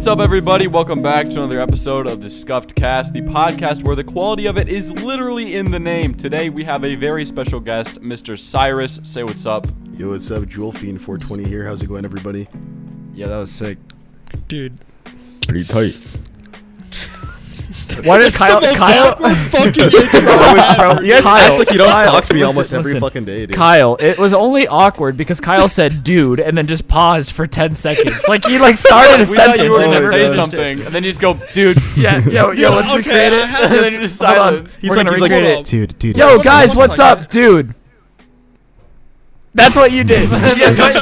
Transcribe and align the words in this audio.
What's 0.00 0.08
up, 0.08 0.20
everybody? 0.20 0.66
Welcome 0.66 1.02
back 1.02 1.28
to 1.28 1.32
another 1.32 1.60
episode 1.60 2.06
of 2.06 2.22
the 2.22 2.28
SkuffedCast, 2.28 3.12
the 3.12 3.20
podcast 3.20 3.82
where 3.82 3.94
the 3.94 4.02
quality 4.02 4.46
of 4.46 4.56
it 4.56 4.66
is 4.66 4.90
literally 4.90 5.56
in 5.56 5.70
the 5.70 5.78
name. 5.78 6.14
Today, 6.14 6.48
we 6.48 6.64
have 6.64 6.84
a 6.84 6.94
very 6.94 7.26
special 7.26 7.60
guest, 7.60 8.00
Mr. 8.00 8.38
Cyrus. 8.38 8.98
Say 9.02 9.24
what's 9.24 9.44
up. 9.44 9.66
Yo, 9.92 10.08
what's 10.08 10.30
up? 10.30 10.48
Jewel 10.48 10.72
Fiend 10.72 11.02
420 11.02 11.46
here. 11.46 11.66
How's 11.66 11.82
it 11.82 11.86
going, 11.86 12.06
everybody? 12.06 12.48
Yeah, 13.12 13.26
that 13.26 13.36
was 13.36 13.50
sick. 13.50 13.76
Dude. 14.48 14.78
Pretty 15.46 15.64
tight. 15.64 15.98
Why 18.04 18.18
did 18.18 18.32
Kyle? 18.34 18.60
Kyle, 18.74 19.14
fucking 19.36 19.90
You 19.90 21.12
guys 21.12 21.24
Kyle, 21.24 21.50
act 21.52 21.58
like 21.58 21.70
you 21.72 21.78
don't 21.78 21.88
Kyle, 21.90 22.12
talk 22.12 22.24
to 22.24 22.34
me 22.34 22.40
listen, 22.40 22.46
almost 22.54 22.72
every 22.72 22.84
listen. 22.92 23.00
fucking 23.00 23.24
day, 23.24 23.46
dude. 23.46 23.54
Kyle, 23.56 23.96
it 24.00 24.18
was 24.18 24.32
only 24.32 24.66
awkward 24.66 25.16
because 25.16 25.40
Kyle 25.40 25.68
said 25.80 26.02
"dude" 26.04 26.40
and 26.40 26.56
then 26.56 26.66
just 26.66 26.88
paused 26.88 27.32
for 27.32 27.46
ten 27.46 27.74
seconds. 27.74 28.28
Like 28.28 28.44
he 28.44 28.58
like 28.58 28.76
started 28.76 29.16
a 29.16 29.18
We 29.18 29.24
sentence. 29.24 29.62
you 29.62 29.70
were 29.70 29.76
and 29.82 29.92
gonna 29.92 30.00
never 30.00 30.12
say 30.12 30.34
something, 30.34 30.80
and 30.82 30.94
then 30.94 31.04
you 31.04 31.10
just 31.10 31.20
go, 31.20 31.34
dude. 31.54 31.76
Yeah, 31.96 32.18
yo, 32.26 32.52
yo, 32.52 32.70
let's 32.70 32.88
okay, 32.88 32.96
recreate 32.98 33.32
it. 33.32 33.44
And 33.44 33.72
then 33.72 33.92
you're 33.92 34.00
just 34.02 34.20
Hold 34.22 34.30
on. 34.38 34.52
silent. 34.54 34.68
He's 34.80 34.90
We're 34.90 34.96
like, 34.96 35.06
gonna 35.06 35.12
he's 35.16 35.20
like, 35.22 35.30
recreate 35.32 35.58
it. 35.60 35.66
dude, 35.66 35.98
dude. 35.98 36.16
Yo, 36.16 36.38
guys, 36.42 36.74
what's 36.76 36.98
up, 36.98 37.28
dude? 37.30 37.74
That's 39.52 39.74
what 39.76 39.90
you 39.90 40.04
did. 40.04 40.28
That's 40.28 40.78
what 40.78 40.94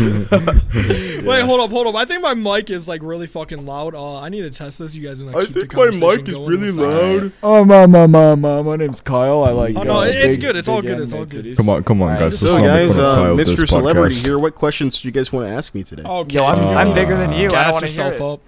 you. 0.00 1.22
Wait, 1.28 1.42
hold 1.42 1.60
up, 1.60 1.70
hold 1.70 1.86
up. 1.88 1.94
I 1.94 2.04
think 2.06 2.22
my 2.22 2.32
mic 2.34 2.70
is 2.70 2.88
like 2.88 3.02
really 3.02 3.26
fucking 3.26 3.66
loud. 3.66 3.94
Uh, 3.94 4.18
I 4.20 4.28
need 4.30 4.42
to 4.42 4.50
test 4.50 4.78
this. 4.78 4.94
You 4.94 5.06
guys 5.06 5.22
gonna 5.22 5.36
I 5.36 5.44
keep 5.44 5.54
the 5.54 5.60
my 5.60 5.66
conversation 5.66 6.24
mic 6.24 6.28
is 6.28 6.36
going 6.38 6.48
really 6.48 6.72
one 6.72 6.92
second. 6.92 7.22
loud. 7.22 7.32
Oh 7.42 7.64
my 7.66 7.86
my 7.86 8.06
my 8.06 8.34
my 8.34 8.62
my 8.62 8.76
name's 8.76 9.00
Kyle. 9.02 9.44
I 9.44 9.50
like. 9.50 9.76
Oh, 9.76 9.82
no, 9.82 9.98
uh, 9.98 10.04
it's 10.06 10.36
big- 10.36 10.40
good, 10.40 10.56
it's 10.56 10.68
all 10.68 10.80
good, 10.80 10.98
it's 11.00 11.12
all 11.12 11.20
animated 11.20 11.30
good. 11.44 11.56
cities. 11.56 11.58
Come 11.58 11.68
on, 11.68 11.84
come 11.84 12.02
on, 12.02 12.16
guys. 12.18 12.38
so 12.38 12.46
So, 12.46 12.52
let's 12.54 12.62
not 12.62 12.74
make 12.74 12.86
guys, 12.86 12.96
fun 12.96 13.04
of 13.04 13.10
uh, 13.10 13.14
Kyle 13.24 13.36
with 13.36 13.48
Mr. 13.48 13.68
Celebrity 13.68 14.14
podcast. 14.14 14.24
here. 14.24 14.38
What 14.38 14.54
questions 14.54 15.00
do 15.02 15.08
you 15.08 15.12
guys 15.12 15.32
want 15.32 15.46
to 15.48 15.52
ask 15.52 15.74
me 15.74 15.82
today? 15.84 16.02
Okay. 16.02 16.36
Yo, 16.38 16.44
I'm, 16.46 16.58
I'm 16.76 16.88
Uh, 16.88 16.94
bigger 16.94 17.16
than 17.18 17.32
you. 17.32 17.36
I 17.36 17.40
don't 17.42 17.50
Gas 17.50 17.72
want 17.74 17.86
to 17.88 17.92
hear 17.92 18.04
yourself 18.10 18.14
it. 18.14 18.22
up. 18.22 18.40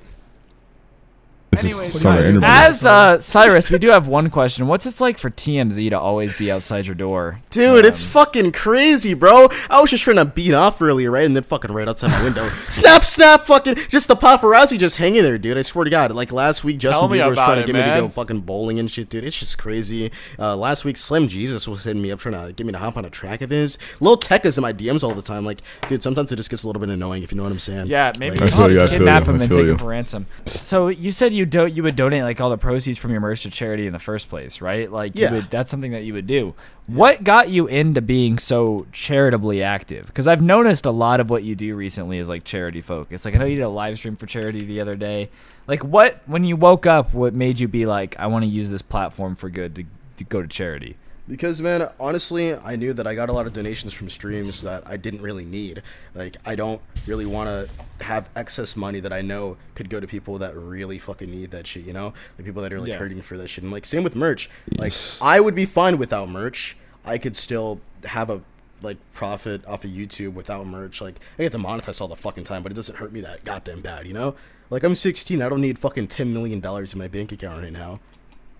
This 1.62 1.64
Anyways, 1.64 2.02
guys, 2.02 2.36
as 2.42 2.86
uh, 2.86 3.18
Cyrus, 3.18 3.70
we 3.70 3.78
do 3.78 3.88
have 3.88 4.08
one 4.08 4.30
question. 4.30 4.66
What's 4.66 4.86
it 4.86 5.00
like 5.00 5.18
for 5.18 5.30
TMZ 5.30 5.90
to 5.90 5.98
always 5.98 6.32
be 6.36 6.50
outside 6.50 6.86
your 6.86 6.94
door? 6.94 7.40
Dude, 7.50 7.84
it's 7.84 8.02
fucking 8.04 8.52
crazy, 8.52 9.14
bro. 9.14 9.48
I 9.70 9.80
was 9.80 9.90
just 9.90 10.02
trying 10.04 10.16
to 10.16 10.24
beat 10.24 10.54
off 10.54 10.80
earlier, 10.82 11.10
right? 11.10 11.24
And 11.24 11.36
then 11.36 11.42
fucking 11.42 11.72
right 11.72 11.88
outside 11.88 12.08
my 12.08 12.22
window. 12.24 12.48
snap, 12.68 13.04
snap, 13.04 13.42
fucking. 13.42 13.76
Just 13.88 14.08
the 14.08 14.16
paparazzi 14.16 14.78
just 14.78 14.96
hanging 14.96 15.22
there, 15.22 15.38
dude. 15.38 15.56
I 15.56 15.62
swear 15.62 15.84
to 15.84 15.90
God. 15.90 16.12
Like 16.12 16.32
last 16.32 16.64
week, 16.64 16.78
Justin 16.78 17.02
Tell 17.02 17.08
me 17.08 17.18
Bieber 17.18 17.30
was 17.30 17.38
about 17.38 17.46
trying 17.46 17.58
it, 17.58 17.66
to 17.66 17.72
get 17.72 17.78
me 17.86 17.90
to 17.94 18.00
go 18.00 18.08
fucking 18.08 18.40
bowling 18.40 18.78
and 18.78 18.90
shit, 18.90 19.08
dude. 19.08 19.24
It's 19.24 19.38
just 19.38 19.58
crazy. 19.58 20.10
Uh, 20.38 20.56
last 20.56 20.84
week, 20.84 20.96
Slim 20.96 21.28
Jesus 21.28 21.68
was 21.68 21.84
hitting 21.84 22.02
me 22.02 22.10
up 22.10 22.18
trying 22.18 22.46
to 22.46 22.52
get 22.52 22.66
me 22.66 22.72
to 22.72 22.78
hop 22.78 22.96
on 22.96 23.04
a 23.04 23.10
track 23.10 23.42
of 23.42 23.50
his. 23.50 23.78
Lil 24.00 24.16
Tecca 24.16 24.46
is 24.46 24.58
in 24.58 24.62
my 24.62 24.72
DMs 24.72 25.02
all 25.04 25.14
the 25.14 25.22
time. 25.22 25.44
Like, 25.44 25.60
dude, 25.88 26.02
sometimes 26.02 26.32
it 26.32 26.36
just 26.36 26.50
gets 26.50 26.64
a 26.64 26.66
little 26.66 26.80
bit 26.80 26.90
annoying, 26.90 27.22
if 27.22 27.30
you 27.32 27.36
know 27.36 27.44
what 27.44 27.52
I'm 27.52 27.58
saying. 27.58 27.86
Yeah, 27.86 28.12
maybe 28.18 28.38
Like, 28.38 28.40
you 28.40 28.46
I 28.46 28.48
feel 28.50 28.58
should 28.58 28.70
you, 28.70 28.76
just 28.76 28.82
I 28.84 28.86
feel 28.96 28.98
kidnap 28.98 29.26
you, 29.26 29.32
him 29.32 29.40
I 29.40 29.44
and 29.44 29.48
feel 29.48 29.58
take 29.58 29.68
him 29.68 29.78
for 29.78 29.86
ransom. 29.86 30.26
So 30.46 30.88
you 30.88 31.10
said 31.10 31.32
you 31.34 31.43
do 31.50 31.66
you 31.66 31.82
would 31.82 31.96
donate 31.96 32.22
like 32.22 32.40
all 32.40 32.50
the 32.50 32.58
proceeds 32.58 32.98
from 32.98 33.10
your 33.12 33.20
merch 33.20 33.42
to 33.44 33.50
charity 33.50 33.86
in 33.86 33.92
the 33.92 33.98
first 33.98 34.28
place, 34.28 34.60
right? 34.60 34.90
Like 34.90 35.16
you 35.16 35.24
Yeah. 35.24 35.32
would 35.32 35.50
that's 35.50 35.70
something 35.70 35.92
that 35.92 36.04
you 36.04 36.12
would 36.14 36.26
do. 36.26 36.54
What 36.86 37.24
got 37.24 37.48
you 37.48 37.66
into 37.66 38.02
being 38.02 38.38
so 38.38 38.86
charitably 38.92 39.62
active? 39.62 40.06
Because 40.06 40.28
I've 40.28 40.42
noticed 40.42 40.84
a 40.86 40.90
lot 40.90 41.20
of 41.20 41.30
what 41.30 41.42
you 41.44 41.54
do 41.54 41.74
recently 41.76 42.18
is 42.18 42.28
like 42.28 42.44
charity 42.44 42.80
focused. 42.80 43.24
Like 43.24 43.34
I 43.34 43.38
know 43.38 43.44
you 43.46 43.56
did 43.56 43.62
a 43.62 43.68
live 43.68 43.98
stream 43.98 44.16
for 44.16 44.26
charity 44.26 44.64
the 44.64 44.80
other 44.80 44.96
day. 44.96 45.30
Like 45.66 45.82
what 45.84 46.20
when 46.26 46.44
you 46.44 46.56
woke 46.56 46.86
up, 46.86 47.14
what 47.14 47.32
made 47.34 47.58
you 47.60 47.68
be 47.68 47.86
like, 47.86 48.14
I 48.18 48.26
want 48.26 48.44
to 48.44 48.50
use 48.50 48.70
this 48.70 48.82
platform 48.82 49.34
for 49.34 49.48
good 49.48 49.74
to, 49.76 49.84
to 50.18 50.24
go 50.24 50.42
to 50.42 50.48
charity? 50.48 50.96
Because 51.26 51.62
man, 51.62 51.88
honestly, 51.98 52.54
I 52.54 52.76
knew 52.76 52.92
that 52.92 53.06
I 53.06 53.14
got 53.14 53.30
a 53.30 53.32
lot 53.32 53.46
of 53.46 53.54
donations 53.54 53.94
from 53.94 54.10
streams 54.10 54.60
that 54.60 54.86
I 54.86 54.98
didn't 54.98 55.22
really 55.22 55.46
need. 55.46 55.82
Like 56.14 56.36
I 56.44 56.54
don't 56.54 56.82
really 57.06 57.24
want 57.24 57.48
to 57.48 58.04
have 58.04 58.28
excess 58.36 58.76
money 58.76 59.00
that 59.00 59.12
I 59.12 59.22
know 59.22 59.56
could 59.74 59.88
go 59.88 60.00
to 60.00 60.06
people 60.06 60.36
that 60.38 60.54
really 60.54 60.98
fucking 60.98 61.30
need 61.30 61.50
that 61.52 61.66
shit, 61.66 61.84
you 61.86 61.94
know? 61.94 62.12
Like 62.36 62.44
people 62.44 62.60
that 62.62 62.74
are 62.74 62.80
like 62.80 62.90
Yeah. 62.90 62.98
hurting 62.98 63.22
for 63.22 63.38
that 63.38 63.48
shit. 63.48 63.64
And 63.64 63.72
like 63.72 63.86
same 63.86 64.04
with 64.04 64.14
merch. 64.14 64.50
Like 64.76 64.92
I 65.22 65.40
would 65.40 65.54
be 65.54 65.64
fine 65.64 65.96
without 65.96 66.28
merch. 66.28 66.76
I 67.06 67.16
could 67.16 67.36
still 67.36 67.80
have 68.04 68.28
a 68.28 68.42
like 68.82 68.98
profit 69.12 69.66
off 69.66 69.82
of 69.84 69.90
YouTube 69.90 70.34
without 70.34 70.66
merch. 70.66 71.00
Like 71.00 71.18
I 71.38 71.44
get 71.44 71.52
to 71.52 71.58
monetize 71.58 72.02
all 72.02 72.08
the 72.08 72.16
fucking 72.16 72.44
time, 72.44 72.62
but 72.62 72.70
it 72.70 72.74
doesn't 72.74 72.96
hurt 72.98 73.12
me 73.12 73.22
that 73.22 73.44
goddamn 73.44 73.80
bad, 73.80 74.06
you 74.06 74.12
know? 74.12 74.34
Like 74.68 74.82
I'm 74.82 74.94
16, 74.94 75.40
I 75.40 75.48
don't 75.48 75.62
need 75.62 75.78
fucking 75.78 76.08
10 76.08 76.34
million 76.34 76.60
dollars 76.60 76.92
in 76.92 76.98
my 76.98 77.08
bank 77.08 77.32
account 77.32 77.62
right 77.62 77.72
now. 77.72 78.00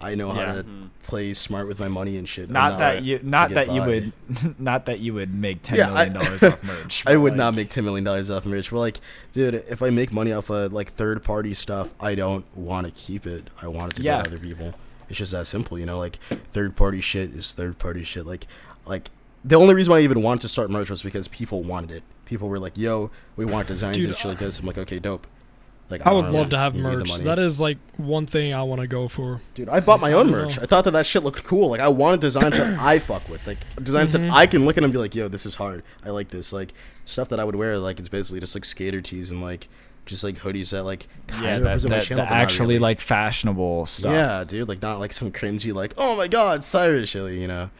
I 0.01 0.15
know 0.15 0.31
how 0.31 0.41
Yeah. 0.41 0.53
to 0.55 0.63
mm-hmm. 0.65 0.87
play 1.03 1.33
smart 1.33 1.67
with 1.69 1.79
my 1.79 1.89
money 1.89 2.17
and 2.17 2.29
shit. 2.29 2.45
and 2.45 2.53
Not 2.53 2.79
that 2.79 3.03
you 3.05 3.21
not 3.23 3.51
get 3.51 3.67
that 3.67 3.75
you 3.75 3.83
would 3.83 4.13
not 4.61 4.87
that 4.87 5.01
you 5.01 5.15
would 5.15 5.33
make 5.35 5.63
ten 5.63 5.79
yeah, 5.79 5.89
million 5.95 6.13
dollars 6.15 6.43
off 6.43 6.63
merch. 6.65 7.05
I 7.07 7.17
would 7.17 7.33
like, 7.33 7.39
not 7.39 7.55
make 7.55 7.71
ten 7.71 7.85
million 7.85 8.05
dollars 8.05 8.31
off 8.31 8.45
merch. 8.45 8.71
But 8.71 8.79
like, 8.79 9.01
dude, 9.33 9.55
if 9.69 9.83
I 9.83 9.91
make 9.91 10.13
money 10.13 10.33
off 10.33 10.51
of 10.51 10.73
like 10.73 10.91
third 10.93 11.23
party 11.23 11.55
stuff, 11.55 11.95
I 12.01 12.15
don't 12.15 12.45
want 12.57 12.87
to 12.87 12.93
keep 12.93 13.27
it. 13.27 13.49
I 13.63 13.69
want 13.69 13.93
it 13.93 13.97
to 13.97 14.03
Yeah. 14.03 14.19
go 14.19 14.25
to 14.25 14.37
other 14.37 14.39
people. 14.45 14.75
It's 15.09 15.19
just 15.19 15.33
that 15.33 15.47
simple, 15.47 15.79
you 15.79 15.87
know. 15.87 15.99
Like 15.99 16.19
third 16.53 16.77
party 16.77 17.01
shit 17.01 17.31
is 17.35 17.53
third 17.53 17.79
party 17.79 18.03
shit. 18.05 18.27
Like, 18.27 18.47
like 18.87 19.11
the 19.45 19.57
only 19.57 19.75
reason 19.75 19.91
why 19.93 19.99
I 19.99 20.03
even 20.03 20.23
wanted 20.23 20.41
to 20.43 20.49
start 20.49 20.71
merch 20.71 20.91
was 20.91 21.03
because 21.03 21.29
people 21.29 21.63
wanted 21.63 21.91
it. 21.91 22.03
People 22.25 22.49
were 22.49 22.59
like, 22.59 22.79
"Yo, 22.79 23.11
we 23.37 23.45
want 23.45 23.69
designs 23.69 23.99
Dude, 23.99 24.07
and 24.07 24.17
shit 24.17 24.27
like 24.31 24.39
this." 24.39 24.59
I'm 24.59 24.67
like, 24.67 24.79
"Okay, 24.79 24.99
dope." 24.99 25.27
Like, 25.91 26.07
I 26.07 26.11
don't 26.11 26.25
would 26.25 26.33
love 26.33 26.49
to 26.51 26.59
have 26.59 26.75
need 26.75 26.83
the 26.83 26.97
merch. 26.97 27.19
That 27.19 27.39
is 27.39 27.61
like 27.61 27.79
one 27.97 28.27
thing 28.27 28.55
I 28.55 28.63
want 28.63 28.81
to 28.81 28.87
go 28.87 29.07
for. 29.07 29.41
Dude, 29.55 29.69
I 29.69 29.81
bought 29.81 30.01
my 30.01 30.13
own 30.13 30.29
I 30.29 30.31
merch. 30.31 30.57
know. 30.57 30.63
I 30.63 30.67
thought 30.67 30.85
that 30.85 30.93
that 30.93 31.07
shit 31.07 31.23
looked 31.23 31.45
cool. 31.45 31.69
Like, 31.69 31.81
I 31.81 31.89
wanted 31.89 32.21
designs 32.21 32.57
that 32.57 32.79
I 32.81 32.99
fuck 33.01 33.29
with. 33.29 33.47
Like, 33.47 33.59
designs 33.83 34.13
that 34.13 34.21
mm-hmm. 34.21 34.35
I 34.35 34.47
can 34.47 34.65
look 34.65 34.79
at 34.79 34.83
and 34.83 34.93
be 34.93 34.99
like, 34.99 35.15
yo, 35.15 35.29
this 35.29 35.45
is 35.45 35.57
hard. 35.57 35.83
I 36.05 36.11
like 36.11 36.29
this. 36.29 36.53
Like, 36.53 36.73
stuff 37.05 37.29
that 37.29 37.39
I 37.39 37.45
would 37.45 37.57
wear, 37.57 37.79
like, 37.79 37.99
it's 37.99 38.09
basically 38.09 38.41
just 38.41 38.55
like 38.55 38.65
skater 38.65 39.03
tees 39.03 39.31
and 39.31 39.43
like, 39.43 39.69
just 40.07 40.25
like 40.25 40.37
hoodies 40.37 40.71
that 40.71 40.83
like 40.83 41.07
kind 41.27 41.45
yeah, 41.45 41.57
of 41.57 41.63
that, 41.63 41.69
represent 41.69 41.91
my 41.93 42.01
channel. 42.01 42.25
that 42.25 42.33
actually 42.33 42.75
really. 42.75 42.79
like 42.81 43.01
fashionable 43.01 43.87
stuff. 43.87 44.13
Yeah, 44.13 44.45
dude, 44.45 44.69
like 44.69 44.83
not 44.83 45.01
like 45.01 45.13
some 45.13 45.31
cringy 45.31 45.73
like, 45.73 45.95
oh 45.97 46.17
my 46.17 46.29
god, 46.29 46.63
Cyrus 46.63 47.09
shit, 47.09 47.33
you 47.33 47.49
know. 47.49 47.71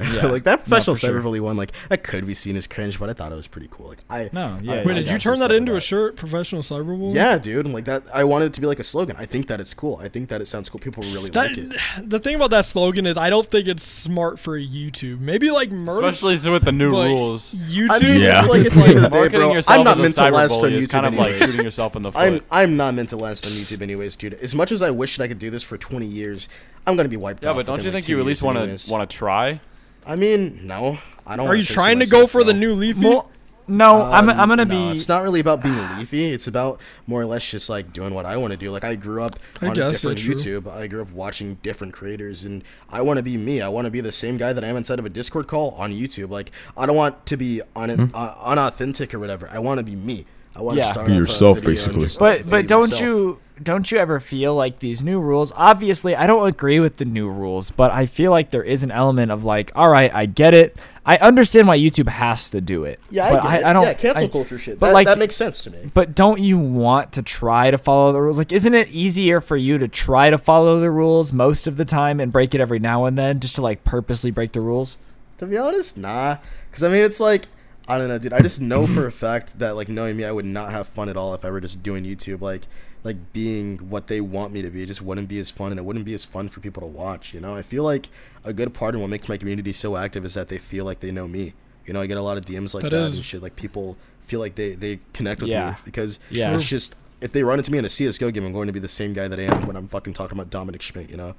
Yeah. 0.00 0.26
like 0.30 0.44
that 0.44 0.64
professional 0.64 0.94
for 0.96 1.00
sure. 1.00 1.20
cyberbully 1.20 1.40
one, 1.40 1.56
like 1.56 1.72
that 1.88 2.02
could 2.02 2.26
be 2.26 2.34
seen 2.34 2.56
as 2.56 2.66
cringe, 2.66 2.98
but 2.98 3.10
I 3.10 3.12
thought 3.12 3.32
it 3.32 3.36
was 3.36 3.46
pretty 3.46 3.68
cool. 3.70 3.88
Like 3.88 3.98
I 4.08 4.30
No, 4.32 4.58
yeah, 4.62 4.72
I- 4.72 4.84
Wait, 4.84 4.92
I 4.92 4.94
did 4.94 5.06
got 5.06 5.12
you 5.12 5.18
turn 5.18 5.38
that 5.40 5.46
stuff 5.46 5.56
into 5.58 5.76
a 5.76 5.80
shirt? 5.80 6.16
Professional 6.16 6.62
cyberbullying? 6.62 7.14
Yeah, 7.14 7.38
dude. 7.38 7.66
Like 7.66 7.84
that, 7.84 8.04
I 8.14 8.24
wanted 8.24 8.46
it 8.46 8.52
to 8.54 8.60
be 8.60 8.66
like 8.66 8.78
a 8.78 8.84
slogan. 8.84 9.16
I 9.18 9.26
think 9.26 9.46
that 9.48 9.60
it's 9.60 9.74
cool. 9.74 9.98
I 10.02 10.08
think 10.08 10.28
that 10.28 10.40
it 10.40 10.46
sounds 10.46 10.68
cool. 10.68 10.80
People 10.80 11.02
really 11.12 11.30
That, 11.30 11.50
like 11.50 11.58
it. 11.58 11.74
the 12.10 12.18
thing 12.18 12.34
about 12.36 12.50
that 12.50 12.64
slogan 12.64 13.06
is 13.06 13.16
I 13.16 13.30
don't 13.30 13.46
think 13.46 13.68
it's 13.68 13.82
smart 13.82 14.38
for 14.38 14.58
YouTube. 14.58 15.20
Maybe 15.20 15.50
like 15.50 15.70
merch. 15.70 16.02
Especially 16.04 16.36
so 16.36 16.52
with 16.52 16.64
the 16.64 16.72
new 16.72 16.90
rules. 16.90 17.54
YouTube. 17.54 17.88
I 17.90 17.98
mean, 18.00 18.20
Yeah. 18.20 18.38
it's 18.40 18.48
like 18.48 18.60
at 18.66 18.72
the 18.72 18.80
end 18.80 18.96
of 18.96 19.02
the 19.02 19.08
day, 19.10 19.18
Marketing 19.18 19.40
bro. 19.40 19.52
yourself 19.54 19.78
I'm 19.78 19.84
not 19.84 19.98
meant 19.98 20.14
to 20.16 20.30
last 20.30 20.52
on 20.52 20.70
YouTube 20.70 20.88
kind 20.90 21.06
of 21.06 21.14
like 21.14 21.28
anyways. 21.30 21.50
shooting 21.50 21.64
yourself 21.64 21.96
in 21.96 22.02
the 22.02 22.12
foot. 22.12 22.20
I'm 22.20 22.40
I'm 22.50 22.76
not 22.76 22.94
meant 22.94 23.10
to 23.10 23.16
last 23.16 23.44
on 23.46 23.52
YouTube 23.52 23.82
anyways, 23.82 24.16
dude. 24.16 24.34
As 24.34 24.54
much 24.54 24.72
as 24.72 24.82
I 24.82 24.90
wish 24.90 25.16
that 25.16 25.24
I 25.24 25.28
could 25.28 25.38
do 25.38 25.50
this 25.50 25.62
for 25.62 25.76
20 25.78 26.06
years, 26.06 26.48
I'm 26.86 26.96
gonna 26.96 27.08
be 27.08 27.16
wiped 27.16 27.42
yeah, 27.44 27.50
off. 27.50 27.56
but 27.56 27.66
don't 27.66 27.78
you 27.82 27.84
like, 27.90 27.92
think 28.04 28.08
you 28.08 28.18
at 28.20 28.26
least 28.26 28.42
want 28.42 28.56
to 28.56 28.90
want 28.90 29.08
to 29.08 29.16
try? 29.16 29.60
I 30.06 30.16
mean, 30.16 30.60
no, 30.66 30.98
I 31.26 31.36
don't. 31.36 31.46
Are 31.46 31.54
you 31.54 31.62
trying 31.62 31.98
to 32.00 32.06
go 32.06 32.18
myself, 32.18 32.30
for 32.30 32.44
the 32.44 32.54
new 32.54 32.74
Leafy? 32.74 33.06
Well, 33.06 33.28
no, 33.68 34.02
I'm, 34.02 34.28
Um, 34.28 34.40
I'm 34.40 34.48
gonna 34.48 34.64
no, 34.64 34.70
be. 34.88 34.90
It's 34.90 35.08
not 35.08 35.22
really 35.22 35.38
about 35.38 35.62
being 35.62 35.78
leafy. 35.96 36.32
It's 36.32 36.48
about 36.48 36.80
more 37.06 37.20
or 37.20 37.26
less 37.26 37.48
just 37.48 37.70
like 37.70 37.92
doing 37.92 38.12
what 38.14 38.26
I 38.26 38.36
want 38.36 38.50
to 38.50 38.56
do. 38.56 38.72
Like 38.72 38.82
I 38.82 38.96
grew 38.96 39.22
up 39.22 39.38
I 39.62 39.66
on 39.66 39.72
a 39.78 39.90
different 39.92 40.18
yeah, 40.26 40.34
true. 40.34 40.60
YouTube. 40.62 40.72
I 40.72 40.88
grew 40.88 41.02
up 41.02 41.12
watching 41.12 41.54
different 41.62 41.92
creators, 41.92 42.42
and 42.42 42.64
I 42.90 43.00
want 43.02 43.18
to 43.18 43.22
be 43.22 43.36
me. 43.36 43.60
I 43.60 43.68
want 43.68 43.84
to 43.84 43.90
be 43.92 44.00
the 44.00 44.10
same 44.10 44.38
guy 44.38 44.52
that 44.52 44.64
I 44.64 44.66
am 44.66 44.76
inside 44.76 44.98
of 44.98 45.04
a 45.06 45.08
Discord 45.08 45.46
call 45.46 45.70
on 45.72 45.92
YouTube. 45.92 46.30
Like 46.30 46.50
I 46.76 46.84
don't 46.86 46.96
want 46.96 47.24
to 47.26 47.36
be 47.36 47.62
un- 47.76 47.90
Hmm? 47.90 48.04
uh, 48.12 48.34
unauthentic 48.42 49.14
or 49.14 49.20
whatever. 49.20 49.48
I 49.52 49.60
want 49.60 49.78
to 49.78 49.84
be 49.84 49.94
me. 49.94 50.26
I 50.56 50.62
want 50.62 50.78
to 50.80 50.84
Yeah. 50.84 50.90
start 50.90 51.06
Be 51.06 51.14
yourself, 51.14 51.62
basically. 51.62 52.00
just, 52.02 52.18
but 52.18 52.40
like, 52.40 52.50
but 52.50 52.66
don't 52.66 52.90
myself. 52.90 53.00
you 53.00 53.38
don't 53.62 53.90
you 53.90 53.98
ever 53.98 54.20
feel 54.20 54.54
like 54.54 54.78
these 54.78 55.02
new 55.02 55.20
rules? 55.20 55.52
Obviously, 55.56 56.16
I 56.16 56.26
don't 56.26 56.46
agree 56.48 56.80
with 56.80 56.96
the 56.96 57.04
new 57.04 57.28
rules, 57.28 57.70
but 57.70 57.90
I 57.90 58.06
feel 58.06 58.30
like 58.30 58.50
there 58.50 58.62
is 58.62 58.82
an 58.82 58.90
element 58.90 59.30
of 59.30 59.44
like, 59.44 59.70
all 59.74 59.90
right, 59.90 60.12
I 60.14 60.26
get 60.26 60.54
it. 60.54 60.76
I 61.04 61.16
understand 61.18 61.66
why 61.68 61.78
YouTube 61.78 62.08
has 62.08 62.50
to 62.50 62.60
do 62.60 62.84
it. 62.84 63.00
Yeah, 63.10 63.26
I 63.26 63.30
get 63.32 63.44
I, 63.44 63.56
it. 63.58 63.64
I 63.64 63.72
don't. 63.72 63.82
Yeah, 63.84 63.94
cancel 63.94 64.24
I- 64.24 64.28
culture 64.28 64.58
shit. 64.58 64.78
but 64.78 64.88
that, 64.88 64.92
like- 64.92 65.06
that 65.06 65.18
makes 65.18 65.36
sense 65.36 65.62
to 65.64 65.70
me. 65.70 65.90
But 65.92 66.14
don't 66.14 66.40
you 66.40 66.58
want 66.58 67.12
to 67.12 67.22
try 67.22 67.70
to 67.70 67.78
follow 67.78 68.12
the 68.12 68.20
rules? 68.20 68.38
Like, 68.38 68.52
isn't 68.52 68.74
it 68.74 68.88
easier 68.88 69.40
for 69.40 69.56
you 69.56 69.78
to 69.78 69.88
try 69.88 70.30
to 70.30 70.38
follow 70.38 70.80
the 70.80 70.90
rules 70.90 71.32
most 71.32 71.66
of 71.66 71.76
the 71.76 71.84
time 71.84 72.20
and 72.20 72.30
break 72.32 72.54
it 72.54 72.60
every 72.60 72.78
now 72.78 73.04
and 73.06 73.16
then, 73.18 73.40
just 73.40 73.56
to 73.56 73.62
like 73.62 73.84
purposely 73.84 74.30
break 74.30 74.52
the 74.52 74.60
rules? 74.60 74.98
To 75.38 75.46
be 75.46 75.56
honest, 75.56 75.96
nah. 75.96 76.36
Because 76.70 76.82
I 76.82 76.88
mean, 76.88 77.02
it's 77.02 77.20
like 77.20 77.46
I 77.88 77.98
don't 77.98 78.06
know, 78.08 78.18
dude. 78.18 78.32
I 78.32 78.40
just 78.40 78.60
know 78.60 78.86
for 78.86 79.06
a 79.06 79.12
fact 79.12 79.58
that 79.58 79.74
like 79.74 79.88
knowing 79.88 80.16
me, 80.16 80.24
I 80.24 80.30
would 80.30 80.44
not 80.44 80.70
have 80.70 80.86
fun 80.86 81.08
at 81.08 81.16
all 81.16 81.34
if 81.34 81.44
I 81.44 81.50
were 81.50 81.60
just 81.60 81.82
doing 81.82 82.04
YouTube. 82.04 82.40
Like, 82.40 82.62
like 83.04 83.32
being 83.32 83.78
what 83.90 84.06
they 84.08 84.20
want 84.20 84.52
me 84.52 84.62
to 84.62 84.70
be, 84.70 84.82
it 84.82 84.86
just 84.86 85.00
wouldn't 85.02 85.28
be 85.28 85.38
as 85.38 85.50
fun, 85.50 85.70
and 85.72 85.78
it 85.78 85.84
wouldn't 85.84 86.04
be 86.04 86.14
as 86.14 86.24
fun 86.24 86.48
for 86.48 86.60
people 86.60 86.80
to 86.82 86.86
watch. 86.86 87.32
You 87.34 87.40
know, 87.40 87.54
I 87.54 87.62
feel 87.62 87.82
like 87.84 88.08
a 88.44 88.52
good 88.52 88.74
part 88.74 88.94
of 88.94 89.00
what 89.00 89.08
makes 89.10 89.28
my 89.28 89.36
community 89.36 89.72
so 89.72 89.96
active 89.96 90.24
is 90.24 90.34
that 90.34 90.48
they 90.48 90.58
feel 90.58 90.84
like 90.84 91.00
they 91.00 91.10
know 91.10 91.26
me. 91.28 91.54
You 91.86 91.94
know, 91.94 92.00
I 92.02 92.06
get 92.06 92.18
a 92.18 92.22
lot 92.22 92.36
of 92.36 92.44
DMs 92.44 92.74
like 92.74 92.82
That 92.82 92.90
that, 92.90 93.02
is- 93.04 93.16
and 93.16 93.24
shit. 93.24 93.42
Like 93.42 93.56
people 93.56 93.96
feel 94.20 94.38
like 94.40 94.54
they 94.54 94.74
they 94.74 95.00
connect 95.12 95.40
with 95.40 95.50
Yeah. 95.50 95.70
me 95.70 95.76
because 95.84 96.18
Yeah. 96.30 96.54
it's 96.54 96.66
just 96.68 96.94
if 97.20 97.32
they 97.32 97.42
run 97.42 97.58
into 97.58 97.72
me 97.72 97.78
in 97.78 97.84
a 97.84 97.88
CS:GO 97.88 98.30
game, 98.30 98.44
I'm 98.46 98.52
going 98.52 98.66
to 98.66 98.72
be 98.72 98.78
the 98.80 98.88
same 98.88 99.12
guy 99.12 99.28
that 99.28 99.38
I 99.38 99.42
am 99.44 99.66
when 99.66 99.76
I'm 99.76 99.88
fucking 99.88 100.12
talking 100.14 100.38
about 100.38 100.50
Dominic 100.50 100.82
Schmidt. 100.82 101.10
You 101.10 101.16
know. 101.16 101.34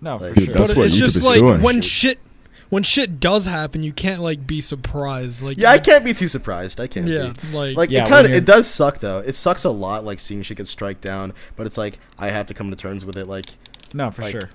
No, 0.00 0.18
for 0.18 0.34
sure. 0.38 0.54
Dude, 0.54 0.56
but 0.76 0.78
it's 0.86 0.96
just 0.98 1.22
like 1.22 1.38
doing. 1.38 1.62
when 1.62 1.80
shit 1.82 2.18
when 2.68 2.82
shit 2.82 3.20
does 3.20 3.46
happen, 3.46 3.82
you 3.82 3.92
can't 3.92 4.20
like 4.22 4.46
be 4.46 4.60
surprised. 4.60 5.42
Like 5.42 5.58
Yeah, 5.58 5.70
I 5.70 5.74
you- 5.76 5.80
can't 5.80 6.04
be 6.04 6.12
too 6.14 6.28
surprised. 6.28 6.80
I 6.80 6.86
can't 6.86 7.06
Yeah, 7.06 7.32
be. 7.50 7.56
like, 7.56 7.76
Like 7.76 7.90
Yeah, 7.90 8.04
it 8.04 8.08
kind 8.08 8.26
of 8.26 8.32
it 8.32 8.44
does 8.44 8.66
suck 8.66 8.98
though. 8.98 9.18
It 9.18 9.34
sucks 9.34 9.64
a 9.64 9.70
lot 9.70 10.04
like 10.04 10.18
seeing 10.18 10.42
shit 10.42 10.56
get 10.56 10.66
strike 10.68 11.00
down, 11.00 11.32
but 11.56 11.66
it's 11.66 11.78
like 11.78 11.98
I 12.18 12.28
have 12.28 12.46
to 12.46 12.54
come 12.54 12.70
to 12.70 12.76
terms 12.76 13.04
with 13.04 13.16
it. 13.16 13.26
Like 13.28 13.46
No, 13.94 14.10
for 14.10 14.22
like, 14.22 14.32
sure. 14.32 14.50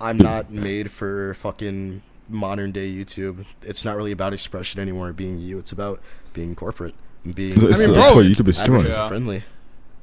I'm 0.00 0.16
not 0.18 0.50
made 0.50 0.90
for 0.90 1.34
fucking 1.34 2.02
modern 2.28 2.72
day 2.72 2.90
YouTube. 2.90 3.44
It's 3.62 3.84
not 3.84 3.96
really 3.96 4.12
about 4.12 4.32
expression 4.32 4.80
anymore. 4.80 5.12
Being 5.12 5.38
you, 5.38 5.58
it's 5.58 5.72
about 5.72 6.00
being 6.32 6.54
corporate 6.54 6.94
and 7.24 7.34
being 7.34 7.52
It's, 7.52 7.62
mean, 7.62 7.70
that's 7.92 8.08
bro, 8.10 8.14
what 8.14 8.24
YouTube 8.24 8.48
is 8.48 8.56
doing. 8.58 8.76
advertiser 8.78 8.98
Yeah. 9.00 9.08
friendly. 9.08 9.42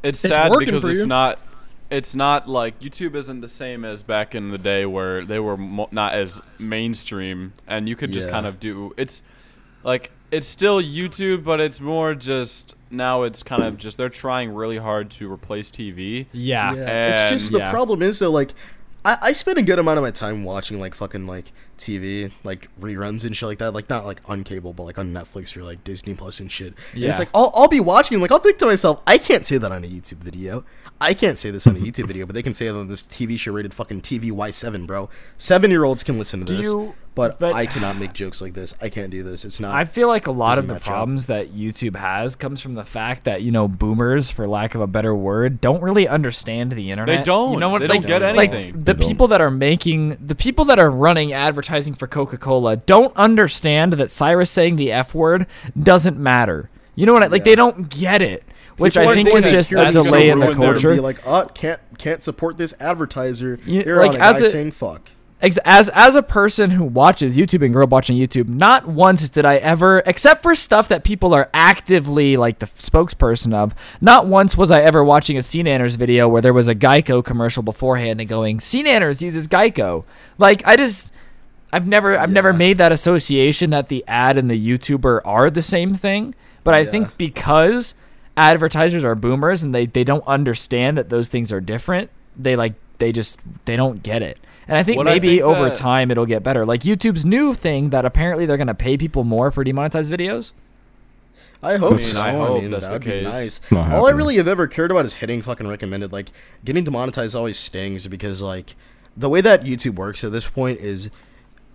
It's 0.04 0.24
It's 0.24 0.36
sad 0.36 0.51
working 0.51 0.68
because 0.68 0.81
for 0.83 0.92
it's 0.92 1.00
you. 1.01 1.07
not. 1.07 1.40
It's 1.89 2.13
not 2.16 2.50
like 2.50 2.80
YouTube 2.81 3.16
isn't 3.16 3.39
the 3.42 3.48
same 3.48 3.86
as 3.86 4.04
back 4.04 4.36
in 4.36 4.50
the 4.50 4.57
day 4.57 4.86
where 4.86 5.24
they 5.25 5.39
were 5.39 5.56
mo- 5.57 5.88
not 5.92 6.13
as 6.13 6.42
mainstream, 6.60 7.54
and 7.68 7.88
you 7.88 7.95
could 7.95 8.12
just 8.12 8.28
Yeah. 8.28 8.34
kind 8.34 8.45
of 8.45 8.60
do. 8.60 8.94
It's 8.98 9.22
like 9.84 10.12
it's 10.30 10.48
still 10.48 10.81
YouTube, 10.81 11.45
but 11.45 11.62
it's 11.62 11.80
more 11.80 12.13
just 12.13 12.75
now. 12.92 13.24
It's 13.24 13.42
kind 13.44 13.63
of 13.63 13.78
just 13.78 13.98
they're 13.98 14.10
trying 14.10 14.54
really 14.54 14.78
hard 14.78 15.10
to 15.12 15.31
replace 15.31 15.72
TV. 15.72 16.25
Yeah. 16.34 16.74
Yeah, 16.74 17.10
it's 17.10 17.30
just 17.30 17.51
the 17.54 17.60
Yeah. 17.60 17.72
problem 17.72 18.01
is 18.01 18.19
though, 18.19 18.31
like 18.31 18.54
I, 19.06 19.18
I 19.22 19.31
spend 19.31 19.57
a 19.57 19.62
good 19.62 19.80
amount 19.80 19.98
of 19.98 20.04
my 20.04 20.12
time 20.12 20.44
watching 20.44 20.80
like 20.81 20.94
fucking 20.94 21.25
like 21.25 21.54
TV, 21.78 22.32
like 22.44 22.70
reruns 22.80 23.24
and 23.26 23.36
shit 23.36 23.48
like 23.48 23.60
that. 23.60 23.74
Like 23.74 23.90
not 23.90 24.06
like 24.06 24.22
on 24.30 24.44
cable, 24.44 24.74
but 24.74 24.84
like 24.84 24.98
on 24.98 25.14
Netflix 25.14 25.56
or 25.56 25.64
like 25.64 25.84
Disney 25.84 26.14
Plus 26.14 26.40
and 26.40 26.52
shit. 26.52 26.74
And 26.94 27.04
it's 27.04 27.20
like 27.20 27.30
I'll 27.34 27.52
I'll 27.56 27.68
be 27.68 27.80
watching, 27.80 28.20
like 28.20 28.32
I'll 28.32 28.40
think 28.40 28.58
to 28.60 28.66
myself, 28.66 29.02
I 29.08 29.18
can't 29.18 29.46
say 29.46 29.58
that 29.58 29.72
on 29.72 29.84
a 29.84 29.88
YouTube 29.88 30.18
video. 30.18 30.66
I 31.00 31.14
can't 31.14 31.38
say 31.38 31.52
this 31.52 31.68
on 31.68 31.76
a 31.76 31.80
YouTube 31.88 32.08
video, 32.08 32.26
but 32.26 32.34
they 32.34 32.44
can 32.44 32.54
say 32.54 32.68
it 32.68 32.76
on 32.76 32.88
this 32.88 33.04
TV 33.04 33.38
show 33.40 33.52
rated 33.54 33.74
fucking 33.74 34.02
TV 34.02 34.32
Y 34.32 34.52
seven, 34.52 34.86
bro. 34.86 35.10
Seven 35.38 35.70
year 35.72 35.84
olds 35.84 36.04
can 36.04 36.18
listen 36.18 36.40
to 36.42 36.46
Do 36.46 36.58
this. 36.58 36.66
you- 36.66 36.94
but, 37.16 37.40
but- 37.40 37.54
I 37.56 37.66
cannot 37.66 37.98
make 37.98 38.14
jokes 38.14 38.42
like 38.42 38.54
this. 38.54 38.76
I 38.80 38.90
can't 38.90 39.10
do 39.10 39.24
this. 39.24 39.44
It's 39.44 39.60
not 39.60 39.74
I 39.74 39.86
feel 39.86 40.08
like 40.08 40.28
a 40.28 40.32
lot 40.32 40.50
doesn't 40.50 40.66
of 40.66 40.68
the 40.68 40.74
match 40.76 40.82
up. 40.84 40.88
problems 40.88 41.26
that 41.26 41.52
YouTube 41.52 41.96
has 41.96 42.36
comes 42.36 42.62
from 42.62 42.76
the 42.76 42.84
fact 42.84 43.24
that 43.24 43.42
you 43.42 43.50
know 43.52 43.68
boomers, 43.68 44.30
for 44.30 44.48
lack 44.48 44.76
of 44.76 44.82
a 44.82 44.88
better 44.88 45.16
word, 45.16 45.60
don't 45.60 45.82
really 45.82 46.08
understand 46.08 46.74
the 46.74 46.92
internet. 46.92 47.18
They 47.18 47.24
don't. 47.24 47.54
You 47.54 47.60
know 47.60 47.70
what? 47.70 47.80
They 47.80 47.88
like, 47.88 48.02
don't 48.06 48.20
get 48.20 48.36
like, 48.36 48.52
anything. 48.52 48.84
the 48.84 48.94
don't. 48.94 49.08
people 49.10 49.28
that 49.30 49.42
are 49.42 49.50
making 49.50 50.18
the 50.24 50.36
people 50.36 50.66
that 50.66 50.78
are 50.78 50.92
running 50.92 51.34
advertising 51.68 51.94
for 51.96 52.08
Coca 52.08 52.38
Cola 52.38 52.78
don't 52.78 53.16
understand 53.18 53.94
that 53.94 54.10
Cyrus 54.10 54.50
saying 54.50 54.78
the 54.78 54.92
f 54.92 55.14
word 55.14 55.46
doesn't 55.81 56.18
matter. 56.18 56.69
You 56.96 57.06
know 57.06 57.14
what? 57.14 57.24
I, 57.24 57.28
like 57.28 57.42
Yeah. 57.42 57.46
they 57.46 57.56
don't 57.56 57.90
get 57.90 58.22
it, 58.22 58.44
which 58.78 58.96
People 58.96 59.10
I 59.10 59.16
think 59.16 59.34
is 59.34 59.52
just 59.52 59.72
a 59.74 59.75
that's 59.75 59.96
just 59.96 60.10
gonna 60.10 60.22
delay 60.22 60.30
in 60.30 60.40
the 60.40 60.54
culture. 60.54 60.94
Be 60.96 61.00
like, 61.02 61.19
oh, 61.28 61.46
can't 61.54 61.80
can't 61.98 62.24
support 62.24 62.58
this 62.58 62.74
advertiser. 62.80 63.60
You- 63.66 63.84
Here 63.84 63.98
like, 63.98 64.12
on 64.12 64.16
a 64.16 64.24
as 64.24 64.42
guy 64.42 64.48
a- 64.48 64.50
saying 64.50 64.72
fuck. 64.72 65.10
Ex- 65.40 65.60
as 65.66 65.90
as 65.90 66.16
a 66.16 66.24
person 66.24 66.72
who 66.72 66.84
watches 66.84 67.38
YouTube 67.38 67.64
and 67.64 67.72
grew 67.72 67.84
up 67.84 67.92
watching 67.92 68.18
YouTube, 68.18 68.48
not 68.48 68.88
once 68.88 69.30
did 69.30 69.46
I 69.46 69.58
ever, 69.58 70.02
except 70.08 70.42
for 70.42 70.56
stuff 70.56 70.88
that 70.88 71.04
people 71.04 71.31
are 71.36 71.48
actively 71.54 72.38
like 72.38 72.58
the 72.58 72.66
spokesperson 72.66 73.54
of, 73.54 73.75
not 74.02 74.25
once 74.25 74.58
was 74.58 74.72
I 74.72 74.81
ever 74.81 75.04
watching 75.04 75.38
a 75.38 75.42
CNanners 75.42 75.96
video 75.96 76.28
where 76.28 76.42
there 76.42 76.54
was 76.56 76.68
a 76.68 76.74
Geico 76.74 77.24
commercial 77.24 77.62
beforehand 77.62 78.19
and 78.19 78.28
going, 78.28 78.58
CNanners 78.58 79.22
uses 79.22 79.48
Geico. 79.48 80.06
Like 80.40 80.66
I 80.66 80.75
just, 80.75 81.12
I've 81.74 81.86
never, 81.88 82.18
I've 82.18 82.31
never 82.31 82.54
made 82.54 82.78
that 82.78 82.92
association 82.92 83.69
that 83.72 83.90
the 83.90 84.04
ad 84.08 84.38
and 84.38 84.50
the 84.50 84.56
YouTuber 84.68 85.22
are 85.25 85.50
the 85.50 85.62
same 85.62 85.94
thing. 85.94 86.34
But 86.64 86.74
I 86.74 86.80
Yeah. 86.80 86.92
think 86.92 87.18
because 87.18 87.94
advertisers 88.36 89.04
are 89.04 89.16
boomers 89.16 89.64
and 89.64 89.74
they 89.74 89.86
they 89.86 90.04
don't 90.04 90.25
understand 90.28 90.98
that 90.98 91.10
those 91.10 91.28
things 91.28 91.52
are 91.52 91.60
different, 91.62 92.10
they 92.38 92.56
like 92.56 92.74
they 93.00 93.12
just 93.12 93.40
they 93.66 93.75
don't 93.75 94.04
get 94.04 94.22
it. 94.22 94.38
And 94.68 94.78
I 94.78 94.84
think 94.84 94.98
What 94.98 95.08
I 95.08 95.12
maybe 95.14 95.28
think 95.38 95.44
over 95.44 95.69
that- 95.69 95.75
time 95.75 96.12
it'll 96.12 96.25
get 96.25 96.44
better. 96.44 96.66
Like 96.66 96.81
YouTube's 96.81 97.25
new 97.25 97.54
thing 97.54 97.90
that 97.92 98.06
apparently 98.06 98.46
they're 98.46 98.58
gonna 98.58 98.74
pay 98.74 98.98
people 98.98 99.24
more 99.24 99.50
for 99.52 99.64
demonetized 99.64 100.12
videos. 100.12 100.52
I 101.64 101.78
hope 101.78 101.98
mean, 101.98 102.06
so. 102.06 102.22
I 102.22 102.30
I, 102.30 102.31
hope 102.34 102.62
mean, 102.62 102.72
that's 102.72 102.88
that 102.88 103.02
the 103.02 103.10
would 103.10 103.16
be 103.16 103.24
case. 103.24 103.24
nice. 103.25 103.62
Not 103.72 103.92
All 103.92 104.08
I 104.08 104.12
really 104.12 104.36
have 104.38 104.48
ever 104.48 104.68
cared 104.68 104.92
about 104.92 105.06
is 105.06 105.16
hitting 105.16 105.42
fucking 105.42 105.68
recommended. 105.68 106.12
Like 106.14 106.31
getting 106.64 106.84
demonetized 106.84 107.36
always 107.36 107.58
stings 107.58 108.06
because 108.08 108.42
like 108.42 108.75
the 109.16 109.30
way 109.30 109.42
that 109.42 109.64
YouTube 109.64 109.96
works 109.96 110.24
at 110.24 110.31
this 110.31 110.48
point 110.48 110.80
is 110.80 111.10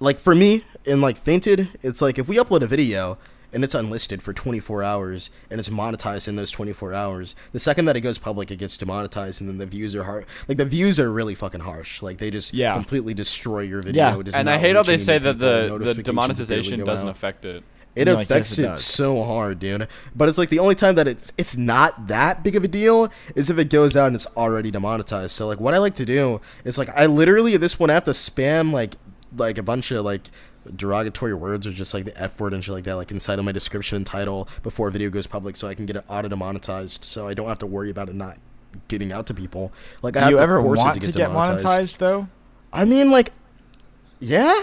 like 0.03 0.19
for 0.19 0.35
me 0.35 0.65
in 0.85 1.01
like 1.01 1.17
Fainted, 1.17 1.69
it's 1.83 2.03
like 2.03 2.19
if 2.19 2.29
we 2.29 2.37
upload 2.37 2.63
a 2.63 2.67
video 2.67 3.19
and 3.53 3.63
it's 3.63 3.75
unlisted 3.75 4.23
for 4.23 4.33
24 4.33 4.83
hours 4.83 5.31
and 5.51 5.61
it's 5.61 5.69
monetized 5.69 6.27
in 6.27 6.37
those 6.37 6.51
24 6.51 6.93
hours, 6.95 7.37
the 7.53 7.59
second 7.59 7.85
that 7.85 7.97
it 7.97 8.01
goes 8.01 8.19
public, 8.19 8.51
it 8.51 8.57
gets 8.57 8.77
demonetized 8.77 9.41
and 9.41 9.49
then 9.49 9.59
the 9.59 9.67
views 9.67 9.95
are 9.95 10.05
hard. 10.05 10.27
Like 10.49 10.59
the 10.59 10.65
views 10.65 10.99
are 10.99 11.13
really 11.13 11.35
fucking 11.35 11.61
harsh. 11.61 12.03
Like 12.03 12.19
they 12.19 12.31
just 12.31 12.53
Yeah. 12.53 12.73
completely 12.75 13.15
destroy 13.15 13.61
your 13.61 13.83
video. 13.83 14.23
Yeah. 14.23 14.31
And 14.35 14.51
I 14.51 14.59
hate 14.59 14.75
how 14.75 14.83
they 14.83 14.99
say 14.99 15.19
that 15.19 15.39
the 15.39 15.79
the 15.79 16.03
demonetization 16.03 16.85
doesn't 16.85 17.09
out. 17.09 17.13
affect 17.15 17.45
it. 17.45 17.63
It 17.95 18.07
No, 18.07 18.19
affects 18.19 18.59
it 18.59 18.65
it, 18.65 18.79
so 18.79 19.23
hard, 19.23 19.59
dude. 19.59 19.87
But 20.17 20.31
it's 20.31 20.39
like 20.39 20.49
the 20.49 20.61
only 20.61 20.75
time 20.75 20.95
that 20.95 21.07
it's 21.07 21.31
it's 21.37 21.59
not 21.59 22.09
that 22.09 22.43
big 22.43 22.57
of 22.57 22.65
a 22.65 22.69
deal 22.69 23.13
is 23.35 23.51
if 23.51 23.59
it 23.59 23.69
goes 23.69 23.95
out 23.99 24.07
and 24.07 24.17
it's 24.17 24.27
already 24.35 24.71
demonetized. 24.71 25.33
So 25.33 25.47
like 25.47 25.61
what 25.61 25.75
I 25.75 25.79
like 25.79 25.95
to 25.97 26.07
do 26.07 26.41
is 26.65 26.79
like 26.79 26.89
I 26.97 27.05
literally 27.05 27.55
at 27.55 27.61
this 27.61 27.75
point 27.75 27.91
I 27.91 27.95
have 27.95 28.05
to 28.05 28.13
spam 28.13 28.73
like 28.73 28.97
like 29.37 29.59
a 29.59 29.63
bunch 29.63 29.91
of 29.91 30.05
like 30.05 30.23
derogatory 30.77 31.35
words 31.35 31.67
or 31.67 31.73
just 31.73 31.93
like 31.93 32.05
the 32.05 32.21
F 32.23 32.39
word 32.41 32.53
and 32.53 32.65
shit 32.65 32.75
like 32.75 32.85
that, 32.85 32.95
like 32.97 33.11
inside 33.11 33.39
of 33.39 33.45
my 33.45 33.53
description 33.53 33.97
and 33.97 34.07
title 34.07 34.49
before 34.63 34.89
a 34.89 34.91
video 34.93 35.11
goes 35.11 35.27
public 35.27 35.57
so 35.57 35.69
I 35.69 35.75
can 35.75 35.87
get 35.87 35.97
it 35.97 36.05
auto 36.09 36.29
demonetized 36.29 37.05
so 37.05 37.27
I 37.27 37.35
don't 37.35 37.49
have 37.49 37.59
to 37.61 37.67
worry 37.67 37.91
about 37.91 38.09
it 38.09 38.15
not 38.15 38.39
getting 38.89 39.13
out 39.13 39.27
to 39.27 39.35
people. 39.35 39.73
Like 40.03 40.17
I 40.17 40.21
Do 40.21 40.25
have 40.25 40.31
you 40.33 40.37
to 40.39 40.43
ever 40.43 40.63
want 40.63 40.95
to 40.95 41.01
to 41.01 41.07
get, 41.07 41.15
get 41.15 41.23
demonetized. 41.25 41.67
monetized 41.67 41.99
though? 41.99 42.29
I 42.73 42.85
mean, 42.85 43.11
like, 43.11 43.33
yeah, 44.19 44.55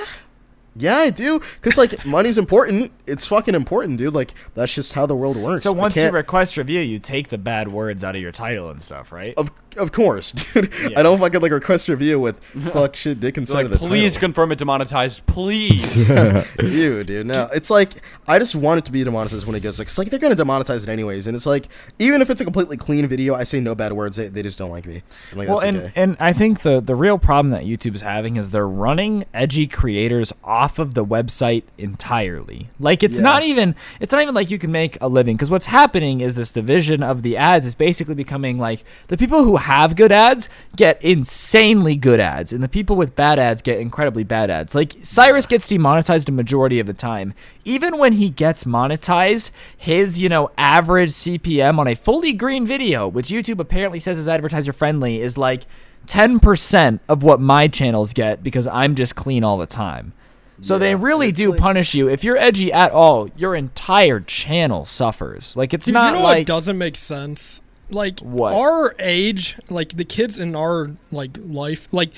yeah, 0.76 0.98
I 0.98 1.10
do. 1.10 1.42
Cause 1.62 1.78
like 1.78 2.06
money's 2.06 2.38
important. 2.38 2.92
It's 3.06 3.28
fucking 3.28 3.54
important, 3.54 3.98
dude. 3.98 4.14
Like 4.14 4.34
that's 4.56 4.74
just 4.74 4.94
how 4.94 5.06
the 5.06 5.16
world 5.16 5.36
works. 5.36 5.64
So 5.64 5.74
once 5.74 5.96
you 5.96 6.10
request 6.10 6.58
review, 6.58 6.80
you 6.80 7.00
take 7.00 7.28
the 7.28 7.38
bad 7.38 7.68
words 7.68 8.04
out 8.04 8.16
of 8.16 8.22
your 8.22 8.32
title 8.32 8.70
and 8.70 8.82
stuff, 8.82 9.12
right? 9.12 9.34
of 9.38 9.52
of 9.78 9.92
course, 9.92 10.32
dude. 10.54 10.74
Yeah. 10.82 11.00
I 11.00 11.04
don't 11.04 11.18
fucking 11.18 11.42
like 11.42 11.52
request 11.52 11.88
review 11.90 12.20
with 12.20 12.42
fuck 12.74 12.96
shit 12.96 13.20
dick 13.20 13.38
inside 13.38 13.56
like, 13.56 13.66
of 13.66 13.72
the 13.72 13.78
please 13.78 14.14
title. 14.16 14.28
confirm 14.28 14.52
it 14.52 14.58
demonetized, 14.60 15.26
please. 15.26 16.10
Ew, 16.60 17.04
dude. 17.04 17.26
No, 17.28 17.50
it's 17.54 17.70
like 17.70 18.02
I 18.28 18.40
just 18.40 18.56
want 18.56 18.80
it 18.80 18.86
to 18.86 18.92
be 18.92 19.04
demonetized 19.04 19.46
when 19.46 19.56
it 19.56 19.62
goes. 19.62 19.80
Like, 19.80 19.88
it's 19.88 19.98
like 19.98 20.10
they're 20.10 20.20
gonna 20.20 20.36
demonetize 20.36 20.84
it 20.84 20.90
anyways, 20.90 21.28
and 21.28 21.36
it's 21.36 21.46
like 21.46 21.68
even 22.00 22.22
if 22.22 22.30
it's 22.30 22.42
a 22.42 22.44
completely 22.44 22.78
clean 22.78 23.06
video, 23.08 23.36
I 23.36 23.44
say 23.44 23.60
no 23.60 23.76
bad 23.76 23.94
words. 23.94 24.18
They, 24.18 24.28
they 24.28 24.44
just 24.44 24.58
don't 24.58 24.72
like 24.72 24.86
me. 24.86 25.04
I'm 25.32 25.38
like, 25.38 25.48
well, 25.48 25.58
that's 25.60 25.68
and 25.68 25.78
okay. 25.78 25.92
and 25.96 26.18
I 26.20 26.34
think 26.34 26.62
the 26.62 26.80
the 26.80 26.96
real 26.96 27.18
problem 27.18 27.52
that 27.52 27.64
YouTube's 27.64 28.02
having 28.02 28.38
is 28.38 28.50
they're 28.50 28.68
running 28.68 29.26
edgy 29.34 29.68
creators 29.68 30.34
off 30.44 30.80
of 30.80 30.94
the 30.94 31.06
website 31.06 31.64
entirely. 31.78 32.70
Like 32.80 33.04
it's 33.04 33.18
Yeah. 33.18 33.24
not 33.24 33.44
even 33.44 33.76
it's 34.00 34.12
not 34.12 34.22
even 34.22 34.34
like 34.36 34.50
you 34.50 34.58
can 34.58 34.72
make 34.72 34.98
a 35.02 35.08
living 35.08 35.36
because 35.36 35.52
what's 35.52 35.68
happening 35.68 36.22
is 36.22 36.36
this 36.36 36.52
division 36.52 37.04
of 37.04 37.22
the 37.24 37.38
ads 37.38 37.66
is 37.66 37.76
basically 37.76 38.16
becoming 38.16 38.58
like 38.58 38.84
the 39.08 39.18
people 39.18 39.44
who 39.44 39.58
have 39.70 39.96
good 39.96 40.12
ads 40.12 40.50
get 40.76 41.00
insanely 41.04 41.96
good 41.96 42.20
ads 42.20 42.52
and 42.52 42.64
the 42.64 42.68
people 42.68 42.96
with 42.96 43.16
bad 43.16 43.38
ads 43.38 43.62
get 43.62 43.80
incredibly 43.80 44.24
bad 44.24 44.50
ads. 44.50 44.74
Like 44.74 44.96
Cyrus 45.04 45.46
gets 45.46 45.68
demonetized 45.68 46.28
a 46.28 46.32
majority 46.32 46.80
of 46.80 46.88
the 46.88 46.94
time. 46.94 47.36
Even 47.66 48.00
when 48.00 48.14
he 48.14 48.32
gets 48.32 48.64
monetized, 48.64 49.52
his, 49.78 50.20
you 50.20 50.28
know, 50.28 50.50
average 50.58 51.12
CPM 51.12 51.78
on 51.78 51.88
a 51.88 51.94
fully 51.94 52.34
green 52.34 52.66
video, 52.66 53.08
which 53.08 53.28
YouTube 53.28 53.60
apparently 53.60 54.00
says 54.00 54.18
is 54.18 54.28
advertiser 54.28 54.74
friendly, 54.74 55.22
is 55.22 55.38
like 55.38 55.68
10% 56.08 57.00
of 57.08 57.22
what 57.22 57.40
my 57.40 57.68
channels 57.68 58.12
get 58.12 58.42
because 58.42 58.66
I'm 58.66 58.96
just 58.96 59.16
clean 59.16 59.44
all 59.44 59.60
the 59.60 59.68
time. 59.68 60.14
So 60.62 60.80
they 60.80 60.96
really 60.96 61.32
do 61.32 61.52
like- 61.52 61.60
punish 61.60 61.94
you. 61.94 62.10
If 62.10 62.24
you're 62.24 62.38
edgy 62.38 62.74
at 62.74 62.92
all, 62.92 63.30
your 63.38 63.54
entire 63.56 64.20
channel 64.20 64.84
suffers. 64.84 65.56
Like 65.56 65.76
it's 65.76 65.86
Dude, 65.86 65.94
not 65.94 66.14
you 66.14 66.20
know 66.20 66.24
like 66.24 66.40
what 66.40 66.48
doesn't 66.48 66.78
make 66.78 66.96
sense? 66.96 67.62
Like 67.90 68.20
What? 68.20 68.54
our 68.54 68.96
age, 69.00 69.58
like 69.70 69.90
the 69.90 70.06
kids 70.06 70.38
in 70.38 70.56
our 70.56 70.92
like 71.12 71.32
life, 71.42 71.88
like 71.92 72.12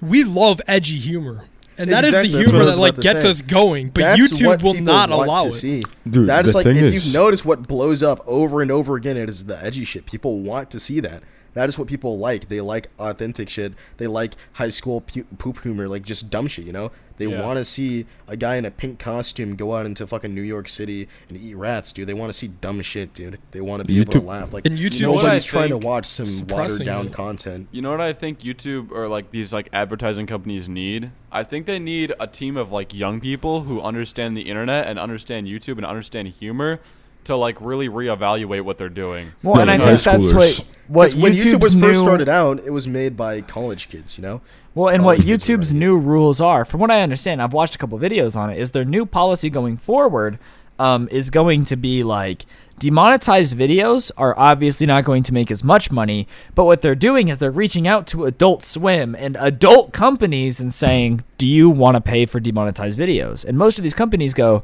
we 0.00 0.24
love 0.24 0.60
edgy 0.68 0.96
humor. 0.98 1.44
And 1.78 1.90
that 1.92 2.04
is 2.04 2.10
Exactly, 2.10 2.32
the 2.44 2.50
humor 2.50 2.64
that 2.66 2.76
like 2.78 2.96
gets 3.00 3.22
say. 3.22 3.30
us 3.30 3.40
going. 3.42 3.88
But 3.88 4.00
That's 4.02 4.20
YouTube 4.20 4.62
will 4.62 4.74
not 4.74 5.08
want 5.10 5.22
allow 5.28 5.42
to 5.44 5.48
it. 5.48 5.52
See. 5.54 5.82
Dude, 6.08 6.28
that 6.28 6.44
is 6.46 6.52
the 6.52 6.58
like 6.58 6.66
if 6.66 6.76
is- 6.76 7.06
you've 7.06 7.14
noticed 7.14 7.44
what 7.46 7.66
blows 7.66 8.02
up 8.02 8.20
over 8.26 8.60
and 8.60 8.70
over 8.70 8.96
again, 8.96 9.16
it 9.16 9.28
is 9.30 9.46
the 9.46 9.62
edgy 9.64 9.84
shit. 9.84 10.04
People 10.04 10.40
want 10.40 10.70
to 10.72 10.80
see 10.80 11.00
that. 11.00 11.22
That 11.54 11.68
is 11.68 11.78
what 11.78 11.88
people 11.88 12.18
like. 12.18 12.48
They 12.48 12.60
like 12.60 12.88
authentic 12.98 13.48
shit. 13.48 13.72
They 13.96 14.06
like 14.06 14.34
high 14.54 14.68
school 14.68 15.00
pu- 15.00 15.24
poop 15.38 15.62
humor, 15.62 15.88
like 15.88 16.02
just 16.04 16.30
dumb 16.30 16.46
shit. 16.46 16.64
You 16.64 16.72
know, 16.72 16.92
they 17.18 17.26
Yeah. 17.26 17.42
want 17.44 17.58
to 17.58 17.64
see 17.64 18.06
a 18.28 18.36
guy 18.36 18.56
in 18.56 18.64
a 18.64 18.70
pink 18.70 18.98
costume 18.98 19.56
go 19.56 19.74
out 19.74 19.84
into 19.84 20.06
fucking 20.06 20.34
New 20.34 20.42
York 20.42 20.68
City 20.68 21.08
and 21.28 21.36
eat 21.36 21.54
rats, 21.54 21.92
dude. 21.92 22.08
They 22.08 22.14
want 22.14 22.30
to 22.32 22.38
see 22.38 22.48
dumb 22.48 22.80
shit, 22.82 23.12
dude. 23.14 23.38
They 23.50 23.60
want 23.60 23.80
to 23.80 23.86
be 23.86 24.00
able 24.00 24.12
to 24.12 24.20
laugh. 24.20 24.52
Like 24.54 24.64
And 24.66 24.78
YouTube 24.78 25.02
nobody's 25.02 25.44
trying 25.44 25.70
to 25.70 25.78
watch 25.78 26.06
some 26.06 26.46
watered 26.46 26.86
down 26.86 27.08
it. 27.08 27.12
content. 27.12 27.68
You 27.72 27.82
know 27.82 27.90
what 27.90 28.00
I 28.00 28.12
think 28.12 28.40
YouTube 28.40 28.90
or 28.92 29.08
like 29.08 29.30
these 29.32 29.52
like 29.52 29.68
advertising 29.72 30.26
companies 30.26 30.68
need? 30.68 31.10
I 31.32 31.42
think 31.44 31.66
they 31.66 31.78
need 31.78 32.14
a 32.20 32.26
team 32.26 32.56
of 32.56 32.70
like 32.72 32.94
young 32.94 33.20
people 33.20 33.62
who 33.62 33.80
understand 33.80 34.36
the 34.36 34.42
internet 34.42 34.86
and 34.86 34.98
understand 34.98 35.46
YouTube 35.46 35.76
and 35.76 35.84
understand 35.86 36.28
humor 36.28 36.80
to 37.24 37.36
like 37.36 37.56
really 37.60 37.88
reevaluate 37.88 38.62
what 38.62 38.78
they're 38.78 38.88
doing. 38.88 39.32
Well, 39.42 39.60
and 39.60 39.70
I 39.70 39.74
Like 39.76 39.82
high 39.82 39.96
think 39.96 40.02
that's 40.02 40.32
schoolers. 40.32 40.58
what 40.58 40.64
what 40.88 41.02
'Cause 41.12 41.16
when 41.16 41.32
YouTube 41.34 41.62
was 41.62 41.74
YouTube's 41.76 41.80
first 41.82 41.98
new- 41.98 42.02
started 42.02 42.28
out, 42.28 42.60
it 42.66 42.70
was 42.70 42.88
made 42.88 43.16
by 43.16 43.40
college 43.42 43.88
kids, 43.88 44.18
you 44.18 44.22
know? 44.22 44.40
Well, 44.74 44.88
and 44.92 45.04
what 45.04 45.18
college 45.18 45.26
kids 45.26 45.48
YouTube's 45.48 45.74
new 45.74 45.96
rules 45.96 46.40
are, 46.40 46.64
from 46.64 46.80
what 46.80 46.90
I 46.90 47.02
understand, 47.02 47.40
I've 47.40 47.52
watched 47.52 47.76
a 47.76 47.78
couple 47.78 47.96
videos 47.98 48.36
on 48.36 48.50
it, 48.50 48.58
is 48.58 48.72
their 48.72 48.84
new 48.84 49.06
policy 49.06 49.50
going 49.50 49.76
forward 49.76 50.38
um, 50.80 51.08
is 51.12 51.30
going 51.30 51.62
to 51.64 51.76
be 51.76 52.02
like 52.02 52.44
demonetized 52.80 53.54
videos 53.56 54.10
are 54.16 54.34
obviously 54.38 54.86
not 54.86 55.04
going 55.04 55.22
to 55.22 55.34
make 55.34 55.50
as 55.50 55.62
much 55.62 55.90
money, 55.92 56.26
but 56.54 56.64
what 56.64 56.80
they're 56.80 56.94
doing 56.94 57.28
is 57.28 57.36
they're 57.38 57.50
reaching 57.50 57.86
out 57.86 58.06
to 58.08 58.24
Adult 58.24 58.62
Swim 58.62 59.14
and 59.14 59.36
adult 59.38 59.92
companies 59.92 60.58
and 60.60 60.72
saying, 60.72 61.22
"Do 61.38 61.46
you 61.46 61.68
want 61.68 61.96
to 61.96 62.00
pay 62.00 62.24
for 62.26 62.40
demonetized 62.40 62.98
videos?" 62.98 63.44
And 63.44 63.58
most 63.58 63.76
of 63.78 63.82
these 63.84 63.92
companies 63.94 64.32
go, 64.32 64.62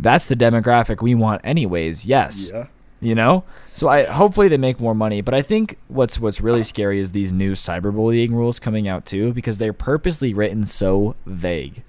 "That's 0.00 0.26
the 0.26 0.36
demographic 0.36 1.02
we 1.02 1.14
want 1.14 1.40
anyways." 1.44 2.06
Yes 2.06 2.50
Yeah. 2.52 2.66
you 3.00 3.14
know 3.14 3.44
so 3.74 3.88
i 3.88 4.02
hopefully 4.04 4.48
they 4.48 4.56
make 4.56 4.80
more 4.80 4.94
money 4.94 5.20
but 5.20 5.32
i 5.32 5.40
think 5.40 5.78
what's 5.86 6.18
what's 6.18 6.40
really 6.40 6.64
scary 6.64 6.98
is 6.98 7.12
these 7.12 7.32
new 7.32 7.52
cyberbullying 7.52 8.30
rules 8.30 8.58
coming 8.58 8.88
out 8.88 9.06
too 9.06 9.32
because 9.32 9.58
they're 9.58 9.72
purposely 9.72 10.34
written 10.34 10.64
so 10.66 11.14
vague 11.24 11.84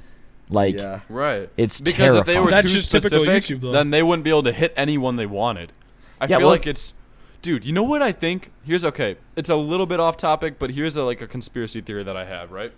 like 0.52 0.76
yeah. 0.76 1.00
Right. 1.10 1.50
It's 1.58 1.80
because 1.82 2.16
if 2.16 2.26
they 2.26 2.40
were. 2.40 2.50
That's 2.50 2.68
too 2.68 2.74
just 2.74 2.92
typical 2.92 3.24
specific, 3.24 3.60
YouTube, 3.62 3.72
then 3.72 3.92
they 3.92 4.02
wouldn't 4.02 4.24
be 4.24 4.32
able 4.32 4.42
to 4.44 4.52
hit 4.52 4.74
anyone 4.76 5.16
they 5.16 5.28
wanted. 5.28 5.72
I 6.20 6.26
Yeah, 6.26 6.38
feel 6.38 6.48
well- 6.48 6.50
like 6.56 6.66
it's, 6.66 6.94
dude. 7.44 7.66
You 7.66 7.72
know 7.74 7.84
what 7.84 8.02
I 8.02 8.12
think? 8.12 8.50
Here's 8.64 8.84
okay. 8.84 9.18
It's 9.36 9.50
a 9.50 9.56
little 9.56 9.86
bit 9.86 10.00
off 10.00 10.18
topic, 10.18 10.58
but 10.58 10.72
here's 10.72 10.96
a, 10.96 11.04
like 11.04 11.22
a 11.22 11.28
conspiracy 11.28 11.82
theory 11.82 12.02
that 12.04 12.18
I 12.18 12.26
have. 12.26 12.52
Right. 12.52 12.72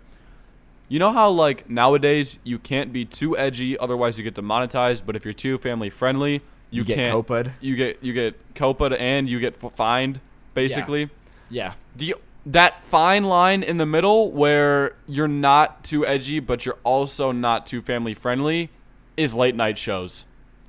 You 0.92 1.00
know 1.00 1.14
how 1.14 1.30
like 1.30 1.70
nowadays 1.70 2.38
you 2.44 2.60
can't 2.60 2.92
be 2.92 3.06
too 3.06 3.38
edgy, 3.38 3.78
otherwise 3.80 4.18
you 4.18 4.26
get 4.26 4.34
demonetized. 4.34 5.06
But 5.06 5.16
if 5.16 5.24
you're 5.24 5.34
too 5.34 5.58
family 5.58 5.90
friendly, 5.90 6.34
you, 6.70 6.82
You 6.82 6.84
get 6.84 6.96
can't. 6.96 7.14
COPA'd. 7.14 7.54
You 7.62 7.78
get 7.78 8.04
you 8.04 8.12
get 8.12 8.36
COPA'd 8.56 8.92
and 8.94 9.30
you 9.30 9.40
get 9.40 9.56
f- 9.64 9.72
fined, 9.74 10.20
basically. 10.54 11.10
yeah 11.50 11.74
the 11.96 12.16
that 12.46 12.84
fine 12.84 13.24
line 13.24 13.64
in 13.64 13.78
the 13.78 13.86
middle 13.86 14.32
where 14.32 14.96
you're 15.08 15.28
not 15.30 15.84
too 15.84 16.06
edgy 16.06 16.40
but 16.40 16.66
you're 16.66 16.80
also 16.84 17.32
not 17.32 17.66
too 17.68 17.82
family 17.82 18.14
friendly 18.14 18.70
is 19.16 19.34
late 19.36 19.56
night 19.56 19.78
shows 19.78 20.26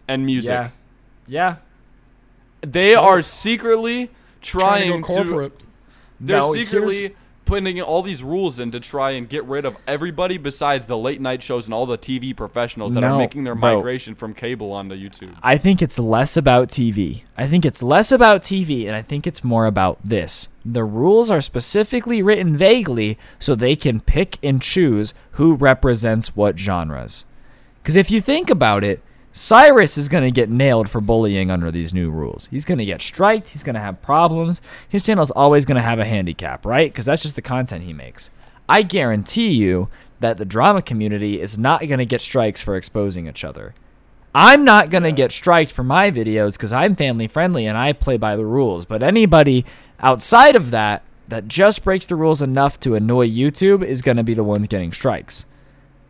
and 0.06 0.24
music. 0.26 0.50
yeah 0.50 0.70
yeah 1.26 1.56
They 2.60 2.94
are 2.94 3.22
secretly 3.22 4.10
Trying 4.40 4.90
trying, 4.90 5.02
to 5.02 5.06
corporate. 5.08 5.62
they're 6.20 6.40
No, 6.40 6.52
secretly 6.52 7.14
putting 7.52 7.82
all 7.82 8.00
these 8.00 8.22
rules 8.22 8.58
in 8.58 8.70
to 8.70 8.80
try 8.80 9.10
and 9.10 9.28
get 9.28 9.44
rid 9.44 9.66
of 9.66 9.76
everybody 9.86 10.38
besides 10.38 10.86
the 10.86 10.96
late 10.96 11.20
night 11.20 11.42
shows 11.42 11.66
and 11.66 11.74
all 11.74 11.84
the 11.84 11.98
TV 11.98 12.34
professionals 12.34 12.94
that 12.94 13.00
No, 13.02 13.08
are 13.08 13.18
making 13.18 13.44
their 13.44 13.54
bro. 13.54 13.76
migration 13.76 14.14
from 14.14 14.32
cable 14.32 14.72
onto 14.72 14.94
YouTube. 14.94 15.36
I 15.42 15.58
think 15.58 15.82
it's 15.82 15.98
less 15.98 16.34
about 16.34 16.68
TV. 16.68 17.24
I 17.36 17.46
think 17.46 17.66
it's 17.66 17.82
less 17.82 18.10
about 18.10 18.40
TV, 18.40 18.86
and 18.86 18.96
I 18.96 19.02
think 19.02 19.26
it's 19.26 19.44
more 19.44 19.66
about 19.66 19.98
this. 20.02 20.48
The 20.64 20.82
rules 20.82 21.30
are 21.30 21.42
specifically 21.42 22.22
written 22.22 22.56
vaguely 22.56 23.18
so 23.38 23.54
they 23.54 23.76
can 23.76 24.00
pick 24.00 24.38
and 24.42 24.62
choose 24.62 25.12
who 25.32 25.54
represents 25.54 26.34
what 26.34 26.58
genres. 26.58 27.26
Because 27.82 27.96
if 27.96 28.10
you 28.10 28.22
think 28.22 28.48
about 28.48 28.82
it, 28.82 29.02
Cyrus 29.32 29.96
is 29.96 30.10
going 30.10 30.24
to 30.24 30.30
get 30.30 30.50
nailed 30.50 30.90
for 30.90 31.00
bullying 31.00 31.50
under 31.50 31.70
these 31.70 31.94
new 31.94 32.10
rules. 32.10 32.48
He's 32.50 32.66
going 32.66 32.78
to 32.78 32.84
get 32.84 33.00
striked. 33.00 33.48
He's 33.48 33.62
going 33.62 33.74
to 33.74 33.80
have 33.80 34.02
problems. 34.02 34.60
His 34.88 35.02
channel's 35.02 35.30
always 35.30 35.64
going 35.64 35.76
to 35.76 35.82
have 35.82 35.98
a 35.98 36.04
handicap, 36.04 36.66
right? 36.66 36.92
Because 36.92 37.06
that's 37.06 37.22
just 37.22 37.36
the 37.36 37.42
content 37.42 37.84
he 37.84 37.94
makes. 37.94 38.30
I 38.68 38.82
guarantee 38.82 39.50
you 39.50 39.88
that 40.20 40.36
the 40.36 40.44
drama 40.44 40.82
community 40.82 41.40
is 41.40 41.56
not 41.56 41.86
going 41.86 41.98
to 41.98 42.06
get 42.06 42.20
strikes 42.20 42.60
for 42.60 42.76
exposing 42.76 43.26
each 43.26 43.42
other. 43.42 43.74
I'm 44.34 44.64
not 44.64 44.90
going 44.90 45.02
to 45.02 45.12
get 45.12 45.32
striked 45.32 45.72
for 45.72 45.82
my 45.82 46.10
videos 46.10 46.52
because 46.52 46.72
I'm 46.72 46.94
family 46.94 47.26
friendly 47.26 47.66
and 47.66 47.76
I 47.76 47.92
play 47.92 48.16
by 48.18 48.36
the 48.36 48.46
rules. 48.46 48.84
But 48.84 49.02
anybody 49.02 49.64
outside 50.00 50.56
of 50.56 50.70
that 50.70 51.02
that 51.28 51.48
just 51.48 51.84
breaks 51.84 52.06
the 52.06 52.16
rules 52.16 52.42
enough 52.42 52.78
to 52.80 52.94
annoy 52.94 53.28
YouTube 53.28 53.82
is 53.84 54.02
going 54.02 54.16
to 54.18 54.22
be 54.22 54.34
the 54.34 54.44
ones 54.44 54.66
getting 54.66 54.92
strikes. 54.92 55.44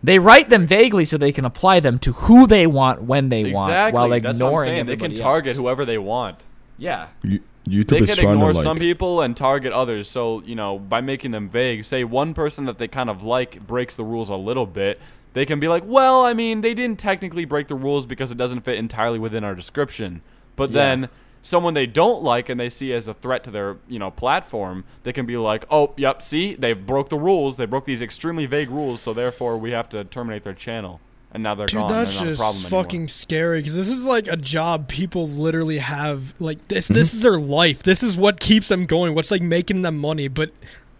They 0.05 0.19
write 0.19 0.49
them 0.49 0.67
vaguely 0.67 1.05
so 1.05 1.17
they 1.17 1.33
can 1.33 1.45
apply 1.45 1.81
them 1.81 1.99
to 2.01 2.13
who 2.13 2.47
they 2.47 2.67
want 2.67 3.03
when 3.03 3.29
they 3.29 3.45
want 3.53 3.71
Exactly. 3.71 3.97
while 3.97 4.09
That's 4.09 4.41
what 4.41 4.53
I'm 4.53 4.59
saying. 4.59 4.87
They 4.87 4.97
can 4.97 5.15
target 5.15 5.51
else. 5.51 5.59
whoever 5.59 5.85
they 5.85 5.99
want. 5.99 6.39
Yeah. 6.77 7.09
You- 7.23 7.41
YouTube 7.69 7.87
they 7.91 8.07
can 8.07 8.19
ignore 8.19 8.53
like, 8.53 8.63
some 8.65 8.77
people 8.77 9.21
and 9.21 9.37
target 9.37 9.73
others. 9.73 10.09
So 10.09 10.43
you 10.45 10.57
know, 10.57 10.81
by 10.81 11.01
making 11.01 11.31
them 11.31 11.49
vague, 11.49 11.85
say 11.85 12.03
one 12.03 12.35
person 12.35 12.65
that 12.65 12.79
they 12.79 12.89
kind 12.89 13.09
of 13.09 13.23
like 13.23 13.65
breaks 13.69 13.95
the 13.95 14.03
rules 14.03 14.31
a 14.31 14.35
little 14.37 14.67
bit, 14.67 14.99
they 15.35 15.47
can 15.47 15.61
be 15.61 15.69
like, 15.69 15.85
"Well, 15.87 16.25
I 16.25 16.35
mean, 16.35 16.63
they 16.63 16.75
didn't 16.75 16.99
technically 16.99 17.45
break 17.45 17.69
the 17.69 17.77
rules 17.77 18.05
because 18.05 18.33
it 18.33 18.37
doesn't 18.37 18.63
fit 18.63 18.79
entirely 18.79 19.21
within 19.21 19.45
our 19.45 19.55
description." 19.55 20.23
But 20.57 20.71
Yeah. 20.71 20.75
then 20.75 21.09
someone 21.43 21.75
they 21.75 21.87
don't 21.87 22.23
like 22.23 22.49
and 22.49 22.59
they 22.59 22.69
see 22.69 22.93
as 22.93 23.09
a 23.09 23.15
threat 23.15 23.45
to 23.45 23.51
their 23.51 23.77
you 23.89 23.99
know 23.99 24.11
platform, 24.11 24.85
they 25.03 25.13
can 25.13 25.27
be 25.27 25.37
like, 25.37 25.65
"Oh, 25.71 25.93
yep, 25.97 26.23
see, 26.23 26.55
they 26.55 26.73
broke 26.73 27.09
the 27.09 27.19
rules. 27.19 27.57
They 27.57 27.67
broke 27.67 27.85
these 27.85 28.01
extremely 28.03 28.47
vague 28.47 28.71
rules, 28.71 29.01
so 29.01 29.13
therefore 29.13 29.59
we 29.59 29.73
have 29.73 29.89
to 29.91 30.05
terminate 30.05 30.45
their 30.45 30.55
channel." 30.55 31.01
And 31.35 31.43
now 31.43 31.55
they're 31.55 31.67
Dude, 31.67 31.79
gone. 31.81 31.89
that's 31.89 32.19
They're 32.19 32.27
not 32.27 32.35
a 32.35 32.37
problem 32.37 32.57
just 32.63 32.67
anymore. 32.73 32.85
fucking 32.85 33.09
scary 33.09 33.61
because 33.61 33.75
this 33.75 33.89
is 33.89 34.05
like 34.05 34.29
a 34.29 34.37
job 34.37 34.87
people 34.87 35.27
literally 35.29 35.79
have. 35.79 36.35
Like 36.41 36.69
this, 36.69 36.85
Mm-hmm. 36.87 36.95
this 36.95 37.15
is 37.15 37.23
their 37.23 37.39
life. 37.41 37.83
This 37.83 38.03
is 38.03 38.17
what 38.19 38.39
keeps 38.39 38.69
them 38.69 38.85
going. 38.85 39.15
What's 39.15 39.31
like 39.31 39.41
making 39.41 39.81
them 39.81 39.97
money. 39.99 40.29
But 40.29 40.51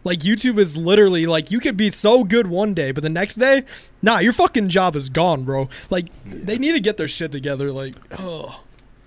like 0.05 0.21
YouTube 0.21 0.57
is 0.59 0.77
literally 0.79 1.27
like 1.27 1.51
you 1.51 1.61
could 1.61 1.77
be 1.77 1.91
so 1.91 2.25
good 2.25 2.47
one 2.47 2.73
day, 2.73 2.93
but 2.93 3.03
the 3.03 3.11
next 3.11 3.35
day, 3.35 3.65
nah, 4.01 4.21
your 4.21 4.33
fucking 4.33 4.71
job 4.71 4.97
is 4.97 5.11
gone, 5.11 5.45
bro. 5.45 5.69
Like 5.91 6.07
they 6.25 6.57
need 6.57 6.73
to 6.73 6.81
get 6.81 6.97
their 6.97 7.09
shit 7.09 7.31
together. 7.31 7.71
Like, 7.71 7.95
oh, 8.19 8.63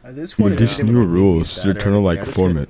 At 0.05 0.15
this 0.15 0.33
point, 0.35 0.51
with 0.51 0.59
these 0.59 0.81
new 0.83 1.03
rules, 1.05 1.49
sad 1.51 1.63
they're 1.65 1.71
or 1.71 1.81
trying 1.81 1.93
to 1.95 1.99
like 1.99 2.19
I 2.19 2.23
just 2.25 2.37
form 2.37 2.53
get- 2.53 2.63
it. 2.63 2.69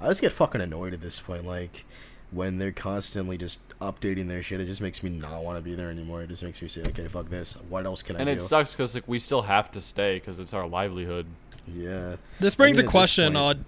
I 0.00 0.08
just 0.08 0.20
get 0.20 0.32
fucking 0.32 0.60
annoyed 0.60 0.92
at 0.94 1.00
this 1.00 1.20
point. 1.20 1.44
Like 1.46 1.84
when 2.30 2.58
they're 2.58 2.72
constantly 2.72 3.38
just 3.38 3.60
updating 3.80 4.28
their 4.28 4.42
shit, 4.42 4.60
it 4.60 4.66
just 4.66 4.80
makes 4.80 5.02
me 5.02 5.10
not 5.10 5.42
want 5.44 5.56
to 5.58 5.62
be 5.62 5.74
there 5.74 5.90
anymore. 5.90 6.22
It 6.22 6.28
just 6.28 6.42
makes 6.42 6.60
me 6.60 6.68
say, 6.68 6.82
okay, 6.82 7.06
fuck 7.08 7.28
this. 7.28 7.54
What 7.68 7.86
else 7.86 8.02
can 8.02 8.16
and 8.16 8.28
I 8.28 8.32
it 8.32 8.38
do? 8.38 8.44
sucks 8.44 8.74
because 8.74 8.94
like 8.94 9.06
we 9.08 9.18
still 9.18 9.42
have 9.42 9.70
to 9.72 9.80
stay 9.80 10.16
because 10.16 10.38
it's 10.38 10.52
our 10.52 10.66
livelihood. 10.66 11.26
yeah. 11.66 12.16
this 12.40 12.54
brings 12.56 12.78
I 12.78 12.82
a 12.82 12.84
mean, 12.84 12.84
at 12.84 12.86
this 12.86 12.90
question. 12.90 13.36
Uh, 13.36 13.54
point- 13.54 13.64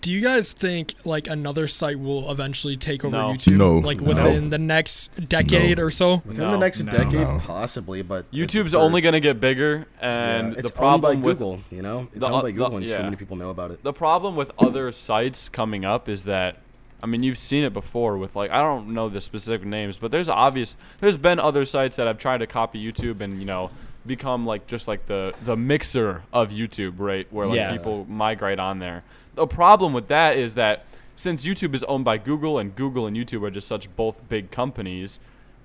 do 0.00 0.12
you 0.12 0.20
guys 0.20 0.52
think 0.52 0.94
like 1.04 1.28
another 1.28 1.66
site 1.66 1.98
will 1.98 2.30
eventually 2.30 2.76
take 2.76 3.04
over 3.04 3.16
No. 3.16 3.28
YouTube? 3.32 3.56
No, 3.56 3.78
like 3.78 4.00
no. 4.00 4.08
within 4.08 4.50
the 4.50 4.58
next 4.58 5.08
decade 5.28 5.78
or 5.78 5.90
so? 5.90 6.22
Within 6.26 6.44
No. 6.44 6.50
the 6.52 6.58
next 6.58 6.82
No. 6.82 6.92
decade, 6.92 7.12
No. 7.26 7.40
possibly, 7.44 8.02
but 8.02 8.30
YouTube's 8.30 8.74
only 8.74 9.00
going 9.00 9.14
to 9.14 9.20
get 9.20 9.40
bigger, 9.40 9.86
yeah, 10.00 10.36
and 10.38 10.52
it's 10.56 10.70
the 10.70 10.76
problem 10.76 10.94
owned 11.12 11.22
by 11.22 11.26
with 11.26 11.38
Google. 11.38 11.60
You 11.70 11.82
know, 11.82 12.08
it's 12.12 12.20
the- 12.20 12.26
owned 12.30 12.42
by 12.42 12.48
the- 12.48 12.52
Google, 12.52 12.76
and 12.76 12.88
yeah. 12.88 12.96
so 12.98 13.02
many 13.02 13.16
people 13.16 13.36
know 13.36 13.50
about 13.50 13.70
it. 13.70 13.82
the 13.82 13.92
problem 13.92 14.36
with 14.36 14.52
other 14.58 14.92
sites 14.92 15.48
coming 15.48 15.84
up 15.84 16.08
is 16.08 16.24
that 16.24 16.56
I 17.02 17.06
mean 17.06 17.22
you've 17.22 17.38
seen 17.38 17.62
it 17.64 17.72
before 17.72 18.18
with 18.18 18.34
like 18.36 18.50
I 18.50 18.60
don't 18.60 18.88
know 18.92 19.08
the 19.08 19.20
specific 19.20 19.64
names, 19.66 19.96
but 19.98 20.10
there's 20.10 20.28
obvious 20.28 20.76
there's 21.00 21.16
been 21.16 21.38
other 21.38 21.64
sites 21.64 21.96
that 21.96 22.06
have 22.06 22.18
tried 22.18 22.38
to 22.38 22.46
copy 22.46 22.84
YouTube 22.84 23.20
and 23.20 23.38
you 23.38 23.44
know 23.46 23.70
become 24.06 24.44
like 24.46 24.66
just 24.66 24.88
like 24.88 25.06
the 25.06 25.32
the 25.44 25.56
mixer 25.56 26.22
of 26.32 26.50
YouTube, 26.50 26.94
right? 26.98 27.26
Where 27.30 27.46
like 27.46 27.56
Yeah. 27.56 27.72
people 27.72 28.04
migrate 28.08 28.58
on 28.58 28.80
there. 28.80 29.04
The 29.38 29.46
problem 29.46 29.92
with 29.92 30.08
that 30.08 30.36
is 30.36 30.54
that 30.56 30.84
since 31.14 31.44
YouTube 31.44 31.72
is 31.72 31.84
owned 31.84 32.04
by 32.04 32.18
Google 32.18 32.58
and 32.58 32.74
Google 32.74 33.06
and 33.06 33.16
YouTube 33.16 33.42
are 33.42 33.50
just 33.50 33.68
such 33.68 33.94
both 33.94 34.28
big 34.28 34.50
companies, 34.50 35.20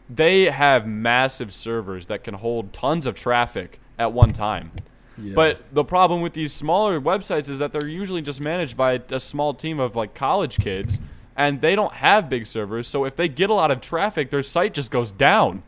they 0.07 0.43
have 0.45 0.85
massive 0.85 1.51
servers 1.51 2.05
that 2.05 2.23
can 2.23 2.35
hold 2.35 2.71
tons 2.71 3.07
of 3.07 3.15
traffic 3.15 3.79
at 3.97 4.13
one 4.13 4.29
time. 4.29 4.69
Yeah. 5.17 5.33
But 5.33 5.73
the 5.73 5.83
problem 5.83 6.21
with 6.21 6.33
these 6.33 6.53
smaller 6.53 7.01
websites 7.01 7.49
is 7.49 7.57
that 7.57 7.71
they're 7.71 7.87
usually 7.87 8.21
just 8.21 8.39
managed 8.39 8.77
by 8.77 9.01
a 9.09 9.19
small 9.19 9.55
team 9.55 9.79
of 9.79 9.95
like 9.95 10.13
college 10.13 10.57
kids 10.57 10.99
and 11.35 11.61
they 11.61 11.75
don't 11.75 11.93
have 11.93 12.29
big 12.29 12.45
servers. 12.45 12.87
So 12.87 13.05
if 13.05 13.15
they 13.15 13.27
get 13.27 13.49
a 13.49 13.55
lot 13.55 13.71
of 13.71 13.81
traffic, 13.81 14.29
their 14.29 14.43
site 14.43 14.75
just 14.75 14.91
goes 14.91 15.11
down. 15.11 15.63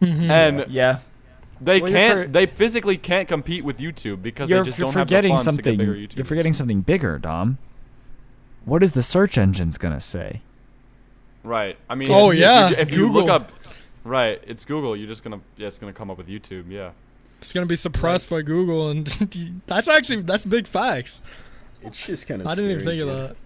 Mm-hmm. 0.00 0.30
And 0.30 0.66
Yeah. 0.70 1.00
They 1.60 1.80
Well, 1.80 1.90
can't 1.90 2.14
for- 2.14 2.26
they 2.28 2.46
physically 2.46 2.96
can't 2.96 3.28
compete 3.28 3.64
with 3.64 3.78
YouTube 3.78 4.22
because 4.22 4.48
they 4.48 4.62
just 4.62 4.78
don't 4.78 4.92
have 4.94 5.08
the 5.08 5.14
forgetting 5.14 5.30
funds 5.32 5.44
to 5.44 5.50
something. 5.50 5.74
get 5.76 5.78
bigger 5.80 5.94
YouTube. 5.94 6.16
You're 6.16 6.24
forgetting 6.24 6.52
something 6.52 6.80
bigger, 6.82 7.18
Dom. 7.18 7.58
What 8.64 8.82
is 8.82 8.92
the 8.92 9.02
search 9.02 9.38
engine's 9.38 9.78
gonna 9.78 10.00
say? 10.00 10.42
Right. 11.42 11.76
I 11.88 11.94
mean, 11.94 12.08
Oh, 12.10 12.30
if 12.30 12.38
yeah, 12.38 12.70
if 12.70 12.94
you 12.96 13.10
look 13.10 13.28
up 13.28 13.50
Right, 14.04 14.40
it's 14.46 14.64
Google. 14.64 14.96
You're 14.96 15.08
just 15.08 15.24
going 15.24 15.36
to 15.40 15.44
yeah, 15.56 15.66
it's 15.66 15.80
going 15.80 15.92
to 15.92 15.96
come 15.98 16.12
up 16.12 16.16
with 16.18 16.28
YouTube, 16.28 16.66
yeah. 16.70 16.90
It's 17.38 17.52
gonna 17.52 17.66
be 17.66 17.74
suppressed 17.76 18.30
by 18.30 18.42
Google, 18.42 18.88
and 18.90 19.04
that's 19.66 19.88
actually 19.88 20.22
that's 20.22 20.44
big 20.44 20.66
facts. 20.68 21.20
it's 21.82 22.06
just 22.06 22.26
kind 22.28 22.40
of. 22.40 22.46
I 22.46 22.54
didn't 22.54 22.70
even 22.70 22.84
think 22.84 23.02
of 23.02 23.08
that. 23.08 23.36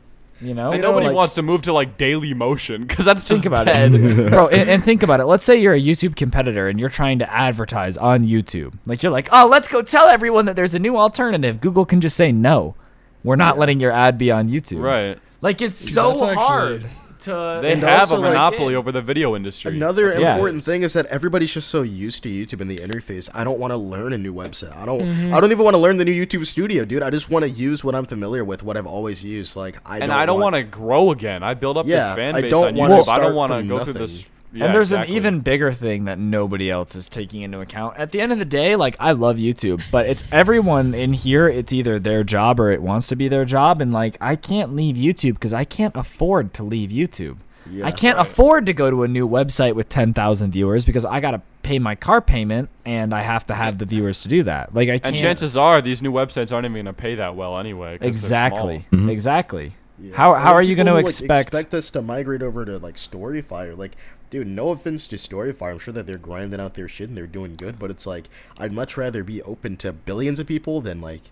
You 0.43 0.55
know, 0.55 0.73
And 0.73 0.81
nobody 0.81 1.07
Like- 1.09 1.15
wants 1.17 1.35
to 1.35 1.43
move 1.43 1.63
to 1.63 1.73
like 1.73 1.99
Dailymotion 1.99 2.89
cuz 2.89 3.05
that's 3.05 3.29
just 3.29 3.43
think 3.43 3.53
about 3.53 3.67
dead. 3.67 3.93
it, 3.95 4.31
bro. 4.33 4.49
And, 4.49 4.71
and 4.71 4.85
think 4.85 5.03
about 5.03 5.21
it. 5.21 5.27
Let's 5.27 5.45
say 5.45 5.61
you're 5.61 5.75
a 5.75 5.81
YouTube 5.81 6.17
competitor 6.17 6.67
and 6.69 6.81
you're 6.81 6.89
trying 6.89 7.19
to 7.19 7.31
advertise 7.33 7.97
on 7.99 8.25
YouTube. 8.25 8.73
Like 8.87 9.03
you're 9.03 9.13
like, 9.13 9.29
oh, 9.33 9.47
let's 9.47 9.69
go 9.69 9.83
tell 9.83 10.09
everyone 10.09 10.47
that 10.47 10.57
there's 10.57 10.75
a 10.75 10.79
new 10.79 10.97
alternative. 10.97 11.61
Google 11.61 11.85
can 11.85 12.01
just 12.01 12.17
say 12.17 12.33
no. 12.33 12.75
We're 13.23 13.37
not 13.37 13.59
letting 13.59 13.81
your 13.81 13.93
ad 13.93 14.17
be 14.17 14.31
on 14.31 14.49
YouTube. 14.49 14.83
right. 14.83 15.19
Like 15.43 15.61
it's 15.61 15.77
so 15.93 16.09
that's 16.09 16.23
actually- 16.23 16.37
hard. 16.45 16.87
To. 17.23 17.61
They 17.63 17.73
And 17.73 17.81
have 17.83 18.11
a 18.11 18.15
also, 18.15 18.17
like, 18.21 18.33
monopoly 18.33 18.75
over 18.75 18.91
the 18.93 19.03
video 19.03 19.35
industry. 19.37 19.75
Another 19.77 20.19
Yeah. 20.19 20.33
important 20.35 20.65
thing 20.65 20.83
is 20.83 20.93
that 20.95 21.07
everybody's 21.07 21.53
just 21.53 21.69
so 21.69 21.83
used 21.83 22.23
to 22.23 22.29
YouTube 22.29 22.61
and 22.61 22.71
the 22.71 22.77
interface. 22.77 23.29
I 23.35 23.45
don't 23.45 23.59
want 23.59 23.73
to 23.73 23.77
learn 23.77 24.13
a 24.13 24.19
new 24.19 24.35
website. 24.35 24.77
I 24.77 24.87
don't. 24.87 25.01
Mm-hmm. 25.01 25.35
I 25.35 25.41
don't 25.41 25.51
even 25.53 25.65
want 25.65 25.75
to 25.75 25.79
learn 25.79 25.97
the 25.97 26.05
new 26.05 26.27
YouTube 26.27 26.47
Studio, 26.47 26.85
dude. 26.85 27.03
I 27.03 27.11
just 27.11 27.31
want 27.31 27.45
to 27.45 27.51
use 27.51 27.85
what 27.85 27.95
I'm 27.95 28.07
familiar 28.07 28.45
with, 28.45 28.63
what 28.63 28.77
I've 28.77 28.87
always 28.87 29.25
used. 29.25 29.57
Like 29.57 29.79
I 29.87 29.99
and 29.99 30.09
don't 30.09 30.11
I 30.11 30.27
don't 30.27 30.41
want 30.41 30.55
to 30.57 30.63
grow 30.63 31.11
again. 31.11 31.43
I 31.43 31.55
build 31.55 31.77
up 31.77 31.87
this 31.87 32.03
Yeah, 32.03 32.15
fan 32.15 32.35
I 32.37 32.41
base 32.43 32.51
don't 32.51 32.69
on 32.69 32.75
wanna 32.75 32.97
YouTube. 32.97 33.09
I 33.13 33.19
don't 33.19 33.35
want 33.35 33.53
to 33.53 33.59
from 33.59 33.67
go 33.69 33.85
through 33.85 33.93
this. 33.95 34.27
Yeah, 34.53 34.65
and 34.65 34.75
there's 34.75 34.93
exactly. 34.93 35.15
an 35.15 35.17
even 35.17 35.41
bigger 35.41 35.73
thing 35.73 36.07
that 36.07 36.19
nobody 36.19 36.71
else 36.71 36.97
is 36.97 37.09
taking 37.09 37.43
into 37.43 37.61
account. 37.61 37.97
At 37.97 38.11
the 38.11 38.21
end 38.21 38.33
of 38.33 38.39
the 38.39 38.45
day, 38.45 38.75
like 38.75 38.97
I 38.99 39.13
love 39.13 39.37
YouTube, 39.37 39.83
but 39.91 40.07
it's 40.07 40.25
everyone 40.33 40.93
in 40.95 41.13
here. 41.13 41.49
It's 41.49 41.73
either 41.73 41.99
their 41.99 42.25
job 42.25 42.59
or 42.59 42.71
it 42.73 42.83
wants 42.83 43.07
to 43.09 43.17
be 43.17 43.29
their 43.29 43.45
job, 43.45 43.81
and 43.81 43.93
like 43.93 44.17
I 44.21 44.37
can't 44.37 44.75
leave 44.75 44.97
YouTube 44.97 45.35
because 45.35 45.53
I 45.53 45.65
can't 45.65 45.95
afford 45.97 46.53
to 46.55 46.65
leave 46.65 46.91
YouTube. 46.91 47.39
Yeah, 47.71 47.87
I 47.87 47.93
can't 47.93 48.17
right. 48.17 48.27
afford 48.27 48.67
to 48.67 48.73
go 48.73 48.91
to 48.91 49.05
a 49.05 49.09
new 49.09 49.29
website 49.29 49.75
with 49.75 49.89
10,000 49.89 50.51
viewers 50.51 50.85
because 50.85 51.05
I 51.05 51.21
got 51.21 51.33
to 51.33 51.43
pay 51.63 51.79
my 51.79 51.95
car 51.95 52.21
payment 52.21 52.69
and 52.85 53.15
I 53.15 53.21
have 53.23 53.47
to 53.47 53.55
have 53.55 53.79
the 53.79 53.85
viewers 53.85 54.23
to 54.23 54.29
do 54.29 54.43
that. 54.45 54.75
Like 54.75 54.89
I 54.89 54.93
can't 54.93 55.07
And 55.07 55.17
chances 55.17 55.57
are 55.57 55.81
these 55.81 56.03
new 56.03 56.13
websites 56.13 56.53
aren't 56.53 56.65
even 56.65 56.73
going 56.73 56.87
to 56.87 56.93
pay 56.93 57.17
that 57.17 57.37
well 57.37 57.59
anyway. 57.59 57.99
they're 57.99 58.09
Exactly. 58.09 58.87
Mm-hmm. 58.91 59.11
Exactly. 59.11 59.73
Yeah. 60.01 60.17
How 60.17 60.35
And 60.35 60.43
how 60.43 60.55
are 60.55 60.63
you 60.63 60.75
going 60.75 60.87
to 60.87 60.93
who, 60.93 60.99
like, 60.99 61.07
expect 61.07 61.49
expect 61.49 61.75
us 61.75 61.91
to 61.93 62.03
migrate 62.03 62.43
over 62.43 62.65
to 62.65 62.79
like 62.79 62.97
Storyfire? 62.97 63.77
Like, 63.77 63.97
dude, 64.31 64.47
no 64.47 64.71
offense 64.71 65.07
to 65.09 65.17
Storyfire. 65.17 65.73
I'm 65.73 65.79
sure 65.79 65.93
that 65.93 66.07
they're 66.07 66.17
grinding 66.19 66.61
out 66.61 66.75
their 66.75 66.89
shit 66.89 67.09
and 67.09 67.19
they're 67.19 67.27
doing 67.27 67.57
good, 67.57 67.79
but 67.79 67.91
it's 67.91 68.07
like 68.07 68.29
I'd 68.59 68.73
much 68.73 68.97
rather 68.97 69.23
be 69.25 69.43
open 69.43 69.77
to 69.79 69.93
billions 69.93 70.41
of 70.41 70.47
people 70.47 70.81
than 70.81 71.01
like 71.01 71.23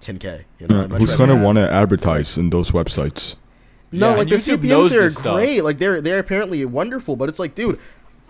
10k. 0.00 0.44
You 0.58 0.68
know, 0.68 0.80
Uh, 0.82 0.88
who's 0.88 1.16
gonna 1.16 1.42
want 1.42 1.56
to 1.58 1.70
advertise 1.70 2.38
in 2.38 2.50
those 2.50 2.70
websites? 2.70 3.36
No, 3.92 4.10
Yeah, 4.10 4.16
like 4.16 4.28
the 4.28 4.36
YouTube 4.36 4.58
CPMs 4.58 4.92
are 4.92 5.02
this 5.02 5.16
stuff. 5.16 5.34
great. 5.36 5.60
Like 5.62 5.78
they're 5.78 6.00
they're 6.00 6.18
apparently 6.18 6.64
wonderful, 6.64 7.16
but 7.16 7.28
it's 7.28 7.38
like, 7.38 7.54
dude, 7.54 7.78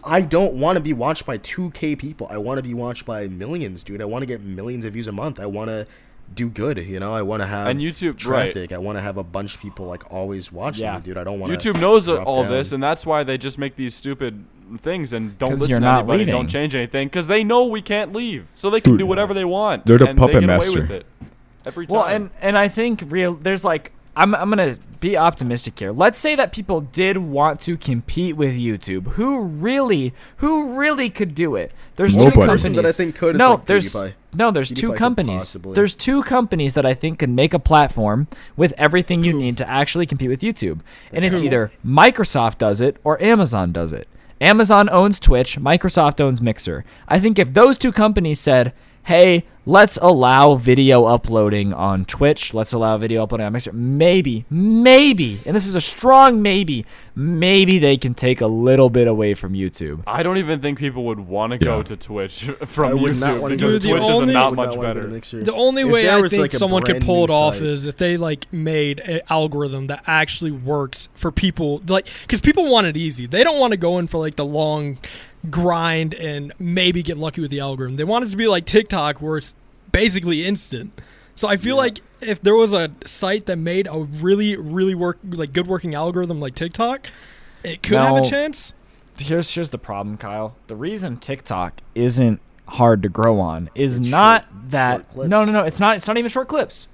I 0.05 0.21
don't 0.21 0.55
want 0.55 0.77
to 0.77 0.83
be 0.83 0.93
watched 0.93 1.27
by 1.27 1.39
2k 1.39 1.99
people. 1.99 2.29
I 2.31 2.37
want 2.39 2.59
to 2.59 2.63
be 2.63 2.75
watched 2.75 3.05
by 3.07 3.27
millions, 3.29 3.83
dude. 3.83 4.01
I 4.01 4.05
want 4.05 4.23
to 4.23 4.27
get 4.27 4.41
millions 4.43 4.85
of 4.85 4.93
views 4.93 5.07
a 5.09 5.13
month. 5.13 5.41
I 5.41 5.47
want 5.47 5.69
to 5.71 5.87
do 6.35 6.49
good, 6.51 6.79
you 6.79 7.01
know. 7.01 7.15
I 7.15 7.23
want 7.23 7.43
to 7.43 7.47
have 7.47 7.69
And 7.69 7.81
YouTube- 7.81 8.27
right. 8.29 8.53
traffic. 8.53 8.73
I 8.73 8.79
want 8.79 8.99
to 8.99 9.03
have 9.03 9.17
a 9.17 9.25
bunch 9.25 9.55
of 9.55 9.61
people 9.61 9.87
like 9.87 10.13
always 10.13 10.53
watching 10.53 10.85
Yeah. 10.85 10.97
me, 10.97 11.01
dude. 11.03 11.17
I 11.17 11.25
don't 11.25 11.41
want 11.41 11.53
YouTube 11.53 11.81
knows 11.81 12.07
drop 12.07 12.27
all 12.27 12.43
down. 12.43 12.53
this, 12.53 12.73
and 12.73 12.83
that's 12.83 13.07
why 13.07 13.23
they 13.25 13.39
just 13.39 13.59
make 13.59 13.77
these 13.77 13.95
stupid 13.95 14.45
things 14.79 15.13
and 15.13 15.39
don't 15.39 15.51
'Cause 15.51 15.61
listen 15.61 15.71
you're 15.71 15.79
to 15.81 15.85
not 15.85 15.99
anybody, 16.01 16.19
leaving. 16.21 16.35
don't 16.35 16.49
change 16.49 16.75
anything, 16.75 17.07
because 17.09 17.29
they 17.29 17.45
know 17.45 17.65
we 17.67 17.81
can't 17.81 18.13
leave, 18.13 18.47
so 18.55 18.69
they 18.69 18.81
can 18.81 18.93
Dude, 18.95 18.99
do 19.01 19.07
whatever 19.07 19.33
they 19.33 19.45
want. 19.45 19.87
they're 19.87 19.99
the 19.99 20.09
and 20.09 20.19
puppet 20.19 20.35
they 20.35 20.41
get 20.41 20.51
away 20.51 20.67
master. 20.67 20.81
with 20.81 20.91
it 20.91 21.07
every 21.65 21.87
time. 21.87 21.97
Well, 21.97 22.07
and 22.07 22.31
and 22.43 22.59
I 22.59 22.69
think 22.69 23.05
real 23.09 23.35
there's 23.35 23.65
like 23.65 23.93
I'm 24.19 24.35
I'm 24.35 24.49
gonna 24.49 24.77
be 24.99 25.15
optimistic 25.17 25.79
here. 25.79 25.93
Let's 25.93 26.19
say 26.19 26.35
that 26.37 26.51
people 26.51 26.81
did 26.81 27.19
want 27.19 27.61
to 27.61 27.77
compete 27.77 28.35
with 28.35 28.57
YouTube. 28.57 29.09
Who 29.13 29.43
really, 29.45 30.15
who 30.39 30.75
really 30.79 31.11
could 31.11 31.35
do 31.35 31.55
it? 31.55 31.71
There's 31.97 32.13
two 32.15 32.21
Nobody. 32.21 32.35
companies. 32.37 32.63
Person 32.63 32.77
that 32.77 32.87
I 32.87 32.93
think 32.93 33.15
could 33.15 33.35
is, 33.35 33.39
no, 33.39 33.51
like, 33.53 33.67
there's 33.67 33.93
PewDiePie. 33.95 34.15
No, 34.37 34.51
there's 34.51 34.71
two 34.71 34.93
companies. 34.95 35.41
possibly. 35.41 35.75
There's 35.75 35.95
two 35.95 36.23
companies 36.23 36.75
that 36.75 36.87
I 36.87 36.95
think 36.95 37.19
can 37.19 37.35
make 37.35 37.55
a 37.55 37.59
platform 37.59 38.29
with 38.57 38.73
everything 38.79 39.23
you 39.23 39.33
need 39.33 39.57
to 39.59 39.69
actually 39.69 40.07
compete 40.07 40.29
with 40.29 40.41
YouTube, 40.41 40.81
and 41.13 41.25
it's 41.25 41.43
either 41.43 41.73
Microsoft 41.85 42.59
does 42.59 42.81
it 42.81 42.97
or 43.05 43.21
Amazon 43.23 43.73
does 43.73 43.93
it. 43.93 44.09
Amazon 44.41 44.89
owns 44.91 45.19
Twitch, 45.19 45.59
Microsoft 45.59 46.21
owns 46.21 46.43
Mixer. 46.43 46.85
I 47.09 47.19
think 47.19 47.39
if 47.39 47.55
those 47.55 47.79
two 47.79 47.91
companies 47.93 48.39
said, 48.39 48.75
"Hey, 49.07 49.45
let's 49.65 49.99
allow 50.03 50.55
video 50.55 51.05
uploading 51.07 51.73
on 51.75 52.05
Twitch, 52.05 52.53
let's 52.55 52.73
allow 52.73 52.97
video 52.99 53.23
uploading 53.23 53.47
on 53.47 53.53
Mixer," 53.53 53.73
maybe, 53.73 54.45
maybe, 54.51 55.39
and 55.47 55.55
this 55.57 55.67
is 55.67 55.75
a 55.75 55.81
strong 55.81 56.43
maybe, 56.43 56.85
maybe 57.15 57.79
they 57.79 57.97
can 57.97 58.15
take 58.15 58.41
a 58.41 58.47
little 58.47 58.91
bit 58.91 59.09
away 59.09 59.35
from 59.35 59.55
YouTube. 59.55 60.03
I 60.07 60.23
don't 60.23 60.39
even 60.39 60.61
think 60.61 60.79
people 60.79 61.05
would 61.05 61.21
want 61.21 61.53
to 61.53 61.59
go 61.59 61.79
Yeah. 61.79 61.83
to 61.85 61.97
Twitch 61.97 62.51
I 62.61 62.65
from 62.65 63.01
would 63.01 63.19
not 63.19 63.31
YouTube 63.37 63.41
wanna 63.41 63.55
because 63.57 63.77
go 63.77 63.81
to 63.95 63.99
Twitch 63.99 64.07
the 64.09 64.23
is 64.29 64.33
not 64.33 64.55
much 64.55 64.67
not 64.71 64.77
wanna 64.77 64.95
better. 64.95 65.09
Mixer. 65.09 65.41
The 65.41 65.55
only 65.55 65.83
If 65.83 65.89
way 65.89 66.11
I 66.11 66.21
think 66.29 66.43
like, 66.43 66.53
someone 66.53 66.83
could 66.83 67.03
pull 67.03 67.25
it 67.25 67.29
new 67.29 67.35
off 67.35 67.55
site- 67.57 67.63
is 67.65 67.87
if 67.87 67.97
they 67.97 68.17
like 68.17 68.53
made 68.53 69.01
an 69.01 69.21
algorithm 69.31 69.87
that 69.87 70.03
actually 70.07 70.51
works 70.53 71.09
for 71.15 71.31
people, 71.33 71.83
like 71.89 72.07
because 72.23 72.41
people 72.41 72.71
want 72.71 72.87
it 72.87 72.97
easy. 72.97 73.27
They 73.27 73.43
don't 73.45 73.59
want 73.61 73.73
to 73.73 73.77
go 73.77 73.99
in 73.99 74.07
for 74.07 74.19
like 74.19 74.37
the 74.37 74.45
long 74.45 74.99
grind 75.51 76.15
and 76.15 76.53
maybe 76.59 77.03
get 77.03 77.17
lucky 77.17 77.41
with 77.41 77.51
the 77.51 77.61
algorithm. 77.61 77.97
They 77.97 78.05
want 78.05 78.25
it 78.25 78.31
to 78.31 78.37
be 78.37 78.49
like 78.49 78.65
TikTok, 78.65 79.21
where 79.21 79.37
it's 79.37 79.55
basically 79.93 80.45
instant. 80.45 81.01
So 81.35 81.49
I 81.49 81.57
feel 81.57 81.77
like 81.77 82.01
if 82.21 82.41
there 82.41 82.55
was 82.55 82.73
a 82.73 82.91
site 83.05 83.47
that 83.47 83.57
made 83.57 83.87
a 83.91 83.99
really, 83.99 84.57
really 84.57 84.95
work 84.95 85.19
like 85.25 85.53
good 85.53 85.67
working 85.67 85.95
algorithm 85.95 86.41
like 86.41 86.55
TikTok, 86.55 87.09
it 87.63 87.83
could 87.83 87.99
have 88.01 88.17
a 88.17 88.23
chance. 88.23 88.73
here's 89.19 89.51
here's 89.51 89.71
the 89.71 89.79
problem, 89.79 90.17
Kyle. 90.17 90.57
The 90.67 90.77
reason 90.77 91.19
TikTok 91.19 91.81
isn't 91.95 92.41
hard 92.69 93.03
to 93.03 93.09
grow 93.09 93.39
on 93.39 93.71
is 93.75 94.01
not 94.01 94.45
that 94.71 95.07
short 95.15 95.29
no 95.29 95.45
no 95.45 95.53
no 95.53 95.63
it's 95.63 95.79
not 95.79 95.97
it's 95.97 96.09
not 96.09 96.17
even 96.17 96.31
short 96.31 96.49
clips. 96.49 96.89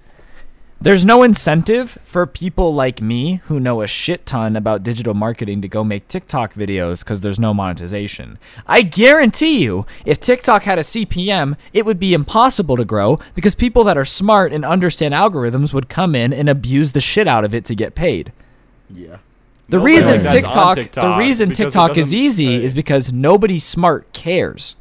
There's 0.83 1.05
no 1.05 1.23
incentive 1.23 1.91
for 2.03 2.27
people 2.27 2.75
like 2.75 3.01
me 3.01 3.37
who 3.45 3.61
know 3.61 3.83
a 3.83 3.87
shit 3.87 4.27
ton 4.27 4.57
about 4.57 4.83
digital 4.83 5.15
marketing 5.15 5.63
to 5.63 5.69
go 5.69 5.85
make 5.85 6.09
TikTok 6.09 6.55
videos 6.55 7.05
because 7.05 7.21
there's 7.21 7.39
no 7.39 7.55
monetization. 7.55 8.37
I 8.67 8.83
guarantee 8.83 9.63
you, 9.63 9.87
if 10.05 10.19
TikTok 10.19 10.65
had 10.65 10.81
a 10.81 10.83
CPM, 10.83 11.57
it 11.73 11.87
would 11.87 12.01
be 12.01 12.15
impossible 12.15 12.77
to 12.77 12.85
grow 12.85 13.21
because 13.37 13.55
people 13.55 13.85
that 13.85 13.97
are 13.97 14.05
smart 14.05 14.53
and 14.53 14.65
understand 14.65 15.15
algorithms 15.15 15.73
would 15.73 15.89
come 15.89 16.17
in 16.17 16.33
and 16.33 16.49
abuse 16.49 16.91
the 16.91 17.01
shit 17.01 17.29
out 17.29 17.45
of 17.45 17.55
it 17.55 17.65
to 17.67 17.77
get 17.77 17.95
paid. 17.95 18.33
Yeah. 18.91 19.19
The 19.69 19.77
Nobody 19.77 19.95
reason 19.95 20.25
like 20.25 20.43
that's 20.43 20.75
TikTok, 20.75 21.03
the 21.05 21.17
reason 21.17 21.53
TikTok 21.53 21.97
is 21.97 22.13
easy 22.13 22.57
is 22.57 22.75
because 22.75 23.13
nobody 23.13 23.61
smart 23.61 24.13
cares. 24.13 24.75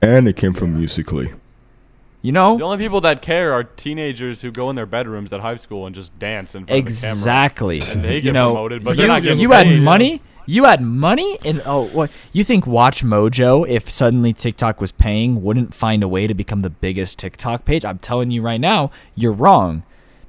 And 0.00 0.28
it 0.28 0.36
came 0.36 0.54
from 0.54 0.78
Musical.ly. 0.78 1.34
You 2.26 2.32
know, 2.32 2.58
The 2.58 2.64
only 2.64 2.78
people 2.78 3.00
that 3.02 3.22
care 3.22 3.52
are 3.52 3.62
teenagers 3.62 4.42
who 4.42 4.50
go 4.50 4.68
in 4.68 4.74
their 4.74 4.84
bedrooms 4.84 5.32
at 5.32 5.38
high 5.38 5.54
school 5.54 5.86
and 5.86 5.94
just 5.94 6.18
dance 6.18 6.56
in 6.56 6.66
front 6.66 6.80
of 6.80 6.92
the 6.92 7.00
camera. 7.00 7.12
exactly. 7.12 7.80
And 7.92 8.02
they 8.02 8.16
you 8.16 8.20
get 8.20 8.32
know, 8.32 8.50
promoted, 8.50 8.82
but 8.82 8.96
you, 8.96 8.96
they're 8.96 9.06
not 9.06 9.22
you 9.22 9.52
had 9.52 9.80
money. 9.80 10.20
You 10.44 10.64
had 10.64 10.82
money, 10.82 11.38
and 11.44 11.62
oh, 11.66 11.86
what 11.86 12.10
you 12.32 12.42
think? 12.42 12.64
WatchMojo. 12.64 13.68
If 13.68 13.88
suddenly 13.88 14.32
TikTok 14.32 14.80
was 14.80 14.90
paying, 14.90 15.44
wouldn't 15.44 15.72
find 15.72 16.02
a 16.02 16.08
way 16.08 16.26
to 16.26 16.34
become 16.34 16.60
the 16.62 16.70
biggest 16.70 17.16
TikTok 17.20 17.64
page. 17.64 17.84
I'm 17.84 17.98
telling 17.98 18.32
you 18.32 18.42
right 18.42 18.60
now, 18.60 18.90
you're 19.14 19.30
wrong. 19.30 19.84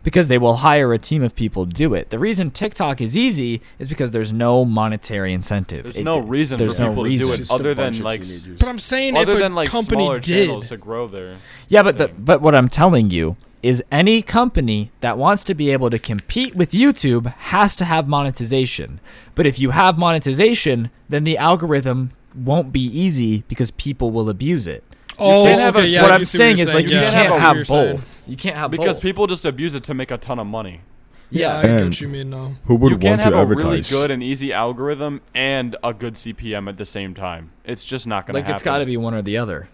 Because 0.08 0.30
they 0.30 0.38
will 0.38 0.56
hire 0.68 0.94
a 0.94 0.98
team 0.98 1.22
of 1.22 1.36
people 1.36 1.66
to 1.66 1.74
do 1.74 1.94
it. 1.94 2.12
The 2.12 2.18
reason 2.18 2.50
TikTok 2.50 3.02
is 3.02 3.18
easy 3.18 3.62
is 3.78 3.90
because 3.90 4.12
there's 4.12 4.32
no 4.32 4.64
monetary 4.64 5.34
incentive. 5.34 5.84
There's 5.84 5.98
It- 5.98 6.06
no 6.06 6.20
reason 6.20 6.58
there's 6.58 6.78
for 6.78 6.84
no 6.84 6.88
people 6.92 7.04
to 7.04 7.18
do 7.18 7.34
it 7.34 7.52
other 7.52 7.74
than 7.74 8.02
like 8.02 8.22
teenagers. 8.24 8.58
But 8.58 8.70
I'm 8.70 8.80
saying 8.80 9.18
other 9.18 9.34
if 9.34 9.38
a 9.38 9.42
than 9.42 9.54
like 9.54 9.68
company 9.68 10.06
smaller 10.06 10.20
did, 10.22 10.46
channels 10.48 10.70
to 10.70 10.78
grow 10.78 11.10
their 11.10 11.36
Yeah, 11.68 11.84
but 11.84 11.98
the, 11.98 12.08
but 12.08 12.42
what 12.42 12.56
I'm 12.56 12.70
telling 12.70 13.10
you 13.10 13.36
is 13.62 13.84
any 13.92 14.22
company 14.22 14.92
that 15.02 15.18
wants 15.18 15.44
to 15.44 15.54
be 15.54 15.72
able 15.72 15.90
to 15.90 16.00
compete 16.00 16.56
with 16.56 16.72
YouTube 16.72 17.26
has 17.54 17.76
to 17.76 17.84
have 17.84 18.08
monetization. 18.08 19.02
But 19.36 19.46
if 19.46 19.60
you 19.60 19.72
have 19.72 19.98
monetization, 19.98 20.90
then 21.10 21.26
the 21.26 21.38
algorithm 21.38 22.12
won't 22.34 22.72
be 22.72 22.86
easy 22.86 23.44
because 23.50 23.72
people 23.72 24.12
will 24.12 24.30
abuse 24.30 24.68
it. 24.68 24.86
Oh, 25.20 25.46
can't 25.46 25.62
have 25.62 25.76
a- 25.76 25.80
okay, 25.80 25.88
yeah, 25.88 26.02
what 26.04 26.12
I 26.12 26.16
I'm 26.16 26.22
do 26.22 26.26
see 26.26 26.38
saying 26.38 26.58
you're 26.58 26.68
is 26.68 26.74
like 26.74 26.90
you 26.90 26.96
Yeah, 26.96 27.08
I 27.08 27.12
can't 27.12 27.34
see 27.34 27.40
have 27.40 27.68
both. 27.68 28.24
You 28.28 28.36
can't 28.38 28.56
have 28.56 28.72
both 28.72 28.80
because 28.80 28.96
both. 28.98 29.04
people 29.04 29.28
just 29.28 29.46
abuse 29.46 29.76
it 29.76 29.84
to 29.86 29.94
make 29.94 30.12
a 30.12 30.18
ton 30.18 30.40
of 30.40 30.48
money. 30.48 30.82
Yeah, 31.30 31.50
I 31.50 31.56
Yeah. 31.56 31.62
get 31.62 31.72
And- 31.72 31.86
what 31.90 32.02
you 32.02 32.08
mean. 32.08 32.30
No, 32.30 32.56
Who 32.66 32.76
would 32.76 32.92
you 32.92 32.98
can't 32.98 33.12
want 33.20 33.22
have 33.24 33.34
to 33.34 33.38
a 33.40 33.42
advertise? 33.42 33.64
really 33.64 33.82
good 33.82 34.12
and 34.12 34.24
easy 34.24 34.54
algorithm 34.54 35.22
and 35.36 35.76
a 35.84 35.94
good 35.94 36.14
CPM 36.16 36.68
at 36.70 36.78
the 36.78 36.86
same 36.86 37.14
time. 37.14 37.50
It's 37.66 37.84
just 37.84 38.08
not 38.08 38.26
going 38.26 38.34
to 38.34 38.38
like 38.40 38.44
happen. 38.46 38.52
Like 38.54 38.56
it's 38.58 38.64
got 38.64 38.78
to 38.80 38.86
be 38.86 38.96
one 38.98 39.14
or 39.14 39.22
the 39.22 39.38
other. 39.38 39.68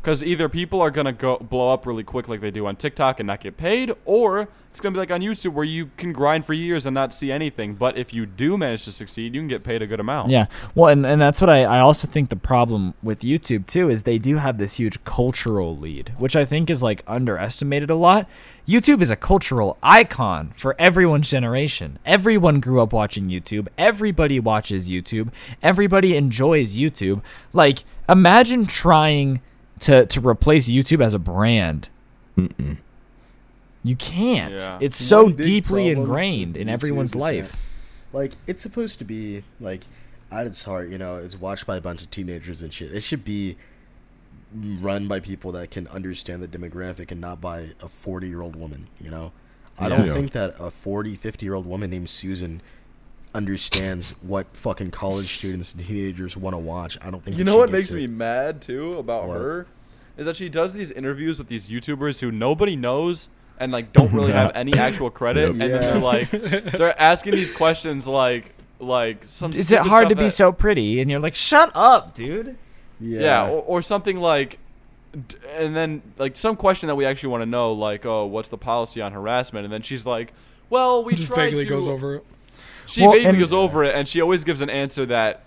Because 0.00 0.24
either 0.24 0.48
people 0.48 0.80
are 0.80 0.90
gonna 0.90 1.12
go 1.12 1.36
blow 1.38 1.70
up 1.70 1.86
really 1.86 2.04
quick 2.04 2.28
like 2.28 2.40
they 2.40 2.50
do 2.50 2.66
on 2.66 2.76
TikTok 2.76 3.20
and 3.20 3.26
not 3.26 3.40
get 3.40 3.56
paid, 3.56 3.92
or 4.04 4.48
it's 4.70 4.80
gonna 4.80 4.92
be 4.92 4.98
like 4.98 5.10
on 5.10 5.20
YouTube 5.20 5.52
where 5.52 5.64
you 5.64 5.90
can 5.96 6.12
grind 6.12 6.46
for 6.46 6.54
years 6.54 6.86
and 6.86 6.94
not 6.94 7.12
see 7.12 7.30
anything. 7.30 7.74
But 7.74 7.98
if 7.98 8.14
you 8.14 8.24
do 8.24 8.56
manage 8.56 8.84
to 8.84 8.92
succeed, 8.92 9.34
you 9.34 9.40
can 9.40 9.48
get 9.48 9.62
paid 9.62 9.82
a 9.82 9.86
good 9.86 10.00
amount. 10.00 10.30
Yeah. 10.30 10.46
Well, 10.74 10.90
and, 10.90 11.04
and 11.04 11.20
that's 11.20 11.40
what 11.40 11.50
I, 11.50 11.64
I 11.64 11.80
also 11.80 12.08
think 12.08 12.30
the 12.30 12.36
problem 12.36 12.94
with 13.02 13.20
YouTube 13.20 13.66
too 13.66 13.90
is 13.90 14.04
they 14.04 14.18
do 14.18 14.36
have 14.36 14.58
this 14.58 14.74
huge 14.74 15.02
cultural 15.04 15.76
lead, 15.76 16.14
which 16.18 16.36
I 16.36 16.44
think 16.44 16.70
is 16.70 16.82
like 16.82 17.02
underestimated 17.06 17.90
a 17.90 17.94
lot. 17.94 18.26
YouTube 18.66 19.02
is 19.02 19.10
a 19.10 19.16
cultural 19.16 19.76
icon 19.82 20.54
for 20.56 20.76
everyone's 20.78 21.28
generation. 21.28 21.98
Everyone 22.06 22.60
grew 22.60 22.80
up 22.80 22.92
watching 22.92 23.28
YouTube. 23.28 23.66
Everybody 23.76 24.38
watches 24.38 24.88
YouTube. 24.88 25.32
Everybody 25.62 26.16
enjoys 26.16 26.76
YouTube. 26.76 27.22
Like, 27.52 27.84
imagine 28.08 28.66
trying 28.66 29.40
to, 29.80 30.06
to 30.06 30.20
replace 30.26 30.68
YouTube 30.68 31.02
as 31.02 31.14
a 31.14 31.18
brand. 31.18 31.88
You 33.82 33.96
can't. 33.96 34.54
Yeah. 34.54 34.78
It's 34.80 34.96
so 34.96 35.30
deeply 35.30 35.88
ingrained 35.88 36.56
in 36.56 36.68
everyone's 36.68 37.14
life. 37.14 37.56
Like 38.12 38.32
it's 38.46 38.62
supposed 38.62 38.98
to 38.98 39.04
be 39.04 39.44
like 39.60 39.82
at 40.30 40.46
its 40.46 40.64
heart, 40.64 40.90
you 40.90 40.98
know, 40.98 41.16
it's 41.16 41.38
watched 41.38 41.66
by 41.66 41.76
a 41.76 41.80
bunch 41.80 42.02
of 42.02 42.10
teenagers 42.10 42.62
and 42.62 42.72
shit. 42.72 42.92
It 42.94 43.02
should 43.02 43.24
be 43.24 43.56
run 44.54 45.06
by 45.08 45.20
people 45.20 45.52
that 45.52 45.70
can 45.70 45.86
understand 45.88 46.42
the 46.42 46.48
demographic 46.48 47.10
and 47.10 47.20
not 47.20 47.40
by 47.40 47.68
a 47.80 47.88
40 47.88 48.28
year 48.28 48.42
old 48.42 48.56
woman, 48.56 48.88
you 49.00 49.10
know? 49.10 49.32
I 49.78 49.88
don't 49.88 50.06
Yeah. 50.06 50.12
think 50.12 50.32
that 50.32 50.54
a 50.58 50.70
40, 50.70 51.14
50 51.14 51.46
year 51.46 51.54
old 51.54 51.66
woman 51.66 51.90
named 51.90 52.10
Susan 52.10 52.60
understands 53.34 54.16
what 54.22 54.46
fucking 54.56 54.90
college 54.90 55.36
students 55.38 55.72
and 55.74 55.84
teenagers 55.86 56.36
want 56.36 56.54
to 56.54 56.58
watch. 56.58 56.98
I 57.04 57.10
don't 57.10 57.24
think 57.24 57.36
You 57.38 57.44
know 57.44 57.56
what 57.56 57.70
gets 57.70 57.92
makes 57.92 57.94
me 57.94 58.06
mad 58.06 58.60
too 58.60 58.98
about 58.98 59.28
What? 59.28 59.34
her 59.38 59.66
is 60.16 60.26
that 60.26 60.36
she 60.36 60.48
does 60.48 60.72
these 60.72 60.90
interviews 60.90 61.38
with 61.38 61.48
these 61.48 61.68
YouTubers 61.70 62.20
who 62.20 62.30
nobody 62.30 62.76
knows 62.76 63.28
and 63.58 63.70
like 63.72 63.92
don't 63.92 64.12
really 64.12 64.32
have 64.32 64.52
any 64.54 64.74
actual 64.74 65.10
credit, 65.10 65.42
Yep. 65.42 65.50
and 65.52 65.60
then 65.60 65.70
they're 65.80 65.98
like 66.00 66.30
they're 66.30 67.00
asking 67.00 67.32
these 67.32 67.54
questions 67.54 68.06
like 68.08 68.52
like 68.80 69.22
some. 69.24 69.52
Is 69.52 69.70
it 69.70 69.80
hard 69.82 70.08
to 70.08 70.16
be 70.16 70.24
that- 70.24 70.30
so 70.30 70.50
pretty? 70.52 71.00
And 71.00 71.10
you're 71.10 71.20
like, 71.20 71.34
shut 71.34 71.70
up, 71.74 72.14
dude. 72.14 72.56
Yeah. 72.98 73.20
Yeah, 73.20 73.48
or, 73.50 73.62
or 73.62 73.82
something 73.82 74.16
like, 74.18 74.58
and 75.56 75.74
then 75.76 76.02
like 76.18 76.36
some 76.36 76.56
question 76.56 76.86
that 76.88 76.94
we 76.96 77.04
actually 77.04 77.30
want 77.30 77.42
to 77.42 77.46
know, 77.46 77.72
like, 77.72 78.04
oh, 78.06 78.26
what's 78.26 78.48
the 78.48 78.58
policy 78.58 79.00
on 79.02 79.12
harassment? 79.12 79.64
And 79.64 79.72
then 79.72 79.82
she's 79.82 80.04
like, 80.06 80.32
well, 80.70 81.04
we 81.04 81.14
Just 81.16 81.28
try 81.32 81.46
vaguely 81.50 81.64
to. 81.64 81.70
goes 81.70 81.88
over 81.88 82.16
it. 82.16 82.24
She 82.90 83.02
Well, 83.02 83.12
vaguely 83.12 83.38
goes 83.38 83.52
over 83.52 83.84
it, 83.84 83.94
and 83.94 84.08
she 84.08 84.20
always 84.20 84.42
gives 84.42 84.60
an 84.60 84.68
answer 84.68 85.06
that 85.06 85.44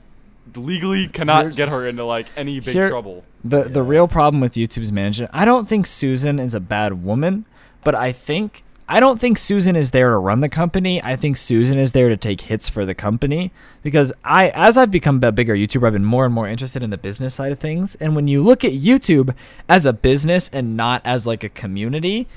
legally 0.56 1.08
cannot 1.08 1.56
get 1.56 1.70
her 1.70 1.88
into 1.88 2.06
like 2.06 2.28
any 2.38 2.60
big 2.60 2.74
Here- 2.74 2.90
trouble. 2.90 3.24
The 3.44 3.64
the 3.64 3.84
real 3.84 4.08
problem 4.08 4.40
with 4.40 4.54
YouTube's 4.54 4.92
management, 4.92 5.32
I 5.34 5.44
don't 5.44 5.68
think 5.68 5.86
Susan 5.86 6.40
is 6.40 6.56
a 6.56 6.62
bad 6.62 7.04
woman, 7.04 7.46
but 7.84 7.96
I 7.96 8.14
think 8.14 8.64
I 8.88 9.00
don't 9.00 9.20
think 9.20 9.38
Susan 9.38 9.76
is 9.76 9.92
there 9.92 10.10
to 10.10 10.18
run 10.18 10.40
the 10.40 10.50
company. 10.50 11.02
I 11.04 11.16
think 11.16 11.38
Susan 11.38 11.78
is 11.78 11.92
there 11.94 12.10
to 12.10 12.18
take 12.18 12.42
hits 12.42 12.70
for 12.70 12.86
the 12.86 12.94
company 12.94 13.52
because 13.82 14.14
I 14.24 14.50
as 14.50 14.78
I've 14.78 14.92
become 14.92 15.22
a 15.24 15.32
bigger 15.32 15.56
YouTuber, 15.56 15.88
I've 15.88 15.94
been 15.94 16.06
more 16.06 16.26
and 16.26 16.34
more 16.34 16.48
interested 16.48 16.84
in 16.84 16.90
the 16.90 16.98
business 16.98 17.34
side 17.34 17.52
of 17.52 17.60
things. 17.60 17.96
And 17.96 18.16
when 18.16 18.30
you 18.30 18.42
look 18.42 18.64
at 18.64 18.72
YouTube 18.72 19.36
as 19.68 19.86
a 19.86 19.94
business 19.94 20.50
and 20.54 20.78
not 20.78 21.02
as 21.04 21.28
like 21.28 21.44
a 21.44 21.50
community, 21.50 22.28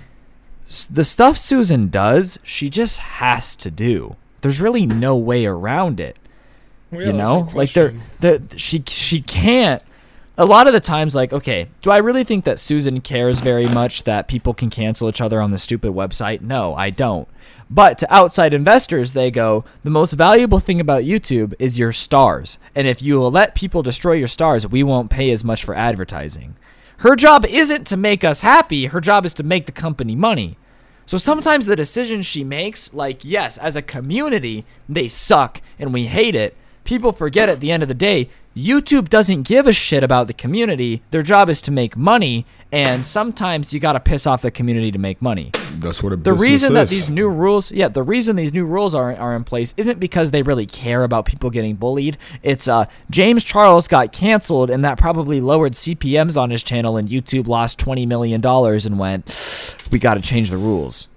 the 0.91 1.05
stuff 1.05 1.37
Susan 1.37 1.89
does, 1.89 2.39
she 2.43 2.69
just 2.69 2.99
has 2.99 3.55
to 3.57 3.71
do. 3.71 4.17
There's 4.41 4.61
really 4.61 4.87
no 4.87 5.17
way 5.17 5.47
around 5.47 6.01
it 6.01 6.17
Well, 6.91 7.01
yeah, 7.01 7.07
you 7.09 7.13
know? 7.13 7.45
no 7.45 7.51
like 7.55 7.73
they're, 7.73 7.91
question. 7.91 8.03
the 8.49 8.59
she 8.59 8.83
she 8.89 9.21
can't. 9.23 9.83
A 10.39 10.45
lot 10.45 10.67
of 10.67 10.75
the 10.75 10.81
times 10.81 11.15
like 11.15 11.33
okay 11.33 11.69
do 11.81 11.91
i 11.91 11.97
really 11.97 12.23
think 12.23 12.45
that 12.45 12.61
susan 12.61 13.01
cares 13.01 13.41
very 13.41 13.67
much 13.67 14.03
that 14.05 14.29
people 14.29 14.53
can 14.53 14.69
cancel 14.69 15.09
each 15.09 15.23
other 15.23 15.41
on 15.41 15.51
the 15.51 15.59
stupid 15.59 15.93
website? 15.93 16.43
No 16.43 16.75
i 16.75 16.91
don't. 16.91 17.27
But 17.71 17.99
to 17.99 18.15
outside 18.15 18.53
investors 18.55 19.15
they 19.15 19.31
go 19.31 19.65
the 19.83 19.91
most 19.91 20.13
valuable 20.13 20.59
thing 20.59 20.79
about 20.79 21.05
youtube 21.05 21.55
is 21.59 21.79
your 21.79 21.91
stars. 21.93 22.59
And 22.75 22.87
if 22.87 23.01
you 23.01 23.19
will 23.19 23.31
let 23.31 23.55
people 23.55 23.83
destroy 23.83 24.13
your 24.13 24.29
stars 24.29 24.67
we 24.69 24.83
won't 24.83 25.11
pay 25.11 25.31
as 25.31 25.43
much 25.43 25.65
for 25.65 25.75
advertising. 25.75 26.55
Her 26.99 27.17
job 27.17 27.45
isn't 27.47 27.87
to 27.89 27.97
make 27.97 28.23
us 28.25 28.41
happy. 28.43 28.87
Her 28.87 29.01
job 29.01 29.25
is 29.27 29.35
to 29.35 29.43
make 29.43 29.65
the 29.67 29.73
company 29.73 30.15
money 30.15 30.59
so 31.07 31.17
sometimes 31.17 31.67
the 31.67 31.77
decisions 31.77 32.27
she 32.27 32.43
makes, 32.43 32.93
like, 32.93 33.25
yes, 33.25 33.57
as 33.59 33.77
a 33.77 33.83
community, 33.83 34.65
they 34.89 35.07
suck 35.07 35.63
and 35.79 35.95
we 35.95 36.07
hate 36.07 36.35
it. 36.35 36.57
People 36.83 37.13
forget 37.13 37.49
at 37.49 37.61
the 37.61 37.71
end 37.71 37.83
of 37.83 37.89
the 37.89 37.95
day, 37.95 38.29
YouTube 38.57 39.11
doesn't 39.11 39.43
give 39.43 39.67
a 39.67 39.73
shit 39.73 40.03
about 40.03 40.29
the 40.29 40.33
community. 40.33 41.03
Their 41.11 41.21
job 41.21 41.51
is 41.51 41.61
to 41.61 41.71
make 41.71 41.95
money, 41.95 42.47
and 42.73 43.05
sometimes 43.05 43.75
you 43.75 43.81
gotta 43.81 44.01
piss 44.01 44.27
off 44.27 44.41
the 44.41 44.51
community 44.51 44.91
to 44.91 44.99
make 44.99 45.21
money. 45.21 45.51
That's 45.79 46.03
what 46.03 46.15
a 46.15 46.17
The 46.17 46.33
reason 46.33 46.73
that 46.73 46.89
these 46.89 47.11
new 47.11 47.29
rules, 47.29 47.71
yeah, 47.71 47.89
the 47.89 48.03
reason 48.03 48.35
these 48.35 48.55
new 48.55 48.65
rules 48.65 48.95
are 48.95 49.15
are 49.15 49.37
in 49.37 49.45
place 49.45 49.75
isn't 49.77 50.01
because 50.01 50.31
they 50.31 50.41
really 50.41 50.65
care 50.65 51.05
about 51.05 51.27
people 51.27 51.51
getting 51.51 51.75
bullied. 51.75 52.17
It's 52.43 52.67
uh 52.67 52.87
James 53.11 53.45
Charles 53.45 53.89
got 53.89 54.11
canceled 54.11 54.71
and 54.71 54.83
that 54.87 54.97
probably 54.97 55.43
lowered 55.43 55.75
CPMs 55.75 56.41
on 56.41 56.49
his 56.49 56.63
channel 56.63 56.97
and 56.97 57.09
YouTube 57.09 57.47
lost 57.47 57.79
20 57.79 58.07
million 58.07 58.41
dollars 58.41 58.87
and 58.87 58.99
went 58.99 59.27
we 59.93 59.99
got 59.99 60.15
to 60.15 60.23
change 60.23 60.49
the 60.49 60.57
rules. 60.57 61.09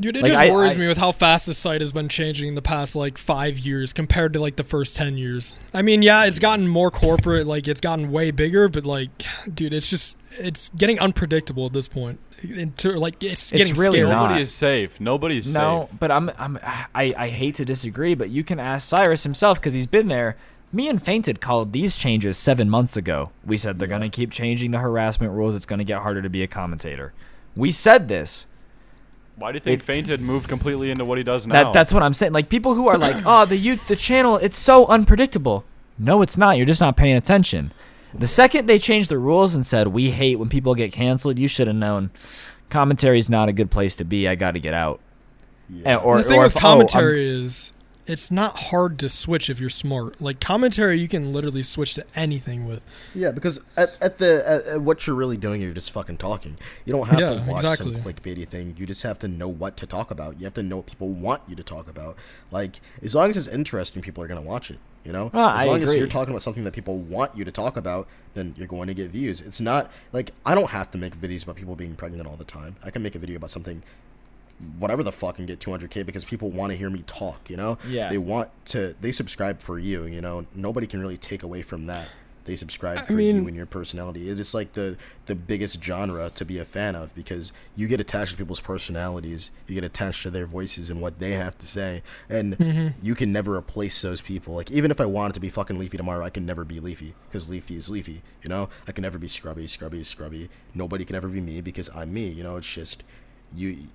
Dude, 0.00 0.16
it 0.16 0.22
Like, 0.22 0.32
just 0.32 0.42
I- 0.42 0.50
worries 0.50 0.74
I- 0.74 0.78
me 0.80 0.88
with 0.88 0.98
how 0.98 1.12
fast 1.12 1.46
the 1.46 1.54
site 1.54 1.80
has 1.80 1.92
been 1.92 2.08
changing 2.08 2.48
in 2.48 2.54
the 2.56 2.62
past 2.62 2.96
like 2.96 3.16
five 3.16 3.58
years 3.60 3.92
compared 3.92 4.32
to 4.32 4.40
like 4.40 4.56
the 4.56 4.64
first 4.64 4.96
ten 4.96 5.16
years. 5.16 5.54
I 5.72 5.82
mean, 5.82 6.02
yeah, 6.02 6.24
it's 6.24 6.40
gotten 6.40 6.66
more 6.66 6.90
corporate, 6.90 7.46
like 7.46 7.68
it's 7.68 7.80
gotten 7.80 8.10
way 8.10 8.30
bigger, 8.32 8.68
but 8.68 8.84
like, 8.84 9.10
dude, 9.54 9.72
it's 9.72 9.88
just 9.88 10.16
it's 10.32 10.68
getting 10.70 10.98
unpredictable 10.98 11.66
at 11.66 11.72
this 11.72 11.86
point. 11.86 12.18
Into 12.42 12.90
like 12.98 13.22
it's, 13.22 13.52
It's 13.52 13.52
getting 13.52 13.74
really 13.74 13.98
scary. 13.98 14.08
not. 14.10 14.22
Nobody 14.24 14.42
is 14.42 14.52
safe. 14.52 15.00
Nobody's 15.00 15.46
No, 15.54 15.82
safe. 15.82 15.92
No, 15.92 15.98
but 16.00 16.10
I'm 16.10 16.30
I'm 16.38 16.58
I, 16.94 17.14
I 17.16 17.28
hate 17.28 17.54
to 17.56 17.64
disagree, 17.64 18.14
but 18.16 18.30
you 18.30 18.42
can 18.42 18.58
ask 18.58 18.88
Cyrus 18.88 19.22
himself 19.22 19.60
because 19.60 19.74
he's 19.74 19.86
been 19.86 20.08
there. 20.08 20.36
Me 20.72 20.88
and 20.88 21.00
Fainted 21.00 21.40
called 21.40 21.72
these 21.72 21.96
changes 21.96 22.36
seven 22.36 22.68
months 22.68 22.96
ago. 22.96 23.30
We 23.46 23.56
said 23.56 23.78
they're 23.78 23.86
gonna 23.86 24.10
keep 24.10 24.32
changing 24.32 24.72
the 24.72 24.80
harassment 24.80 25.32
rules. 25.32 25.54
It's 25.54 25.66
gonna 25.66 25.84
get 25.84 26.02
harder 26.02 26.20
to 26.20 26.28
be 26.28 26.42
a 26.42 26.48
commentator. 26.48 27.12
We 27.54 27.70
said 27.70 28.08
this. 28.08 28.46
Why 29.36 29.50
do 29.52 29.56
you 29.56 29.60
think 29.60 29.80
It- 29.80 29.84
Fainted 29.84 30.20
moved 30.20 30.48
completely 30.48 30.90
into 30.90 31.04
what 31.04 31.18
he 31.18 31.24
does 31.24 31.46
now? 31.46 31.64
That 31.64 31.72
that's 31.72 31.92
what 31.92 32.02
I'm 32.02 32.14
saying. 32.14 32.32
Like 32.32 32.48
people 32.48 32.74
who 32.74 32.86
are 32.88 32.96
like, 32.98 33.16
oh, 33.26 33.44
the 33.44 33.56
youth, 33.56 33.88
the 33.88 33.96
channel, 33.96 34.36
it's 34.36 34.56
so 34.56 34.86
unpredictable. 34.86 35.64
No, 35.98 36.22
it's 36.22 36.36
not. 36.38 36.56
You're 36.56 36.66
just 36.66 36.80
not 36.80 36.96
paying 36.96 37.16
attention. 37.16 37.72
The 38.16 38.26
second 38.28 38.66
they 38.66 38.78
changed 38.78 39.10
the 39.10 39.18
rules 39.18 39.54
and 39.56 39.66
said 39.66 39.88
we 39.88 40.10
hate 40.12 40.36
when 40.38 40.48
people 40.48 40.74
get 40.76 40.92
canceled, 40.92 41.38
you 41.38 41.48
should 41.48 41.66
have 41.66 41.74
known. 41.76 42.10
Commentary 42.70 43.18
is 43.18 43.28
not 43.28 43.48
a 43.48 43.52
good 43.52 43.70
place 43.72 43.96
to 43.96 44.04
be. 44.04 44.28
I 44.28 44.36
got 44.36 44.52
to 44.52 44.60
get 44.60 44.72
out. 44.74 45.00
Yeah. 45.68 45.94
And- 45.96 46.00
or, 46.02 46.18
the 46.18 46.24
thing 46.24 46.38
or 46.38 46.44
with 46.44 46.52
if- 46.52 46.58
oh, 46.58 46.60
commentary 46.60 47.26
is 47.26 47.72
it's 48.06 48.30
not 48.30 48.56
hard 48.56 48.98
to 49.00 49.08
switch 49.08 49.48
if 49.48 49.60
you're 49.60 49.70
smart. 49.70 50.20
Like 50.20 50.40
commentary, 50.40 50.98
you 50.98 51.08
can 51.08 51.32
literally 51.32 51.62
switch 51.62 51.94
to 51.94 52.04
anything 52.14 52.66
with. 52.66 52.82
Yeah, 53.14 53.30
because 53.32 53.60
at, 53.76 53.96
at 54.00 54.18
the 54.18 54.42
at, 54.48 54.64
at 54.66 54.80
what 54.80 55.06
you're 55.06 55.16
really 55.16 55.36
doing, 55.36 55.60
you're 55.60 55.72
just 55.72 55.90
fucking 55.90 56.18
talking. 56.18 56.56
You 56.84 56.92
don't 56.92 57.06
have 57.08 57.20
Yeah, 57.20 57.34
to 57.34 57.40
watch 57.42 57.64
exactly. 57.64 57.94
some 57.94 58.02
clickbaity 58.04 58.46
thing. 58.46 58.74
You 58.78 58.86
just 58.86 59.02
have 59.02 59.18
to 59.20 59.28
know 59.28 59.48
what 59.48 59.76
to 59.78 59.86
talk 59.86 60.10
about. 60.10 60.38
You 60.38 60.44
have 60.44 60.54
to 60.54 60.62
know 60.62 60.76
what 60.76 60.86
people 60.86 61.08
want 61.08 61.42
you 61.48 61.56
to 61.56 61.62
talk 61.62 61.88
about. 61.88 62.16
Like 62.50 62.80
as 63.02 63.14
long 63.14 63.30
as 63.30 63.36
it's 63.36 63.48
interesting, 63.48 64.02
people 64.02 64.22
are 64.22 64.28
gonna 64.28 64.42
watch 64.42 64.70
it. 64.70 64.78
You 65.04 65.12
know, 65.12 65.30
Ah, 65.34 65.58
as 65.58 65.66
I 65.66 65.68
long 65.68 65.82
as 65.82 65.94
you're 65.94 66.06
talking 66.06 66.32
about 66.32 66.40
something 66.40 66.64
that 66.64 66.72
people 66.72 66.96
want 66.96 67.36
you 67.36 67.44
to 67.44 67.52
talk 67.52 67.76
about, 67.76 68.08
then 68.32 68.54
you're 68.56 68.66
going 68.66 68.86
to 68.86 68.94
get 68.94 69.10
views. 69.10 69.42
It's 69.42 69.60
not 69.60 69.90
like 70.14 70.30
I 70.46 70.54
don't 70.54 70.70
have 70.70 70.90
to 70.92 70.98
make 70.98 71.14
videos 71.14 71.42
about 71.42 71.56
people 71.56 71.76
being 71.76 71.94
pregnant 71.94 72.26
all 72.26 72.36
the 72.36 72.44
time. 72.44 72.76
I 72.82 72.88
can 72.88 73.02
make 73.02 73.14
a 73.14 73.18
video 73.18 73.36
about 73.36 73.50
something 73.50 73.82
whatever 74.78 75.02
the 75.02 75.12
fuck 75.12 75.38
and 75.38 75.46
get 75.48 75.58
200k 75.60 76.06
because 76.06 76.24
people 76.24 76.50
want 76.50 76.70
to 76.70 76.76
hear 76.76 76.90
me 76.90 77.02
talk 77.06 77.50
you 77.50 77.56
know? 77.56 77.76
Yeah. 77.88 78.08
they 78.08 78.18
want 78.18 78.50
to 78.66 78.94
they 79.00 79.12
subscribe 79.12 79.60
for 79.60 79.78
you 79.78 80.04
you 80.04 80.20
know? 80.20 80.46
Nobody 80.54 80.86
can 80.86 81.00
really 81.00 81.16
take 81.18 81.42
away 81.42 81.62
from 81.62 81.86
that. 81.86 82.08
They 82.46 82.56
subscribe 82.56 82.98
I 82.98 83.02
for 83.02 83.14
mean- 83.14 83.36
you 83.42 83.46
and 83.48 83.56
your 83.56 83.64
personality. 83.64 84.28
It 84.28 84.38
is 84.38 84.52
like 84.52 84.72
the 84.74 84.98
the 85.26 85.34
biggest 85.34 85.82
genre 85.82 86.28
to 86.34 86.44
be 86.44 86.58
a 86.58 86.64
fan 86.66 86.94
of 86.94 87.14
because 87.14 87.52
you 87.74 87.88
get 87.88 88.00
attached 88.00 88.32
to 88.32 88.36
people's 88.36 88.60
personalities 88.60 89.50
you 89.66 89.74
get 89.74 89.82
attached 89.84 90.22
to 90.24 90.30
their 90.30 90.44
voices 90.46 90.90
and 90.90 91.00
what 91.00 91.18
they 91.20 91.32
have 91.32 91.56
to 91.58 91.66
say 91.66 92.02
and 92.28 92.56
Mm-hmm. 92.58 92.88
you 93.02 93.14
can 93.14 93.32
never 93.32 93.56
replace 93.56 94.00
those 94.02 94.20
people. 94.20 94.54
Like 94.54 94.70
even 94.70 94.90
if 94.90 95.00
i 95.00 95.06
wanted 95.06 95.32
to 95.34 95.40
be 95.40 95.48
fucking 95.48 95.78
leafy 95.78 95.96
tomorrow 95.96 96.22
i 96.24 96.30
can 96.30 96.44
never 96.46 96.64
be 96.64 96.80
leafy 96.80 97.14
because 97.28 97.48
leafy 97.48 97.76
is 97.76 97.88
leafy 97.90 98.22
you 98.42 98.48
know? 98.50 98.68
I 98.86 98.92
can 98.92 99.02
never 99.02 99.18
be 99.18 99.26
scrubby 99.28 99.66
scrubby 99.66 100.00
is 100.00 100.08
scrubby. 100.08 100.48
Nobody 100.74 101.04
can 101.06 101.16
ever 101.16 101.28
be 101.28 101.40
me 101.40 101.60
because 101.62 101.88
i'm 101.96 102.12
me 102.12 102.28
you 102.28 102.44
know? 102.44 102.56
It's 102.56 102.72
just 102.72 103.02
you 103.54 103.88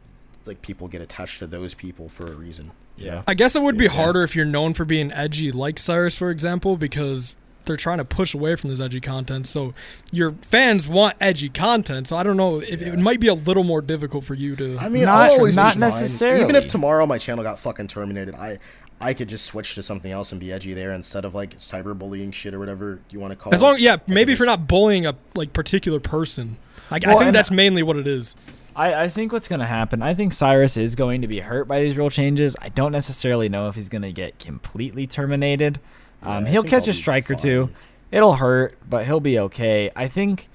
like 0.45 0.61
people 0.61 0.87
get 0.87 1.01
attached 1.01 1.39
to 1.39 1.47
those 1.47 1.73
people 1.73 2.09
for 2.09 2.25
a 2.27 2.35
reason 2.35 2.71
Yeah. 2.97 3.15
know? 3.15 3.23
I 3.27 3.33
guess 3.33 3.55
it 3.55 3.61
would 3.61 3.77
be 3.77 3.85
Yeah. 3.85 3.91
harder 3.91 4.23
if 4.23 4.35
you're 4.35 4.45
known 4.45 4.73
for 4.73 4.85
being 4.85 5.11
edgy, 5.11 5.51
like 5.51 5.77
Cyrus, 5.79 6.15
for 6.15 6.31
example, 6.31 6.77
because 6.77 7.35
they're 7.65 7.77
trying 7.77 7.99
to 7.99 8.05
push 8.05 8.33
away 8.33 8.55
from 8.55 8.69
this 8.71 8.79
edgy 8.79 8.99
content. 9.01 9.45
So 9.45 9.73
your 10.11 10.33
fans 10.41 10.87
want 10.87 11.15
edgy 11.21 11.49
content. 11.49 12.07
So 12.07 12.15
I 12.15 12.23
don't 12.23 12.37
know 12.37 12.61
if 12.61 12.81
Yeah. 12.81 12.93
it 12.93 12.99
might 12.99 13.19
be 13.19 13.27
a 13.27 13.33
little 13.35 13.63
more 13.63 13.81
difficult 13.81 14.23
for 14.23 14.33
you 14.33 14.55
to. 14.55 14.77
I 14.79 14.89
mean, 14.89 15.05
Not- 15.05 15.29
always 15.31 15.55
be 15.55 15.61
not 15.61 15.73
fine. 15.73 15.81
necessarily. 15.81 16.41
Even 16.41 16.55
if 16.55 16.67
tomorrow 16.67 17.05
my 17.05 17.17
channel 17.19 17.43
got 17.43 17.59
fucking 17.59 17.87
terminated, 17.87 18.33
I 18.35 18.57
I 19.01 19.13
could 19.13 19.29
just 19.29 19.45
switch 19.45 19.75
to 19.75 19.81
something 19.83 20.11
else 20.11 20.31
and 20.33 20.41
be 20.41 20.51
edgy 20.51 20.73
there 20.73 20.91
instead 20.91 21.23
of 21.23 21.33
like 21.33 21.55
cyberbullying 21.55 22.33
shit 22.33 22.53
or 22.53 22.59
whatever 22.59 22.99
you 23.09 23.17
want 23.19 23.31
to 23.31 23.37
call 23.37 23.53
as 23.53 23.61
it. 23.61 23.63
long, 23.63 23.77
yeah, 23.79 23.95
maybe 24.07 24.33
if 24.33 24.39
you're 24.39 24.45
not 24.45 24.67
bullying 24.67 25.05
a 25.05 25.15
like 25.35 25.53
particular 25.53 26.01
person. 26.01 26.57
Like, 26.91 27.05
I 27.05 27.09
Well, 27.09 27.19
think 27.19 27.27
and- 27.27 27.35
that's 27.35 27.49
mainly 27.51 27.81
what 27.81 27.95
it 27.95 28.07
is. 28.07 28.35
I, 28.79 29.03
I 29.03 29.09
think 29.09 29.33
what's 29.33 29.49
going 29.49 29.59
to 29.59 29.65
happen, 29.65 30.01
I 30.01 30.13
think 30.13 30.31
Cyrus 30.31 30.77
is 30.77 30.95
going 30.95 31.21
to 31.21 31.27
be 31.27 31.41
hurt 31.41 31.67
by 31.67 31.81
these 31.81 31.97
rule 31.97 32.09
changes. 32.09 32.55
I 32.61 32.69
don't 32.69 32.93
necessarily 32.93 33.49
know 33.49 33.67
if 33.67 33.75
he's 33.75 33.89
going 33.89 34.03
to 34.03 34.13
get 34.13 34.39
completely 34.39 35.05
terminated. 35.05 35.81
Um, 36.23 36.45
I 36.45 36.49
he'll 36.49 36.63
catch 36.63 36.83
I'll 36.83 36.91
a 36.91 36.93
strike 36.93 37.29
or 37.29 37.35
two. 37.35 37.69
It'll 38.09 38.35
hurt, 38.35 38.77
but 38.89 39.05
he'll 39.05 39.19
be 39.19 39.37
okay. 39.37 39.91
I 39.97 40.07
think 40.07 40.47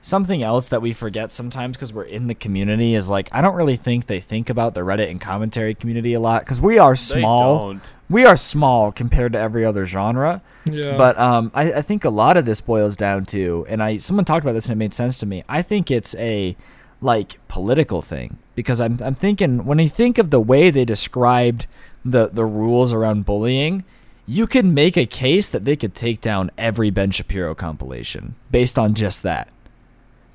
something 0.00 0.44
else 0.44 0.68
that 0.68 0.80
we 0.80 0.92
forget 0.92 1.32
sometimes 1.32 1.76
because 1.76 1.92
we're 1.92 2.04
in 2.04 2.28
the 2.28 2.34
community 2.36 2.94
is 2.94 3.10
like, 3.10 3.28
I 3.32 3.40
don't 3.40 3.54
really 3.56 3.76
think 3.76 4.06
they 4.06 4.20
think 4.20 4.48
about 4.48 4.74
the 4.74 4.80
Reddit 4.82 5.10
and 5.10 5.20
commentary 5.20 5.74
community 5.74 6.14
a 6.14 6.20
lot 6.20 6.42
because 6.42 6.60
we 6.60 6.78
are 6.78 6.92
They 6.92 7.20
small. 7.20 7.68
don't. 7.68 7.92
We 8.08 8.24
are 8.24 8.36
small 8.36 8.92
compared 8.92 9.32
to 9.32 9.40
every 9.40 9.64
other 9.64 9.86
genre. 9.86 10.40
Yeah. 10.66 10.96
But 10.96 11.18
um, 11.18 11.50
I, 11.52 11.72
I 11.72 11.82
think 11.82 12.04
a 12.04 12.10
lot 12.10 12.36
of 12.36 12.44
this 12.44 12.60
boils 12.60 12.96
down 12.96 13.26
to, 13.26 13.66
and 13.68 13.82
I 13.82 13.96
someone 13.96 14.24
talked 14.24 14.44
about 14.44 14.52
this 14.52 14.66
and 14.66 14.72
it 14.72 14.76
made 14.78 14.94
sense 14.94 15.18
to 15.18 15.26
me. 15.26 15.42
I 15.48 15.62
think 15.62 15.90
it's 15.90 16.14
a 16.16 16.56
like 17.02 17.46
political 17.48 18.00
thing 18.00 18.38
because 18.54 18.80
I'm 18.80 18.96
I'm 19.02 19.14
thinking 19.14 19.64
when 19.66 19.78
you 19.78 19.88
think 19.88 20.16
of 20.18 20.30
the 20.30 20.40
way 20.40 20.70
they 20.70 20.84
described 20.84 21.66
the 22.04 22.28
the 22.28 22.44
rules 22.44 22.92
around 22.94 23.24
bullying, 23.26 23.84
you 24.26 24.46
could 24.46 24.64
make 24.64 24.96
a 24.96 25.04
case 25.06 25.48
that 25.48 25.64
they 25.64 25.76
could 25.76 25.94
take 25.94 26.20
down 26.20 26.50
every 26.56 26.90
Ben 26.90 27.10
Shapiro 27.10 27.54
compilation 27.54 28.36
based 28.50 28.78
on 28.78 28.94
just 28.94 29.22
that. 29.24 29.48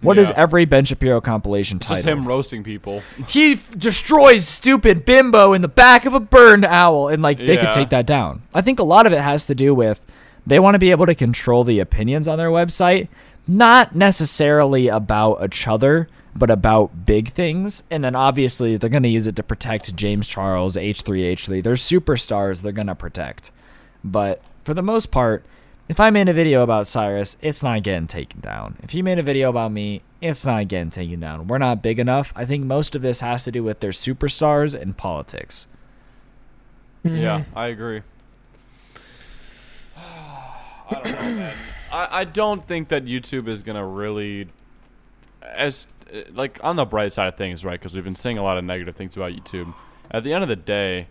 What 0.01 0.19
is 0.19 0.30
Yeah. 0.30 0.36
every 0.38 0.65
Ben 0.65 0.86
Shapiro 0.86 1.19
compilation 1.21 1.80
title? 1.80 1.95
just 1.95 2.06
him 2.06 2.27
roasting 2.27 2.63
people. 2.63 3.01
he 3.27 3.53
f- 3.53 3.75
destroys 3.80 4.47
stupid 4.47 5.06
bimbo 5.06 5.53
in 5.53 5.62
the 5.63 5.67
back 5.67 6.06
of 6.06 6.13
a 6.13 6.19
burned 6.19 6.65
owl 6.65 7.08
and 7.08 7.23
like 7.23 7.39
they 7.39 7.58
could 7.58 7.71
take 7.71 7.89
that 7.89 8.06
down 8.06 8.43
i 8.53 8.62
think 8.62 8.77
a 8.77 8.84
lot 8.84 9.08
of 9.08 9.12
it 9.13 9.19
has 9.21 9.47
to 9.47 9.56
do 9.56 9.73
with 9.73 10.06
they 10.45 10.60
want 10.60 10.75
to 10.75 10.80
be 10.80 10.91
able 10.91 11.08
to 11.08 11.15
control 11.15 11.63
the 11.63 11.80
opinions 11.80 12.27
on 12.27 12.38
their 12.38 12.49
website 12.51 13.08
not 13.47 13.95
necessarily 13.95 14.88
about 14.88 15.43
each 15.43 15.67
other 15.67 16.08
but 16.38 16.50
about 16.50 17.06
big 17.06 17.30
things 17.30 17.84
and 17.89 18.04
then 18.04 18.15
obviously 18.15 18.78
they're 18.78 18.89
going 18.89 19.04
to 19.04 19.10
use 19.10 19.28
it 19.28 19.36
to 19.36 19.43
protect 19.43 19.95
james 19.95 20.28
charles 20.28 20.76
h3h3 20.76 21.63
they're 21.63 21.73
superstars 21.73 22.62
they're 22.62 22.71
going 22.71 22.88
to 22.88 22.95
protect 22.95 23.52
but 24.04 24.41
for 24.63 24.73
the 24.73 24.84
most 24.84 25.12
part 25.12 25.43
if 25.88 26.02
I 26.02 26.10
made 26.10 26.28
a 26.28 26.34
video 26.34 26.63
about 26.63 26.86
Cyrus, 26.86 27.38
it's 27.41 27.63
not 27.63 27.82
getting 27.84 28.08
taken 28.08 28.41
down. 28.41 28.76
If 28.84 28.93
you 28.93 29.04
made 29.04 29.19
a 29.19 29.23
video 29.23 29.50
about 29.50 29.71
me, 29.71 30.02
it's 30.21 30.45
not 30.45 30.67
getting 30.67 30.89
taken 30.89 31.21
down. 31.21 31.47
We're 31.47 31.60
not 31.60 31.82
big 31.82 31.97
enough. 31.97 32.34
I 32.36 32.43
think 32.43 32.65
most 32.65 32.93
of 32.93 33.02
this 33.02 33.21
has 33.21 33.45
to 33.45 33.52
do 33.52 33.63
with 33.63 33.80
their 33.80 33.91
superstars 33.91 34.80
and 34.80 34.97
politics. 34.97 35.65
Mm. 37.06 37.21
Yeah, 37.21 37.43
I 37.56 37.67
agree. 37.67 38.02
I 39.97 40.91
don't 40.91 41.06
know, 41.06 41.21
man. 41.21 41.56
I, 41.91 42.08
I 42.12 42.23
don't 42.26 42.65
think 42.67 42.89
that 42.89 43.06
YouTube 43.06 43.47
is 43.47 43.63
gonna 43.63 43.86
really, 43.86 44.50
as 45.41 45.88
like 46.34 46.60
on 46.63 46.76
the 46.76 46.86
bright 46.86 47.12
side 47.13 47.28
of 47.28 47.36
things, 47.38 47.63
right? 47.65 47.80
Because 47.80 47.96
we've 47.96 48.04
been 48.04 48.15
saying 48.15 48.38
a 48.38 48.43
lot 48.43 48.58
of 48.58 48.63
negative 48.63 48.96
things 48.96 49.15
about 49.15 49.32
YouTube. 49.32 49.74
At 50.12 50.24
the 50.24 50.34
end 50.34 50.43
of 50.43 50.48
the 50.50 50.56
day, 50.56 51.08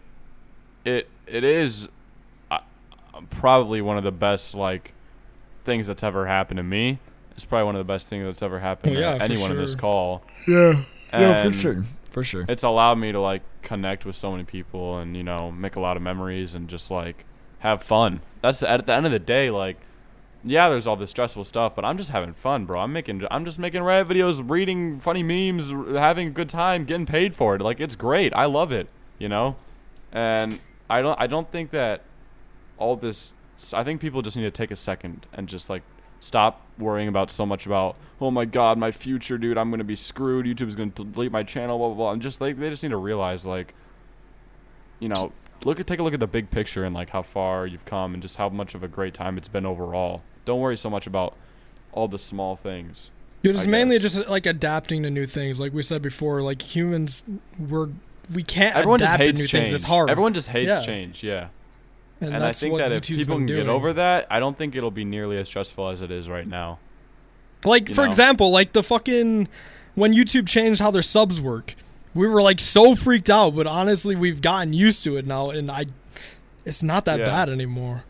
it 0.84 1.08
it 1.26 1.44
is 1.44 1.88
uh, 2.50 2.58
probably 3.30 3.80
one 3.80 3.98
of 3.98 4.04
the 4.04 4.12
best 4.12 4.54
like 4.54 4.92
things 5.64 5.86
that's 5.86 6.02
ever 6.02 6.26
happened 6.26 6.58
to 6.58 6.62
me. 6.62 6.98
It's 7.32 7.44
probably 7.44 7.66
one 7.66 7.74
of 7.76 7.80
the 7.86 7.92
best 7.92 8.08
things 8.08 8.24
that's 8.24 8.42
ever 8.42 8.60
happened 8.60 8.92
Oh, 8.92 8.94
to 8.94 9.00
yeah, 9.00 9.18
for 9.18 9.24
anyone 9.24 9.50
in 9.50 9.56
this 9.58 9.74
call. 9.74 10.22
Yeah. 10.48 10.82
Yeah, 11.12 11.42
for 11.44 11.52
sure. 11.52 11.84
For 12.10 12.24
sure. 12.24 12.46
it's 12.48 12.62
allowed 12.62 12.94
me 12.96 13.12
to 13.12 13.20
like 13.20 13.42
connect 13.60 14.06
with 14.06 14.16
so 14.16 14.30
many 14.32 14.44
people 14.44 14.96
and 14.98 15.14
you 15.14 15.22
know 15.22 15.50
make 15.50 15.76
a 15.76 15.80
lot 15.80 15.98
of 15.98 16.02
memories 16.02 16.54
and 16.54 16.66
just 16.66 16.90
like 16.90 17.26
have 17.58 17.82
fun 17.82 18.20
that's 18.40 18.62
at 18.62 18.86
the 18.86 18.92
end 18.94 19.04
of 19.04 19.12
the 19.12 19.18
day 19.18 19.50
like 19.50 19.76
yeah 20.46 20.68
there's 20.68 20.86
all 20.86 20.96
this 20.96 21.10
stressful 21.10 21.42
stuff 21.44 21.74
but 21.74 21.84
i'm 21.84 21.96
just 21.96 22.10
having 22.10 22.32
fun 22.32 22.64
bro. 22.64 22.80
I'm 22.80 22.92
making 22.92 23.22
i'm 23.30 23.44
just 23.44 23.58
making 23.58 23.82
reddit 23.82 24.06
videos 24.06 24.48
reading 24.48 25.00
funny 25.00 25.22
memes 25.22 25.70
having 25.70 26.28
a 26.28 26.30
good 26.30 26.48
time 26.48 26.84
getting 26.84 27.06
paid 27.06 27.34
for 27.34 27.56
it. 27.56 27.60
Like 27.60 27.80
it's 27.80 27.96
great. 27.96 28.32
I 28.34 28.46
love 28.46 28.72
it 28.72 28.88
you 29.18 29.28
know? 29.28 29.56
And 30.12 30.60
i 30.88 31.02
don't 31.02 31.20
i 31.20 31.26
don't 31.26 31.50
think 31.50 31.70
that 31.72 32.02
all 32.78 32.94
this 32.94 33.34
i 33.72 33.82
think 33.82 34.00
people 34.00 34.22
just 34.22 34.36
need 34.36 34.44
to 34.44 34.52
take 34.52 34.70
a 34.70 34.76
second 34.76 35.26
and 35.32 35.48
just 35.48 35.68
like 35.68 35.82
stop 36.20 36.62
worrying 36.78 37.08
about 37.08 37.28
so 37.30 37.44
much 37.44 37.66
about 37.66 37.96
oh 38.20 38.30
my 38.30 38.44
god 38.44 38.78
my 38.78 38.92
future 38.92 39.36
dude 39.36 39.58
i'm 39.58 39.68
gonna 39.70 39.82
be 39.82 39.96
screwed 39.96 40.46
youtube's 40.46 40.76
gonna 40.76 40.90
delete 40.90 41.32
my 41.32 41.42
channel 41.42 41.78
blah 41.78 41.88
blah 41.88 41.96
blah. 41.96 42.12
And 42.12 42.22
just 42.22 42.40
like 42.40 42.56
they 42.56 42.70
just 42.70 42.84
need 42.84 42.90
to 42.90 42.96
realize 42.96 43.44
like 43.46 43.74
you 45.00 45.08
know 45.08 45.32
look 45.64 45.80
at 45.80 45.86
take 45.86 45.98
a 45.98 46.02
look 46.02 46.14
at 46.14 46.20
the 46.20 46.26
big 46.26 46.50
picture 46.50 46.84
and 46.84 46.94
like 46.94 47.10
how 47.10 47.22
far 47.22 47.66
you've 47.66 47.84
come 47.84 48.14
and 48.14 48.22
just 48.22 48.36
how 48.36 48.48
much 48.48 48.74
of 48.74 48.84
a 48.84 48.88
great 48.88 49.12
time 49.12 49.36
it's 49.36 49.48
been 49.48 49.66
overall 49.66 50.22
don't 50.46 50.60
worry 50.60 50.76
so 50.78 50.88
much 50.88 51.06
about 51.06 51.36
all 51.92 52.08
the 52.08 52.18
small 52.18 52.56
things 52.56 53.10
Dude, 53.42 53.54
it's 53.54 53.66
mainly 53.66 53.98
guess. 54.00 54.14
just 54.14 54.28
like 54.28 54.44
adapting 54.46 55.04
to 55.04 55.10
new 55.10 55.24
things. 55.26 55.60
Like 55.60 55.72
we 55.72 55.82
said 55.82 56.02
before, 56.02 56.40
like 56.40 56.60
humans, 56.62 57.22
we're 57.60 57.90
we 58.34 58.42
can't 58.42 58.74
everyone 58.74 58.98
just 58.98 59.10
adapt 59.10 59.20
to 59.20 59.26
hates 59.26 59.40
new 59.40 59.46
change 59.46 59.68
things. 59.68 59.74
It's 59.74 59.84
hard. 59.84 60.10
everyone 60.10 60.34
just 60.34 60.48
hates 60.48 60.68
Yeah. 60.70 60.80
change 60.80 61.22
yeah 61.22 61.48
and, 62.20 62.34
and, 62.34 62.42
i 62.42 62.50
think 62.50 62.76
that 62.78 62.90
if 62.90 63.06
people 63.06 63.36
can 63.36 63.46
get 63.46 63.68
over 63.68 63.92
that 63.92 64.26
i 64.30 64.40
don't 64.40 64.56
think 64.58 64.74
it'll 64.74 64.90
be 64.90 65.04
nearly 65.04 65.36
as 65.36 65.46
stressful 65.48 65.90
as 65.90 66.00
it 66.02 66.10
is 66.10 66.28
right 66.28 66.46
now 66.48 66.78
Like 67.64 67.88
you 67.90 67.94
for 67.94 68.00
know. 68.00 68.06
example, 68.08 68.50
like 68.50 68.72
the 68.72 68.82
fucking 68.82 69.48
when 69.94 70.12
YouTube 70.12 70.48
changed 70.48 70.80
how 70.80 70.90
their 70.90 71.02
subs 71.02 71.40
work, 71.40 71.74
we 72.14 72.26
were 72.26 72.42
like 72.42 72.58
so 72.58 72.94
freaked 72.96 73.30
out. 73.30 73.54
But 73.54 73.66
honestly, 73.66 74.16
we've 74.16 74.40
gotten 74.42 74.72
used 74.72 75.04
to 75.04 75.16
it 75.18 75.26
now, 75.26 75.50
and 75.50 75.70
I, 75.70 75.86
it's 76.64 76.82
not 76.82 77.04
that 77.04 77.20
Yeah. 77.20 77.24
bad 77.26 77.48
anymore. 77.48 78.04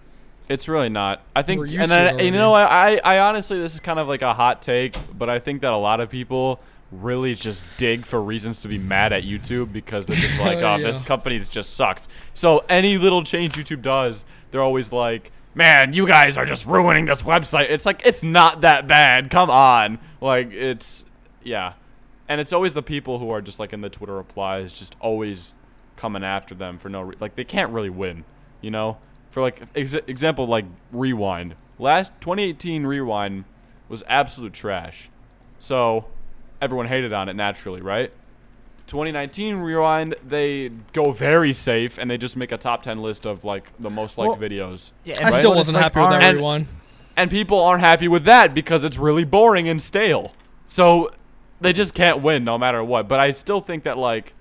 It's 0.48 0.68
really 0.68 0.88
not. 0.88 1.22
I 1.35 1.42
think, 1.42 1.61
We're 1.61 1.80
and 1.80 2.20
you 2.20 2.30
know, 2.30 2.54
I, 2.54 3.00
I, 3.02 3.18
honestly, 3.18 3.59
this 3.59 3.74
is 3.74 3.80
kind 3.80 3.98
of 3.98 4.06
like 4.06 4.22
a 4.22 4.32
hot 4.32 4.62
take, 4.62 4.96
but 5.16 5.28
I 5.28 5.38
think 5.40 5.62
that 5.62 5.72
a 5.72 5.76
lot 5.76 6.00
of 6.00 6.09
people 6.09 6.61
really 6.92 7.35
just 7.35 7.64
dig 7.78 8.06
for 8.06 8.22
reasons 8.22 8.62
to 8.62 8.68
be 8.68 8.78
mad 8.78 9.12
at 9.12 9.24
YouTube 9.24 9.72
because 9.72 10.06
they're 10.06 10.16
just 10.16 10.40
like, 10.44 10.59
oh, 10.59 10.78
this 10.80 11.00
Yeah. 11.00 11.06
company 11.06 11.38
just 11.40 11.74
sucks. 11.74 12.06
So 12.32 12.64
any 12.68 12.96
little 12.96 13.24
change 13.24 13.54
YouTube 13.54 13.82
does, 13.82 14.24
they're 14.50 14.62
always 14.62 14.92
like, 14.92 15.32
man, 15.54 15.92
you 15.92 16.06
guys 16.06 16.37
are 16.37 16.44
just 16.46 16.64
ruining 16.64 17.06
this 17.06 17.22
website. 17.22 17.70
It's 17.70 17.85
like 17.87 18.02
it's 18.04 18.22
not 18.22 18.61
that 18.61 18.87
bad. 18.87 19.30
Come 19.30 19.50
on, 19.50 19.98
like 20.20 20.52
it's 20.52 21.04
yeah, 21.42 21.72
and 22.28 22.40
it's 22.40 22.52
always 22.52 22.72
the 22.74 22.82
people 22.82 23.18
who 23.18 23.30
are 23.30 23.40
just 23.42 23.59
like 23.59 23.72
in 23.72 23.80
the 23.80 23.90
Twitter 23.90 24.14
replies, 24.14 24.72
just 24.72 24.94
always 25.00 25.54
coming 25.96 26.22
after 26.22 26.54
them 26.54 26.78
for 26.78 26.88
no 26.88 27.00
re- 27.02 27.16
like 27.18 27.35
they 27.35 27.44
can't 27.44 27.72
really 27.72 27.90
win, 27.90 28.24
you 28.61 28.70
know. 28.70 28.98
For 29.37 29.42
like 29.42 29.61
ex- 29.75 29.92
example, 29.92 30.46
like 30.46 30.64
Rewind. 30.92 31.57
Last 31.79 32.11
2018 32.22 32.87
Rewind 32.87 33.44
was 33.87 34.03
absolute 34.09 34.55
trash, 34.55 35.11
so 35.59 36.07
everyone 36.62 36.87
hated 36.87 37.12
on 37.12 37.29
it 37.29 37.35
naturally, 37.37 37.83
right? 37.83 38.11
2019 38.87 39.57
Rewind, 39.57 40.14
they 40.27 40.70
go 40.94 41.12
very 41.12 41.53
safe 41.53 41.99
and 41.99 42.11
they 42.11 42.16
just 42.16 42.35
make 42.35 42.51
a 42.51 42.57
top 42.57 42.83
10 42.83 43.03
list 43.03 43.27
of 43.27 43.44
like 43.44 43.64
the 43.79 43.90
most 43.90 44.16
liked 44.16 44.40
Well, 44.40 44.49
videos. 44.49 44.92
Yeah, 45.05 45.16
I 45.22 45.31
still 45.33 45.55
wasn't 45.55 45.75
like 45.75 45.83
happy 45.83 46.01
with 46.01 46.12
our- 46.14 46.18
that 46.18 46.22
And- 46.31 46.37
rewind. 46.38 46.66
And 47.14 47.31
people 47.31 47.62
aren't 47.62 47.83
happy 47.83 48.09
with 48.09 48.25
that 48.25 48.55
because 48.55 48.85
it's 48.85 48.96
really 48.96 49.25
boring 49.25 49.68
and 49.68 49.83
stale. 49.83 50.33
So 50.64 51.11
they 51.61 51.75
just 51.75 51.92
can't 51.92 52.22
win 52.22 52.42
no 52.42 52.57
matter 52.57 52.83
what. 52.83 53.07
But 53.07 53.20
I 53.20 53.33
still 53.33 53.61
think 53.61 53.83
that 53.85 53.99
like 53.99 54.33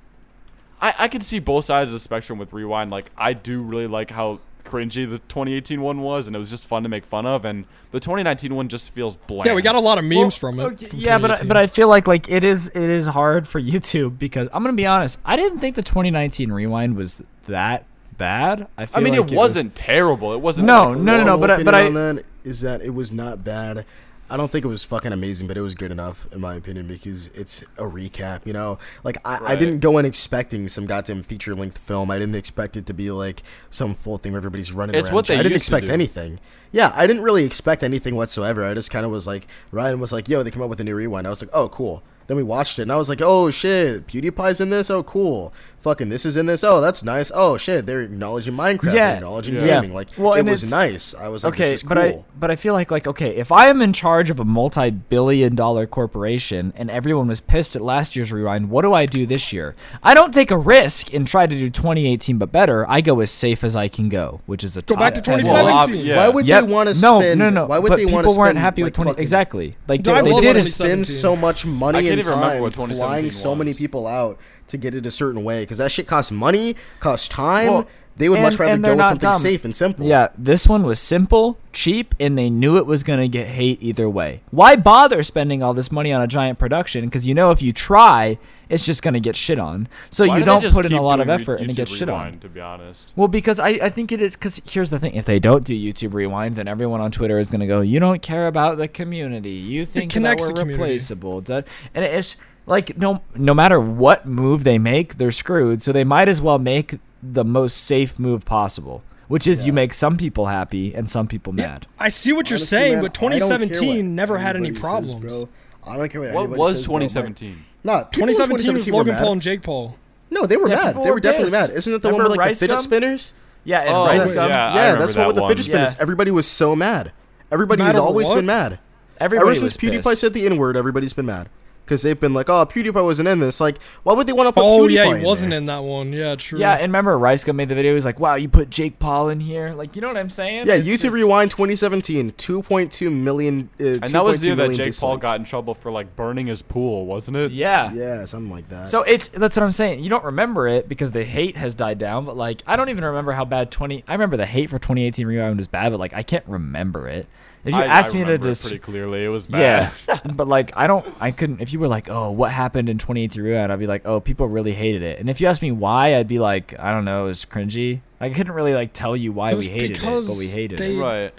I, 0.81 0.93
I 0.99 1.07
can 1.09 1.19
see 1.19 1.39
both 1.39 1.65
sides 1.65 1.89
of 1.89 1.93
the 1.95 1.99
spectrum 1.99 2.39
with 2.39 2.53
Rewind. 2.53 2.91
Like 2.91 3.11
I 3.17 3.33
do 3.33 3.61
really 3.61 3.87
like 3.87 4.09
how 4.11 4.39
cringy 4.65 5.09
the 5.09 5.19
2018 5.19 5.81
one 5.81 6.01
was 6.01 6.27
and 6.27 6.35
it 6.35 6.39
was 6.39 6.49
just 6.49 6.65
fun 6.65 6.83
to 6.83 6.89
make 6.89 7.05
fun 7.05 7.25
of 7.25 7.45
and 7.45 7.65
the 7.91 7.99
2019 7.99 8.53
one 8.55 8.67
just 8.67 8.89
feels 8.89 9.15
bland. 9.15 9.45
Yeah, 9.47 9.53
we 9.55 9.61
got 9.61 9.75
a 9.75 9.79
lot 9.79 9.97
of 9.97 10.03
memes 10.03 10.17
Well, 10.17 10.29
from 10.31 10.59
it. 10.59 10.63
Oh, 10.63 10.87
from 10.87 10.99
yeah, 10.99 11.17
but 11.17 11.31
I, 11.31 11.43
but 11.43 11.55
I 11.57 11.67
feel 11.67 11.87
like 11.87 12.07
like 12.07 12.29
it 12.29 12.43
is 12.43 12.67
it 12.69 12.75
is 12.77 13.07
hard 13.07 13.47
for 13.47 13.61
YouTube 13.73 14.17
because 14.19 14.47
I'm 14.53 14.63
gonna 14.63 14.73
be 14.73 14.85
honest. 14.85 15.19
I 15.23 15.35
didn't 15.35 15.59
think 15.59 15.75
the 15.75 15.83
2019 15.83 16.51
rewind 16.51 16.97
was 16.97 17.23
that 17.45 17.85
bad. 18.17 18.67
I 18.77 18.85
feel 18.85 18.99
I 18.99 19.03
mean 19.03 19.15
like 19.19 19.31
it 19.31 19.35
wasn't 19.35 19.75
terrible. 19.75 20.33
It 20.33 20.39
wasn't 20.41 20.67
No, 20.67 20.89
like, 20.89 20.97
no, 20.97 21.03
no, 21.03 21.17
no, 21.17 21.23
Small 21.23 21.37
but 21.39 21.51
I- 21.51 21.63
but 21.63 21.73
opinion 21.73 21.97
I- 21.97 22.09
on 22.09 22.15
that 22.17 22.25
is 22.43 22.61
that 22.61 22.81
it 22.81 22.93
was 22.93 23.11
not 23.11 23.43
bad. 23.43 23.85
I 24.29 24.37
don't 24.37 24.49
think 24.49 24.65
it 24.65 24.67
was 24.67 24.83
fucking 24.83 25.13
amazing, 25.13 25.47
but 25.47 25.55
it 25.55 25.61
was 25.61 25.75
good 25.75 25.91
enough 25.91 26.27
in 26.31 26.41
my 26.41 26.55
opinion 26.55 26.87
because 26.87 27.27
it's 27.27 27.61
a 27.77 27.83
recap. 27.83 28.41
You 28.45 28.53
know, 28.53 28.79
like 29.03 29.17
I, 29.23 29.53
I 29.53 29.55
didn't 29.55 29.79
go 29.79 29.97
in 29.99 30.05
expecting 30.05 30.67
some 30.67 30.87
goddamn 30.87 31.21
feature 31.21 31.55
length 31.55 31.77
film. 31.77 32.09
I 32.09 32.17
didn't 32.17 32.35
expect 32.35 32.75
it 32.75 32.85
to 32.87 32.93
be 32.93 33.11
like 33.11 33.43
some 33.69 33.93
full 33.93 34.17
thing 34.17 34.31
where 34.31 34.39
everybody's 34.39 34.73
running. 34.73 34.95
It's 34.95 35.09
around. 35.09 35.15
what 35.15 35.27
they 35.27 35.35
I 35.35 35.43
didn't 35.43 35.55
expect 35.55 35.89
anything. 35.89 36.39
Yeah, 36.71 36.91
I 36.95 37.05
didn't 37.05 37.21
really 37.21 37.45
expect 37.45 37.83
anything 37.83 38.15
whatsoever. 38.15 38.63
I 38.63 38.73
just 38.73 38.91
kind 38.91 39.05
of 39.05 39.11
was 39.11 39.27
like, 39.27 39.47
Ryan 39.71 39.99
was 39.99 40.11
like, 40.11 40.27
"Yo, 40.27 40.41
they 40.41 40.51
come 40.51 40.63
up 40.63 40.69
with 40.69 40.79
a 40.79 40.83
new 40.83 40.95
rewind." 40.95 41.27
I 41.27 41.29
was 41.29 41.41
like, 41.41 41.51
"Oh, 41.53 41.69
cool." 41.69 42.01
Then 42.27 42.37
we 42.37 42.43
watched 42.43 42.79
it, 42.79 42.83
and 42.83 42.91
I 42.91 42.95
was 42.95 43.07
like, 43.07 43.21
"Oh 43.21 43.51
shit, 43.51 44.07
PewDiePie's 44.07 44.59
in 44.59 44.71
this. 44.71 44.89
Oh, 44.89 45.03
cool. 45.03 45.53
Fucking 45.85 46.09
this 46.09 46.25
is 46.25 46.35
in 46.35 46.47
this. 46.47 46.63
Oh, 46.63 46.81
that's 46.81 47.03
nice. 47.03 47.31
Oh 47.31 47.57
shit, 47.57 47.85
they're 47.85 48.01
acknowledging 48.01 48.55
Minecraft. 48.55 48.85
Yeah. 48.85 48.91
They're 48.93 49.15
acknowledging 49.17 49.53
Yeah. 49.53 49.67
gaming. 49.67 49.93
Like 49.93 50.07
Well, 50.17 50.33
it 50.33 50.41
was 50.41 50.71
nice. 50.71 51.13
I 51.13 51.27
was 51.27 51.43
like, 51.43 51.53
okay, 51.53 51.63
this 51.73 51.83
is 51.83 51.87
but. 51.87 51.99
I 51.99 52.23
but 52.39 52.49
I 52.49 52.55
feel 52.55 52.73
like 52.73 52.89
like 52.89 53.05
okay, 53.05 53.35
if 53.35 53.51
I 53.51 53.67
am 53.67 53.83
in 53.83 53.93
charge 53.93 54.31
of 54.31 54.39
a 54.39 54.43
multi-billion 54.45 55.53
dollar 55.53 55.85
corporation 55.85 56.73
and 56.75 56.89
everyone 56.89 57.27
was 57.27 57.39
pissed 57.39 57.75
at 57.75 57.83
last 57.83 58.15
year's 58.15 58.31
rewind, 58.31 58.71
what 58.71 58.81
do 58.81 58.93
I 58.93 59.05
do 59.05 59.27
this 59.27 59.53
year? 59.53 59.75
I 60.01 60.15
don't 60.15 60.33
take 60.33 60.49
a 60.49 60.57
risk 60.57 61.13
and 61.13 61.27
try 61.27 61.45
to 61.45 61.55
do 61.55 61.69
2018 61.69 62.39
but 62.39 62.51
better. 62.51 62.89
I 62.89 63.01
go 63.01 63.19
as 63.19 63.29
safe 63.29 63.63
as 63.63 63.75
I 63.75 63.87
can 63.87 64.09
go, 64.09 64.41
which 64.47 64.63
is 64.63 64.75
a 64.77 64.81
Go 64.81 64.95
top 64.95 64.99
back 64.99 65.13
to 65.13 65.21
10 65.21 65.43
Well, 65.43 65.89
yeah. 65.91 66.17
Why 66.17 66.29
would 66.29 66.47
Yep. 66.47 66.65
they 66.65 66.73
want 66.73 66.89
to 66.89 66.99
no, 66.99 67.19
spend? 67.19 67.37
no, 67.37 67.49
no. 67.49 67.61
no. 67.61 67.67
Why 67.67 67.77
would 67.77 67.89
but 67.89 67.97
they 67.97 68.05
want 68.05 68.23
people 68.25 68.33
to 68.33 68.39
weren't 68.39 68.55
spend, 68.55 68.59
happy 68.59 68.81
with 68.81 68.93
20 68.93 69.21
exactly. 69.21 69.75
Like 69.87 70.01
Dude, 70.01 70.15
they, 70.17 70.21
they 70.23 70.41
did 70.41 70.55
They 70.55 70.59
is 70.59 70.73
spend 70.73 71.05
so 71.05 71.35
much 71.35 71.63
money 71.63 72.09
and 72.09 72.23
time 72.23 72.63
flying 72.73 73.29
so 73.29 73.53
many 73.53 73.73
people 73.75 74.07
out 74.07 74.39
to 74.67 74.77
get 74.77 74.95
it 74.95 75.05
a 75.05 75.11
certain 75.11 75.43
way 75.43 75.63
because 75.63 75.77
that 75.77 75.91
shit 75.91 76.07
costs 76.07 76.31
money, 76.31 76.75
costs 76.99 77.27
time. 77.27 77.67
Well, 77.71 77.87
they 78.17 78.29
would 78.29 78.39
much 78.39 78.57
rather 78.57 78.77
go 78.77 78.81
they're 78.81 78.91
with 78.91 78.97
not 78.99 79.07
something 79.09 79.29
dumb. 79.31 79.39
safe 79.41 79.65
and 79.65 79.75
simple. 79.75 80.05
Yeah, 80.05 80.29
this 80.37 80.69
one 80.69 80.83
was 80.83 80.99
simple, 81.01 81.57
cheap, 81.73 82.15
and 82.17 82.37
they 82.37 82.49
knew 82.49 82.77
it 82.77 82.85
was 82.85 83.03
going 83.03 83.19
to 83.19 83.27
get 83.27 83.47
hate 83.47 83.83
either 83.83 84.09
way. 84.09 84.39
Why 84.51 84.77
bother 84.77 85.21
spending 85.21 85.61
all 85.61 85.73
this 85.73 85.91
money 85.91 86.13
on 86.13 86.21
a 86.21 86.27
giant 86.27 86.57
production? 86.57 87.03
Because 87.03 87.27
you 87.27 87.33
know 87.33 87.51
if 87.51 87.61
you 87.61 87.73
try, 87.73 88.37
it's 88.69 88.85
just 88.85 89.03
going 89.03 89.15
to 89.15 89.19
get 89.19 89.35
shit 89.35 89.59
on. 89.59 89.89
So 90.11 90.25
Why 90.25 90.37
you 90.37 90.43
do 90.43 90.45
don't 90.45 90.73
put 90.73 90.85
in 90.85 90.93
a 90.93 91.01
lot 91.01 91.19
of 91.19 91.27
doing 91.27 91.41
effort 91.41 91.55
and 91.59 91.69
it 91.69 91.75
gets 91.75 91.93
shit 91.93 92.07
on. 92.07 92.39
To 92.39 92.47
be 92.47 92.61
honest. 92.61 93.11
Well, 93.17 93.27
because 93.27 93.59
I, 93.59 93.67
I 93.71 93.89
think 93.89 94.13
it 94.13 94.21
is 94.21 94.37
because 94.37 94.61
here's 94.65 94.91
the 94.91 94.99
thing: 94.99 95.13
if 95.15 95.25
they 95.25 95.39
don't 95.39 95.65
do 95.65 95.75
YouTube 95.75 96.13
Rewind, 96.13 96.55
then 96.55 96.69
everyone 96.69 97.01
on 97.01 97.11
Twitter 97.11 97.37
is 97.37 97.51
gonna 97.51 97.67
go, 97.67 97.81
"You 97.81 97.99
don't 97.99 98.21
care 98.21 98.47
about 98.47 98.77
the 98.77 98.87
community. 98.87 99.49
You 99.51 99.85
think 99.85 100.13
that 100.13 100.15
connects 100.17 100.43
we're 100.45 100.53
the 100.53 100.61
community. 100.61 100.81
replaceable." 100.83 101.41
Da- 101.41 101.61
And 101.93 102.05
it's 102.05 102.37
like 102.65 102.97
no 102.97 103.21
no 103.35 103.53
matter 103.53 103.79
what 103.79 104.25
move 104.25 104.63
they 104.63 104.77
make, 104.77 105.17
they're 105.17 105.31
screwed. 105.31 105.81
So 105.81 105.91
they 105.91 106.03
might 106.03 106.27
as 106.29 106.41
well 106.41 106.59
make 106.59 106.99
the 107.21 107.43
most 107.43 107.77
safe 107.83 108.19
move 108.19 108.45
possible, 108.45 109.03
which 109.27 109.47
is 109.47 109.65
you 109.65 109.73
make 109.73 109.93
some 109.93 110.17
people 110.17 110.47
happy 110.47 110.93
and 110.93 111.09
some 111.09 111.27
people 111.27 111.53
Yeah, 111.55 111.67
mad. 111.67 111.87
I 111.99 112.09
see 112.09 112.33
what 112.33 112.49
you're 112.49 112.57
Honestly, 112.57 112.77
saying, 112.77 112.93
man, 112.95 113.01
but 113.03 113.17
I 113.23 113.29
don't 113.37 113.39
care 113.39 113.47
what 113.47 113.59
2017 113.59 114.15
never 114.15 114.37
had 114.37 114.55
any 114.55 114.67
anybody 114.67 114.75
says, 114.75 114.81
problems. 114.81 115.21
bro. 115.25 115.49
I 115.87 115.97
don't 115.97 116.09
care 116.09 116.21
what, 116.21 116.33
What 116.33 116.39
anybody 116.41 116.59
was 116.59 116.71
says, 116.77 116.81
2017? 116.85 117.65
Nah, 117.83 118.03
people 118.05 118.29
in 118.29 118.35
2017 118.35 118.73
was 118.73 118.85
2017 118.85 118.93
were 118.93 118.97
Logan. 118.99 119.15
Paul 119.23 119.31
and 119.33 119.41
Jake 119.41 119.61
Paul. 119.61 119.97
No, 120.31 120.45
they 120.47 120.57
were 120.57 120.67
Yeah, 120.69 120.75
mad. 120.75 120.95
They 121.03 121.09
were 121.09 121.13
were 121.15 121.19
definitely 121.19 121.51
mad. 121.51 121.69
Isn't 121.69 121.93
that 121.93 122.01
the 122.01 122.07
one 122.09 122.15
Remember 122.17 122.31
with 122.31 122.37
like 122.39 122.53
the 122.53 122.59
fidget 122.59 122.77
Gum? 122.77 122.83
spinners? 122.83 123.33
Yeah, 123.63 123.81
and 123.81 123.89
Oh, 123.95 124.05
Rice 124.05 124.27
wait, 124.27 124.33
Gum. 124.33 124.49
yeah. 124.49 124.73
Yeah, 124.75 124.95
that's 124.95 125.15
what 125.15 125.21
that 125.21 125.27
with 125.27 125.35
the 125.35 125.47
fidget 125.47 125.65
spinners. 125.65 125.95
Everybody 125.99 126.31
was 126.31 126.47
so 126.47 126.75
mad. 126.75 127.11
Everybody 127.51 127.83
Mad 127.83 127.87
has 127.93 127.95
always 127.97 128.27
been 128.29 128.45
mad. 128.45 128.79
Everybody 129.19 129.51
Ever 129.57 129.59
since 129.69 129.81
was 129.81 129.91
PewDiePie 129.91 130.17
said 130.17 130.33
the 130.33 130.45
N 130.45 130.57
word, 130.57 130.75
everybody's 130.75 131.13
been 131.13 131.27
mad. 131.27 131.49
Because 131.85 132.01
they've 132.01 132.19
been 132.19 132.33
like, 132.33 132.49
oh, 132.49 132.65
PewDiePie 132.65 133.03
wasn't 133.03 133.27
in 133.29 133.39
this. 133.39 133.61
Like, 133.61 133.77
why 134.01 134.13
would 134.13 134.25
they 134.25 134.33
want 134.33 134.47
to 134.47 134.53
put 134.53 134.63
Oh 134.65 134.81
PewDiePie 134.83 134.91
yeah, 134.91 135.11
in 135.11 135.17
he 135.19 135.25
wasn't 135.25 135.51
there? 135.51 135.59
in 135.59 135.65
that 135.67 135.83
one. 135.83 136.11
Yeah, 136.11 136.35
true. 136.35 136.59
Yeah, 136.59 136.73
and 136.73 136.83
remember 136.83 137.15
ricegum 137.17 137.55
made 137.55 137.69
the 137.69 137.75
video. 137.75 137.91
He 137.91 137.95
was 137.95 138.05
like, 138.05 138.19
"Wow, 138.19 138.35
you 138.35 138.49
put 138.49 138.71
Jake 138.71 138.97
Paul 138.97 139.29
in 139.29 139.39
here." 139.39 139.69
Like, 139.73 139.95
you 139.95 140.01
know 140.01 140.07
what 140.07 140.17
I'm 140.17 140.29
saying? 140.31 140.65
Yeah, 140.65 140.73
It's 140.75 140.87
YouTube 140.87 141.01
just- 141.03 141.13
Rewind 141.13 141.51
2017, 141.51 142.31
2.2 142.31 143.11
million. 143.11 143.69
Uh, 143.79 143.83
And 144.01 144.09
that 144.09 144.23
was 144.23 144.41
the 144.41 144.47
year 144.47 144.55
that 144.55 144.63
2.2 144.63 144.67
million 144.69 144.77
Jake 144.91 144.99
Paul 144.99 145.17
got 145.17 145.39
in 145.39 145.45
trouble 145.45 145.73
for 145.75 145.91
like 145.91 146.15
burning 146.15 146.47
his 146.47 146.61
pool, 146.61 147.05
wasn't 147.05 147.37
it? 147.37 147.51
Yeah. 147.51 147.93
Yeah, 147.93 148.25
something 148.25 148.51
like 148.51 148.69
that. 148.69 148.87
So 148.89 149.03
it's 149.03 149.27
that's 149.27 149.55
what 149.55 149.63
I'm 149.63 149.71
saying. 149.71 149.99
You 150.01 150.09
don't 150.09 150.23
remember 150.25 150.67
it 150.67 150.89
because 150.89 151.11
the 151.11 151.23
hate 151.23 151.55
has 151.57 151.75
died 151.75 151.99
down, 151.99 152.25
but 152.25 152.35
like 152.35 152.63
I 152.65 152.75
don't 152.75 152.89
even 152.89 153.03
remember 153.05 153.33
how 153.33 153.45
bad 153.45 153.69
20 153.71 154.03
I 154.07 154.13
remember 154.13 154.37
the 154.37 154.45
hate 154.45 154.69
for 154.69 154.79
2018 154.79 155.27
Rewind 155.27 155.57
was 155.57 155.67
bad, 155.67 155.91
but 155.91 155.99
like 155.99 156.13
I 156.13 156.23
can't 156.23 156.45
remember 156.47 157.07
it. 157.07 157.27
If 157.63 157.73
you 157.73 157.79
I, 157.79 157.85
asked 157.85 158.13
I 158.13 158.19
me 158.19 158.25
to 158.25 158.25
remember 158.31 158.47
it 158.47 158.51
just 158.51 158.63
pretty 158.63 158.77
clearly. 158.77 159.25
It 159.25 159.29
was 159.29 159.47
bad. 159.47 159.91
Yeah. 160.07 160.19
but 160.35 160.47
like 160.47 160.75
I 160.77 160.85
don't 160.85 161.05
I 161.19 161.31
couldn't 161.31 161.61
if 161.61 161.73
you 161.73 161.74
were 161.77 161.87
like, 161.87 162.09
"Oh, 162.09 162.31
what 162.31 162.51
happened 162.51 162.89
in 162.89 162.97
2018 162.97 163.41
Rewind?" 163.43 163.71
I'd 163.71 163.79
be 163.79 163.87
like, 163.87 164.05
"Oh, 164.05 164.19
people 164.19 164.47
really 164.47 164.73
hated 164.73 165.01
it." 165.01 165.19
And 165.19 165.29
if 165.29 165.41
you 165.41 165.47
asked 165.47 165.61
me 165.61 165.71
why, 165.71 166.15
I'd 166.17 166.27
be 166.27 166.39
like, 166.39 166.73
"I 166.79 166.91
don't 166.91 167.05
know, 167.05 167.25
it 167.25 167.27
was 167.29 167.45
cringy." 167.45 168.01
I 168.19 168.29
couldn't 168.29 168.53
really 168.53 168.73
like 168.73 168.93
tell 168.93 169.15
you 169.15 169.31
why 169.31 169.51
we 169.51 169.55
was 169.57 169.67
hated 169.67 169.97
it, 169.97 170.01
but 170.03 170.37
we 170.37 170.47
hated 170.47 170.77
they- 170.79 170.95
it. 170.97 171.01
Right. 171.01 171.33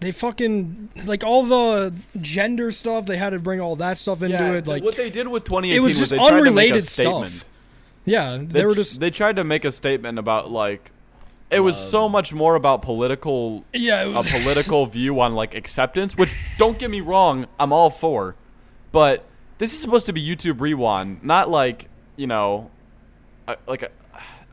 they 0.00 0.10
fucking 0.12 0.90
like 1.06 1.24
all 1.24 1.44
the 1.44 1.94
gender 2.20 2.70
stuff. 2.70 3.06
They 3.06 3.16
had 3.16 3.30
to 3.30 3.38
bring 3.38 3.60
all 3.60 3.76
that 3.76 3.96
stuff 3.96 4.22
into 4.22 4.36
Yeah, 4.36 4.52
it. 4.54 4.66
Like, 4.66 4.82
what 4.82 4.96
they 4.96 5.08
did 5.10 5.28
with 5.28 5.44
2018 5.44 5.76
it 5.76 5.82
was 5.84 5.98
just 5.98 6.10
they 6.10 6.16
tried 6.18 6.28
to 6.28 6.34
make 6.34 6.44
a 6.44 6.48
unrelated 6.50 6.84
statement. 6.84 7.28
stuff. 7.28 7.48
yeah, 8.04 8.36
they, 8.38 8.44
They, 8.44 8.66
were 8.66 8.74
just 8.74 9.00
they 9.00 9.10
tried 9.10 9.36
to 9.36 9.44
make 9.44 9.64
a 9.64 9.72
statement 9.72 10.18
about 10.18 10.50
like 10.50 10.90
it 11.50 11.60
was 11.60 11.76
so 11.78 12.06
um, 12.06 12.12
much 12.12 12.34
more 12.34 12.54
about 12.56 12.82
political 12.82 13.64
yeah. 13.72 14.06
It 14.08 14.16
a 14.16 14.22
political 14.42 14.84
view 14.86 15.20
on 15.20 15.34
like 15.34 15.54
acceptance, 15.54 16.16
which 16.16 16.34
don't 16.58 16.78
get 16.78 16.90
me 16.90 17.00
wrong, 17.00 17.46
I'm 17.58 17.72
all 17.72 17.90
for. 17.90 18.34
But 18.92 19.24
this 19.58 19.72
is 19.72 19.80
supposed 19.80 20.06
to 20.06 20.12
be 20.12 20.24
YouTube 20.24 20.60
Rewind, 20.60 21.22
not 21.24 21.48
like, 21.50 21.88
you 22.16 22.26
know, 22.26 22.70
I- 23.48 23.56
like 23.66 23.82
a, 23.82 23.90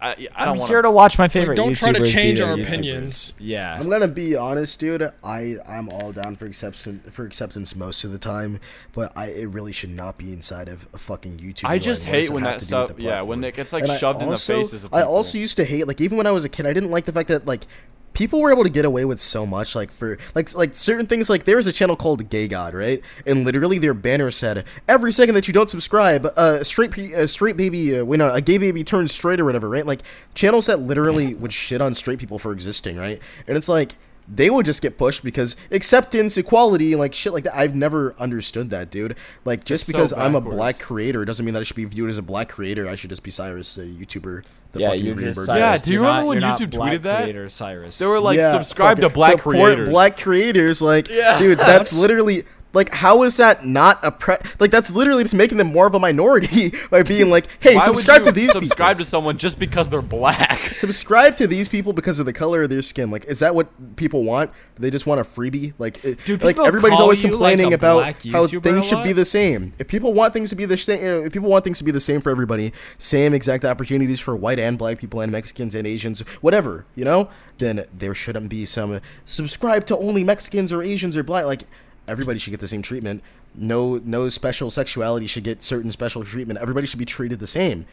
I, 0.04 0.08
I 0.10 0.28
I'm 0.36 0.48
don't 0.48 0.58
want 0.58 0.72
here 0.72 0.82
to 0.82 0.90
watch 0.90 1.20
my 1.20 1.26
like, 1.26 1.32
favorite 1.32 1.56
don't 1.56 1.76
try 1.76 1.92
to 1.92 2.08
change 2.08 2.42
our 2.42 2.56
YouTubers. 2.58 2.68
opinions. 2.68 3.34
Yeah. 3.38 3.78
I'm 3.80 3.88
gonna 3.88 4.08
be 4.08 4.36
honest, 4.36 4.80
dude. 4.80 5.12
I 5.24 5.58
I'm 5.68 5.90
all 6.02 6.12
down 6.12 6.36
for 6.38 6.48
acceptance 6.48 7.02
for 7.14 7.24
acceptance 7.24 7.76
most 7.76 8.04
of 8.04 8.12
the 8.12 8.18
time, 8.18 8.60
but 8.94 9.12
I 9.16 9.28
it 9.28 9.50
really 9.50 9.72
should 9.72 9.92
not 9.92 10.18
be 10.18 10.34
inside 10.34 10.70
of 10.70 10.88
a 10.92 10.98
fucking 10.98 11.38
YouTube. 11.38 11.66
I 11.70 11.78
just 11.78 12.08
Rewind. 12.08 12.14
What 12.14 12.18
does 12.18 12.28
hate 12.28 12.34
when 12.34 12.44
that 12.46 12.60
to 12.62 12.68
do 12.68 12.76
with 12.78 12.86
stuff- 12.88 13.00
yeah, 13.00 13.22
when 13.22 13.44
it 13.44 13.54
gets, 13.56 13.74
like, 13.74 13.84
And 13.84 13.92
I 13.92 13.98
shoved 13.98 14.24
in 14.24 14.30
the 14.30 14.38
faces 14.38 14.84
of 14.84 14.90
people. 14.90 14.98
I 15.00 15.04
also 15.04 15.38
used 15.38 15.58
to 15.58 15.66
hate 15.66 15.88
like 15.88 16.02
even 16.02 16.18
when 16.18 16.26
I 16.26 16.32
was 16.32 16.46
a 16.46 16.50
kid, 16.50 16.66
I 16.66 16.74
didn't 16.74 16.90
like 16.90 17.06
the 17.06 17.14
fact 17.14 17.28
that 17.28 17.46
like 17.46 17.68
people 18.14 18.42
were 18.42 18.52
able 18.52 18.64
to 18.64 18.70
get 18.70 18.86
away 18.86 19.06
with 19.06 19.20
so 19.20 19.46
much 19.46 19.76
like 19.76 19.92
for 19.92 20.18
like 20.36 20.54
like 20.54 20.76
certain 20.76 21.06
things 21.06 21.30
like 21.30 21.46
there 21.46 21.58
was 21.58 21.68
a 21.68 21.72
channel 21.72 21.96
called 21.96 22.30
Gay 22.30 22.48
God 22.48 22.74
right? 22.74 23.02
And 23.26 23.46
literally 23.46 23.78
their 23.78 23.94
banner 23.94 24.32
said 24.32 24.66
every 24.88 25.12
second 25.12 25.36
that 25.36 25.48
you 25.48 25.54
don't 25.54 25.70
subscribe 25.70 26.26
uh, 26.26 26.58
a 26.62 26.66
straight 26.66 26.96
a 26.98 27.28
straight 27.28 27.58
baby 27.58 27.98
uh, 27.98 28.04
wait 28.04 28.18
no 28.18 28.32
a 28.32 28.42
gay 28.42 28.58
baby 28.58 28.84
turns 28.84 29.12
straight 29.12 29.40
or 29.40 29.46
whatever 29.46 29.70
right? 29.70 29.86
Like 29.86 30.02
channels 30.34 30.66
that 30.68 30.80
literally 30.80 31.34
would 31.34 31.54
shit 31.54 31.82
on 31.82 31.94
straight 31.94 32.20
people 32.20 32.40
for 32.40 32.52
existing 32.52 32.98
right? 32.98 33.20
And 33.48 33.58
it's 33.58 33.70
like 33.70 33.96
they 34.34 34.50
would 34.50 34.66
just 34.66 34.82
get 34.82 34.98
pushed 34.98 35.24
because 35.24 35.56
acceptance, 35.72 36.38
equality, 36.38 36.96
like 36.96 37.14
shit 37.14 37.34
like 37.34 37.44
that. 37.44 37.56
I've 37.56 37.76
never 37.76 38.16
understood 38.18 38.70
that, 38.70 38.90
dude. 38.90 39.16
Like 39.44 39.66
just 39.66 39.84
It's 39.84 39.92
so 39.92 39.98
because 39.98 40.14
I'm 40.14 40.36
a 40.36 40.42
black 40.42 40.80
creator 40.80 41.26
doesn't 41.26 41.44
mean 41.44 41.54
that 41.54 41.60
I 41.60 41.64
should 41.64 41.76
be 41.76 41.86
viewed 41.86 42.10
as 42.10 42.18
a 42.18 42.22
black 42.22 42.48
creator. 42.50 42.88
I 42.88 42.96
should 42.96 43.10
just 43.10 43.24
be 43.24 43.32
Cyrus, 43.32 43.78
a 43.78 43.82
YouTuber. 43.82 44.44
The 44.72 44.80
yeah, 44.80 44.88
fucking 44.92 45.06
you're 45.06 45.16
just 45.16 45.46
Cyrus. 45.46 45.60
Yeah, 45.60 45.78
do 45.78 45.92
you 45.92 46.00
You're 46.00 46.08
remember 46.08 46.22
not- 46.22 46.28
when 46.30 46.40
you're 46.40 46.48
not 46.48 46.60
YouTube 46.62 46.72
Black 46.72 46.94
tweeted 46.94 47.02
that? 47.02 47.24
Creator 47.24 47.50
Cyrus. 47.50 47.98
They 47.98 48.06
were 48.06 48.20
like 48.22 48.38
Yeah, 48.38 48.52
subscribe 48.54 49.02
to 49.02 49.10
black 49.10 49.40
creators. 49.40 49.90
Black 49.90 50.18
creators, 50.18 50.82
like, 50.82 51.10
Yeah. 51.12 51.38
dude, 51.38 51.58
that's 51.58 51.94
literally 51.98 52.46
like, 52.74 52.90
how 52.94 53.24
is 53.24 53.38
that 53.38 53.66
not 53.66 54.00
a 54.04 54.12
pre? 54.12 54.36
Like, 54.60 54.72
that's 54.72 54.94
literally 54.94 55.24
just 55.24 55.36
making 55.36 55.58
them 55.58 55.68
more 55.68 55.88
of 55.88 55.94
a 55.94 56.00
minority 56.00 56.74
by 56.90 57.04
being 57.04 57.30
like, 57.30 57.48
hey, 57.60 57.76
Why 57.76 57.86
subscribe 57.86 58.22
would 58.22 58.30
to 58.30 58.32
these 58.32 58.52
subscribe 58.52 58.96
people. 58.96 59.06
to 59.06 59.10
someone 59.10 59.38
just 59.38 59.60
because 59.60 59.90
they're 59.90 60.02
black? 60.02 60.60
subscribe 60.76 61.38
to 61.38 61.48
these 61.48 61.68
people 61.68 61.94
because 61.94 62.20
of 62.20 62.26
the 62.26 62.34
color 62.34 62.64
of 62.64 62.70
their 62.70 62.82
skin. 62.82 63.12
Like, 63.12 63.26
is 63.26 63.40
that 63.40 63.56
what 63.56 63.96
people 63.98 64.24
want? 64.24 64.52
Do 64.76 64.82
they 64.82 64.90
just 64.90 65.06
want 65.06 65.20
a 65.20 65.24
freebie? 65.24 65.74
Like, 65.78 66.04
it, 66.06 66.44
like 66.44 66.58
everybody's 66.60 67.00
always 67.00 67.22
you, 67.22 67.30
like, 67.30 67.58
complaining 67.58 67.74
about 67.74 68.16
how 68.32 68.48
things 68.48 68.86
should 68.86 69.04
be 69.04 69.14
the 69.14 69.26
same. 69.26 69.74
If 69.78 69.88
people 69.88 70.14
want 70.14 70.34
things 70.34 70.50
to 70.52 70.56
be 70.56 70.66
the 70.66 70.78
same, 70.78 71.26
if 71.26 71.34
people 71.34 71.50
want 71.50 71.64
things 71.64 71.78
to 71.80 71.84
be 71.84 71.92
the 71.92 72.00
same 72.00 72.22
for 72.22 72.30
everybody, 72.30 72.72
same 72.98 73.34
exact 73.34 73.66
opportunities 73.66 74.20
for 74.20 74.36
white 74.36 74.60
and 74.60 74.78
black 74.78 75.00
people 75.00 75.20
and 75.20 75.32
Mexicans 75.32 75.76
and 75.76 75.86
Asians, 75.86 76.22
whatever, 76.42 76.86
you 76.96 77.04
know, 77.04 77.30
then 77.58 77.86
there 77.94 78.16
shouldn't 78.16 78.50
be 78.50 78.66
some 78.66 79.00
subscribe 79.26 79.86
to 79.88 79.98
only 79.98 80.24
Mexicans 80.24 80.72
or 80.72 80.82
Asians 80.82 81.18
or 81.18 81.24
black. 81.24 81.46
Like, 81.46 81.64
everybody 82.08 82.40
should 82.40 82.52
get 82.52 82.60
the 82.60 82.68
same 82.68 82.82
treatment. 82.82 83.22
No, 83.54 84.02
no 84.04 84.30
special 84.30 84.72
sexuality 84.72 85.28
should 85.28 85.44
get 85.44 85.64
certain 85.64 85.92
special 85.92 86.24
treatment. 86.24 86.60
Everybody 86.60 86.88
should 86.88 87.00
be 87.00 87.06
treated 87.06 87.40
the 87.40 87.48
same. 87.48 87.86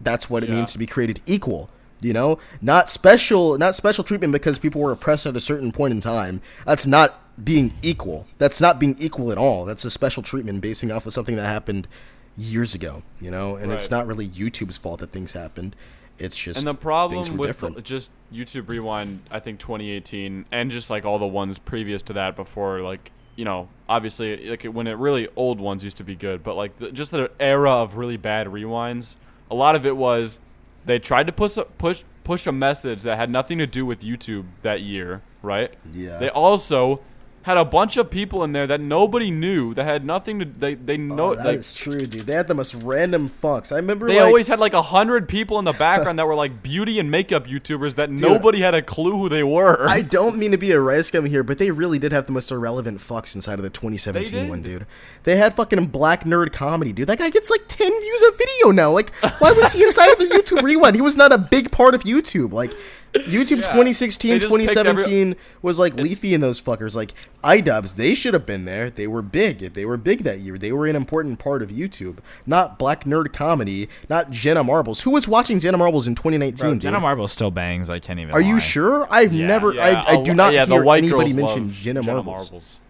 That's 0.00 0.28
what 0.28 0.42
it 0.42 0.50
Yeah. 0.50 0.56
means 0.56 0.72
to 0.72 0.78
be 0.78 0.86
created 0.86 1.20
equal 1.26 1.70
you 2.00 2.12
know? 2.12 2.38
Not 2.60 2.90
special 2.90 3.56
not 3.56 3.74
special 3.74 4.04
treatment 4.04 4.32
because 4.32 4.58
people 4.58 4.80
were 4.80 4.92
oppressed 4.92 5.26
at 5.26 5.36
a 5.36 5.40
certain 5.40 5.72
point 5.72 5.92
in 5.92 6.00
time. 6.00 6.42
That's 6.66 6.86
not 6.86 7.20
being 7.42 7.72
equal. 7.82 8.26
That's 8.38 8.60
not 8.60 8.78
being 8.78 8.94
equal 8.98 9.32
at 9.32 9.38
all. 9.38 9.64
That's 9.64 9.84
a 9.84 9.90
special 9.90 10.22
treatment 10.22 10.60
basing 10.60 10.92
off 10.92 11.06
of 11.06 11.12
something 11.12 11.36
that 11.36 11.46
happened 11.46 11.88
years 12.36 12.74
ago 12.74 13.02
you 13.20 13.30
know? 13.30 13.56
And 13.56 13.72
it's 13.72 13.90
not 13.90 14.06
really 14.06 14.28
youtube's 14.28 14.76
fault 14.76 15.00
that 15.00 15.12
things 15.12 15.32
happened 15.32 15.74
it's 16.18 16.36
just 16.36 16.58
And 16.58 16.66
the 16.66 16.74
problem 16.74 17.36
with 17.36 17.82
just 17.84 18.10
YouTube 18.32 18.68
Rewind, 18.68 19.22
I 19.30 19.40
think 19.40 19.58
2018, 19.58 20.46
and 20.52 20.70
just 20.70 20.90
like 20.90 21.04
all 21.04 21.18
the 21.18 21.26
ones 21.26 21.58
previous 21.58 22.02
to 22.02 22.14
that 22.14 22.36
before, 22.36 22.80
like 22.80 23.10
you 23.36 23.44
know, 23.44 23.68
obviously, 23.88 24.48
like 24.48 24.64
when 24.64 24.86
it 24.86 24.92
really 24.92 25.28
old 25.36 25.60
ones 25.60 25.82
used 25.82 25.96
to 25.96 26.04
be 26.04 26.14
good, 26.14 26.42
but 26.42 26.54
like 26.54 26.78
the, 26.78 26.92
just 26.92 27.10
the 27.10 27.30
era 27.40 27.70
of 27.70 27.96
really 27.96 28.16
bad 28.16 28.46
rewinds, 28.46 29.16
a 29.50 29.54
lot 29.54 29.74
of 29.74 29.84
it 29.86 29.96
was 29.96 30.38
they 30.84 30.98
tried 30.98 31.26
to 31.26 31.32
push 31.32 31.56
a, 31.56 31.64
push 31.64 32.04
push 32.22 32.46
a 32.46 32.52
message 32.52 33.02
that 33.02 33.16
had 33.16 33.30
nothing 33.30 33.58
to 33.58 33.66
do 33.66 33.84
with 33.84 34.00
YouTube 34.00 34.46
that 34.62 34.82
year, 34.82 35.22
right? 35.42 35.74
Yeah. 35.92 36.18
They 36.18 36.30
also 36.30 37.00
had 37.44 37.56
a 37.56 37.64
bunch 37.64 37.96
of 37.96 38.10
people 38.10 38.44
in 38.44 38.52
there 38.52 38.66
that 38.66 38.80
nobody 38.80 39.30
knew 39.30 39.72
that 39.74 39.84
had 39.84 40.04
nothing 40.04 40.38
to 40.40 40.44
they 40.44 40.74
they 40.74 40.94
oh, 40.94 40.98
know 40.98 41.30
oh, 41.30 41.34
that 41.34 41.46
like, 41.46 41.56
is 41.56 41.72
true 41.72 42.06
dude 42.06 42.26
they 42.26 42.34
had 42.34 42.46
the 42.46 42.54
most 42.54 42.74
random 42.74 43.28
fucks 43.28 43.72
i 43.72 43.76
remember 43.76 44.06
they 44.06 44.16
like, 44.16 44.26
always 44.26 44.48
had 44.48 44.58
like 44.58 44.72
a 44.72 44.82
hundred 44.82 45.28
people 45.28 45.58
in 45.58 45.64
the 45.64 45.72
background 45.72 46.18
that 46.18 46.26
were 46.26 46.34
like 46.34 46.62
beauty 46.62 46.98
and 46.98 47.10
makeup 47.10 47.46
YouTubers 47.46 47.94
that 47.94 48.10
nobody 48.10 48.60
had 48.60 48.74
a 48.74 48.82
clue 48.82 49.12
who 49.12 49.28
they 49.28 49.42
were. 49.42 49.88
I 49.88 50.00
don't 50.16 50.36
mean 50.36 50.50
to 50.50 50.58
be 50.58 50.72
a 50.72 50.80
rice 50.80 51.10
gum 51.10 51.26
here, 51.26 51.42
but 51.42 51.58
they 51.58 51.70
really 51.70 51.98
did 51.98 52.12
have 52.12 52.26
the 52.26 52.32
most 52.32 52.50
irrelevant 52.50 52.98
fucks 52.98 53.34
inside 53.34 53.58
of 53.58 53.62
the 53.62 53.70
2017 53.70 54.48
one, 54.48 54.62
dude. 54.62 54.86
They 55.22 55.36
had 55.36 55.54
fucking 55.54 55.86
black 55.86 56.24
nerd 56.24 56.52
comedy, 56.52 56.92
dude. 56.92 57.08
That 57.08 57.18
guy 57.18 57.30
gets 57.30 57.50
like 57.50 57.66
10 57.66 57.88
views 57.88 58.22
a 58.22 58.36
video 58.36 58.70
now. 58.70 58.90
Like, 58.90 59.14
why 59.38 59.52
was 59.52 59.72
he 59.72 59.84
inside 59.84 60.10
of 60.10 60.18
the 60.18 60.24
YouTube 60.34 60.62
rewind? 60.62 60.96
He 60.96 61.02
was 61.02 61.16
not 61.16 61.32
a 61.32 61.38
big 61.38 61.70
part 61.70 61.94
of 61.94 62.02
YouTube. 62.02 62.52
Like, 62.52 62.72
YouTube 63.14 63.58
Yeah. 63.60 63.72
2016, 63.72 64.30
They 64.30 64.38
just 64.40 64.52
picked 64.54 64.76
every- 64.76 64.94
2017 65.04 65.36
was 65.62 65.78
like 65.78 65.94
leafy 65.94 66.34
in 66.34 66.40
those 66.40 66.60
fuckers. 66.60 66.94
Like, 66.96 67.14
iDubbbz, 67.44 67.94
they 67.96 68.14
should 68.14 68.34
have 68.34 68.44
been 68.44 68.64
there. 68.64 68.90
They 68.90 69.06
were 69.06 69.22
big. 69.22 69.74
They 69.74 69.84
were 69.84 69.96
big 69.96 70.24
that 70.24 70.40
year. 70.40 70.58
They 70.58 70.72
were 70.72 70.86
an 70.86 70.96
important 70.96 71.38
part 71.38 71.62
of 71.62 71.70
YouTube. 71.70 72.18
Not 72.46 72.78
black 72.78 73.04
nerd 73.04 73.32
comedy, 73.32 73.88
not 74.08 74.30
Jenna 74.30 74.64
Marbles. 74.64 75.02
Who 75.02 75.10
was 75.10 75.28
watching 75.28 75.60
Jenna 75.60 75.78
Marbles 75.78 76.06
in 76.08 76.14
2019, 76.14 76.58
Bro, 76.58 76.72
dude? 76.74 76.80
Jenna 76.82 77.00
Marbles 77.00 77.30
still 77.32 77.50
bangs. 77.50 77.88
I 77.88 77.98
can't 78.00 78.18
even. 78.18 78.34
Are 78.34 78.40
you 78.40 78.58
sure? 78.58 79.06
I've 79.10 79.32
Yeah. 79.32 79.46
never. 79.46 79.72
Yeah, 79.74 80.02
I, 80.06 80.12
I 80.16 80.20
a 80.20 80.24
do 80.24 80.34
not 80.34 80.52
yeah, 80.52 80.66
hear 80.66 80.78
the 80.78 80.84
white 80.84 80.98
anybody 81.04 81.32
girls 81.32 81.36
mention 81.36 81.64
love 81.68 81.72
Jenna 81.72 82.02
Marbles. 82.02 82.80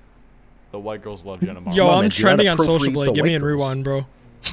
The 0.73 0.79
white 0.81 1.03
girls 1.03 1.25
love 1.25 1.41
Jenna 1.41 1.55
Marbles. 1.55 1.77
Yo, 1.77 1.85
I'm 1.87 1.91
man, 1.91 1.99
do 1.99 2.05
not 2.05 2.13
trending 2.13 2.49
on 2.49 2.59
social 2.59 2.93
blade. 2.93 3.15
Give 3.15 3.25
me 3.25 3.35
a 3.35 3.41
rewind, 3.41 3.85
bro. 3.85 4.07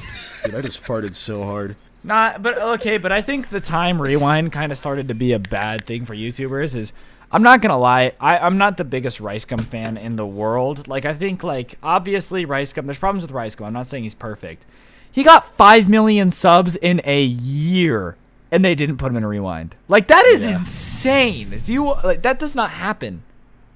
Dude, 0.44 0.54
I 0.54 0.60
just 0.60 0.82
farted 0.82 1.14
so 1.14 1.42
hard. 1.44 1.76
Not, 2.04 2.42
but 2.42 2.60
okay, 2.62 2.98
but 2.98 3.12
I 3.12 3.22
think 3.22 3.48
the 3.50 3.60
time 3.60 4.00
rewind 4.00 4.52
kind 4.52 4.72
of 4.72 4.78
started 4.78 5.08
to 5.08 5.14
be 5.14 5.32
a 5.32 5.38
bad 5.38 5.84
thing 5.84 6.04
for 6.04 6.14
YouTubers. 6.14 6.76
Is 6.76 6.92
I'm 7.30 7.42
not 7.42 7.60
gonna 7.62 7.78
lie, 7.78 8.12
I, 8.20 8.38
I'm 8.38 8.58
not 8.58 8.76
the 8.76 8.84
biggest 8.84 9.20
Rice 9.20 9.44
Gum 9.44 9.60
fan 9.60 9.96
in 9.96 10.16
the 10.16 10.26
world. 10.26 10.88
Like 10.88 11.04
I 11.04 11.14
think 11.14 11.42
like 11.44 11.76
obviously 11.82 12.44
Rice 12.44 12.72
Gum. 12.72 12.86
There's 12.86 12.98
problems 12.98 13.22
with 13.22 13.30
Rice 13.30 13.54
Gum. 13.54 13.66
I'm 13.68 13.72
not 13.72 13.86
saying 13.86 14.02
he's 14.04 14.14
perfect. 14.14 14.66
He 15.10 15.22
got 15.22 15.54
five 15.56 15.88
million 15.88 16.30
subs 16.30 16.76
in 16.76 17.00
a 17.04 17.22
year, 17.22 18.16
and 18.50 18.64
they 18.64 18.74
didn't 18.74 18.96
put 18.96 19.10
him 19.10 19.16
in 19.16 19.22
a 19.24 19.28
rewind. 19.28 19.74
Like 19.88 20.08
that 20.08 20.24
is 20.26 20.44
Yeah. 20.44 20.58
insane. 20.58 21.50
Do 21.64 21.72
you 21.72 21.84
like 22.04 22.22
that? 22.22 22.38
Does 22.38 22.56
not 22.56 22.70
happen 22.70 23.22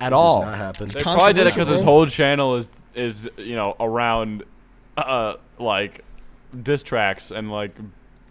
at 0.00 0.10
Does 0.10 0.14
all. 0.16 0.42
not 0.42 0.56
happen. 0.58 0.88
They 0.88 1.00
probably 1.00 1.32
did 1.34 1.46
it 1.46 1.54
because 1.54 1.68
his 1.68 1.82
whole 1.82 2.06
channel 2.06 2.56
is 2.56 2.68
is 2.94 3.28
you 3.36 3.54
know 3.54 3.76
around 3.78 4.42
uh 4.96 5.34
like 5.58 6.02
diss 6.62 6.82
tracks 6.82 7.30
and 7.30 7.50
like 7.50 7.72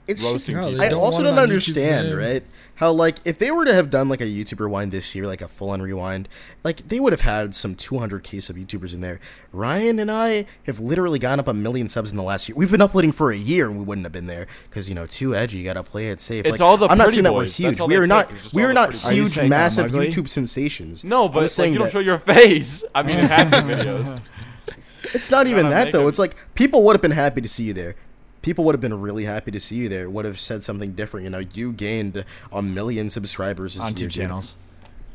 It's 0.08 0.22
just- 0.22 0.32
roasting 0.32 0.56
No, 0.56 0.70
people. 0.70 0.84
I 0.84 0.90
also 0.90 1.24
don't 1.24 1.38
understand, 1.40 2.16
right? 2.18 2.44
How 2.80 2.92
like 2.92 3.20
if 3.24 3.38
they 3.38 3.52
were 3.52 3.64
to 3.64 3.74
have 3.74 3.90
done 3.90 4.10
like 4.10 4.20
a 4.20 4.26
YouTuber 4.26 4.60
rewind 4.60 4.92
this 4.92 5.16
year, 5.16 5.26
like 5.26 5.42
a 5.42 5.48
full 5.48 5.70
on 5.70 5.82
rewind, 5.82 6.28
like 6.62 6.86
they 6.90 7.00
would 7.00 7.14
have 7.14 7.22
had 7.22 7.56
some 7.56 7.74
200k 7.74 8.44
sub 8.44 8.58
YouTubers 8.58 8.94
in 8.94 9.00
there. 9.00 9.22
Ryan 9.54 9.98
and 9.98 10.12
I 10.12 10.46
have 10.68 10.82
literally 10.82 11.18
gone 11.18 11.40
up 11.40 11.48
a 11.48 11.54
million 11.54 11.88
subs 11.88 12.12
in 12.12 12.18
the 12.18 12.24
last 12.24 12.50
year. 12.50 12.56
We've 12.58 12.70
been 12.70 12.82
uploading 12.82 13.14
for 13.14 13.32
a 13.32 13.38
year 13.38 13.68
and 13.70 13.78
we 13.80 13.86
wouldn't 13.86 14.04
have 14.04 14.12
been 14.12 14.28
there 14.28 14.46
because 14.70 14.90
you 14.90 14.94
know 14.96 15.08
too 15.08 15.34
edgy. 15.34 15.60
You 15.60 15.64
gotta 15.64 15.84
play 15.84 16.10
it 16.10 16.20
safe. 16.20 16.46
It's 16.46 16.60
like, 16.60 16.62
all 16.68 16.76
the 16.76 16.88
I'm 16.90 16.98
not 16.98 17.06
pretty 17.06 17.16
saying 17.16 17.24
that 17.24 17.34
we're 17.34 17.46
huge. 17.46 17.80
We 17.80 17.96
are 17.96 18.06
not. 18.06 18.28
pick, 18.28 18.36
is 18.36 18.44
just 18.44 18.56
We 18.56 18.64
all 18.64 18.70
are 18.70 18.74
not 18.74 18.90
pretty 18.90 19.04
boys. 19.04 19.12
Are 19.12 19.14
huge, 19.16 19.28
saying 19.30 19.50
massive 19.50 19.86
ugly? 19.86 20.10
YouTube 20.10 20.28
sensations. 20.28 21.06
No, 21.06 21.28
I'm 21.28 21.32
but 21.32 21.42
just 21.44 21.58
like, 21.58 21.72
you 21.72 21.78
don't 21.78 21.86
that- 21.88 21.94
show 21.94 22.00
your 22.00 22.20
face. 22.20 22.84
I 22.94 23.04
mean, 23.04 23.18
in 23.20 23.26
half 23.28 23.50
the 23.52 23.58
videos. 23.74 24.20
It's 25.14 25.32
not 25.32 25.48
even 25.48 25.70
gotta 25.70 25.76
that 25.76 25.92
though. 25.94 26.00
them- 26.00 26.08
It's 26.10 26.20
like 26.20 26.36
people 26.56 26.84
would 26.84 26.94
have 26.96 27.02
been 27.02 27.12
happy 27.12 27.40
to 27.40 27.48
see 27.48 27.64
you 27.64 27.74
there. 27.74 27.96
People 28.46 28.64
would 28.66 28.76
have 28.76 28.82
been 28.82 29.02
really 29.02 29.24
happy 29.26 29.50
to 29.50 29.60
see 29.60 29.76
you 29.76 29.90
there. 29.90 30.08
Would 30.08 30.24
have 30.24 30.40
said 30.40 30.64
something 30.64 30.92
different. 30.92 31.24
You 31.24 31.32
know, 31.32 31.42
you 31.56 31.72
gained 31.74 32.24
a 32.52 32.62
million 32.62 33.10
subscribers 33.10 33.74
this 33.74 33.82
on 33.82 33.98
year, 33.98 34.08
two 34.08 34.08
channels. 34.08 34.56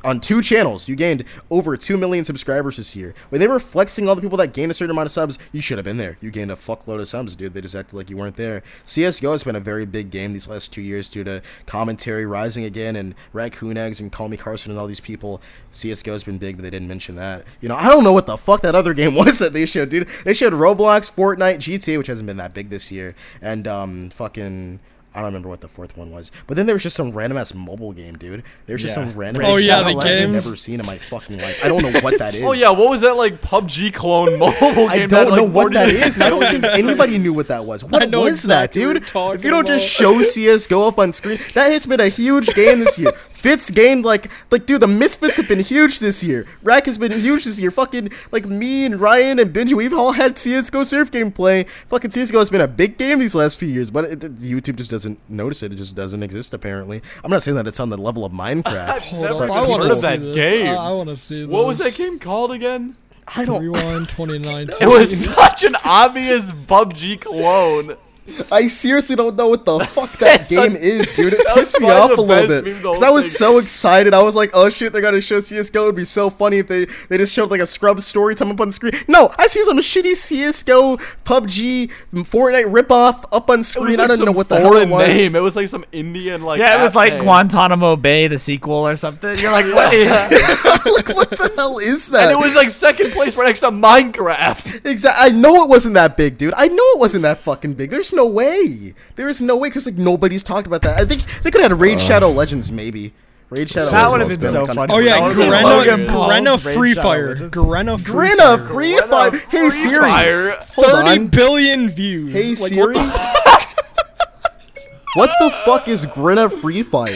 On 0.05 0.21
two 0.21 0.43
channels. 0.43 0.89
You 0.89 0.97
gained 0.97 1.25
over 1.51 1.77
2 1.77 1.97
million 1.97 2.25
subscribers 2.25 2.77
this 2.77 2.97
year. 2.97 3.15
When 3.29 3.41
they 3.41 3.49
were 3.49 3.61
flexing 3.61 4.09
all 4.09 4.15
the 4.15 4.23
people 4.23 4.39
that 4.39 4.53
gained 4.53 4.71
a 4.71 4.75
certain 4.75 4.91
amount 4.91 5.07
of 5.07 5.13
subs, 5.13 5.39
you 5.53 5.61
should 5.61 5.79
have 5.79 5.85
been 5.85 5.97
there. 5.97 6.17
You 6.21 6.31
gained 6.31 6.51
a 6.51 6.57
fuckload 6.57 7.01
of 7.01 7.09
subs, 7.09 7.37
dude. 7.37 7.55
They 7.55 7.61
just 7.61 7.75
acted 7.75 7.97
like 7.97 8.11
you 8.11 8.17
weren't 8.17 8.37
there. 8.37 8.63
CSGO 8.85 9.33
has 9.33 9.45
been 9.45 9.57
a 9.57 9.61
very 9.61 9.85
big 9.85 10.11
game 10.11 10.33
these 10.33 10.49
last 10.49 10.73
two 10.73 10.83
years 10.83 11.09
due 11.09 11.25
to 11.25 11.43
commentary 11.67 12.27
rising 12.27 12.65
again 12.65 12.97
and 12.97 13.15
Raccoon 13.33 13.77
Eggs 13.77 14.01
and 14.01 14.11
Call 14.13 14.29
Me 14.29 14.37
Carson 14.37 14.71
and 14.71 14.81
all 14.81 14.87
these 14.87 15.01
people. 15.01 15.41
CSGO 15.73 16.13
has 16.13 16.25
been 16.25 16.39
big, 16.39 16.57
but 16.57 16.63
they 16.63 16.71
didn't 16.71 16.89
mention 16.89 17.17
that. 17.17 17.45
You 17.61 17.69
know, 17.69 17.77
I 17.77 17.89
don't 17.89 18.05
know 18.05 18.13
what 18.13 18.27
the 18.27 18.37
fuck 18.37 18.63
that 18.63 18.75
other 18.75 18.95
game 18.95 19.15
was 19.21 19.39
that 19.39 19.53
they 19.53 19.67
showed, 19.67 19.89
dude. 19.91 20.09
They 20.25 20.35
showed 20.35 20.53
Roblox, 20.53 21.13
Fortnite, 21.13 21.59
GTA, 21.59 21.99
which 21.99 22.07
hasn't 22.07 22.27
been 22.27 22.39
that 22.39 22.55
big 22.55 22.71
this 22.71 22.91
year, 22.91 23.15
and 23.41 23.67
um, 23.67 24.11
fucking. 24.11 24.81
I 25.13 25.19
don't 25.19 25.27
remember 25.27 25.49
what 25.49 25.61
the 25.61 25.67
fourth 25.69 25.97
one 25.97 26.11
was, 26.13 26.31
but 26.47 26.57
then 26.57 26.67
there 26.67 26.75
was 26.77 26.83
just 26.85 26.95
some 26.95 27.11
random 27.11 27.37
ass 27.37 27.53
mobile 27.53 27.93
game, 27.93 28.17
dude. 28.17 28.45
There 28.67 28.75
was 28.75 28.83
just 28.83 28.97
Yeah. 28.97 29.07
some 29.09 29.19
random. 29.19 29.45
Oh, 29.45 29.57
ass 29.59 29.67
yeah, 29.67 29.79
shit 29.79 29.87
the 29.95 29.99
I've 29.99 30.05
games. 30.05 30.45
never 30.45 30.57
seen 30.57 30.79
in 30.81 30.87
my 30.87 30.95
fucking 30.97 31.39
life. 31.39 31.65
I 31.65 31.69
don't 31.69 31.83
know 31.83 31.99
what 32.01 32.19
that 32.19 32.35
is. 32.37 32.43
Oh 32.43 32.53
yeah, 32.53 32.71
what 32.71 32.91
was 32.91 33.01
that 33.01 33.17
like 33.17 33.41
PUBG 33.43 33.93
clone 33.93 34.39
mobile 34.39 34.61
game? 34.61 34.89
I 34.89 34.99
that 34.99 35.11
don't 35.11 35.31
had, 35.31 35.37
know 35.37 35.45
like, 35.45 35.53
what 35.55 35.73
that 35.73 35.89
46 35.91 36.07
is. 36.09 36.15
and 36.15 36.23
I 36.25 36.31
don't 36.31 36.43
think 36.49 36.65
anybody 36.85 37.19
knew 37.19 37.33
what 37.33 37.49
that 37.49 37.65
was. 37.65 37.83
What 37.85 38.03
I 38.03 38.07
know 38.07 38.21
was 38.23 38.45
that, 38.45 38.67
exactly 38.77 38.87
what 38.87 38.93
dude? 38.95 39.03
you're 39.03 39.07
talking 39.07 39.39
If 39.41 39.45
you 39.45 39.51
don't 39.51 39.67
just 39.67 40.01
about. 40.01 40.15
show 40.15 40.23
CS:GO 40.23 40.87
up 40.89 40.99
on 41.01 41.13
screen, 41.13 41.39
that 41.55 41.73
has 41.73 41.87
been 41.87 42.01
a 42.01 42.09
huge 42.09 42.47
game 42.55 42.79
this 42.79 42.97
year. 42.99 43.11
Fitz 43.41 43.71
gained 43.71 44.05
like 44.05 44.31
like 44.51 44.67
dude, 44.67 44.83
the 44.83 44.87
Misfits 44.87 45.37
have 45.39 45.49
been 45.49 45.61
huge 45.61 45.99
this 45.99 46.23
year. 46.23 46.45
Rack 46.63 46.87
has 46.87 46.99
been 46.99 47.13
huge 47.13 47.45
this 47.45 47.59
year. 47.59 47.71
Fucking 47.71 48.11
like 48.33 48.45
me 48.45 48.85
and 48.85 49.01
Ryan 49.01 49.39
and 49.39 49.53
Benji, 49.53 49.73
we've 49.73 49.95
all 49.95 50.13
had 50.13 50.37
CS:GO 50.39 50.85
surf 50.85 51.11
gameplay. 51.11 51.67
Fucking 51.89 52.11
CS:GO 52.11 52.39
has 52.39 52.51
been 52.51 52.61
a 52.61 52.69
big 52.69 52.99
game 52.99 53.19
these 53.19 53.35
last 53.35 53.59
few 53.59 53.69
years, 53.69 53.91
but 53.91 54.05
it, 54.05 54.23
it- 54.25 54.39
YouTube 54.39 54.77
just 54.77 54.91
doesn't 54.91 55.19
notice 55.29 55.63
it. 55.63 55.73
It 55.73 55.77
just 55.77 55.95
doesn't 55.97 56.23
exist 56.23 56.53
apparently. 56.53 57.01
I'm 57.25 57.31
not 57.31 57.43
saying 57.43 57.57
that 57.57 57.67
it's 57.67 57.81
on 57.81 57.89
the 57.91 57.99
level 57.99 58.25
of 58.25 58.33
Minecraft. 58.45 58.99
Hold 58.99 59.23
Never 59.23 59.53
I 59.53 59.59
even 59.59 59.71
want 59.71 59.83
heard 59.83 59.89
to 59.89 59.93
of 59.95 59.99
see 60.01 60.07
that 60.07 60.21
this. 60.23 60.35
game. 60.35 60.67
I, 60.79 60.93
want 60.93 61.09
to 61.09 61.17
see 61.17 61.41
this. 61.43 61.49
What 61.51 61.67
was 61.67 61.79
that 61.79 61.95
game 61.95 62.19
called 62.19 62.53
again? 62.53 62.97
I 63.37 63.45
don't. 63.45 63.63
Rewind 63.63 64.09
2019. 64.09 64.77
It 64.81 64.87
was 64.89 65.25
such 65.35 65.65
an 65.65 65.77
obvious 65.85 66.53
PUBG 66.67 67.21
clone. 67.21 67.97
I 68.53 68.69
seriously 68.69 69.17
don't 69.17 69.37
know 69.37 69.49
what 69.49 69.65
the 69.65 69.81
fuck 69.87 70.13
that 70.19 70.49
game 70.49 70.73
like- 70.73 70.81
is, 70.83 71.13
dude. 71.13 71.33
It 71.33 71.47
pissed 71.55 71.81
me 71.81 71.91
off 71.91 72.17
a 72.17 72.21
little 72.21 72.49
bit 72.49 72.65
because 72.65 73.03
I 73.03 73.11
was 73.11 73.27
thing. 73.27 73.39
so 73.47 73.59
excited. 73.59 74.15
I 74.15 74.23
was 74.23 74.37
like, 74.37 74.51
"Oh 74.55 74.69
shit, 74.69 74.93
they're 74.93 75.03
gonna 75.03 75.21
show 75.21 75.41
CS:GO." 75.41 75.85
It'd 75.85 75.97
be 75.97 76.05
so 76.05 76.31
funny 76.31 76.59
if 76.59 76.69
they 76.69 76.87
they 77.09 77.19
just 77.19 77.33
showed 77.33 77.51
like 77.51 77.61
a 77.61 77.67
scrub 77.67 78.01
story 78.03 78.35
time 78.35 78.51
up 78.51 78.61
on 78.61 78.69
the 78.69 78.73
screen. 78.73 78.93
No, 79.09 79.33
I 79.39 79.47
see 79.47 79.63
some 79.65 79.79
shitty 79.79 80.15
CS:GO, 80.15 80.97
PUBG, 81.25 81.91
Fortnite 82.13 82.71
ripoff 82.73 83.25
up 83.33 83.51
on 83.51 83.63
screen. 83.65 83.89
was 83.91 83.99
I 83.99 84.07
don't 84.07 84.25
know 84.25 84.33
what 84.33 84.49
the 84.49 84.61
hell 84.61 84.77
it 84.77 84.89
was. 84.89 85.09
name. 85.09 85.35
It 85.35 85.41
was 85.41 85.57
like 85.57 85.69
some 85.69 85.85
Indian 85.93 86.43
like. 86.43 86.59
Yeah, 86.61 86.79
it 86.79 86.83
was 86.83 86.95
like 86.95 87.15
name. 87.15 87.23
Guantanamo 87.23 87.97
Bay, 87.97 88.27
the 88.29 88.39
sequel 88.39 88.87
or 88.87 88.95
something. 88.95 89.35
You're 89.37 89.53
like, 89.53 89.67
what 89.75 89.93
is? 89.93 90.09
like, 90.11 91.09
what 91.17 91.31
the 91.31 91.53
hell 91.57 91.79
is 91.79 92.09
that? 92.11 92.31
And 92.33 92.41
it 92.41 92.45
was 92.45 92.55
like 92.55 92.71
second 92.71 93.11
place 93.13 93.37
right 93.37 93.47
next 93.47 93.61
to 93.61 93.71
Minecraft. 93.71 94.85
Exactly. 94.87 95.33
I 95.33 95.35
know 95.35 95.65
it 95.65 95.69
wasn't 95.69 95.95
that 95.95 96.17
big, 96.17 96.39
dude. 96.39 96.55
I 96.57 96.69
know 96.69 96.85
it 96.93 96.99
wasn't 96.99 97.23
that 97.23 97.39
fucking 97.39 97.75
big. 97.75 97.91
There's 97.91 98.10
no 98.13 98.27
way. 98.27 98.95
There 99.17 99.29
is 99.29 99.41
no 99.41 99.57
way 99.57 99.69
because 99.69 99.87
like 99.87 99.97
nobody's 99.99 100.43
talked 100.43 100.67
about 100.67 100.83
that. 100.83 101.01
I 101.01 101.05
think 101.05 101.23
they 101.43 101.51
could 101.51 101.61
have 101.61 101.71
had 101.73 101.81
Raid 101.81 101.97
uh. 101.97 102.01
Shadow 102.01 102.29
Legends 102.31 102.71
maybe. 102.73 103.13
Raid 103.51 103.69
Shadow 103.69 103.91
That 103.91 104.11
would 104.11 104.21
have 104.21 104.29
been 104.29 104.41
so 104.51 104.65
kind 104.65 104.77
funny. 104.77 104.93
of- 104.93 104.97
Oh 104.97 105.01
yeah, 105.01 105.15
That 105.19 105.23
was 105.25 105.35
Grenna, 105.35 106.09
hilarious. 106.09 106.11
Grenna 106.13 106.65
Raid 106.67 106.75
Free 106.77 106.95
Fire. 106.95 107.29
Legends. 107.31 107.57
Grenna 107.57 108.01
Free 108.01 108.29
Grinna, 108.29 108.37
Fire. 108.39 108.59
free 108.69 108.97
fire. 108.99 109.31
Hey 109.31 109.59
free 109.59 109.71
Siri. 109.71 110.09
fire. 110.09 110.51
Hold 110.77 110.87
30 110.87 111.09
on. 111.09 111.27
billion 111.29 111.89
views. 111.91 112.33
Hey 112.33 112.49
Like, 112.51 112.59
Siri. 112.59 112.95
What 112.95 112.95
the 112.95 113.71
What 115.15 115.31
the 115.41 115.51
fuck 115.65 115.89
is 115.89 116.07
Grinna 116.07 116.49
Free 116.61 116.85
Fire? 116.85 117.09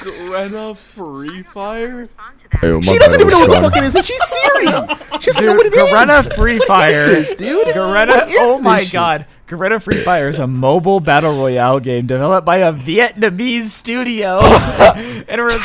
Grenna 0.00 0.76
Free 0.76 1.42
Fire. 1.44 2.06
Hey, 2.60 2.72
my 2.72 2.80
She 2.80 2.98
doesn't 2.98 3.20
even 3.20 3.30
know 3.30 3.38
what 3.40 3.48
the 3.48 3.54
Sean. 3.54 3.62
fuck 3.70 3.76
it 3.76 3.84
is, 3.84 3.94
and 3.94 4.04
she's 4.04 4.22
Siri. 4.24 4.66
She 5.20 5.30
doesn't 5.30 5.46
know 5.46 5.52
Dude, 5.52 5.56
what 5.56 5.66
it 5.66 5.72
is. 5.74 5.90
Garena 5.92 6.34
Free 6.34 6.58
Fire. 6.60 7.06
this, 7.06 7.34
dude? 7.34 7.66
Garena, 7.68 8.08
What 8.08 8.28
is 8.28 8.36
oh 8.40 8.60
my 8.60 8.80
shit? 8.82 8.92
god. 8.92 9.26
Garena 9.46 9.80
Free 9.80 9.96
Fire 10.02 10.26
is 10.26 10.40
a 10.40 10.46
mobile 10.46 10.98
battle 10.98 11.32
royale 11.36 11.78
game 11.78 12.06
developed 12.06 12.44
by 12.44 12.56
a 12.58 12.72
Vietnamese 12.72 13.66
studio. 13.66 14.38
and 14.42 15.24
it 15.28 15.40
was 15.40 15.56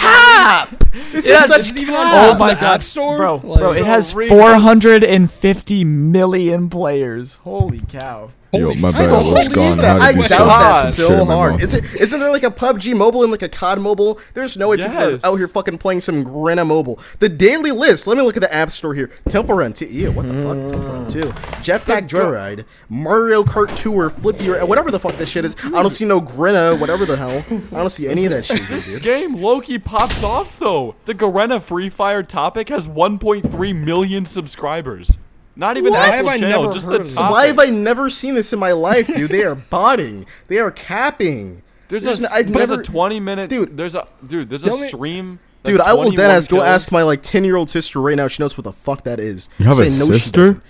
This 1.12 1.28
Yeah, 1.28 1.36
is 1.44 1.46
such 1.48 1.76
even 1.76 1.96
on 1.96 2.14
top 2.14 2.36
Oh 2.36 2.40
my 2.40 2.54
god, 2.54 2.64
App 2.64 2.84
Store? 2.84 3.18
bro, 3.18 3.36
Like- 3.44 3.60
bro, 3.60 3.72
it 3.74 3.86
has 3.86 4.12
450 4.14 5.84
million 5.86 6.70
players. 6.70 7.36
Holy 7.44 7.82
cow! 7.90 8.30
Yo, 8.54 8.66
Holy 8.66 8.82
my 8.82 8.92
bad. 8.92 9.10
I 9.10 9.14
I 9.14 9.16
was 9.18 9.56
gone. 9.56 9.78
that. 9.78 10.02
I 10.02 10.08
I 10.08 10.12
had 10.12 10.30
doubt 10.30 10.46
that 10.48 10.94
so 10.94 11.24
hard. 11.26 11.62
Is 11.62 11.74
it? 11.74 11.86
Isn't 11.96 12.20
there 12.20 12.32
like 12.32 12.44
a 12.44 12.52
PUBG 12.52 12.94
mobile 12.98 13.22
and 13.24 13.32
like 13.32 13.42
a 13.44 13.48
COD 13.48 13.80
mobile? 13.80 14.20
There's 14.34 14.58
no 14.58 14.68
way 14.70 14.78
people 14.78 14.98
are 14.98 15.20
out 15.24 15.36
here 15.38 15.48
fucking 15.48 15.78
playing 15.78 16.02
some 16.02 16.26
Grenna 16.26 16.68
mobile. 16.68 17.00
The 17.20 17.30
daily 17.30 17.72
list. 17.72 18.08
Let 18.08 18.18
me 18.18 18.24
look 18.24 18.36
at 18.36 18.42
the 18.42 18.54
App 18.54 18.70
Store 18.72 18.94
here. 18.94 19.10
Temple 19.30 19.56
Run 19.56 19.72
2. 19.72 19.86
Ew, 19.86 20.12
what 20.12 20.28
the 20.28 20.34
fuck? 20.44 20.58
Temple 20.70 20.80
Run 20.90 21.08
2. 21.10 21.22
Jetpack 21.64 22.10
Joyride. 22.10 22.66
Mario 22.90 23.44
Kart 23.44 23.74
Tour. 23.78 24.10
Flippy 24.10 24.50
or 24.50 24.66
whatever 24.66 24.92
the 24.92 25.00
fuck 25.00 25.16
this 25.16 25.30
shit 25.30 25.46
is. 25.46 25.56
I 25.68 25.82
don't 25.82 25.90
see 25.90 26.04
no 26.06 26.20
Grenna. 26.20 26.78
Whatever 26.78 27.06
the 27.06 27.16
hell. 27.16 27.46
I 27.72 27.78
don't 27.80 27.90
see 27.90 28.10
any 28.10 28.26
of 28.26 28.32
that 28.32 28.44
shit, 28.46 28.62
This 28.68 28.94
dude. 28.96 29.04
game 29.04 29.34
Loki 29.36 29.80
pops 29.80 30.24
off 30.24 30.60
though. 30.60 30.96
The 31.06 31.14
Garena 31.16 31.62
Free 31.62 31.90
Fire 31.90 32.22
topic 32.24 32.68
has 32.68 32.86
1.3 32.88 33.76
million 33.76 34.26
subscribers. 34.26 35.18
Not 35.56 35.78
even 35.78 35.92
What? 35.92 36.00
the 36.00 36.14
actual 36.16 36.30
I 36.30 36.38
channel, 36.38 36.62
never 36.64 36.74
just 36.74 36.88
the 36.88 36.98
topic. 37.00 37.32
Why 37.32 37.48
have 37.48 37.60
I 37.60 37.66
never 37.66 38.10
seen 38.10 38.34
this 38.36 38.54
in 38.54 38.60
my 38.60 38.72
life, 38.72 39.08
dude? 39.08 39.30
They 39.32 39.44
are 39.44 39.56
botting. 39.56 40.26
They 40.48 40.60
are 40.60 40.72
capping. 40.72 41.62
There's, 41.90 42.04
There's 42.04 42.24
a 42.24 42.28
n- 42.28 42.30
I've 42.34 42.54
there's 42.54 42.70
never- 42.70 42.82
a 42.82 42.86
20 42.86 43.20
minute 43.20 43.50
Dude. 43.50 43.76
There's 43.76 43.96
a 43.96 44.08
dude. 44.26 44.50
There's 44.50 44.64
a 44.64 44.72
stream. 44.72 45.40
Dude, 45.64 45.80
I 45.82 45.94
will 45.94 46.04
21 46.06 46.16
then 46.16 46.32
ask. 46.32 46.50
Go 46.50 46.62
ask 46.62 46.92
my 46.92 47.04
like 47.04 47.22
ten 47.22 47.44
year 47.44 47.56
old 47.58 47.70
sister 47.70 48.00
right 48.02 48.16
now. 48.16 48.28
She 48.28 48.42
knows 48.42 48.58
what 48.58 48.64
the 48.64 48.72
fuck 48.72 49.04
that 49.04 49.20
is. 49.20 49.48
You 49.60 49.66
have 49.66 49.80
a 49.80 49.92
Say 49.92 50.00
no, 50.00 50.06
she 50.08 50.14
sister? 50.14 50.64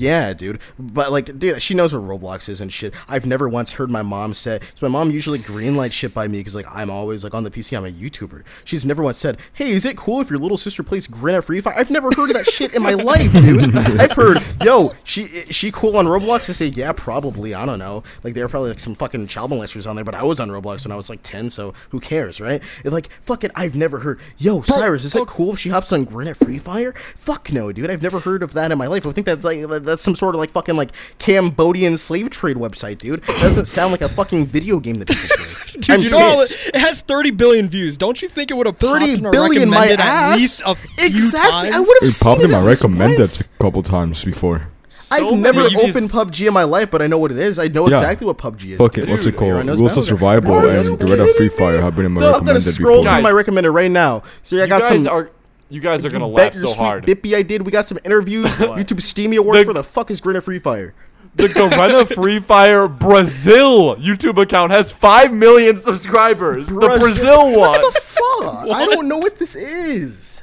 Yeah, 0.00 0.32
dude. 0.32 0.60
But 0.78 1.12
like, 1.12 1.38
dude, 1.38 1.60
she 1.60 1.74
knows 1.74 1.94
what 1.94 2.02
Roblox 2.02 2.48
is 2.48 2.60
and 2.62 2.72
shit. 2.72 2.94
I've 3.06 3.26
never 3.26 3.48
once 3.48 3.72
heard 3.72 3.90
my 3.90 4.00
mom 4.02 4.32
say. 4.32 4.58
So 4.74 4.88
my 4.88 4.90
mom 4.90 5.10
usually 5.10 5.38
greenlight 5.38 5.92
shit 5.92 6.14
by 6.14 6.26
me 6.26 6.38
because 6.38 6.54
like 6.54 6.66
I'm 6.74 6.88
always 6.88 7.22
like 7.22 7.34
on 7.34 7.44
the 7.44 7.50
PC. 7.50 7.76
I'm 7.76 7.84
a 7.84 7.90
YouTuber. 7.90 8.42
She's 8.64 8.86
never 8.86 9.02
once 9.02 9.18
said, 9.18 9.38
"Hey, 9.52 9.70
is 9.72 9.84
it 9.84 9.98
cool 9.98 10.20
if 10.20 10.30
your 10.30 10.38
little 10.38 10.56
sister 10.56 10.82
plays 10.82 11.06
Grin 11.06 11.34
at 11.34 11.44
Free 11.44 11.60
Fire?" 11.60 11.74
I've 11.76 11.90
never 11.90 12.08
heard 12.16 12.30
of 12.30 12.34
that 12.34 12.46
shit 12.46 12.74
in 12.74 12.82
my 12.82 12.94
life, 12.94 13.32
dude. 13.32 13.76
I've 13.76 14.12
heard, 14.12 14.42
yo, 14.64 14.94
she 15.04 15.26
she 15.50 15.70
cool 15.70 15.96
on 15.98 16.06
Roblox? 16.06 16.48
I 16.48 16.54
say, 16.54 16.66
yeah, 16.66 16.92
probably. 16.92 17.54
I 17.54 17.66
don't 17.66 17.78
know. 17.78 18.02
Like 18.24 18.32
there 18.32 18.44
are 18.46 18.48
probably 18.48 18.70
like 18.70 18.80
some 18.80 18.94
fucking 18.94 19.26
child 19.26 19.50
molesters 19.50 19.88
on 19.88 19.96
there, 19.96 20.04
but 20.04 20.14
I 20.14 20.22
was 20.22 20.40
on 20.40 20.48
Roblox 20.48 20.84
when 20.84 20.92
I 20.92 20.96
was 20.96 21.10
like 21.10 21.20
ten, 21.22 21.50
so 21.50 21.74
who 21.90 22.00
cares, 22.00 22.40
right? 22.40 22.62
And, 22.84 22.92
like 22.92 23.10
fucking, 23.22 23.50
I've 23.54 23.76
never 23.76 23.98
heard. 23.98 24.18
Yo, 24.38 24.62
Cyrus, 24.62 25.04
is 25.04 25.14
it 25.14 25.26
cool 25.26 25.52
if 25.52 25.58
she 25.58 25.68
hops 25.68 25.92
on 25.92 26.04
Grin 26.04 26.28
at 26.28 26.38
Free 26.38 26.58
Fire? 26.58 26.92
Fuck 27.16 27.52
no, 27.52 27.70
dude. 27.70 27.90
I've 27.90 28.02
never 28.02 28.20
heard 28.20 28.42
of 28.42 28.54
that 28.54 28.72
in 28.72 28.78
my 28.78 28.86
life. 28.86 29.06
I 29.06 29.12
think 29.12 29.26
that's 29.26 29.44
like 29.44 29.60
that's 29.90 30.02
some 30.02 30.14
sort 30.14 30.34
of 30.34 30.38
like 30.38 30.50
fucking 30.50 30.76
like 30.76 30.90
Cambodian 31.18 31.96
slave 31.96 32.30
trade 32.30 32.56
website, 32.56 32.98
dude. 32.98 33.22
That 33.22 33.40
doesn't 33.40 33.66
sound 33.66 33.92
like 33.92 34.00
a 34.00 34.08
fucking 34.08 34.46
video 34.46 34.80
game 34.80 34.96
that 34.96 35.08
people 35.08 35.28
play. 35.28 35.46
Dude, 35.80 35.90
I'm 35.90 36.00
you 36.02 36.10
know 36.10 36.36
pissed. 36.40 36.68
it, 36.68 36.74
it 36.74 36.80
has 36.80 37.00
30 37.00 37.30
billion 37.30 37.68
views. 37.68 37.96
Don't 37.96 38.20
you 38.20 38.28
think 38.28 38.50
it 38.50 38.54
would 38.54 38.66
have 38.66 38.78
popped 38.78 39.00
30 39.00 39.14
in 39.14 39.26
a 39.26 39.30
billion 39.30 39.68
my 39.70 39.76
recommended 39.88 40.00
ass. 40.00 40.32
at 40.32 40.36
least 40.36 40.62
a 40.66 40.74
few 40.74 41.06
exactly. 41.06 41.50
times? 41.70 41.74
I 41.76 41.78
would 41.78 41.96
have 42.00 42.08
It 42.08 42.12
seen 42.12 42.24
popped 42.24 42.42
in 42.42 42.50
this 42.50 42.60
my 42.62 42.66
recommended 42.68 43.30
a 43.40 43.62
couple 43.62 43.82
times 43.82 44.24
before. 44.24 44.68
I've 45.12 45.32
never 45.38 45.62
many- 45.64 45.76
opened 45.88 46.10
PUBG 46.10 46.46
in 46.48 46.52
my 46.54 46.64
life, 46.64 46.90
but 46.90 47.00
I 47.02 47.06
know 47.06 47.18
what 47.18 47.32
it 47.32 47.38
is. 47.38 47.58
I 47.58 47.68
know 47.68 47.88
Yeah. 47.88 47.96
exactly 47.98 48.26
what 48.26 48.36
PUBG 48.38 48.72
is. 48.72 48.78
Fuck 48.78 48.98
it, 48.98 49.08
what's 49.08 49.24
it 49.26 49.32
called? 49.36 49.50
everyone 49.50 49.66
knows 49.66 49.80
Rules 49.80 49.96
of 49.96 50.04
Survival 50.04 50.54
Everyone 50.54 50.76
and 50.76 50.88
knows 50.88 50.98
Guerrilla 50.98 51.32
Free 51.34 51.48
Fire 51.48 51.80
have 51.80 51.96
been 51.96 52.06
in 52.06 52.12
my 52.12 52.20
No, 52.20 52.26
I'm 52.26 52.32
gonna 52.44 52.54
recommended 52.54 52.72
scroll 52.72 52.98
before. 53.02 53.12
through 53.14 53.22
my 53.22 53.28
Guys. 53.30 53.34
recommended 53.36 53.70
right 53.70 53.90
now. 53.90 54.22
So 54.42 54.56
I 54.56 54.60
You 54.62 54.66
got 54.66 54.82
guys 54.82 55.04
some. 55.04 55.12
are 55.12 55.30
you 55.70 55.80
guys 55.80 56.04
are 56.04 56.10
gonna 56.10 56.26
bet 56.28 56.34
laugh 56.36 56.54
your 56.54 56.60
so 56.62 56.66
sweet 56.74 56.84
hard. 56.84 57.06
Bippy 57.06 57.34
I 57.36 57.42
did. 57.42 57.62
We 57.62 57.70
got 57.72 57.86
some 57.88 57.98
interviews. 58.04 58.46
YouTube 58.56 59.00
Streamy 59.02 59.36
Awards. 59.36 59.60
The- 59.60 59.66
Where 59.66 59.74
the 59.74 59.84
fuck 59.84 60.10
is 60.10 60.20
Grinna 60.20 60.42
Free 60.42 60.58
Fire? 60.58 60.94
The 61.36 61.46
Garena 61.46 62.12
Free 62.12 62.40
Fire 62.40 62.88
Brazil 62.88 63.94
YouTube 63.96 64.36
account 64.42 64.72
has 64.72 64.90
5 64.90 65.32
million 65.32 65.76
subscribers. 65.76 66.68
The 66.68 66.74
Brazil 66.98 67.46
one. 67.46 67.70
What 67.70 67.94
the 67.94 68.00
fuck? 68.00 68.68
I 68.76 68.84
don't 68.86 69.06
know 69.08 69.18
what 69.18 69.36
this 69.36 69.54
is. 69.54 70.42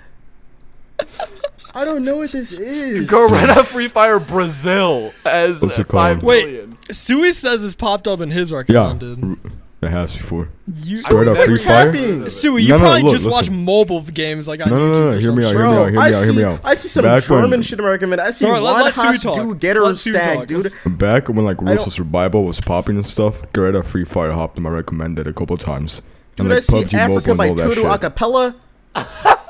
I 1.75 1.85
don't 1.85 2.03
know 2.03 2.17
what 2.17 2.31
this 2.31 2.51
is. 2.51 3.07
Garena 3.09 3.63
Free 3.65 3.87
Fire 3.89 4.19
Brazil 4.19 5.11
as 5.25 5.61
What's 5.61 5.77
it 5.77 5.87
called? 5.89 6.23
Wait. 6.23 6.45
million. 6.45 6.77
Sui 6.89 7.31
says 7.33 7.63
it's 7.65 7.75
popped 7.75 8.07
up 8.07 8.21
in 8.21 8.31
his 8.31 8.51
Yeah, 8.51 8.57
recommended. 8.59 9.23
r- 9.23 9.46
it 9.87 9.91
has 9.91 10.15
before. 10.15 10.49
You, 10.67 10.97
Straight 10.97 11.27
up 11.27 11.37
Free 11.37 11.57
Fire. 11.63 11.91
capping. 11.91 12.27
Sui, 12.27 12.63
you 12.63 12.69
No, 12.69 12.75
no, 12.77 12.81
probably 12.83 13.03
look, 13.03 13.11
just 13.13 13.29
watch 13.29 13.49
mobile 13.49 14.01
games 14.01 14.47
like 14.47 14.61
on 14.61 14.69
No, 14.69 14.75
no, 14.77 14.83
YouTube. 14.93 14.97
no, 14.99 15.07
or 15.07 15.11
no, 15.11 15.17
hear 15.19 15.31
me 15.31 15.45
out, 15.45 15.49
hear 15.51 15.59
me 15.59 15.65
out, 15.65 15.89
hear 15.89 15.91
me 15.91 15.99
out, 16.15 16.23
hear 16.25 16.33
me 16.33 16.43
out. 16.43 16.59
I 16.63 16.73
see 16.75 16.87
some 16.87 17.03
Back 17.03 17.29
when- 17.29 17.61
shit 17.61 17.79
in 17.79 17.85
my 17.85 17.91
recommend. 17.91 18.21
I 18.21 18.31
see 18.31 18.45
Alright, 18.45 18.61
let- 18.61 18.73
one 18.73 18.81
let 18.83 18.95
Sue 18.95 19.07
has 19.07 19.21
talk. 19.23 19.35
do 19.37 19.55
getter 19.55 19.81
Let 19.81 19.97
stag, 19.97 20.37
talk. 20.39 20.47
dude. 20.47 20.73
Back 20.85 21.29
when 21.29 21.45
like 21.45 21.61
I 21.61 21.65
Rules 21.65 21.87
of 21.87 21.93
Survival 21.93 22.43
was 22.43 22.59
popping 22.61 22.97
and 22.97 23.07
stuff, 23.07 23.41
Garetta 23.53 23.83
Free 23.83 24.03
Fire 24.05 24.31
hopped 24.33 24.57
in 24.57 24.63
my 24.63 24.69
recommended 24.69 25.25
a 25.27 25.33
couple 25.33 25.57
times. 25.57 26.01
And 26.37 26.47
Dude, 26.49 26.57
I 26.57 26.59
see 26.59 26.83
PUBG 26.83 26.93
Africa 26.93 27.35
by 27.35 27.45
and 27.47 27.59
all 27.61 27.67
that 27.67 27.75
Tudu. 27.75 28.09
Acapella. 28.15 28.55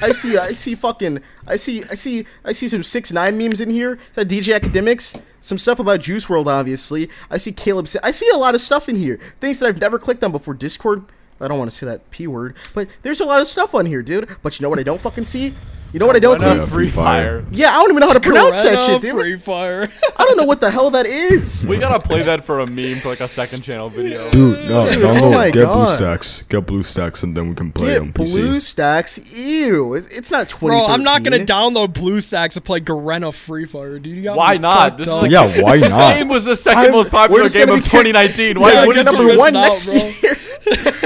I 0.00 0.12
see, 0.12 0.38
I 0.38 0.52
see 0.52 0.74
fucking, 0.76 1.20
I 1.46 1.56
see, 1.56 1.82
I 1.90 1.94
see, 1.96 2.24
I 2.44 2.52
see 2.52 2.68
some 2.68 2.84
six 2.84 3.12
nine 3.12 3.36
memes 3.36 3.60
in 3.60 3.70
here. 3.70 3.98
That 4.14 4.28
DJ 4.28 4.58
Akademiks, 4.58 5.20
some 5.40 5.58
stuff 5.58 5.80
about 5.80 6.00
Juice 6.00 6.26
WRLD, 6.26 6.46
obviously. 6.46 7.10
I 7.30 7.38
see 7.38 7.52
Caleb. 7.52 7.88
I 8.02 8.12
see 8.12 8.28
a 8.32 8.36
lot 8.36 8.54
of 8.54 8.60
stuff 8.60 8.88
in 8.88 8.96
here. 8.96 9.18
Things 9.40 9.58
that 9.58 9.66
I've 9.66 9.80
never 9.80 9.98
clicked 9.98 10.22
on 10.22 10.30
before. 10.30 10.54
Discord. 10.54 11.04
I 11.40 11.48
don't 11.48 11.58
want 11.58 11.70
to 11.70 11.76
say 11.76 11.86
that 11.86 12.10
p 12.10 12.26
word, 12.26 12.56
but 12.74 12.88
there's 13.02 13.20
a 13.20 13.24
lot 13.24 13.40
of 13.40 13.46
stuff 13.46 13.74
on 13.74 13.86
here, 13.86 14.02
dude. 14.02 14.28
But 14.42 14.58
you 14.58 14.64
know 14.64 14.70
what 14.70 14.80
I 14.80 14.82
don't 14.82 15.00
fucking 15.00 15.26
see? 15.26 15.54
You 15.90 15.98
know 15.98 16.06
what 16.06 16.16
I 16.16 16.18
don't 16.18 16.38
see? 16.40 16.48
Yeah, 16.48 16.66
Free 16.66 16.84
Free 16.86 16.88
Fire. 16.90 17.40
Fire. 17.40 17.46
Yeah, 17.50 17.70
I 17.70 17.74
don't 17.74 17.90
even 17.92 18.00
know 18.00 18.08
how 18.08 18.12
to 18.12 18.20
pronounce 18.20 18.60
that 18.62 18.78
shit, 18.86 19.00
dude. 19.00 19.12
Free 19.12 19.36
Fire. 19.38 19.88
I 20.18 20.24
don't 20.24 20.36
know 20.36 20.44
what 20.44 20.60
the 20.60 20.70
hell 20.70 20.90
that 20.90 21.06
is. 21.06 21.66
We 21.68 21.78
gotta 21.78 21.98
play 21.98 22.22
that 22.24 22.44
for 22.44 22.60
a 22.60 22.66
meme 22.66 22.96
for 22.98 23.08
like 23.08 23.20
a 23.20 23.28
second 23.28 23.62
channel 23.62 23.88
video. 23.88 24.30
Dude, 24.30 24.68
no, 24.68 24.86
Dude, 24.88 24.98
download, 25.02 25.20
oh 25.22 25.32
my 25.32 25.50
get 25.50 25.64
God. 25.64 25.98
BlueStacks, 26.00 26.48
get 26.48 26.66
BlueStacks, 26.66 27.22
and 27.22 27.34
then 27.36 27.48
we 27.48 27.54
can 27.54 27.72
play 27.72 27.94
it 27.94 28.02
on 28.02 28.12
PC. 28.12 28.32
blue 28.34 28.60
stacks. 28.60 29.18
Ew, 29.34 29.94
it's, 29.94 30.06
it's 30.08 30.30
not 30.30 30.48
Bro, 30.60 30.86
I'm 30.86 31.02
not 31.02 31.22
gonna 31.22 31.38
download 31.38 31.88
BlueStacks 31.94 32.52
to 32.54 32.60
play 32.60 32.80
Garena 32.80 33.32
Free 33.32 33.64
Fire, 33.64 33.98
dude. 33.98 34.14
You 34.16 34.22
got 34.22 34.36
Why 34.36 34.52
me 34.54 34.58
not? 34.58 34.78
fucked 34.90 34.98
This 34.98 35.06
is 35.08 35.12
up. 35.14 35.22
like 35.22 35.30
Yeah, 35.30 35.62
why 35.62 35.78
This 35.78 35.88
not? 35.96 36.14
game 36.14 36.28
was 36.28 36.44
the 36.44 36.52
2nd 36.52 36.74
I'm- 36.76 36.92
most 36.92 37.06
we're 37.12 37.18
popular 37.18 37.42
just 37.44 37.54
game 37.54 37.66
gonna 37.66 37.78
of 37.78 37.84
be 37.84 37.90
2019. 37.90 38.60
Why 38.60 38.72
Yeah, 38.72 38.82
I 38.82 38.86
wouldn't 38.86 39.04
guess 39.06 39.12
it 39.12 39.16
number 39.16 39.28
we're 39.28 39.34
be? 39.34 39.38
one 39.38 39.54
missing 39.54 39.96
out, 39.96 40.02
next 40.02 40.22
year. 40.22 40.34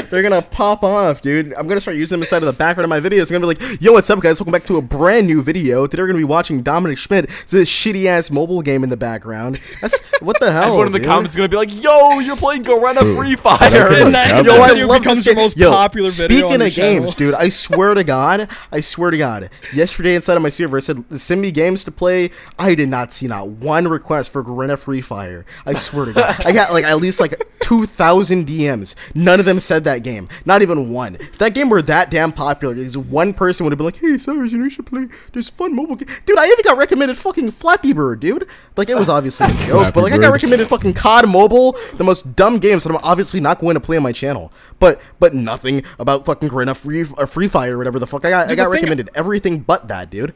They're 0.11 0.23
gonna 0.23 0.43
pop 0.43 0.83
off, 0.83 1.21
dude. 1.23 1.55
I'm 1.55 1.67
gonna 1.69 1.81
start 1.81 1.97
using 1.97 2.17
them 2.19 2.23
inside 2.25 2.39
of 2.39 2.47
the 2.47 2.53
background 2.53 2.85
of 2.85 2.91
my 2.91 3.01
videos. 3.01 3.31
I'm 3.35 3.41
gonna 3.41 3.55
be 3.55 3.65
like, 3.67 3.81
"Yo, 3.81 3.93
what's 3.93 4.11
up, 4.11 4.21
guys? 4.21 4.39
Welcome 4.41 4.53
back 4.53 4.65
to 4.65 4.72
a 4.77 4.83
brand 4.83 5.27
new 5.27 5.43
video. 5.43 5.87
Today 5.87 6.03
we're 6.03 6.09
gonna 6.09 6.19
be 6.19 6.25
watching 6.25 6.63
Dominic 6.63 6.99
Schmidt. 6.99 7.25
It's 7.43 7.53
this 7.53 7.71
shitty 7.71 8.07
ass 8.07 8.31
mobile 8.31 8.63
game 8.63 8.83
in 8.85 8.91
the 8.91 8.97
background. 8.97 9.61
That's 9.81 10.01
what 10.21 10.39
the 10.41 10.51
hell. 10.53 10.65
Everyone 10.65 10.87
in 10.89 10.93
the 10.93 10.99
dude? 10.99 11.09
comments 11.09 11.33
is 11.35 11.37
gonna 11.37 11.49
be 11.49 11.57
like, 11.57 11.83
"Yo, 11.83 12.19
you're 12.21 12.37
playing 12.37 12.65
Garena 12.65 13.17
Free 13.17 13.37
Fire." 13.37 13.59
And 14.03 14.15
that 14.15 14.45
Yo, 14.45 14.61
I 14.61 14.69
video 14.69 14.87
love 14.89 15.03
becomes 15.03 15.27
your 15.27 15.35
most 15.37 15.57
Yo, 15.57 15.71
popular 15.71 16.11
video 16.11 16.27
Speaking 16.39 16.53
on 16.55 16.59
the 16.61 16.67
of 16.67 16.75
games, 16.75 17.15
channel. 17.17 17.33
dude, 17.33 17.35
I 17.41 17.49
swear 17.49 17.95
to 17.95 18.05
God, 18.05 18.49
I 18.71 18.81
swear 18.81 19.11
to 19.11 19.19
God. 19.19 19.51
Yesterday 19.75 20.15
inside 20.15 20.37
of 20.37 20.43
my 20.43 20.49
server, 20.49 20.79
it 20.79 20.83
said 20.83 21.05
send 21.21 21.41
me 21.43 21.51
games 21.51 21.85
to 21.85 21.91
play. 21.93 22.31
I 22.59 22.75
did 22.75 22.89
not 22.89 23.13
see 23.13 23.27
not 23.29 23.49
one 23.49 23.87
request 23.89 24.31
for 24.31 24.43
Garena 24.43 24.79
Free 24.79 25.01
Fire. 25.01 25.45
I 25.67 25.75
swear 25.75 26.07
to 26.07 26.13
God, 26.13 26.47
I 26.47 26.53
got 26.53 26.73
like 26.73 26.85
at 26.85 26.97
least 26.99 27.21
like 27.21 27.35
two 27.63 27.87
thousand 27.87 28.47
DMs. 28.47 28.95
None 29.15 29.39
of 29.41 29.47
them 29.47 29.61
said 29.61 29.85
that 29.85 29.99
game. 30.03 30.29
Not 30.45 30.63
even 30.63 30.91
one. 30.93 31.17
If 31.17 31.39
that 31.39 31.55
game 31.55 31.69
were 31.71 31.83
that 31.83 32.11
damn 32.11 32.33
popular, 32.33 32.75
there's 32.75 32.97
one 32.99 33.33
person 33.35 33.65
would 33.65 33.73
have 33.73 33.79
been 33.79 33.87
like, 33.87 33.97
"Hey, 33.99 34.19
Cyrus, 34.19 34.53
you 34.53 34.59
know 34.59 34.62
you 34.65 34.71
should 34.71 34.87
play 34.87 35.09
this 35.33 35.49
fun 35.49 35.75
mobile 35.75 35.97
game." 35.97 36.09
Dude, 36.27 36.39
I 36.39 36.47
even 36.47 36.63
got 36.65 36.77
recommended 36.77 37.17
fucking 37.19 37.51
Flappy 37.51 37.93
Bird, 37.93 38.21
dude. 38.21 38.47
Like 38.77 38.89
it 38.89 38.97
was 38.97 39.09
obviously 39.09 39.47
a 39.47 39.67
joke, 39.67 39.95
but 39.95 40.03
like 40.03 40.13
I 40.13 40.19
got 40.19 40.33
recommended 40.33 40.67
fucking 40.69 40.95
COD 40.95 41.29
Mobile, 41.29 41.77
the 41.95 42.05
most 42.05 42.35
dumb 42.37 42.59
games 42.59 42.85
that 42.85 42.91
I'm 42.91 43.01
obviously 43.03 43.41
not 43.41 43.59
going 43.59 43.75
to 43.75 43.81
play 43.81 43.97
on 43.97 44.03
my 44.03 44.13
channel. 44.13 44.53
But 44.79 45.01
but 45.19 45.35
nothing 45.35 45.83
about 45.99 46.25
fucking 46.25 46.49
Garena 46.49 46.77
Free 46.77 47.05
or 47.19 47.27
Free 47.27 47.49
Fire 47.49 47.75
or 47.75 47.79
whatever 47.79 47.99
the 47.99 48.07
fuck. 48.07 48.25
I 48.25 48.31
got 48.31 48.51
I 48.51 48.55
got 48.55 48.71
recommended 48.71 49.11
everything 49.15 49.61
but 49.61 49.89
that, 49.89 50.11
dude. 50.11 50.35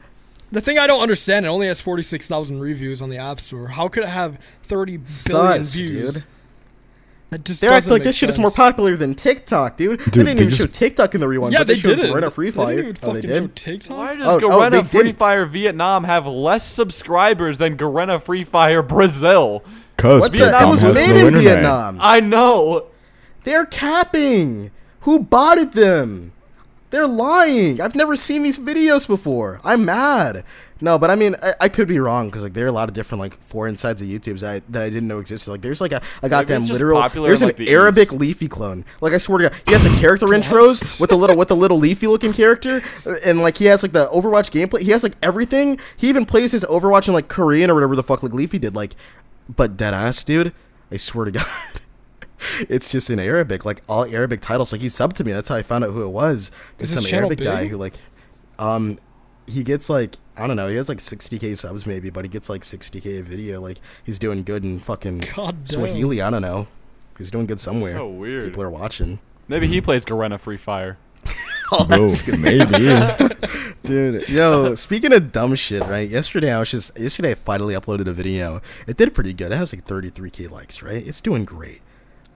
The 0.49 0.61
thing 0.61 0.79
I 0.79 0.87
don't 0.87 1.01
understand, 1.01 1.45
it 1.45 1.49
only 1.49 1.67
has 1.67 1.81
46,000 1.81 2.61
reviews 2.61 3.01
on 3.01 3.09
the 3.09 3.17
App 3.17 3.41
Store. 3.41 3.67
How 3.67 3.89
could 3.89 4.03
it 4.03 4.09
have 4.09 4.37
30 4.63 4.97
billion 4.97 5.07
Sus, 5.07 5.75
views? 5.75 6.13
dude. 6.13 6.23
That 7.29 7.43
just 7.43 7.59
They're 7.59 7.71
acting 7.73 7.91
like 7.91 7.99
make 7.99 8.05
this 8.05 8.15
shit 8.15 8.29
is 8.29 8.39
more 8.39 8.51
popular 8.51 8.95
than 8.95 9.13
TikTok, 9.13 9.75
dude. 9.75 9.99
they 9.99 10.11
didn't 10.11 10.37
they 10.37 10.43
even 10.45 10.49
show 10.55 10.65
TikTok 10.65 11.13
in 11.13 11.19
the 11.19 11.27
rewind. 11.27 11.51
Yeah, 11.53 11.59
but 11.59 11.67
they, 11.67 11.73
they, 11.75 11.81
did 11.95 11.99
it. 11.99 12.05
Garena 12.13 12.31
Free 12.31 12.51
They 12.51 12.55
Fire. 12.55 12.75
didn't 12.77 12.97
even 12.97 13.09
Oh, 13.09 13.13
they 13.13 13.21
fucking 13.21 13.35
show 13.35 13.41
did. 13.47 13.55
TikTok. 13.55 13.97
Why 13.97 14.15
does 14.15 14.27
Oh, 14.27 14.35
oh, 14.37 14.39
Garena 14.49 14.71
they 14.71 14.83
Free 14.83 15.03
did. 15.03 15.17
Fire 15.17 15.45
Vietnam 15.45 16.03
have 16.05 16.25
less 16.25 16.65
subscribers 16.65 17.57
than 17.57 17.75
Garena 17.77 18.21
Free 18.21 18.45
Fire 18.45 18.81
Brazil? 18.81 19.63
Cause 19.97 20.21
What 20.21 20.31
the? 20.31 20.37
Vietnam 20.37 20.67
It 20.67 20.71
was 20.71 20.83
made 20.83 20.93
no 20.93 21.03
in 21.03 21.17
internet. 21.27 21.43
Vietnam. 21.43 21.97
I 22.01 22.19
know. 22.21 22.85
They're 23.43 23.65
capping. 23.65 24.71
Who 25.01 25.23
botted 25.23 25.73
them? 25.73 26.31
They're 26.89 27.07
lying. 27.07 27.81
I've 27.81 27.95
never 27.95 28.15
seen 28.15 28.43
these 28.43 28.57
videos 28.57 29.05
before. 29.05 29.59
I'm 29.63 29.83
mad. 29.83 30.45
No, 30.79 30.97
but 30.97 31.09
I 31.09 31.15
mean, 31.15 31.35
I, 31.41 31.53
I 31.61 31.69
could 31.69 31.87
be 31.87 31.99
wrong 31.99 32.27
because 32.27 32.43
like 32.43 32.53
there 32.53 32.63
are 32.65 32.69
a 32.69 32.71
lot 32.71 32.87
of 32.87 32.93
different 32.93 33.19
like 33.19 33.41
foreign 33.41 33.77
sides 33.77 34.01
of 34.01 34.07
YouTube's 34.07 34.41
that 34.41 34.55
I, 34.55 34.61
that 34.69 34.81
I 34.83 34.89
didn't 34.89 35.07
know 35.07 35.19
existed. 35.19 35.51
Like 35.51 35.61
there's 35.61 35.81
like 35.81 35.91
a, 35.91 36.01
a 36.21 36.29
goddamn 36.29 36.65
literal. 36.65 37.07
There's 37.09 37.41
in, 37.41 37.49
an 37.49 37.55
the 37.55 37.69
Arabic 37.69 38.09
East. 38.09 38.13
leafy 38.13 38.47
clone. 38.47 38.85
Like 39.01 39.13
I 39.13 39.17
swear 39.17 39.39
to 39.39 39.49
God, 39.49 39.61
he 39.65 39.73
has 39.73 39.85
a 39.85 39.99
character 39.99 40.25
intros 40.27 40.99
with 40.99 41.11
a 41.11 41.15
little 41.15 41.35
with 41.35 41.51
a 41.51 41.55
little 41.55 41.77
leafy 41.77 42.07
looking 42.07 42.31
character, 42.31 42.81
uh, 43.05 43.15
and 43.25 43.39
like 43.41 43.57
he 43.57 43.65
has 43.65 43.83
like 43.83 43.91
the 43.91 44.07
Overwatch 44.07 44.51
gameplay. 44.51 44.81
He 44.81 44.91
has 44.91 45.03
like 45.03 45.15
everything. 45.21 45.79
He 45.97 46.07
even 46.09 46.25
plays 46.25 46.51
his 46.51 46.63
Overwatch 46.63 47.07
in 47.07 47.13
like 47.13 47.27
Korean 47.27 47.69
or 47.69 47.73
whatever 47.73 47.95
the 47.95 48.03
fuck 48.03 48.23
like 48.23 48.33
Leafy 48.33 48.59
did. 48.59 48.75
Like, 48.75 48.95
but 49.53 49.75
dead 49.75 49.93
ass, 49.93 50.23
dude. 50.23 50.53
I 50.91 50.97
swear 50.97 51.25
to 51.25 51.31
God. 51.39 51.45
It's 52.69 52.91
just 52.91 53.09
in 53.09 53.19
Arabic, 53.19 53.65
like 53.65 53.81
all 53.87 54.05
Arabic 54.05 54.41
titles. 54.41 54.71
Like 54.71 54.81
he 54.81 54.87
subbed 54.87 55.13
to 55.13 55.23
me. 55.23 55.31
That's 55.31 55.49
how 55.49 55.55
I 55.55 55.63
found 55.63 55.83
out 55.83 55.91
who 55.91 56.03
it 56.03 56.09
was. 56.09 56.51
It's 56.79 56.91
some 56.91 57.03
channel 57.03 57.29
Arabic 57.29 57.45
guy 57.45 57.67
who 57.67 57.77
like, 57.77 57.95
um, 58.59 58.99
he 59.45 59.63
gets 59.63 59.89
like 59.89 60.15
I 60.37 60.45
don't 60.45 60.55
know. 60.55 60.67
He 60.67 60.75
has 60.75 60.89
like 60.89 60.99
60k 60.99 61.57
subs 61.57 61.85
maybe, 61.85 62.09
but 62.09 62.25
he 62.25 62.29
gets 62.29 62.49
like 62.49 62.61
60k 62.61 63.19
a 63.19 63.23
video. 63.23 63.61
Like 63.61 63.79
he's 64.03 64.19
doing 64.19 64.43
good 64.43 64.63
in 64.63 64.79
fucking 64.79 65.19
God 65.35 65.63
damn. 65.63 65.65
Swahili. 65.65 66.21
I 66.21 66.29
don't 66.29 66.41
know. 66.41 66.67
He's 67.17 67.31
doing 67.31 67.47
good 67.47 67.59
somewhere. 67.59 67.93
So 67.93 68.07
weird. 68.07 68.45
People 68.45 68.63
are 68.63 68.69
watching. 68.69 69.19
Maybe 69.47 69.67
he 69.67 69.81
plays 69.81 70.05
Garena 70.05 70.39
Free 70.39 70.57
Fire. 70.57 70.97
Oh, 71.69 71.83
that's 71.83 72.21
good. 72.21 72.39
maybe. 72.39 73.75
Dude, 73.83 74.29
yo, 74.29 74.73
speaking 74.75 75.11
of 75.11 75.33
dumb 75.33 75.53
shit, 75.55 75.83
right? 75.83 76.09
Yesterday 76.09 76.53
I 76.53 76.59
was 76.59 76.71
just 76.71 76.97
yesterday 76.97 77.31
I 77.31 77.35
finally 77.35 77.75
uploaded 77.75 78.07
a 78.07 78.13
video. 78.13 78.61
It 78.87 78.95
did 78.95 79.13
pretty 79.13 79.33
good. 79.33 79.51
It 79.51 79.55
has 79.55 79.73
like 79.73 79.85
33k 79.85 80.49
likes, 80.49 80.81
right? 80.81 81.05
It's 81.05 81.19
doing 81.19 81.43
great. 81.43 81.81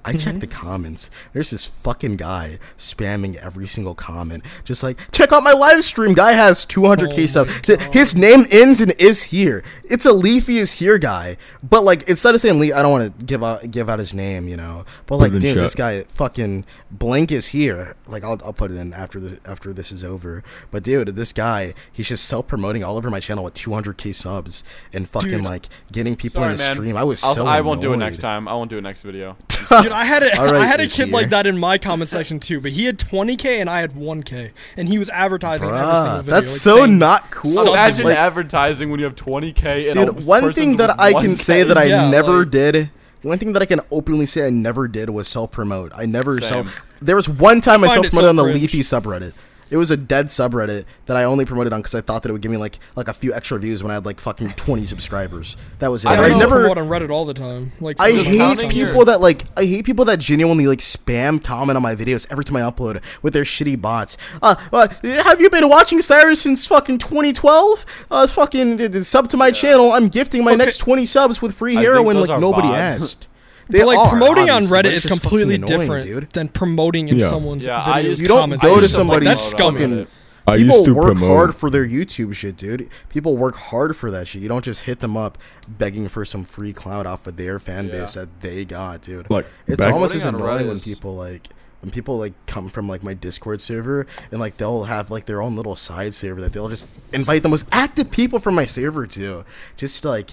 I 0.03 0.13
checked 0.13 0.25
mm-hmm. 0.25 0.39
the 0.39 0.47
comments. 0.47 1.09
There's 1.33 1.51
this 1.51 1.65
fucking 1.65 2.17
guy 2.17 2.59
spamming 2.77 3.35
every 3.35 3.67
single 3.67 3.95
comment, 3.95 4.43
just 4.63 4.83
like 4.83 4.97
check 5.11 5.31
out 5.31 5.43
my 5.43 5.53
live 5.53 5.83
stream. 5.83 6.13
Guy 6.13 6.33
has 6.33 6.65
200k 6.65 7.23
Oh 7.23 7.25
subs. 7.25 7.67
His 7.93 8.15
name 8.15 8.45
ends 8.51 8.81
in 8.81 8.91
is 8.91 9.23
here. 9.23 9.63
It's 9.83 10.05
a 10.05 10.13
Leafy 10.13 10.57
is 10.57 10.73
here 10.73 10.97
guy, 10.97 11.37
but 11.63 11.83
like 11.83 12.03
instead 12.03 12.35
of 12.35 12.41
saying 12.41 12.59
Lee, 12.59 12.73
I 12.73 12.81
don't 12.81 12.91
want 12.91 13.19
to 13.19 13.25
give 13.25 13.43
out 13.43 13.69
give 13.71 13.89
out 13.89 13.99
his 13.99 14.13
name, 14.13 14.47
you 14.47 14.57
know. 14.57 14.85
But 15.05 15.17
like, 15.17 15.31
dude, 15.31 15.43
chat. 15.43 15.55
this 15.55 15.75
guy 15.75 16.03
fucking 16.03 16.65
blank 16.89 17.31
is 17.31 17.49
here. 17.49 17.95
Like 18.07 18.23
I'll, 18.23 18.39
I'll 18.43 18.53
put 18.53 18.71
it 18.71 18.77
in 18.77 18.93
after 18.93 19.19
the 19.19 19.39
after 19.49 19.73
this 19.73 19.91
is 19.91 20.03
over. 20.03 20.43
But 20.71 20.83
dude, 20.83 21.09
this 21.09 21.33
guy, 21.33 21.73
he's 21.91 22.07
just 22.07 22.25
self 22.25 22.47
promoting 22.47 22.83
all 22.83 22.97
over 22.97 23.09
my 23.09 23.19
channel 23.19 23.43
with 23.43 23.53
200k 23.53 24.13
subs 24.13 24.63
and 24.93 25.07
fucking 25.07 25.29
Dude. 25.29 25.43
like 25.43 25.67
getting 25.91 26.15
people 26.15 26.41
Sorry, 26.41 26.45
in 26.45 26.51
his 26.51 26.61
man. 26.61 26.75
stream. 26.75 26.97
I 26.97 27.03
was 27.03 27.23
I'll, 27.23 27.33
so 27.33 27.47
I 27.47 27.61
won't 27.61 27.81
do 27.81 27.93
it 27.93 27.97
next 27.97 28.19
time. 28.19 28.47
I 28.47 28.53
won't 28.53 28.69
do 28.69 28.77
it 28.77 28.81
next 28.81 29.03
video. 29.03 29.37
Dude, 29.91 29.99
I 29.99 30.05
had 30.05 30.23
a, 30.23 30.39
All 30.39 30.45
right, 30.45 30.55
I 30.55 30.65
had 30.65 30.79
a 30.79 30.87
kid 30.87 31.07
year. 31.07 31.13
like 31.13 31.29
that 31.31 31.45
in 31.45 31.57
my 31.57 31.77
comment 31.77 32.07
section 32.09 32.39
too, 32.39 32.59
but 32.61 32.71
he 32.71 32.85
had 32.85 32.97
20k 32.97 33.59
and 33.61 33.69
I 33.69 33.79
had 33.81 33.91
1k, 33.93 34.51
and 34.77 34.87
he 34.87 34.97
was 34.97 35.09
advertising 35.09 35.69
every 35.69 35.95
single 35.95 36.17
video. 36.21 36.39
that's 36.41 36.51
like, 36.51 36.59
so 36.61 36.75
saying- 36.77 36.97
not 36.97 37.29
cool. 37.31 37.51
Something 37.51 37.73
Imagine 37.73 38.05
Like, 38.05 38.17
advertising 38.17 38.89
when 38.89 38.99
you 38.99 39.05
have 39.05 39.15
20k. 39.15 39.89
And 39.91 39.99
a 39.99 40.05
dude, 40.13 40.25
one 40.25 40.53
thing 40.53 40.77
that 40.77 40.99
I 40.99 41.13
can 41.13 41.37
say 41.37 41.63
that 41.63 41.77
I 41.77 41.83
Yeah, 41.85 42.09
never 42.09 42.39
like- 42.39 42.51
did. 42.51 42.89
One 43.23 43.37
thing 43.37 43.53
that 43.53 43.61
I 43.61 43.65
can 43.67 43.81
openly 43.91 44.25
say 44.25 44.47
I 44.47 44.49
never 44.49 44.87
did 44.87 45.09
was 45.11 45.27
self 45.27 45.51
promote. 45.51 45.91
I 45.95 46.07
never 46.07 46.33
Same. 46.39 46.65
self. 46.67 46.97
There 47.01 47.15
was 47.15 47.29
one 47.29 47.61
time 47.61 47.83
I 47.83 47.87
Find 47.87 48.05
self 48.05 48.09
promoted 48.09 48.25
so 48.25 48.29
on 48.29 48.35
the 48.35 48.43
cringe. 48.43 48.61
Leafy 48.61 48.79
subreddit. 48.79 49.33
It 49.71 49.77
was 49.77 49.89
a 49.89 49.95
dead 49.97 50.27
subreddit 50.27 50.83
that 51.05 51.15
I 51.15 51.23
only 51.23 51.45
promoted 51.45 51.71
on 51.71 51.79
because 51.79 51.95
I 51.95 52.01
thought 52.01 52.23
that 52.23 52.29
it 52.29 52.33
would 52.33 52.41
give 52.41 52.51
me 52.51 52.57
like 52.57 52.77
like 52.97 53.07
a 53.07 53.13
few 53.13 53.33
extra 53.33 53.57
views 53.57 53.81
when 53.81 53.89
I 53.89 53.95
had 53.95 54.05
like 54.05 54.19
fucking 54.19 54.51
20 54.51 54.85
subscribers. 54.85 55.55
That 55.79 55.89
was 55.89 56.03
it. 56.03 56.09
I 56.09 56.11
I, 56.11 56.13
I, 56.13 56.17
don't 56.17 56.27
used 56.27 56.41
to 56.41 56.47
never. 56.47 56.59
promote 56.59 56.77
on 56.77 56.89
Reddit 56.89 57.09
all 57.09 57.23
the 57.23 57.33
time. 57.33 57.71
Like 57.79 57.95
I 57.99 58.11
hate 58.11 58.59
people 58.69 58.93
your- 58.95 59.05
that 59.05 59.21
like 59.21 59.45
I 59.57 59.63
hate 59.63 59.85
people 59.85 60.03
that 60.05 60.19
genuinely 60.19 60.67
like 60.67 60.79
spam 60.79 61.41
comment 61.41 61.77
on 61.77 61.81
my 61.81 61.95
videos 61.95 62.27
every 62.29 62.43
time 62.43 62.57
I 62.57 62.61
upload 62.61 63.01
with 63.21 63.31
their 63.33 63.43
shitty 63.43 63.81
bots. 63.81 64.17
Uh, 64.41 64.55
uh 64.73 64.89
have 65.23 65.39
you 65.39 65.49
been 65.49 65.69
watching 65.69 66.01
Cyrus 66.01 66.41
since 66.41 66.67
fucking 66.67 66.97
2012? 66.97 67.85
Uh, 68.11 68.27
fucking 68.27 68.81
uh, 68.81 69.01
sub 69.03 69.29
to 69.29 69.37
my 69.37 69.51
channel. 69.51 69.93
I'm 69.93 70.09
gifting 70.09 70.43
my 70.43 70.51
Okay. 70.51 70.65
next 70.65 70.77
20 70.79 71.05
subs 71.05 71.41
with 71.41 71.55
free 71.55 71.75
heroin 71.75 72.19
like 72.19 72.39
nobody 72.41 72.67
bots. 72.67 73.01
asked. 73.01 73.27
But 73.71 73.77
They 73.77 73.83
like 73.83 73.97
are, 73.99 74.09
promoting 74.09 74.49
on 74.49 74.63
Reddit 74.63 74.91
is 74.91 75.05
completely 75.05 75.57
fucking 75.57 75.73
annoying, 75.73 75.79
different 75.87 76.07
dude. 76.07 76.29
than 76.31 76.47
promoting 76.49 77.07
in 77.09 77.19
Yeah. 77.19 77.29
someone's 77.29 77.65
Yeah, 77.65 77.81
I 77.83 78.03
videos. 78.03 78.09
used 78.09 78.21
You 78.21 78.27
don't 78.27 78.49
go 78.49 78.75
to 78.75 78.81
Like, 78.81 78.89
somebody 78.89 79.25
That's 79.25 79.41
scummy. 79.41 80.07
I 80.47 80.57
People 80.57 80.75
used 80.77 80.85
to 80.85 80.93
work 80.95 81.05
promote. 81.05 81.29
hard 81.29 81.55
for 81.55 81.69
their 81.69 81.85
YouTube 81.87 82.33
shit, 82.33 82.57
dude. 82.57 82.89
People 83.09 83.37
work 83.37 83.55
hard 83.55 83.95
for 83.95 84.09
that 84.09 84.27
shit. 84.27 84.41
You 84.41 84.49
don't 84.49 84.65
just 84.65 84.83
hit 84.83 84.99
them 84.99 85.15
up 85.15 85.37
begging 85.67 86.07
for 86.07 86.25
some 86.25 86.43
free 86.43 86.73
clout 86.73 87.05
off 87.05 87.27
of 87.27 87.37
their 87.37 87.59
fan 87.59 87.85
Yeah. 87.87 88.01
base 88.01 88.15
that 88.15 88.39
they 88.41 88.65
got, 88.65 89.03
dude. 89.03 89.29
Like, 89.29 89.45
it's 89.67 89.83
almost 89.83 90.15
as 90.15 90.25
annoying 90.25 90.43
Reddit 90.43 90.67
when 90.67 90.75
is- 90.77 90.83
people 90.83 91.15
like 91.15 91.47
when 91.81 91.89
people 91.89 92.17
like 92.19 92.33
come 92.45 92.69
from 92.69 92.87
like 92.87 93.01
my 93.01 93.13
Discord 93.15 93.59
server 93.59 94.05
and 94.31 94.39
like 94.39 94.57
they'll 94.57 94.83
have 94.83 95.09
like 95.09 95.25
their 95.25 95.41
own 95.41 95.55
little 95.55 95.75
side 95.75 96.13
server 96.13 96.39
that 96.41 96.53
they'll 96.53 96.69
just 96.69 96.85
invite 97.11 97.41
the 97.41 97.49
most 97.49 97.65
active 97.71 98.11
people 98.11 98.37
from 98.37 98.53
my 98.53 98.65
server 98.67 99.07
to, 99.07 99.43
just 99.77 99.99
to 100.03 100.09
like 100.09 100.31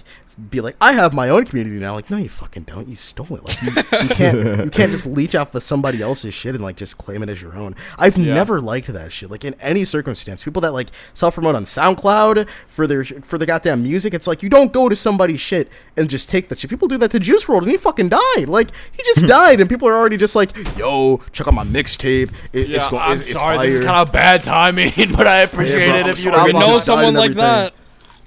be 0.49 0.61
like, 0.61 0.75
I 0.79 0.93
have 0.93 1.13
my 1.13 1.27
own 1.29 1.45
community 1.45 1.77
now. 1.79 1.95
Like, 1.95 2.09
no, 2.09 2.17
you 2.17 2.29
fucking 2.29 2.63
don't. 2.63 2.87
You 2.87 2.95
stole 2.95 3.35
it. 3.35 3.43
Like, 3.43 3.61
you, 3.61 3.71
you 4.07 4.09
can't 4.15 4.63
you 4.65 4.69
can't 4.71 4.91
just 4.91 5.05
leech 5.05 5.35
off 5.35 5.53
of 5.55 5.63
somebody 5.63 6.01
else's 6.01 6.33
shit 6.33 6.55
and 6.55 6.63
like 6.63 6.77
just 6.77 6.97
claim 6.97 7.21
it 7.23 7.29
as 7.29 7.41
your 7.41 7.55
own. 7.55 7.75
I've 7.97 8.17
Yeah. 8.17 8.33
never 8.35 8.61
liked 8.61 8.87
that 8.87 9.11
shit. 9.11 9.29
Like 9.29 9.43
in 9.43 9.53
any 9.59 9.83
circumstance, 9.83 10.43
people 10.43 10.61
that 10.61 10.71
like 10.71 10.89
self 11.13 11.33
promote 11.33 11.55
on 11.55 11.65
SoundCloud 11.65 12.47
for 12.67 12.87
their 12.87 13.03
for 13.03 13.37
the 13.37 13.45
goddamn 13.45 13.83
music, 13.83 14.13
it's 14.13 14.27
like 14.27 14.41
you 14.43 14.49
don't 14.49 14.71
go 14.71 14.87
to 14.87 14.95
somebody's 14.95 15.39
shit 15.41 15.69
and 15.97 16.09
just 16.09 16.29
take 16.29 16.47
that 16.49 16.59
shit. 16.59 16.69
People 16.69 16.87
do 16.87 16.97
that 16.97 17.11
to 17.11 17.19
Juice 17.19 17.45
WRLD 17.45 17.63
and 17.63 17.71
he 17.71 17.77
fucking 17.77 18.09
died. 18.09 18.45
Like 18.47 18.69
he 18.91 19.03
just 19.03 19.25
died, 19.27 19.59
and 19.59 19.69
people 19.69 19.87
are 19.89 19.95
already 19.95 20.17
just 20.17 20.35
like, 20.35 20.55
yo, 20.77 21.17
check 21.31 21.47
out 21.47 21.53
my 21.53 21.63
mixtape. 21.65 22.31
It, 22.53 22.69
Yeah, 22.69 22.75
it's, 22.77 22.87
go- 22.87 22.97
I'm 22.97 23.13
it's, 23.17 23.29
it's 23.29 23.31
sorry, 23.39 23.57
this 23.67 23.79
is 23.79 23.85
kind 23.85 24.07
of 24.07 24.11
bad 24.13 24.43
timing, 24.43 24.93
but 25.17 25.27
I 25.27 25.39
appreciate 25.41 25.87
bro, 25.89 25.97
it 25.97 26.03
I'm 26.05 26.09
if 26.11 26.17
you 26.23 26.31
sorry, 26.31 26.53
We 26.53 26.59
I'm 26.59 26.65
know 26.67 26.77
someone 26.77 27.13
like 27.13 27.31
everything. 27.31 27.35
that. 27.43 27.73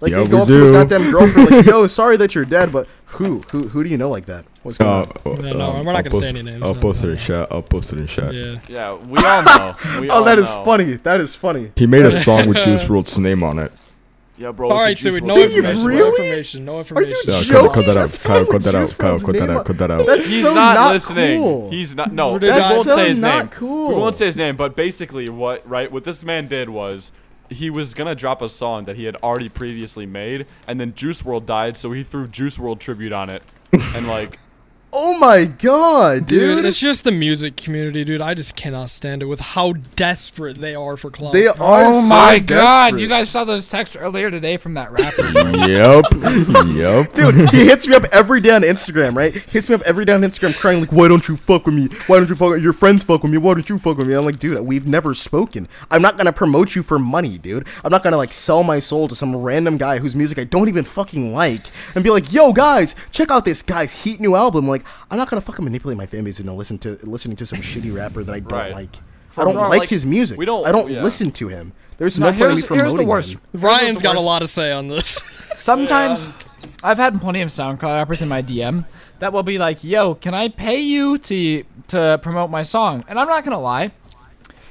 Like 0.03 0.11
Yeah, 0.12 0.22
you 0.22 0.28
go 0.28 0.36
we 0.38 0.42
up 0.42 0.48
to 0.48 0.61
his 0.62 0.70
goddamn 0.72 1.11
girlfriend, 1.12 1.50
like, 1.50 1.64
yo, 1.72 1.86
sorry 1.86 2.16
that 2.16 2.34
you're 2.34 2.44
dead, 2.44 2.72
but 2.72 2.88
who, 3.07 3.38
who, 3.53 3.68
who 3.68 3.84
do 3.84 3.88
you 3.88 3.96
know 3.96 4.11
like 4.11 4.26
that? 4.26 4.44
What's 4.64 4.76
going 4.78 4.90
Uh, 5.24 5.30
on? 5.30 5.44
Yeah, 5.44 5.53
no, 5.53 5.70
um, 5.70 5.86
we're 5.86 5.92
not 5.92 5.96
I'll 5.96 6.03
gonna 6.03 6.11
say 6.11 6.11
post- 6.11 6.24
any 6.24 6.42
names, 6.42 6.62
I'll 6.64 6.74
no, 6.74 6.80
post 6.80 7.05
it 7.05 7.11
in 7.11 7.16
chat. 7.16 7.48
I'll 7.53 7.62
post 7.62 7.92
it 7.92 7.98
in 8.00 8.07
chat. 8.09 8.34
Yeah. 8.34 8.59
Yeah, 8.68 8.94
we 8.96 9.16
all 9.24 9.42
know. 9.44 9.76
We 10.00 10.11
Oh, 10.11 10.14
all 10.16 10.24
that 10.24 10.38
is 10.40 10.53
know. 10.55 10.64
funny. 10.64 10.92
That 10.94 11.20
is 11.20 11.36
funny. 11.36 11.70
He 11.76 11.86
made 11.86 12.05
a 12.05 12.12
song 12.24 12.48
with 12.48 12.57
Juice 12.59 12.82
WRLD's 12.82 13.16
name 13.18 13.42
on 13.44 13.59
it. 13.61 13.72
Yeah, 14.38 14.50
bro. 14.50 14.70
All 14.70 14.76
it's 14.78 14.82
a 14.82 14.86
right, 14.86 14.98
so 14.98 15.11
Juice 15.12 15.20
we 15.20 15.26
no 15.28 15.34
WRLD 15.36 15.36
Did 15.36 15.53
you 15.53 15.62
information. 15.68 15.94
No 15.94 16.09
information. 16.09 16.64
No 16.64 16.72
Are 16.72 16.74
you 16.74 16.80
information. 16.80 17.16
Yeah, 17.28 17.34
cut, 17.34 17.46
joking? 17.46 17.72
cut 17.72 17.84
that 17.84 17.96
out. 17.96 18.22
Kyle, 18.24 18.46
cut 18.46 18.62
that 18.64 18.74
out. 18.74 18.98
Kyle, 18.98 19.18
cut 19.20 19.34
that 19.36 19.50
out. 19.50 19.64
Cut 19.66 19.78
that 19.78 19.90
out. 19.92 20.07
That's 20.07 20.26
He's 20.28 20.42
so 20.42 20.55
not, 20.55 20.74
not 20.74 20.92
listening. 20.94 21.40
cool. 21.40 21.70
He's 21.70 21.94
not. 21.94 22.12
No, 22.12 22.30
Where 22.32 22.40
we 22.40 22.48
won't 22.50 22.64
so 22.64 22.94
say 22.96 23.09
his 23.11 23.20
not 23.20 23.38
name. 23.38 23.48
cool. 23.50 23.88
We 23.90 23.94
won't 23.94 24.16
say 24.16 24.26
his 24.26 24.36
name, 24.36 24.57
but 24.57 24.74
basically, 24.74 25.28
what 25.28 25.68
right? 25.68 25.92
What 25.92 26.03
this 26.03 26.24
man 26.24 26.48
did 26.48 26.70
was 26.70 27.12
he 27.53 27.70
was 27.70 27.94
gonna 27.94 28.14
drop 28.14 28.42
a 28.42 28.48
song 28.48 28.84
that 28.84 28.96
he 28.96 29.05
had 29.05 29.16
already 29.16 29.48
previously 29.48 30.07
made, 30.07 30.46
and 30.66 30.80
then 30.80 30.94
Juice 30.94 31.22
WRLD 31.22 31.46
died, 31.46 31.76
so 31.76 31.92
he 31.92 32.03
threw 32.03 32.26
Juice 32.26 32.59
WRLD 32.59 32.78
tribute 32.80 33.12
on 33.12 33.30
it, 33.30 33.42
and 33.72 34.07
like. 34.09 34.38
Oh 34.95 35.16
my 35.18 35.47
god, 35.47 36.26
Dude, 36.26 36.57
dude. 36.59 36.64
it's 36.66 36.78
just 36.78 37.05
the 37.05 37.12
music 37.12 37.57
community, 37.57 38.05
dude. 38.05 38.20
I 38.20 38.34
just 38.34 38.55
cannot 38.57 38.90
stand 38.90 39.22
it 39.22 39.24
with 39.24 39.40
how 39.40 39.72
desperate 39.97 40.59
they 40.59 40.74
are 40.74 40.99
for 40.99 41.11
clout. 41.11 41.32
they 41.32 41.47
are 41.47 41.57
Oh 41.59 42.03
so 42.03 42.09
my 42.09 42.38
god! 42.38 43.01
You 43.01 43.09
guys 43.09 43.30
saw 43.30 43.45
those 43.45 43.70
texts 43.70 43.97
earlier 43.97 44.30
today 44.30 44.59
from 44.59 44.74
that 44.74 44.93
rapper. 44.93 45.24
yep. 45.66 46.05
Yep. 46.76 47.14
Dude, 47.14 47.51
he 47.55 47.64
hits 47.64 47.88
me 47.88 47.95
up 47.95 48.05
every 48.12 48.43
day 48.43 48.51
on 48.51 48.61
Instagram, 48.62 49.14
right? 49.14 49.32
Hits 49.34 49.70
me 49.70 49.76
up 49.76 49.80
every 49.86 50.05
day 50.05 50.12
on 50.12 50.20
Instagram 50.20 50.59
crying 50.61 50.80
like, 50.80 50.93
why 50.93 51.09
don't 51.09 51.26
you 51.26 51.38
fuck 51.38 51.64
with 51.64 51.74
me? 51.74 51.88
Why 52.07 52.18
don't 52.18 52.28
you 52.28 52.34
fuck 52.34 52.61
your 52.61 52.74
friends 52.74 53.03
fuck 53.03 53.22
with 53.22 53.32
me? 53.32 53.38
Why 53.38 53.55
don't 53.55 53.68
you 53.70 53.78
fuck 53.78 53.97
with 53.97 54.09
me? 54.09 54.14
I'm 54.14 54.26
like, 54.26 54.38
dude, 54.38 54.61
we've 54.61 54.86
never 54.86 55.14
spoken. 55.14 55.68
I'm 55.90 56.03
not 56.03 56.18
gonna 56.18 56.34
promote 56.34 56.74
you 56.74 56.82
for 56.82 56.99
money, 56.99 57.38
dude. 57.38 57.66
I'm 57.82 57.90
not 57.90 58.03
gonna 58.03 58.18
like 58.18 58.34
sell 58.34 58.62
my 58.62 58.78
soul 58.78 59.09
to 59.09 59.14
some 59.14 59.34
random 59.36 59.78
guy 59.78 60.01
whose 60.01 60.14
music 60.14 60.38
I 60.38 60.45
don't 60.45 60.68
even 60.68 60.84
fucking 60.84 61.32
like 61.32 61.62
and 61.95 62.05
be 62.05 62.11
like, 62.11 62.30
yo 62.30 62.53
guys, 62.53 62.95
check 63.11 63.30
out 63.30 63.47
this 63.47 63.62
guy's 63.62 64.03
heat 64.05 64.20
new 64.20 64.36
album. 64.36 64.68
Like, 64.68 64.81
I'm 65.10 65.18
not 65.18 65.28
gonna 65.30 65.40
fucking 65.40 65.64
manipulate 65.64 65.96
my 65.98 66.06
fan 66.06 66.24
base 66.24 66.40
into 66.40 66.52
listen 66.52 66.78
to 66.78 66.98
listening 67.02 67.36
to 67.36 67.46
some 67.46 67.58
shitty 67.62 67.94
rapper 67.94 68.22
that 68.24 68.32
I 68.34 68.40
don't 68.40 68.52
Right. 68.52 68.72
like. 68.72 68.96
For 69.30 69.40
I 69.40 69.44
don't 69.44 69.56
like, 69.56 69.80
like, 69.80 69.88
his 69.88 70.04
music. 70.04 70.38
we 70.38 70.44
don't- 70.44 70.66
I 70.66 70.72
don't 70.72 70.90
yeah. 70.90 71.02
listen 71.02 71.30
to 71.32 71.48
him. 71.48 71.72
There's 71.96 72.18
No, 72.18 72.26
no, 72.26 72.32
point 72.32 72.42
in 72.42 72.48
me 72.48 72.54
here's- 72.54 72.66
promoting 72.66 72.84
here's 72.90 72.96
the 73.00 73.06
worst. 73.06 73.32
him. 73.34 73.40
Ryan's 73.54 73.98
the 73.98 74.02
got 74.02 74.16
a 74.16 74.20
lot 74.20 74.40
to 74.40 74.46
say 74.48 74.72
on 74.72 74.88
this. 74.88 75.06
Sometimes 75.56 76.28
I've 76.84 76.98
had 76.98 77.20
plenty 77.20 77.40
of 77.40 77.48
SoundCloud 77.48 77.94
rappers 77.96 78.20
in 78.22 78.28
my 78.28 78.42
DM 78.42 78.84
that 79.20 79.32
will 79.32 79.42
be 79.42 79.56
like, 79.58 79.82
"Yo, 79.84 80.14
can 80.16 80.34
I 80.34 80.48
pay 80.48 80.80
you 80.80 81.16
to 81.18 81.64
to 81.88 82.18
promote 82.22 82.50
my 82.50 82.62
song?" 82.62 83.04
And 83.08 83.18
I'm 83.18 83.26
not 83.28 83.44
gonna 83.44 83.60
lie. 83.60 83.92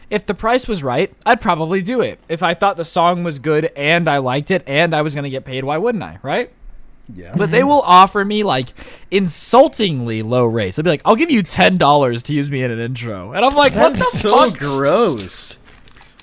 If 0.09 0.26
the 0.26 0.34
price 0.34 0.68
was 0.68 0.84
right, 0.84 1.14
I'd 1.26 1.39
probably 1.39 1.82
do 1.82 2.01
it. 2.01 2.20
If 2.28 2.43
I 2.43 2.53
thought 2.53 2.76
the 2.76 2.84
song 2.84 3.24
was 3.24 3.39
good 3.39 3.72
and 3.78 4.09
I 4.09 4.18
liked 4.18 4.51
it 4.51 4.62
and 4.68 4.93
I 4.93 5.01
was 5.01 5.16
gonna 5.16 5.30
get 5.30 5.45
paid, 5.45 5.64
why 5.64 5.78
wouldn't 5.78 6.03
I? 6.03 6.20
Right? 6.22 6.51
Yeah. 7.16 7.34
But 7.38 7.51
they 7.51 7.64
will 7.64 7.82
offer 7.82 8.24
me 8.26 8.43
like 8.43 8.70
insultingly 9.12 10.22
low 10.22 10.45
rates. 10.45 10.76
They'll 10.78 10.84
be 10.84 10.89
like, 10.89 11.01
"I'll 11.05 11.16
give 11.16 11.32
you 11.32 11.43
ten 11.43 11.78
dollars 11.78 12.24
to 12.24 12.34
use 12.34 12.49
me 12.51 12.64
in 12.64 12.72
an 12.72 12.80
intro," 12.80 13.32
and 13.34 13.45
I'm 13.45 13.55
like, 13.55 13.74
"What 13.76 13.93
the 13.93 13.99
That's 13.99 14.20
so 14.20 14.49
fuck?" 14.49 14.57
gross. 14.59 15.57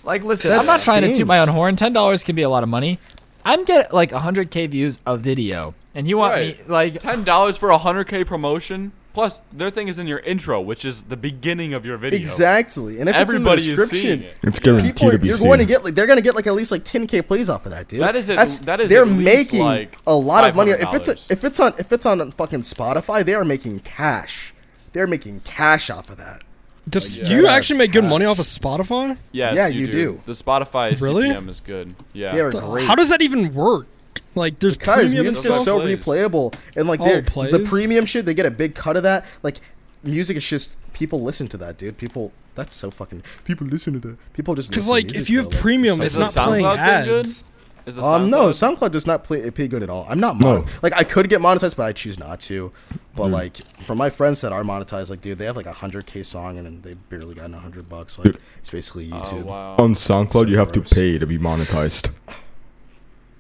Like, 0.05 0.23
listen, 0.25 0.51
That 0.51 0.61
I'm 0.61 0.67
not 0.67 0.81
trying 0.81 1.03
to 1.03 1.13
toot 1.13 1.27
my 1.27 1.39
own 1.41 1.49
horn. 1.49 1.77
Ten 1.77 1.93
dollars 1.93 2.23
can 2.25 2.35
be 2.37 2.43
a 2.43 2.49
lot 2.49 2.63
of 2.63 2.69
money. 2.69 2.99
I'm 3.45 3.65
get 3.65 3.93
like 3.95 4.11
100k 4.11 4.69
views 4.69 4.99
a 5.07 5.17
video, 5.17 5.75
and 5.95 6.09
you 6.09 6.19
want 6.19 6.35
Right. 6.35 6.59
me 6.59 6.65
like 6.67 7.01
Ten 7.01 7.25
dollars 7.25 7.57
for 7.57 7.71
a 7.71 7.79
hundred 7.79 8.05
k 8.09 8.25
promotion. 8.25 8.93
Plus, 9.19 9.41
their 9.53 9.69
thing 9.69 9.89
is 9.89 9.99
in 9.99 10.07
your 10.07 10.21
intro, 10.21 10.61
which 10.61 10.85
is 10.85 11.03
the 11.03 11.17
beginning 11.17 11.75
of 11.75 11.85
your 11.85 11.97
video. 11.97 12.21
Exactly. 12.21 13.01
And 13.01 13.09
if 13.09 13.17
Everybody 13.17 13.63
it's 13.63 13.67
in 13.67 13.73
is 13.73 13.79
the 13.81 13.87
seeing 13.89 14.19
description, 14.21 14.23
it. 14.23 14.49
It's 14.49 14.59
guaranteed 14.61 14.95
people 14.95 15.09
are, 15.09 15.11
to 15.11 15.19
be 15.19 15.27
you're 15.27 15.37
seen. 15.39 15.49
going 15.49 15.59
to 15.59 15.65
get 15.65 15.85
like 15.85 15.97
they're 15.97 16.07
going 16.07 16.19
to 16.19 16.23
get 16.23 16.37
like 16.37 16.47
at 16.47 16.55
least 16.55 16.71
like 16.71 16.85
10k 16.85 17.27
plays 17.27 17.51
off 17.51 17.67
of 17.67 17.73
that, 17.73 17.89
dude. 17.89 18.01
That 18.01 18.15
is 18.15 18.29
it. 18.29 18.37
That's, 18.37 18.59
that 18.59 18.79
is 18.81 18.89
they're 18.89 19.03
at 19.03 19.09
least, 19.09 19.25
making 19.53 19.63
like, 19.65 19.99
a 20.07 20.15
lot 20.15 20.49
of 20.49 20.55
money. 20.55 20.71
If 20.71 20.95
it's 20.95 21.09
$500. 21.09 21.31
a, 21.31 21.33
if 21.33 21.43
it's 21.43 21.59
on 21.59 21.73
if 21.81 21.93
it's 21.93 22.07
on 22.07 22.31
fucking 22.31 22.61
Spotify, 22.61 23.25
they 23.25 23.35
are 23.35 23.45
making 23.45 23.81
cash. 23.81 24.55
They're 24.93 25.09
making 25.09 25.41
cash 25.41 25.91
off 25.91 26.11
of 26.11 26.19
that. 26.19 26.43
Does 26.89 27.19
Yeah. 27.19 27.25
do 27.25 27.35
you 27.35 27.43
That's 27.43 27.55
actually 27.57 27.79
make 27.79 27.91
good 27.91 28.03
cash. 28.05 28.11
money 28.11 28.25
off 28.25 28.39
of 28.39 28.47
Spotify? 28.47 29.19
Yes, 29.33 29.57
Yeah, 29.57 29.67
you, 29.67 29.81
you 29.81 29.87
do. 29.89 29.93
do. 29.93 30.23
The 30.27 30.33
Spotify 30.33 31.01
Really? 31.01 31.31
CPM 31.31 31.49
is 31.49 31.59
good. 31.59 31.97
Yeah. 32.13 32.31
They 32.31 32.41
are 32.41 32.53
great. 32.53 32.87
How 32.87 32.95
does 32.95 33.11
that 33.11 33.21
even 33.21 33.53
work? 33.53 33.89
Like, 34.35 34.59
there's 34.61 34.77
because 34.77 34.97
premium 35.07 35.25
music 35.25 35.43
stuff. 35.43 35.57
is 35.59 35.65
so 35.65 35.81
Plays. 35.81 35.99
replayable 35.99 36.55
and 36.77 36.87
like 36.87 37.01
Oh, 37.01 37.05
they're- 37.05 37.23
the 37.51 37.65
premium 37.69 38.05
shit, 38.07 38.25
they 38.27 38.35
get 38.35 38.47
a 38.47 38.51
big 38.51 38.75
cut 38.75 38.97
of 38.97 39.03
that. 39.03 39.25
Like 39.43 39.61
music 40.05 40.37
is 40.37 40.47
just 40.47 40.77
people 40.93 41.23
listen 41.23 41.49
to 41.49 41.57
that, 41.57 41.77
dude. 41.79 41.97
People 41.97 42.33
that's 42.55 42.75
so 42.75 42.91
fucking 42.91 43.23
people 43.45 43.67
listen 43.67 43.93
to 43.95 43.99
that. 44.01 44.17
People 44.35 44.55
just 44.55 44.71
Because 44.71 44.87
listen 44.89 44.89
to 44.89 44.93
like, 44.93 45.05
music, 45.07 45.21
if 45.23 45.31
you 45.31 45.39
have 45.39 45.47
like, 45.47 45.61
premium, 45.61 46.01
Is 46.03 46.17
it's 46.17 46.35
not 46.37 46.47
playing 46.49 46.65
SoundCloud 46.65 46.77
thing 47.03 47.05
good? 47.07 47.19
ads. 47.27 47.45
Is 47.87 47.95
the 47.97 48.03
Um, 48.03 48.29
no, 48.29 48.51
SoundCloud- 48.51 48.77
SoundCloud 48.79 48.91
does 48.93 49.07
not 49.07 49.25
play, 49.25 49.51
pay 49.51 49.67
good 49.67 49.83
at 49.83 49.89
all. 49.89 50.07
I'm 50.11 50.21
not 50.21 50.39
No. 50.39 50.57
mon- 50.59 50.67
like 50.83 50.93
I 50.95 51.05
could 51.05 51.29
get 51.31 51.41
monetized, 51.41 51.75
but 51.77 51.85
I 51.87 51.93
choose 51.93 52.19
not 52.19 52.39
to. 52.43 52.71
But 53.17 53.29
Hmm. 53.29 53.33
like 53.33 53.57
for 53.81 53.95
my 53.97 54.11
friends 54.11 54.41
that 54.43 54.53
are 54.53 54.63
monetized, 54.63 55.09
like 55.11 55.21
dude, 55.23 55.39
they 55.39 55.47
have 55.47 55.57
like 55.57 55.67
a 55.67 55.73
hundred 55.73 56.07
k 56.07 56.23
song 56.23 56.59
and 56.59 56.67
then 56.67 56.81
they 56.83 56.95
barely 57.09 57.35
gotten 57.35 57.55
a 57.55 57.59
hundred 57.61 57.89
bucks. 57.89 58.19
Like 58.19 58.37
it's 58.59 58.71
basically 58.71 59.11
Oh 59.13 59.17
YouTube. 59.17 59.45
wow. 59.45 59.77
On 59.79 59.95
SoundCloud, 59.95 60.33
So 60.33 60.45
you 60.47 60.59
have 60.59 60.71
to 60.73 60.81
pay 60.83 61.19
to 61.19 61.27
be 61.27 61.39
monetized. 61.39 62.11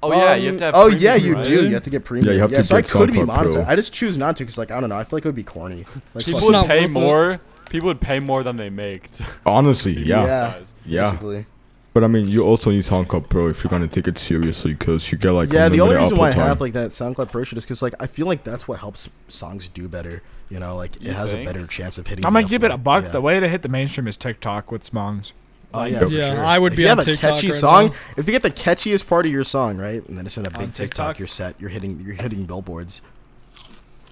oh 0.03 0.13
yeah, 0.13 0.35
you 0.35 0.47
have 0.47 0.55
um, 0.55 0.59
to 0.59 0.65
have. 0.67 0.75
oh 0.75 0.83
premium, 0.89 1.03
yeah, 1.03 1.15
you 1.17 1.35
right? 1.35 1.45
do. 1.45 1.67
You 1.67 1.75
have 1.75 1.83
to 1.85 1.91
get 1.91 2.05
premium. 2.05 2.27
Yeah, 2.29 2.35
you 2.35 2.41
have 2.41 2.51
to 2.51 2.65
so 2.65 2.77
I 2.77 2.83
could 2.83 3.13
be 3.13 3.19
SoundCloud 3.19 3.27
Pro. 3.27 3.51
monetized. 3.53 3.67
I 3.67 3.77
just 3.77 3.93
choose 3.93 4.17
not 4.19 4.37
to 4.37 4.45
because 4.45 4.59
like 4.59 4.71
I 4.71 4.81
don't 4.81 4.89
know. 4.91 4.97
I 4.99 5.05
feel 5.05 5.17
like 5.17 5.25
it 5.25 5.29
would 5.29 5.35
be 5.35 5.43
corny. 5.45 5.85
Like 6.15 6.25
People 6.25 6.41
would 6.49 6.67
pay 6.67 6.81
worth 6.83 6.91
it. 6.91 6.93
more. 6.93 7.41
People 7.71 7.89
would 7.89 8.01
pay 8.01 8.19
more 8.21 8.43
than 8.43 8.57
they 8.57 8.71
make. 8.71 9.11
to 9.13 9.27
Honestly, 9.47 9.95
be 9.95 10.03
yeah. 10.03 10.25
Yeah. 10.25 10.55
monetized. 10.55 10.73
Yeah. 10.87 11.03
basically. 11.03 11.47
But 11.95 12.05
I 12.05 12.07
mean, 12.07 12.29
you 12.29 12.45
also 12.45 12.71
need 12.71 12.85
SoundCloud 12.85 13.29
Pro 13.29 13.49
if 13.49 13.65
you're 13.65 13.71
gonna 13.71 13.89
take 13.89 14.07
it 14.07 14.19
seriously, 14.19 14.73
because 14.75 15.11
you 15.11 15.19
get 15.19 15.31
like 15.33 15.53
yeah, 15.53 15.69
the 15.69 15.81
only 15.81 15.97
reason 15.97 16.17
why 16.17 16.29
I 16.29 16.33
have 16.33 16.61
like 16.61 16.73
that 16.75 16.91
SoundCloud 16.91 17.33
Pro 17.33 17.43
shit 17.45 17.59
is 17.59 17.65
because 17.65 17.83
like 17.83 17.95
I 17.99 18.07
feel 18.07 18.27
like 18.27 18.45
that's 18.45 18.69
what 18.69 18.79
helps 18.81 19.09
songs 19.27 19.69
do 19.69 19.89
better. 19.89 20.23
You 20.49 20.61
know, 20.61 20.77
like 20.77 20.97
it 20.97 21.03
You 21.03 21.13
has 21.13 21.33
think? 21.33 21.49
a 21.49 21.53
better 21.53 21.67
chance 21.67 21.99
of 21.99 22.07
hitting. 22.07 22.25
I'm 22.25 22.33
the 22.35 22.41
gonna 22.41 22.49
keep 22.51 22.63
it 22.63 22.71
a 22.71 22.77
buck. 22.79 23.05
Yeah. 23.05 23.11
The 23.11 23.21
way 23.21 23.41
to 23.41 23.49
hit 23.49 23.63
the 23.63 23.69
mainstream 23.69 24.07
is 24.07 24.17
TikTok 24.17 24.71
with 24.71 24.85
songs. 24.85 25.33
Oh 25.75 25.85
yeah, 25.85 26.05
Yeah, 26.07 26.35
sure. 26.35 26.45
I 26.45 26.59
would 26.59 26.73
if 26.73 26.77
be 26.77 26.83
you 26.85 26.89
on 26.89 26.99
have 26.99 27.07
a 27.07 27.11
TikTok 27.11 27.35
catchy 27.37 27.49
right 27.51 27.57
song, 27.57 27.87
now. 27.89 27.95
if 28.17 28.27
you 28.27 28.33
get 28.33 28.43
the 28.43 28.51
catchiest 28.51 29.07
part 29.07 29.27
of 29.27 29.33
your 29.33 29.45
song 29.45 29.77
right, 29.77 30.07
and 30.09 30.17
then 30.17 30.25
it's 30.27 30.39
in 30.39 30.47
a 30.47 30.51
big 30.51 30.73
TikTok, 30.73 30.75
TikTok? 30.75 31.19
you're 31.19 31.29
set. 31.29 31.57
You're 31.61 31.71
hitting. 31.71 32.01
You're 32.01 32.15
hitting 32.15 32.47
billboards. 32.47 33.03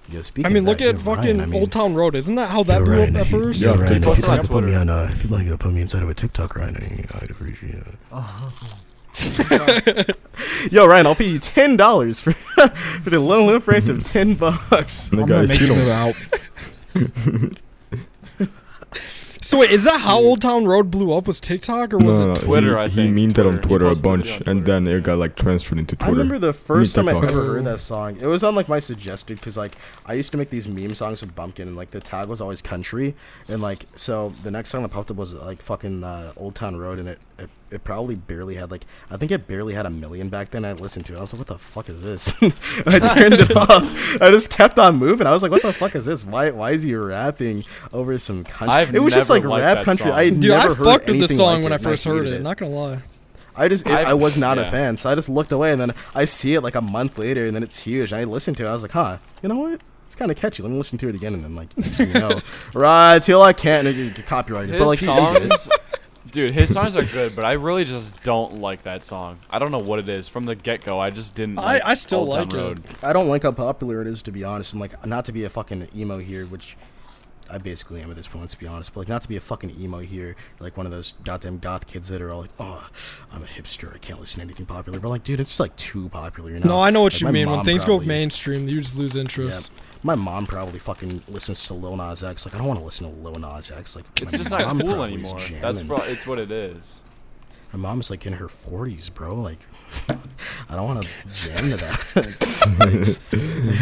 Yo, 0.09 0.21
speaking 0.21 0.45
I 0.45 0.49
mean, 0.53 0.63
of 0.63 0.69
look 0.69 0.77
that, 0.77 0.95
at 0.95 1.01
fucking 1.01 1.23
Ryan, 1.37 1.41
I 1.41 1.45
mean, 1.47 1.59
Old 1.59 1.69
Town 1.71 1.93
Road. 1.93 2.15
Isn't 2.15 2.35
that 2.35 2.49
how 2.49 2.63
that 2.63 2.79
yo, 2.79 2.85
blew 2.85 2.93
Ryan, 2.99 3.15
up 3.17 3.21
at 3.23 3.27
first? 3.27 3.61
Yeah, 3.61 3.71
Ryan, 3.73 3.83
if 3.83 3.89
you'd 3.89 3.95
like 3.95 4.01
to 4.01 4.07
Post 4.07 4.23
it 4.23 4.29
on 4.29 4.47
put 4.47 4.63
me 4.63 4.73
on, 4.75 4.87
Twitter. 4.87 4.99
uh, 5.01 5.09
if 5.11 5.23
you'd 5.23 5.31
like 5.31 5.47
to 5.47 5.57
put 5.57 5.73
me 5.73 5.81
inside 5.81 6.03
of 6.03 6.09
a 6.09 6.13
TikTok, 6.13 6.55
Ryan, 6.55 7.05
I'd 7.21 7.29
appreciate 7.31 7.75
it. 7.75 7.85
Yo, 10.71 10.85
Ryan, 10.85 11.07
I'll 11.07 11.15
pay 11.15 11.27
you 11.27 11.39
ten 11.39 11.75
dollars 11.75 12.21
for 12.21 12.31
for 12.33 13.09
the 13.09 13.19
low 13.19 13.45
low 13.45 13.59
price 13.59 13.89
of 13.89 14.03
ten 14.03 14.35
bucks. 14.35 15.09
The 15.09 15.21
I'm 15.21 15.27
gonna 15.27 15.47
make 15.47 15.59
you 15.59 15.73
out. 15.91 16.13
So 19.47 19.59
wait, 19.59 19.71
is 19.71 19.85
that 19.85 20.01
how 20.01 20.19
Old 20.19 20.41
Town 20.41 20.65
Road 20.65 20.91
blew 20.91 21.13
up? 21.13 21.25
Was 21.25 21.39
TikTok 21.39 21.93
or 21.93 21.99
was 21.99 22.19
No, 22.19 22.25
no, 22.25 22.31
it? 22.33 22.41
no. 22.41 22.47
Twitter, 22.47 22.75
He, 22.77 22.83
I 22.83 22.87
he 22.89 22.95
think. 22.95 23.15
memed 23.15 23.35
that 23.35 23.45
on 23.45 23.61
Twitter. 23.61 23.85
A 23.85 23.89
posted 23.91 24.05
it 24.05 24.09
on 24.09 24.17
bunch, 24.17 24.41
and 24.45 24.65
then 24.65 24.87
it 24.87 25.03
got 25.03 25.19
like 25.19 25.37
transferred 25.37 25.79
into 25.79 25.95
Twitter. 25.95 26.11
I 26.11 26.17
remember 26.17 26.37
the 26.37 26.51
first 26.51 26.95
time 26.95 27.07
I 27.07 27.11
ever 27.15 27.45
heard 27.45 27.63
that 27.63 27.79
song. 27.79 28.17
It 28.19 28.25
was 28.25 28.43
on 28.43 28.55
like 28.55 28.67
my 28.67 28.79
suggested 28.79 29.39
because 29.39 29.55
like 29.55 29.77
I 30.05 30.15
used 30.15 30.33
to 30.33 30.37
make 30.37 30.49
these 30.49 30.67
meme 30.67 30.93
songs 30.95 31.21
with 31.21 31.33
Bumpkin 31.33 31.65
and 31.69 31.77
like 31.77 31.91
the 31.91 32.01
tag 32.01 32.27
was 32.27 32.41
always 32.41 32.61
country 32.61 33.15
and 33.47 33.61
like 33.61 33.85
so 33.95 34.33
the 34.43 34.51
next 34.51 34.71
song 34.71 34.81
that 34.83 34.89
popped 34.89 35.11
up 35.11 35.15
was 35.15 35.33
like 35.33 35.61
fucking 35.61 36.03
uh, 36.03 36.33
Old 36.35 36.53
Town 36.55 36.75
Road 36.75 36.99
and 36.99 37.07
it, 37.07 37.19
it 37.39 37.49
it 37.69 37.83
probably 37.83 38.15
barely 38.15 38.55
had 38.55 38.71
like 38.71 38.85
I 39.11 39.17
think 39.17 39.31
it 39.31 39.47
barely 39.47 39.73
had 39.73 39.85
a 39.85 39.89
million 39.89 40.29
back 40.29 40.49
then. 40.51 40.63
I 40.65 40.73
listened 40.73 41.05
to 41.07 41.13
it. 41.13 41.17
I 41.17 41.21
was 41.21 41.33
like, 41.33 41.39
what 41.39 41.47
the 41.47 41.57
fuck 41.57 41.89
is 41.89 42.01
this? 42.01 42.33
I 42.41 42.99
turned 43.15 43.33
it 43.35 43.55
off. 43.55 44.21
I 44.21 44.29
just 44.31 44.49
kept 44.49 44.79
on 44.79 44.95
moving. 44.97 45.27
I 45.27 45.31
was 45.31 45.43
like, 45.43 45.51
what 45.51 45.61
the 45.61 45.73
fuck 45.73 45.95
is 45.95 46.05
this? 46.05 46.25
Why 46.25 46.51
why 46.51 46.71
is 46.71 46.83
he 46.83 46.95
rapping 46.95 47.63
over 47.93 48.17
some 48.17 48.43
country? 48.43 48.75
I've 48.75 48.95
it 48.95 48.99
was 48.99 49.13
just 49.13 49.29
like 49.29 49.43
liked 49.43 49.63
rap 49.63 49.85
country. 49.85 50.05
song. 50.09 50.13
I 50.19 50.29
Dude, 50.29 50.43
never 50.45 50.53
I 50.55 50.73
heard 50.75 50.77
fucked 50.85 51.09
with 51.09 51.19
this 51.19 51.35
song 51.37 51.55
like 51.55 51.63
when 51.63 51.71
it, 51.71 51.75
I 51.75 51.75
and 51.75 51.83
first 51.83 52.05
heard 52.05 52.25
hated 52.25 52.39
it. 52.39 52.43
Not 52.43 52.57
gonna 52.57 52.71
lie. 52.71 53.01
I 53.55 53.67
just 53.67 53.87
it, 53.87 53.91
I've- 53.93 54.13
was 54.13 54.37
not 54.37 54.57
a 54.59 54.65
fan, 54.65 54.97
so 54.97 55.09
I 55.09 55.15
just 55.15 55.29
looked 55.29 55.51
away, 55.51 55.71
and 55.71 55.81
then 55.81 55.93
I 56.13 56.25
see 56.25 56.53
it 56.53 56.61
like 56.61 56.75
a 56.75 56.81
month 56.81 57.17
later, 57.17 57.47
and 57.47 57.55
then 57.55 57.63
it's 57.63 57.79
huge. 57.81 58.11
And 58.11 58.21
I 58.21 58.23
listened 58.23 58.55
to 58.57 58.65
it. 58.65 58.69
I 58.69 58.71
was 58.73 58.83
like, 58.83 58.91
huh, 58.91 59.17
you 59.41 59.49
know 59.49 59.57
what? 59.57 59.81
it's 60.05 60.15
kind 60.15 60.31
of 60.31 60.37
catchy. 60.37 60.63
Let 60.63 60.71
me 60.71 60.77
listen 60.77 60.97
to 60.99 61.09
it 61.09 61.15
again, 61.15 61.33
and 61.33 61.43
then 61.43 61.53
like 61.55 61.75
next 61.77 61.97
thing 61.97 62.07
you 62.09 62.13
know, 62.19 62.39
right 62.73 63.21
till 63.21 63.41
I 63.41 63.51
can't 63.51 63.85
copyright 64.25 64.69
it. 64.69 64.73
His 64.73 64.79
but 64.79 64.87
like 64.87 64.99
songs, 64.99 65.67
dude, 66.31 66.53
his 66.53 66.71
songs 66.73 66.95
are 66.95 67.03
good, 67.05 67.35
but 67.35 67.45
I 67.45 67.53
really 67.53 67.85
just 67.85 68.21
don't 68.23 68.59
like 68.61 68.83
that 68.83 69.03
song. 69.03 69.39
I 69.49 69.59
don't 69.59 69.71
know 69.71 69.77
what 69.79 69.99
it 69.99 70.09
is. 70.09 70.27
From 70.27 70.45
the 70.45 70.55
get 70.55 70.83
go, 70.83 70.99
I 70.99 71.09
just 71.09 71.35
didn't. 71.35 71.59
I- 71.59 71.73
like 71.73 71.81
I 71.85 71.93
still 71.95 72.19
Old 72.19 72.37
Town 72.37 72.49
like 72.49 72.53
it. 72.53 72.61
Road. 72.63 72.81
I 73.03 73.13
don't 73.13 73.27
like 73.27 73.43
how 73.43 73.51
popular 73.51 74.01
it 74.01 74.07
is 74.07 74.21
to 74.23 74.31
be 74.31 74.43
honest, 74.43 74.73
and 74.73 74.79
like 74.81 75.05
not 75.05 75.25
to 75.25 75.31
be 75.31 75.43
a 75.43 75.49
fucking 75.49 75.87
emo 75.95 76.17
here, 76.19 76.45
which 76.45 76.75
I 77.49 77.57
basically 77.57 78.01
am 78.01 78.09
at 78.09 78.17
this 78.17 78.27
point. 78.27 78.41
Let's 78.41 78.55
be 78.55 78.67
honest, 78.67 78.93
but 78.93 79.01
like 79.01 79.07
not 79.07 79.21
to 79.21 79.29
be 79.29 79.37
a 79.37 79.39
fucking 79.39 79.79
emo 79.79 79.99
here, 79.99 80.35
like 80.59 80.75
one 80.75 80.85
of 80.85 80.91
those 80.91 81.13
goddamn 81.23 81.59
goth 81.59 81.87
kids 81.87 82.09
that 82.09 82.21
are 82.21 82.31
all 82.31 82.41
like, 82.41 82.51
"Oh, 82.59 82.87
I'm 83.31 83.41
a 83.41 83.45
hipster. 83.45 83.93
I 83.95 83.99
can't 83.99 84.19
listen 84.19 84.39
to 84.39 84.45
anything 84.45 84.65
popular." 84.65 84.99
But 84.99 85.09
like, 85.09 85.23
dude, 85.23 85.39
it's 85.39 85.59
like 85.59 85.75
too 85.77 86.09
popular, 86.09 86.51
you 86.51 86.59
know? 86.59 86.69
No, 86.69 86.79
I 86.81 86.89
know 86.89 87.01
what 87.01 87.13
Like, 87.13 87.21
you 87.21 87.27
mean. 87.31 87.47
When 87.47 87.57
mom 87.57 87.65
things 87.65 87.85
go 87.85 87.99
mainstream, 87.99 88.67
you 88.67 88.81
just 88.81 88.97
lose 88.97 89.15
Yeah, 89.15 89.21
interest. 89.21 89.71
My 90.07 90.15
mom 90.15 90.47
probably 90.47 90.79
fucking 90.79 91.21
listens 91.27 91.67
to 91.67 91.73
Lil 91.73 91.97
Nas 91.97 92.23
X. 92.23 92.45
Like, 92.45 92.55
I 92.55 92.59
don't 92.59 92.67
want 92.67 92.79
to 92.79 92.85
listen 92.85 93.07
to 93.13 93.13
Lil 93.21 93.37
Nas 93.39 93.69
X. 93.69 93.95
Like, 93.97 94.05
It's 94.21 94.31
just 94.31 94.49
not 94.49 94.61
cool 94.79 95.03
anymore. 95.03 95.37
That's 95.61 95.83
pro- 95.83 95.97
it's 96.03 96.25
what 96.25 96.39
it 96.39 96.49
is. 96.49 97.01
My 97.73 97.79
mom's 97.79 98.09
like 98.09 98.25
in 98.25 98.31
her 98.33 98.47
40s, 98.47 99.13
bro. 99.13 99.35
Like, 99.35 99.59
I 100.69 100.75
don't 100.75 100.85
want 100.87 101.03
to 101.03 101.09
jam 101.27 101.71
to 101.71 101.77
that. 101.77 103.17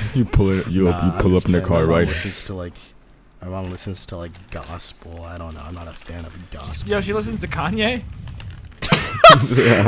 You 0.15 0.25
pull 0.25 0.49
it. 0.49 0.67
You 0.67 0.85
Nah, 0.85 1.05
you 1.15 1.21
pull 1.21 1.37
up 1.37 1.45
in 1.45 1.51
the 1.51 1.61
car, 1.61 1.85
my 1.85 1.93
right? 1.99 2.07
Listens 2.07 2.43
to 2.45 2.55
like, 2.55 2.73
my 3.43 3.49
mom 3.49 3.69
listens 3.69 4.07
to 4.07 4.17
like 4.17 4.31
gospel. 4.49 5.23
I 5.25 5.37
don't 5.37 5.53
know. 5.53 5.61
I'm 5.63 5.75
not 5.75 5.87
a 5.87 5.93
fan 5.93 6.25
of 6.25 6.33
gospel. 6.49 6.89
Yo, 6.89 7.01
she 7.01 7.13
listens 7.13 7.39
to 7.41 7.47
Kanye. 7.47 8.01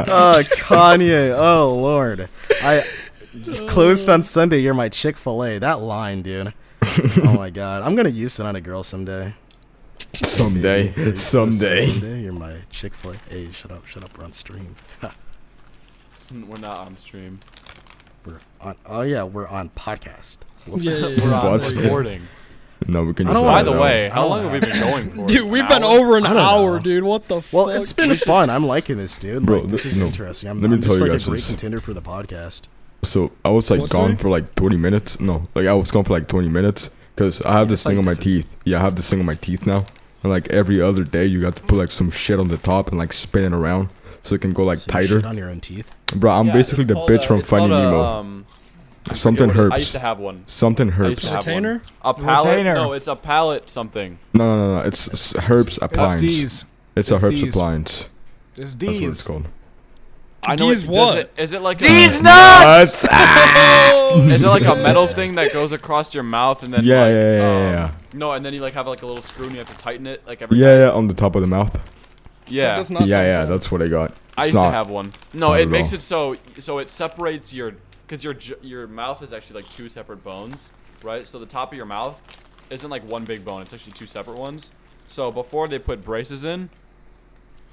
Oh, 0.10 0.42
Kanye. 0.68 1.36
Oh 1.36 1.74
Lord. 1.74 2.30
I 2.62 2.84
closed 3.70 4.10
on 4.10 4.24
Sunday. 4.24 4.60
You're 4.60 4.74
my 4.74 4.90
Chick 4.90 5.18
Fil 5.18 5.44
A. 5.44 5.60
That 5.60 5.80
line, 5.80 6.22
dude. 6.22 6.54
oh 6.84 7.34
my 7.36 7.50
God. 7.50 7.84
I'm 7.84 7.96
gonna 7.96 8.10
use 8.10 8.40
it 8.40 8.46
on 8.46 8.56
a 8.56 8.62
girl 8.62 8.84
someday. 8.84 9.34
Someday, 10.14 10.90
Maybe. 10.90 11.04
Closed 11.04 11.18
someday. 11.18 11.86
You're 12.22 12.34
my 12.34 12.58
Chick 12.70 12.94
Fil 12.94 13.12
A. 13.12 13.16
Hey, 13.30 13.52
shut 13.52 13.72
up. 13.72 13.86
Shut 13.88 14.04
up. 14.04 14.18
We're 14.18 14.26
on 14.26 14.34
stream. 14.34 14.76
We're 16.32 16.58
not 16.60 16.78
on 16.80 16.98
stream. 16.98 17.40
We're 18.26 18.40
on. 18.62 18.76
Oh 18.86 19.02
yeah, 19.02 19.24
we're 19.24 19.48
on 19.48 19.70
podcast. 19.70 20.40
Whoops. 20.68 20.86
Yeah, 20.86 20.98
yeah, 20.98 21.08
yeah. 21.08 21.24
We're 21.26 21.34
on 21.34 21.52
What? 21.52 21.62
There 21.62 21.70
you 21.72 21.76
go. 21.78 21.84
recording. 21.84 22.22
No, 22.86 23.04
we 23.04 23.14
can 23.14 23.26
just. 23.26 23.34
don't 23.36 23.46
By 23.46 23.64
the 23.64 23.72
way, 23.72 24.10
how 24.10 24.28
long 24.28 24.44
have 24.44 24.52
we 24.54 24.60
been 24.60 24.80
going 24.80 25.10
for? 25.10 25.26
Dude, 25.26 25.50
we've 25.50 25.64
An 25.64 25.70
been 25.70 25.84
hour? 25.84 26.00
over 26.00 26.18
an 26.18 26.26
hour, 26.28 26.74
know. 26.78 26.80
dude. 26.80 27.04
What 27.04 27.28
the 27.28 27.36
Well, 27.52 27.68
fuck? 27.68 27.76
it's 27.82 27.92
been 27.94 28.16
fun. 28.18 28.50
I'm 28.50 28.66
liking 28.66 28.98
this, 28.98 29.18
dude. 29.18 29.46
Bro, 29.46 29.62
like, 29.62 29.70
this 29.72 29.84
th- 29.84 29.94
is 29.96 30.00
no. 30.00 30.06
interesting. 30.08 30.50
I'm, 30.50 30.62
Let 30.62 30.70
me 30.70 30.76
I'm 30.76 30.82
tell 30.82 30.90
just 30.92 31.02
you 31.06 31.12
like 31.12 31.22
a 31.22 31.26
great 31.26 31.36
this. 31.38 31.48
contender 31.48 31.80
for 31.80 31.94
the 31.94 32.02
podcast. 32.02 32.64
So 33.08 33.32
I 33.46 33.50
was 33.50 33.70
like 33.72 33.80
What's 33.82 33.94
gone 33.94 34.12
that? 34.12 34.20
for 34.22 34.30
like 34.30 34.54
20 34.56 34.78
minutes. 34.78 35.20
No, 35.20 35.48
like 35.56 35.66
I 35.68 35.74
was 35.74 35.92
gone 35.92 36.04
for 36.04 36.14
like 36.14 36.28
20 36.28 36.48
minutes 36.50 36.90
because 37.16 37.42
I 37.42 37.54
have 37.54 37.68
Yeah, 37.68 37.72
this 37.72 37.84
thing 37.84 37.94
like, 37.98 38.00
on 38.00 38.06
my 38.06 38.14
teeth. 38.14 38.56
Yeah, 38.66 38.78
I 38.78 38.82
have 38.82 38.96
this 38.96 39.10
thing 39.10 39.20
on 39.20 39.26
my 39.26 39.36
teeth 39.36 39.66
now. 39.66 39.86
And 40.24 40.32
like 40.32 40.48
every 40.50 40.82
other 40.82 41.04
day, 41.04 41.26
you 41.26 41.42
got 41.42 41.56
to 41.56 41.62
put 41.64 41.78
like 41.78 41.92
some 41.92 42.12
shit 42.12 42.40
on 42.40 42.48
the 42.50 42.58
top 42.58 42.90
and 42.90 42.98
like 42.98 43.14
spin 43.14 43.44
it 43.44 43.54
around 43.54 43.90
so 44.24 44.36
it 44.36 44.42
can 44.42 44.52
go 44.54 44.64
like 44.64 44.80
So 44.80 44.86
you 44.88 44.94
tighter. 44.94 45.08
shit 45.20 45.26
on 45.26 45.38
your 45.38 45.50
own 45.50 45.60
teeth. 45.62 45.92
Bro, 46.16 46.32
I'm 46.34 46.48
Yeah, 46.48 46.54
basically 46.54 46.84
the 46.86 46.96
bitch 46.96 47.24
a- 47.24 47.28
from 47.28 47.40
it's 47.40 47.50
Finding 47.50 47.72
a, 47.72 47.82
Nemo. 47.84 48.04
um, 48.04 48.46
Something 49.14 49.48
what 49.48 49.58
it- 49.68 49.72
I 49.74 49.78
used 49.78 49.94
to 49.94 50.00
have 50.00 50.20
one. 50.20 50.44
Something 50.48 50.92
I 50.92 51.08
used 51.08 51.24
herbs. 51.24 51.30
to. 51.30 51.36
Retainer? 51.36 51.82
A 52.02 52.14
palette? 52.14 52.46
Retainer. 52.50 52.74
No, 52.76 52.92
it's 52.92 53.08
a 53.08 53.16
palette 53.16 53.70
something. 53.70 54.20
No, 54.34 54.44
no, 54.44 54.68
no, 54.68 54.82
no. 54.82 54.88
It's, 54.88 55.08
it's 55.08 55.34
herbs 55.50 55.76
It's 55.76 55.78
appliance. 55.82 56.20
D's. 56.22 56.66
It's 56.96 57.10
a 57.12 57.16
It's 57.16 57.24
herbs 57.24 57.42
D's. 57.42 57.56
appliance. 57.56 58.10
It's 58.58 58.74
That's 58.74 59.00
what 59.00 59.04
it's 59.04 59.22
called. 59.22 59.48
I 60.48 60.56
know 60.56 60.72
D's 60.74 60.84
it, 60.84 60.90
what? 60.90 61.16
Does 61.16 61.24
it, 61.26 61.34
is 61.38 61.54
it 61.54 61.62
like 61.62 61.78
D's 61.80 62.20
a, 62.20 62.24
nuts. 62.24 63.04
Is 63.04 64.44
it 64.44 64.48
like 64.48 64.66
a 64.66 64.76
metal 64.82 65.08
thing 65.08 65.36
that 65.36 65.52
goes 65.54 65.72
across 65.72 66.14
your 66.14 66.24
mouth 66.24 66.64
and 66.64 66.74
then 66.74 66.84
Yeah, 66.84 67.02
like, 67.04 67.14
yeah, 67.14 67.22
yeah, 67.22 67.38
yeah, 67.38 67.58
um, 67.68 67.74
yeah. 67.74 67.92
No, 68.14 68.32
and 68.32 68.46
then 68.46 68.54
you 68.54 68.60
like 68.60 68.74
have 68.74 68.88
like 68.88 69.02
a 69.02 69.06
little 69.06 69.22
screw 69.22 69.46
and 69.46 69.54
you 69.54 69.60
have 69.60 69.70
to 69.70 69.76
tighten 69.76 70.08
it 70.08 70.26
like 70.26 70.42
every 70.42 70.58
Yeah, 70.58 70.68
night? 70.74 70.80
yeah, 70.80 70.90
on 70.92 71.08
the 71.08 71.14
top 71.14 71.36
of 71.36 71.42
the 71.42 71.48
mouth. 71.48 71.78
yeah. 72.48 72.70
That 72.70 72.76
does 72.78 72.92
not 72.92 73.08
yeah, 73.08 73.22
yeah, 73.22 73.40
fun. 73.42 73.50
that's 73.50 73.72
what 73.72 73.82
I 73.82 73.88
got. 73.88 74.14
I 74.38 74.46
It's 74.46 74.54
used 74.54 74.64
to 74.64 74.72
have 74.72 74.90
one. 74.90 75.12
No, 75.34 75.54
it 75.54 75.68
makes 75.68 75.92
all. 75.94 75.98
it 75.98 76.02
so 76.02 76.38
so 76.60 76.78
it 76.78 76.90
separates 76.90 77.54
your 77.54 77.76
because 78.08 78.24
your 78.24 78.36
your 78.62 78.88
mouth 78.88 79.22
is 79.22 79.34
actually 79.34 79.62
like 79.62 79.72
two 79.72 79.90
separate 79.90 80.24
bones, 80.24 80.72
right? 81.04 81.28
So 81.28 81.40
the 81.40 81.46
top 81.46 81.72
of 81.72 81.78
your 81.78 81.88
mouth 81.88 82.20
isn't 82.70 82.90
like 82.90 83.04
one 83.04 83.26
big 83.26 83.44
bone; 83.44 83.62
it's 83.64 83.74
actually 83.74 83.94
two 83.94 84.06
separate 84.06 84.38
ones. 84.38 84.72
So 85.08 85.32
before 85.32 85.68
they 85.68 85.80
put 85.80 86.04
braces 86.04 86.46
in 86.46 86.70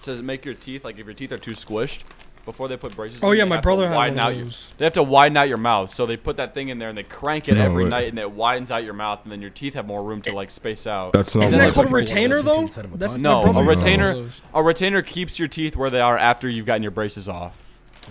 to 0.03 0.23
make 0.23 0.45
your 0.45 0.55
teeth 0.55 0.85
like 0.85 0.99
if 0.99 1.05
your 1.05 1.15
teeth 1.15 1.33
are 1.33 1.39
too 1.39 1.53
squished, 1.53 2.01
before 2.45 2.69
they 2.69 2.77
put 2.77 2.95
braces. 2.95 3.23
Oh 3.23 3.33
in, 3.33 3.39
yeah, 3.39 3.45
my 3.45 3.61
brother 3.61 3.89
had 3.89 3.97
widen 3.97 4.17
one 4.17 4.25
out 4.27 4.37
your- 4.37 4.49
They 4.77 4.85
have 4.85 4.93
to 4.95 5.03
widen 5.03 5.37
out 5.37 5.49
your 5.49 5.57
mouth, 5.57 5.91
so 5.91 6.07
they 6.07 6.17
put 6.17 6.37
that 6.37 6.55
thing 6.55 6.69
in 6.69 6.79
there 6.79 6.89
and 6.91 6.99
they 6.99 7.03
crank 7.03 7.49
it 7.49 7.55
No, 7.55 7.63
every 7.65 7.85
wait. 7.85 7.91
night, 7.91 8.09
and 8.09 8.19
it 8.19 8.31
widens 8.31 8.71
out 8.71 8.85
your 8.85 8.95
mouth, 8.95 9.21
and 9.25 9.33
then 9.33 9.41
your 9.41 9.51
teeth 9.51 9.75
have 9.75 9.87
more 9.87 10.03
room 10.03 10.21
to 10.23 10.35
like 10.35 10.51
space 10.51 10.87
out. 10.87 11.13
That's 11.13 11.35
not 11.35 11.45
Isn't 11.45 11.59
that 11.59 11.69
I 11.69 11.71
called 11.73 11.87
a 11.87 11.91
retainer 11.91 12.43
though? 12.43 12.61
instead 12.63 12.85
of 12.85 12.95
a 12.95 12.97
That's 12.99 13.17
no, 13.17 13.43
a 13.43 13.47
had 13.47 13.55
one 13.57 13.69
of 13.69 13.77
retainer. 13.77 14.15
those. 14.15 14.43
A 14.53 14.63
retainer 14.63 15.03
keeps 15.03 15.39
your 15.39 15.49
teeth 15.49 15.77
where 15.77 15.91
they 15.91 16.01
are 16.01 16.19
after 16.19 16.49
you've 16.49 16.67
gotten 16.67 16.83
your 16.83 16.91
braces 16.93 17.29
off. 17.29 17.65
I 18.07 18.11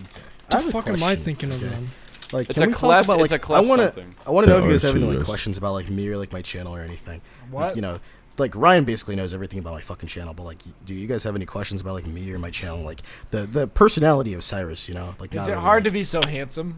The 0.49 0.57
have 0.57 0.67
a 0.67 0.71
fuck 0.71 0.88
am 0.89 1.03
I 1.03 1.15
thinking 1.15 1.51
of 1.51 1.61
okay? 1.61 1.69
then? 1.71 1.89
Like, 2.31 2.49
It's 2.49 2.55
can 2.57 2.63
a 2.63 2.67
we 2.67 2.73
talk 2.73 2.79
cleft- 2.79 3.05
about, 3.07 3.19
it's 3.21 3.31
like, 3.31 3.41
a 3.41 3.43
cleft 3.43 3.65
I 3.65 3.69
wanna. 3.69 3.93
I 4.25 4.31
want 4.31 4.47
to 4.47 4.49
know 4.51 4.57
if 4.57 4.63
Yeah, 4.63 4.67
you 4.67 4.73
guys 4.73 4.81
have 4.81 4.95
any 4.95 5.05
like 5.05 5.23
questions 5.25 5.59
about 5.59 5.73
like 5.73 5.89
me 5.89 6.07
or 6.09 6.17
like 6.17 6.34
my 6.34 6.41
channel 6.41 6.75
or 6.75 6.81
anything. 6.81 7.21
Like, 7.51 7.51
What? 7.51 7.75
you 7.75 7.84
know, 7.84 7.99
like 8.38 8.55
Ryan 8.55 8.84
basically 8.84 9.15
knows 9.15 9.34
everything 9.34 9.59
about 9.59 9.73
my 9.73 9.81
fucking 9.81 10.09
channel, 10.09 10.34
but 10.34 10.43
like, 10.43 10.57
do 10.86 10.93
you 10.93 11.07
guys 11.07 11.23
have 11.23 11.36
any 11.36 11.45
questions 11.45 11.81
about 11.81 11.93
like 11.93 12.07
me 12.07 12.31
or 12.31 12.39
my 12.39 12.49
channel? 12.49 12.84
Like 12.84 13.01
the 13.31 13.45
the 13.45 13.67
personality 13.67 14.34
of 14.34 14.43
Cyrus, 14.43 14.88
you 14.88 14.95
know? 14.95 15.15
Like, 15.19 15.34
Is 15.34 15.41
not 15.41 15.49
it 15.49 15.51
really, 15.51 15.63
hard 15.63 15.84
to 15.84 15.91
be 15.91 16.03
so 16.03 16.21
handsome? 16.23 16.77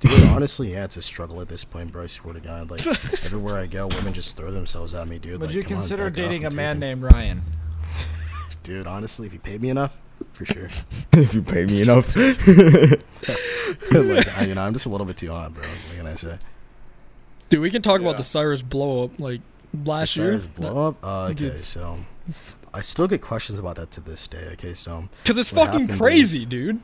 Dude, 0.00 0.28
honestly, 0.28 0.72
yeah, 0.72 0.84
it's 0.84 0.96
a 0.96 1.02
struggle 1.02 1.42
at 1.42 1.48
this 1.48 1.64
point, 1.64 1.92
bro. 1.92 2.04
I 2.04 2.06
swear 2.06 2.34
to 2.34 2.40
God, 2.40 2.70
like 2.70 2.86
everywhere 3.24 3.58
I 3.58 3.66
go, 3.66 3.86
women 3.86 4.12
just 4.12 4.36
throw 4.36 4.50
themselves 4.50 4.94
at 4.94 5.08
me, 5.08 5.18
dude. 5.18 5.40
Would 5.40 5.50
like, 5.50 5.56
you 5.56 5.62
come 5.62 5.74
on, 5.74 5.78
consider 5.80 6.10
dating 6.10 6.46
a 6.46 6.50
man 6.50 6.78
named 6.78 7.02
Ryan? 7.02 7.42
Dude, 8.62 8.86
honestly, 8.86 9.26
if 9.26 9.32
you 9.32 9.38
paid 9.38 9.62
me 9.62 9.70
enough, 9.70 9.98
for 10.32 10.44
sure. 10.44 10.68
if 11.12 11.34
you 11.34 11.42
pay 11.42 11.64
me 11.64 11.82
enough. 11.82 12.14
like, 12.14 12.38
I, 14.38 14.44
you 14.46 14.54
know, 14.54 14.62
I'm 14.62 14.74
just 14.74 14.86
a 14.86 14.90
little 14.90 15.06
bit 15.06 15.16
too 15.16 15.30
hot, 15.30 15.54
bro. 15.54 15.62
What 15.62 15.96
can 15.96 16.06
I 16.06 16.14
say? 16.14 16.38
Dude, 17.48 17.60
we 17.60 17.70
can 17.70 17.82
talk 17.82 18.00
about 18.00 18.16
the 18.16 18.22
Cyrus 18.22 18.62
blow 18.62 19.04
up 19.04 19.20
like 19.20 19.40
last 19.84 20.16
year. 20.16 20.38
Blow 20.56 20.88
up. 20.88 20.96
Uh, 21.04 21.24
okay, 21.26 21.34
Dude. 21.34 21.64
so 21.64 21.98
I 22.72 22.80
still 22.80 23.08
get 23.08 23.20
questions 23.22 23.58
about 23.58 23.76
that 23.76 23.90
to 23.92 24.00
this 24.00 24.26
day. 24.28 24.48
Okay, 24.52 24.74
so 24.74 25.08
Because 25.22 25.38
it's 25.38 25.50
fucking 25.52 25.88
crazy, 25.88 26.44
dude. 26.46 26.80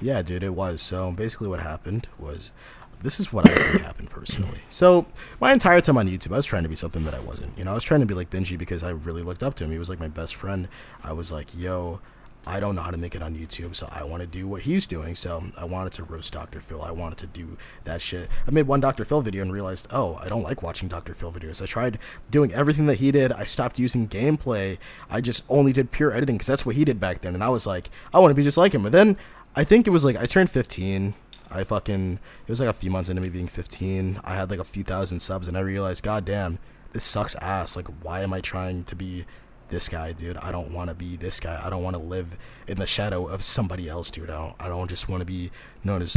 Yeah, 0.00 0.22
dude, 0.22 0.42
it 0.42 0.54
was. 0.54 0.82
So 0.82 1.12
basically, 1.12 1.48
what 1.48 1.60
happened 1.60 2.08
was 2.18 2.52
this 3.00 3.20
is 3.20 3.32
what 3.32 3.48
I 3.48 3.54
think 3.54 3.82
happened 3.84 4.10
personally. 4.10 4.60
So 4.68 5.06
my 5.40 5.52
entire 5.52 5.80
time 5.80 5.96
on 5.98 6.08
YouTube, 6.08 6.32
I 6.32 6.36
was 6.36 6.46
trying 6.46 6.64
to 6.64 6.68
be 6.68 6.74
something 6.74 7.04
that 7.04 7.14
I 7.14 7.20
wasn't. 7.20 7.56
You 7.56 7.64
know, 7.64 7.70
I 7.70 7.74
was 7.74 7.84
trying 7.84 8.00
to 8.00 8.06
be 8.06 8.14
like 8.14 8.30
Benji 8.30 8.58
because 8.58 8.82
I 8.82 8.90
really 8.90 9.22
looked 9.22 9.42
up 9.42 9.54
to 9.56 9.64
him. 9.64 9.70
He 9.70 9.78
was 9.78 9.88
like 9.88 10.00
my 10.00 10.08
best 10.08 10.34
friend. 10.34 10.68
I 11.04 11.12
was 11.12 11.30
like, 11.30 11.56
yo. 11.56 12.00
I 12.46 12.60
don't 12.60 12.74
know 12.74 12.82
how 12.82 12.90
to 12.90 12.96
make 12.96 13.14
it 13.14 13.22
on 13.22 13.34
YouTube, 13.34 13.76
so 13.76 13.88
I 13.92 14.04
want 14.04 14.22
to 14.22 14.26
do 14.26 14.48
what 14.48 14.62
he's 14.62 14.86
doing. 14.86 15.14
So 15.14 15.44
I 15.58 15.64
wanted 15.64 15.92
to 15.94 16.04
roast 16.04 16.32
Dr. 16.32 16.60
Phil. 16.60 16.80
I 16.80 16.90
wanted 16.90 17.18
to 17.18 17.26
do 17.26 17.58
that 17.84 18.00
shit. 18.00 18.28
I 18.46 18.50
made 18.50 18.66
one 18.66 18.80
Dr. 18.80 19.04
Phil 19.04 19.20
video 19.20 19.42
and 19.42 19.52
realized, 19.52 19.86
oh, 19.90 20.18
I 20.22 20.28
don't 20.28 20.42
like 20.42 20.62
watching 20.62 20.88
Dr. 20.88 21.12
Phil 21.12 21.30
videos. 21.30 21.60
I 21.60 21.66
tried 21.66 21.98
doing 22.30 22.52
everything 22.52 22.86
that 22.86 22.96
he 22.96 23.10
did. 23.10 23.32
I 23.32 23.44
stopped 23.44 23.78
using 23.78 24.08
gameplay. 24.08 24.78
I 25.10 25.20
just 25.20 25.44
only 25.48 25.72
did 25.72 25.90
pure 25.90 26.12
editing 26.12 26.36
because 26.36 26.46
that's 26.46 26.64
what 26.64 26.76
he 26.76 26.84
did 26.84 26.98
back 26.98 27.20
then. 27.20 27.34
And 27.34 27.44
I 27.44 27.50
was 27.50 27.66
like, 27.66 27.90
I 28.14 28.18
want 28.18 28.30
to 28.30 28.34
be 28.34 28.42
just 28.42 28.58
like 28.58 28.72
him. 28.72 28.82
But 28.82 28.92
then 28.92 29.18
I 29.54 29.64
think 29.64 29.86
it 29.86 29.90
was 29.90 30.04
like 30.04 30.16
I 30.16 30.26
turned 30.26 30.50
15. 30.50 31.14
I 31.50 31.64
fucking 31.64 32.18
it 32.46 32.50
was 32.50 32.60
like 32.60 32.68
a 32.68 32.74
few 32.74 32.90
months 32.90 33.10
into 33.10 33.22
me 33.22 33.28
being 33.28 33.48
15. 33.48 34.20
I 34.24 34.34
had 34.34 34.50
like 34.50 34.60
a 34.60 34.64
few 34.64 34.82
thousand 34.82 35.20
subs, 35.20 35.48
and 35.48 35.56
I 35.56 35.60
realized, 35.60 36.02
god 36.02 36.24
damn, 36.24 36.58
this 36.92 37.04
sucks 37.04 37.34
ass. 37.36 37.76
Like, 37.76 37.88
why 38.02 38.22
am 38.22 38.32
I 38.32 38.40
trying 38.40 38.84
to 38.84 38.96
be 38.96 39.24
this 39.68 39.88
guy, 39.88 40.12
dude? 40.12 40.36
I 40.38 40.52
don't 40.52 40.72
want 40.72 40.88
to 40.90 40.94
be 40.94 41.16
this 41.16 41.40
guy. 41.40 41.60
I 41.64 41.70
don't 41.70 41.82
want 41.82 41.96
to 41.96 42.02
live 42.02 42.36
in 42.66 42.78
the 42.78 42.86
shadow 42.86 43.26
of 43.26 43.42
somebody 43.42 43.88
else, 43.88 44.10
dude. 44.10 44.30
I 44.30 44.34
don't. 44.34 44.54
I 44.60 44.68
don't 44.68 44.88
just 44.88 45.08
want 45.08 45.20
to 45.20 45.26
be 45.26 45.50
known 45.84 46.02
as 46.02 46.16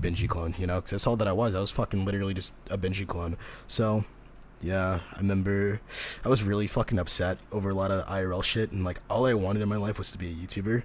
Benji 0.00 0.28
clone, 0.28 0.54
you 0.58 0.66
know? 0.66 0.76
Because 0.76 0.92
that's 0.92 1.06
all 1.06 1.16
that 1.16 1.28
I 1.28 1.32
was. 1.32 1.54
I 1.54 1.60
was 1.60 1.70
fucking 1.70 2.04
literally 2.04 2.34
just 2.34 2.52
a 2.70 2.78
Benji 2.78 3.06
clone. 3.06 3.36
So. 3.66 4.04
Yeah, 4.62 5.00
I 5.14 5.16
remember 5.16 5.80
I 6.22 6.28
was 6.28 6.42
really 6.42 6.66
fucking 6.66 6.98
upset 6.98 7.38
over 7.50 7.70
a 7.70 7.74
lot 7.74 7.90
of 7.90 8.04
IRL 8.06 8.44
shit, 8.44 8.70
and 8.72 8.84
like 8.84 9.00
all 9.08 9.24
I 9.24 9.32
wanted 9.32 9.62
in 9.62 9.70
my 9.70 9.78
life 9.78 9.96
was 9.96 10.12
to 10.12 10.18
be 10.18 10.28
a 10.28 10.34
YouTuber. 10.34 10.82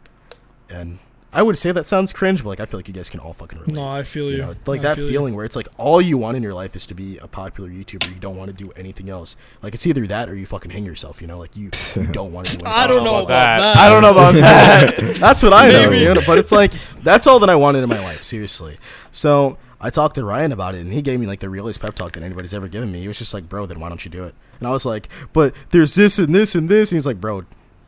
And 0.70 1.00
I 1.36 1.42
would 1.42 1.58
say 1.58 1.72
that 1.74 1.86
sounds 1.86 2.14
cringe, 2.14 2.42
but 2.44 2.50
like 2.50 2.60
I 2.62 2.66
feel 2.66 2.80
like 2.80 2.88
you 2.88 2.94
guys 2.94 3.10
can 3.10 3.20
all 3.20 3.34
fucking 3.34 3.60
relate. 3.60 3.76
No, 3.76 3.86
I 3.88 4.04
feel 4.04 4.26
you 4.32 4.38
you. 4.38 4.42
know, 4.44 4.54
like 4.66 4.80
I 4.80 4.84
that 4.84 4.96
feel 4.96 5.06
you. 5.06 5.12
feeling 5.12 5.36
where 5.36 5.44
it's 5.46 5.56
like 5.58 5.68
all 5.78 6.02
you 6.02 6.18
want 6.18 6.38
in 6.38 6.44
your 6.44 6.54
life 6.54 6.76
is 6.78 6.86
to 6.88 6.94
be 6.94 7.18
a 7.18 7.28
popular 7.28 7.70
YouTuber. 7.70 8.08
You 8.10 8.20
don't 8.22 8.38
want 8.38 8.56
to 8.56 8.64
do 8.64 8.72
anything 8.78 9.10
else. 9.10 9.36
Like 9.62 9.74
it's 9.74 9.86
either 9.86 10.08
that 10.08 10.30
or 10.30 10.36
you 10.36 10.46
fucking 10.46 10.72
hang 10.72 10.86
yourself. 10.86 11.22
You 11.22 11.28
know, 11.28 11.38
like 11.38 11.58
you, 11.58 11.72
you 11.96 12.08
don't 12.12 12.32
want 12.32 12.48
to 12.48 12.58
do. 12.58 12.66
Anything 12.66 12.82
I 12.84 12.88
don't 12.88 13.04
know 13.04 13.18
about 13.18 13.28
that. 13.28 13.60
that. 13.60 13.78
I 13.78 13.90
don't 13.90 14.02
know 14.02 14.12
about 14.12 14.34
that. 14.36 15.16
That's 15.20 15.44
what 15.44 15.52
I 15.52 15.70
know, 15.70 15.90
Maybe. 15.90 16.06
dude. 16.06 16.26
But 16.26 16.38
it's 16.38 16.54
like 16.54 16.72
that's 17.04 17.28
all 17.28 17.40
that 17.40 17.50
I 17.50 17.56
wanted 17.56 17.84
in 17.84 17.90
my 17.90 18.00
life, 18.00 18.24
seriously. 18.24 18.78
So 19.12 19.58
I 19.82 19.90
talked 19.90 20.16
to 20.16 20.24
Ryan 20.24 20.54
about 20.54 20.74
it, 20.76 20.80
and 20.82 20.94
he 20.94 21.02
gave 21.02 21.20
me 21.20 21.28
like 21.28 21.42
the 21.42 21.50
realest 21.50 21.82
pep 21.82 21.96
talk 21.96 22.14
that 22.14 22.24
anybody's 22.24 22.54
ever 22.54 22.70
given 22.70 22.94
me. 22.94 23.02
He 23.02 23.10
was 23.10 23.18
just 23.18 23.34
like, 23.34 23.50
"Bro, 23.50 23.66
then 23.66 23.82
why 23.82 23.90
don't 23.90 24.06
you 24.06 24.10
do 24.10 24.24
it?" 24.24 24.36
And 24.60 24.68
I 24.70 24.72
was 24.72 24.86
like, 24.86 25.10
"But 25.34 25.54
there's 25.72 25.96
this 25.96 26.18
and 26.18 26.34
this 26.34 26.56
and 26.56 26.70
this." 26.70 26.92
And 26.94 26.98
he's 26.98 27.06
like, 27.06 27.20
"Bro, 27.20 27.44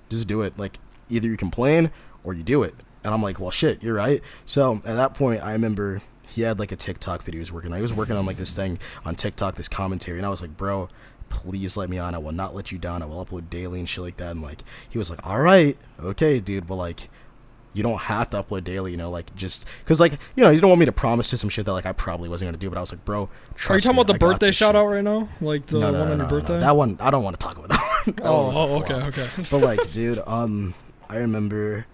just 0.09 0.27
do 0.27 0.41
it. 0.41 0.59
Like 0.59 0.79
either 1.09 1.29
you 1.29 1.37
complain 1.37 1.91
or 2.25 2.33
you 2.33 2.43
do 2.43 2.61
it." 2.61 2.75
And 3.03 3.13
I'm 3.13 3.21
like, 3.21 3.39
"Well, 3.39 3.51
shit, 3.51 3.83
you're 3.83 3.95
right." 3.95 4.21
So 4.45 4.75
at 4.77 4.95
that 4.95 5.13
point, 5.13 5.43
I 5.43 5.53
remember 5.53 6.01
he 6.27 6.41
had 6.41 6.59
like 6.59 6.71
a 6.71 6.75
TikTok 6.75 7.23
video 7.23 7.37
he 7.37 7.41
was 7.41 7.53
working 7.53 7.71
on. 7.71 7.77
He 7.77 7.81
was 7.81 7.93
working 7.93 8.15
on 8.15 8.25
like 8.25 8.37
this 8.37 8.55
thing 8.55 8.79
on 9.05 9.15
TikTok, 9.15 9.55
this 9.55 9.69
commentary, 9.69 10.17
and 10.17 10.25
I 10.25 10.29
was 10.29 10.41
like, 10.41 10.57
bro, 10.57 10.89
please 11.29 11.77
let 11.77 11.89
me 11.89 11.97
on. 11.97 12.13
I 12.13 12.17
will 12.17 12.31
not 12.33 12.53
let 12.53 12.71
you 12.71 12.77
down. 12.77 13.01
I 13.01 13.05
will 13.05 13.23
upload 13.25 13.49
daily 13.49 13.79
and 13.79 13.87
shit 13.87 14.03
like 14.03 14.17
that. 14.17 14.31
And 14.31 14.41
like 14.41 14.63
he 14.89 14.97
was 14.97 15.09
like, 15.09 15.25
all 15.25 15.39
right, 15.39 15.77
okay, 15.99 16.39
dude, 16.39 16.67
but 16.67 16.75
like 16.75 17.09
you 17.73 17.83
don't 17.83 17.99
have 17.99 18.29
to 18.31 18.43
upload 18.43 18.63
daily, 18.63 18.91
you 18.91 18.97
know, 18.97 19.09
like 19.09 19.33
just 19.35 19.65
because 19.79 19.99
like 19.99 20.13
you 20.35 20.43
know 20.43 20.49
you 20.49 20.59
don't 20.59 20.69
want 20.69 20.79
me 20.79 20.85
to 20.85 20.91
promise 20.91 21.29
to 21.29 21.37
some 21.37 21.49
shit 21.49 21.65
that 21.65 21.73
like 21.73 21.85
I 21.85 21.93
probably 21.93 22.27
wasn't 22.27 22.47
gonna 22.49 22.57
do, 22.57 22.69
but 22.69 22.77
I 22.77 22.81
was 22.81 22.91
like, 22.91 23.05
bro, 23.05 23.29
Are 23.69 23.75
you 23.75 23.81
talking 23.81 23.95
me, 23.95 24.01
about 24.01 24.07
the 24.07 24.15
I 24.15 24.17
birthday 24.17 24.51
shout 24.51 24.75
shit. 24.75 24.81
out 24.81 24.87
right 24.87 25.03
now? 25.03 25.29
Like 25.39 25.65
the 25.67 25.79
No, 25.79 25.91
no, 25.91 25.99
one 25.99 26.07
no, 26.07 26.13
on 26.13 26.19
your 26.19 26.29
birthday? 26.29 26.59
That 26.59 26.75
one 26.75 26.97
I 26.99 27.09
don't 27.09 27.23
want 27.23 27.39
to 27.39 27.45
talk 27.45 27.57
about 27.57 27.69
that 27.69 27.79
one. 27.79 28.15
That 28.17 28.23
one 28.23 28.33
oh, 28.33 28.49
a 28.51 28.67
oh, 28.69 28.79
okay, 28.81 28.93
okay. 29.07 29.29
But 29.51 29.61
like, 29.61 29.91
dude, 29.91 30.19
um, 30.25 30.73
I 31.09 31.17
remember 31.17 31.85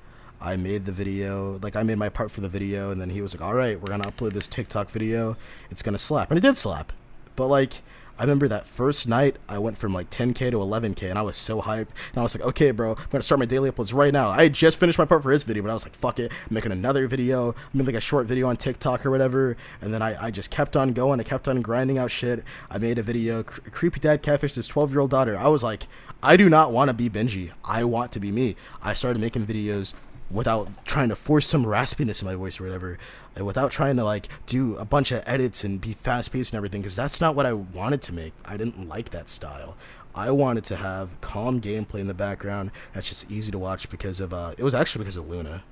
I 0.44 0.58
made 0.58 0.86
the 0.86 0.92
video, 0.92 1.58
like 1.64 1.78
I 1.78 1.84
made 1.84 1.98
my 1.98 2.10
part 2.10 2.30
for 2.30 2.42
the 2.42 2.50
video, 2.50 2.92
and 2.92 3.00
then 3.00 3.10
he 3.10 3.22
was 3.22 3.34
like, 3.34 3.42
"All 3.42 3.54
right, 3.54 3.80
we're 3.80 3.88
gonna 3.88 4.04
upload 4.04 4.34
this 4.34 4.48
TikTok 4.48 4.90
video. 4.90 5.38
It's 5.72 5.82
gonna 5.82 5.98
slap," 5.98 6.30
and 6.30 6.38
it 6.38 6.42
did 6.42 6.58
slap. 6.58 6.92
But 7.38 7.48
like, 7.48 7.82
I 8.20 8.24
remember 8.24 8.48
that 8.50 8.68
first 8.68 9.08
night, 9.08 9.38
I 9.50 9.58
went 9.58 9.78
from 9.78 9.94
like 9.94 10.10
10k 10.10 10.52
to 10.52 10.58
11k, 10.58 11.10
and 11.10 11.18
I 11.18 11.22
was 11.22 11.38
so 11.38 11.62
hyped. 11.62 11.88
And 12.12 12.18
I 12.18 12.22
was 12.22 12.38
like, 12.38 12.46
"Okay, 12.50 12.72
bro, 12.72 12.92
I'm 12.92 13.06
gonna 13.10 13.24
start 13.24 13.40
my 13.40 13.46
daily 13.46 13.72
uploads 13.72 13.94
right 13.94 14.12
now." 14.12 14.28
I 14.28 14.50
just 14.50 14.80
finished 14.80 15.00
my 15.00 15.06
part 15.06 15.24
for 15.24 15.32
his 15.32 15.46
video, 15.46 15.64
but 15.64 15.70
I 15.70 15.74
was 15.74 15.86
like, 15.86 15.96
"Fuck 15.96 16.20
it, 16.20 16.30
I'm 16.32 16.54
making 16.54 16.74
another 16.74 17.08
video. 17.08 17.52
I 17.52 17.78
made 17.78 17.88
like 17.88 17.96
a 17.96 18.02
short 18.02 18.28
video 18.28 18.50
on 18.50 18.58
TikTok 18.58 19.06
or 19.06 19.12
whatever." 19.12 19.56
And 19.82 19.94
then 19.94 20.02
I, 20.02 20.26
I 20.26 20.30
just 20.30 20.52
kept 20.52 20.76
on 20.76 20.92
going. 20.92 21.22
I 21.22 21.24
kept 21.24 21.48
on 21.48 21.62
grinding 21.62 21.98
out 21.98 22.12
shit. 22.12 22.44
I 22.70 22.80
made 22.80 23.00
a 23.00 23.04
video, 23.04 23.44
Cre- 23.44 23.70
creepy 23.72 24.02
dad 24.02 24.22
catfished 24.22 24.56
his 24.56 24.68
12 24.68 24.92
year 24.92 25.00
old 25.00 25.10
daughter. 25.10 25.38
I 25.38 25.48
was 25.48 25.64
like, 25.64 25.88
I 26.22 26.36
do 26.36 26.50
not 26.50 26.74
want 26.74 26.90
to 26.90 26.94
be 26.94 27.10
Benji. 27.10 27.52
I 27.64 27.86
want 27.86 28.12
to 28.12 28.20
be 28.20 28.32
me. 28.32 28.58
I 28.84 28.94
started 28.94 29.22
making 29.22 29.46
videos 29.46 29.94
without 30.34 30.86
trying 30.86 31.10
to 31.10 31.16
force 31.16 31.48
some 31.48 31.64
raspiness 31.66 32.22
in 32.22 32.28
my 32.28 32.36
voice 32.36 32.60
or 32.60 32.64
whatever, 32.64 32.98
and 33.36 33.46
without 33.46 33.72
trying 33.72 33.96
to 33.98 34.04
like 34.04 34.28
do 34.48 34.76
a 34.78 34.86
bunch 34.86 35.12
of 35.12 35.24
edits 35.26 35.64
and 35.64 35.80
be 35.80 35.94
fast 35.94 36.32
paced 36.34 36.52
and 36.52 36.58
everything, 36.58 36.82
because 36.82 36.96
that's 36.96 37.22
not 37.22 37.36
what 37.36 37.46
I 37.46 37.54
wanted 37.54 38.02
to 38.04 38.14
make. 38.14 38.34
I 38.44 38.58
didn't 38.58 38.90
like 38.90 39.12
that 39.12 39.30
style. 39.30 39.76
I 40.16 40.32
wanted 40.32 40.64
to 40.66 40.76
have 40.76 41.20
calm 41.22 41.60
gameplay 41.60 42.00
in 42.00 42.08
the 42.08 42.14
background 42.14 42.70
that's 42.94 43.10
just 43.10 43.32
easy 43.32 43.52
to 43.52 43.58
watch 43.58 43.90
because 43.90 44.20
of 44.20 44.34
uh, 44.34 44.54
it 44.58 44.64
was 44.64 44.76
actually 44.76 45.00
because 45.00 45.18
of 45.18 45.28
Luna. 45.28 45.64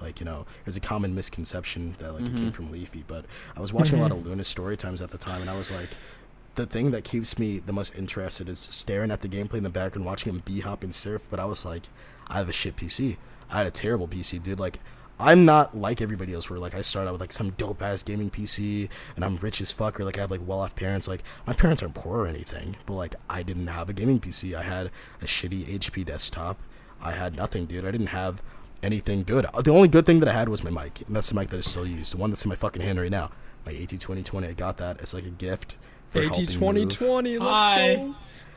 Like 0.00 0.20
you 0.20 0.26
know, 0.26 0.46
there's 0.64 0.76
a 0.76 0.80
common 0.80 1.14
misconception 1.14 1.94
that 1.98 2.12
like 2.12 2.24
it 2.24 2.36
came 2.36 2.52
from 2.52 2.70
Leafy, 2.70 3.04
but 3.06 3.24
I 3.56 3.60
was 3.60 3.72
watching 3.72 3.98
a 3.98 4.02
lot 4.02 4.10
of 4.10 4.26
Luna 4.26 4.44
story 4.44 4.76
times 4.76 5.00
at 5.00 5.10
the 5.10 5.18
time, 5.18 5.40
and 5.40 5.48
I 5.48 5.56
was 5.56 5.72
like, 5.72 5.88
the 6.54 6.66
thing 6.66 6.90
that 6.90 7.04
keeps 7.04 7.38
me 7.38 7.58
the 7.58 7.72
most 7.72 7.94
interested 7.96 8.48
is 8.48 8.58
staring 8.58 9.10
at 9.10 9.22
the 9.22 9.28
gameplay 9.28 9.54
in 9.54 9.62
the 9.62 9.70
background, 9.70 10.04
watching 10.04 10.32
him 10.34 10.42
b 10.44 10.60
hop 10.60 10.82
and 10.82 10.94
surf. 10.94 11.26
But 11.30 11.40
I 11.40 11.46
was 11.46 11.64
like, 11.64 11.84
I 12.28 12.34
have 12.34 12.48
a 12.48 12.52
shit 12.52 12.76
PC. 12.76 13.16
I 13.50 13.58
had 13.58 13.66
a 13.66 13.70
terrible 13.70 14.08
PC, 14.08 14.42
dude. 14.42 14.58
Like, 14.60 14.78
I'm 15.18 15.44
not 15.44 15.76
like 15.76 16.02
everybody 16.02 16.34
else 16.34 16.50
where 16.50 16.58
like 16.58 16.74
I 16.74 16.82
start 16.82 17.08
out 17.08 17.12
with 17.12 17.20
like 17.20 17.32
some 17.32 17.50
dope 17.50 17.80
ass 17.82 18.02
gaming 18.02 18.30
PC 18.30 18.88
and 19.14 19.24
I'm 19.24 19.36
rich 19.36 19.62
as 19.62 19.72
fuck 19.72 19.98
or 19.98 20.04
like 20.04 20.18
I 20.18 20.20
have 20.20 20.30
like 20.30 20.42
well 20.46 20.60
off 20.60 20.74
parents. 20.74 21.08
Like 21.08 21.22
my 21.46 21.54
parents 21.54 21.82
aren't 21.82 21.94
poor 21.94 22.20
or 22.20 22.26
anything, 22.26 22.76
but 22.84 22.94
like 22.94 23.14
I 23.30 23.42
didn't 23.42 23.68
have 23.68 23.88
a 23.88 23.94
gaming 23.94 24.20
PC. 24.20 24.54
I 24.54 24.62
had 24.62 24.90
a 25.22 25.24
shitty 25.24 25.66
HP 25.66 26.04
desktop. 26.04 26.58
I 27.00 27.12
had 27.12 27.34
nothing, 27.34 27.66
dude. 27.66 27.86
I 27.86 27.90
didn't 27.90 28.08
have 28.08 28.42
anything 28.82 29.22
good. 29.22 29.46
Uh, 29.46 29.62
the 29.62 29.70
only 29.70 29.88
good 29.88 30.04
thing 30.04 30.20
that 30.20 30.28
I 30.28 30.32
had 30.32 30.48
was 30.48 30.62
my 30.62 30.70
mic, 30.70 31.02
and 31.06 31.16
that's 31.16 31.28
the 31.30 31.34
mic 31.34 31.48
that 31.48 31.58
I 31.58 31.60
still 31.60 31.86
use. 31.86 32.10
The 32.10 32.18
one 32.18 32.30
that's 32.30 32.44
in 32.44 32.48
my 32.50 32.54
fucking 32.54 32.82
hand 32.82 33.00
right 33.00 33.10
now. 33.10 33.30
My 33.64 33.72
AT2020. 33.72 34.48
I 34.48 34.52
got 34.52 34.76
that 34.78 35.00
as 35.00 35.14
like 35.14 35.24
a 35.24 35.30
gift. 35.30 35.76
For 36.08 36.18
AT 36.18 36.24
helping 36.36 36.44
move. 36.44 36.54
2020, 36.90 37.38
let's 37.38 37.50
Hi. 37.50 37.94
go. 37.96 38.14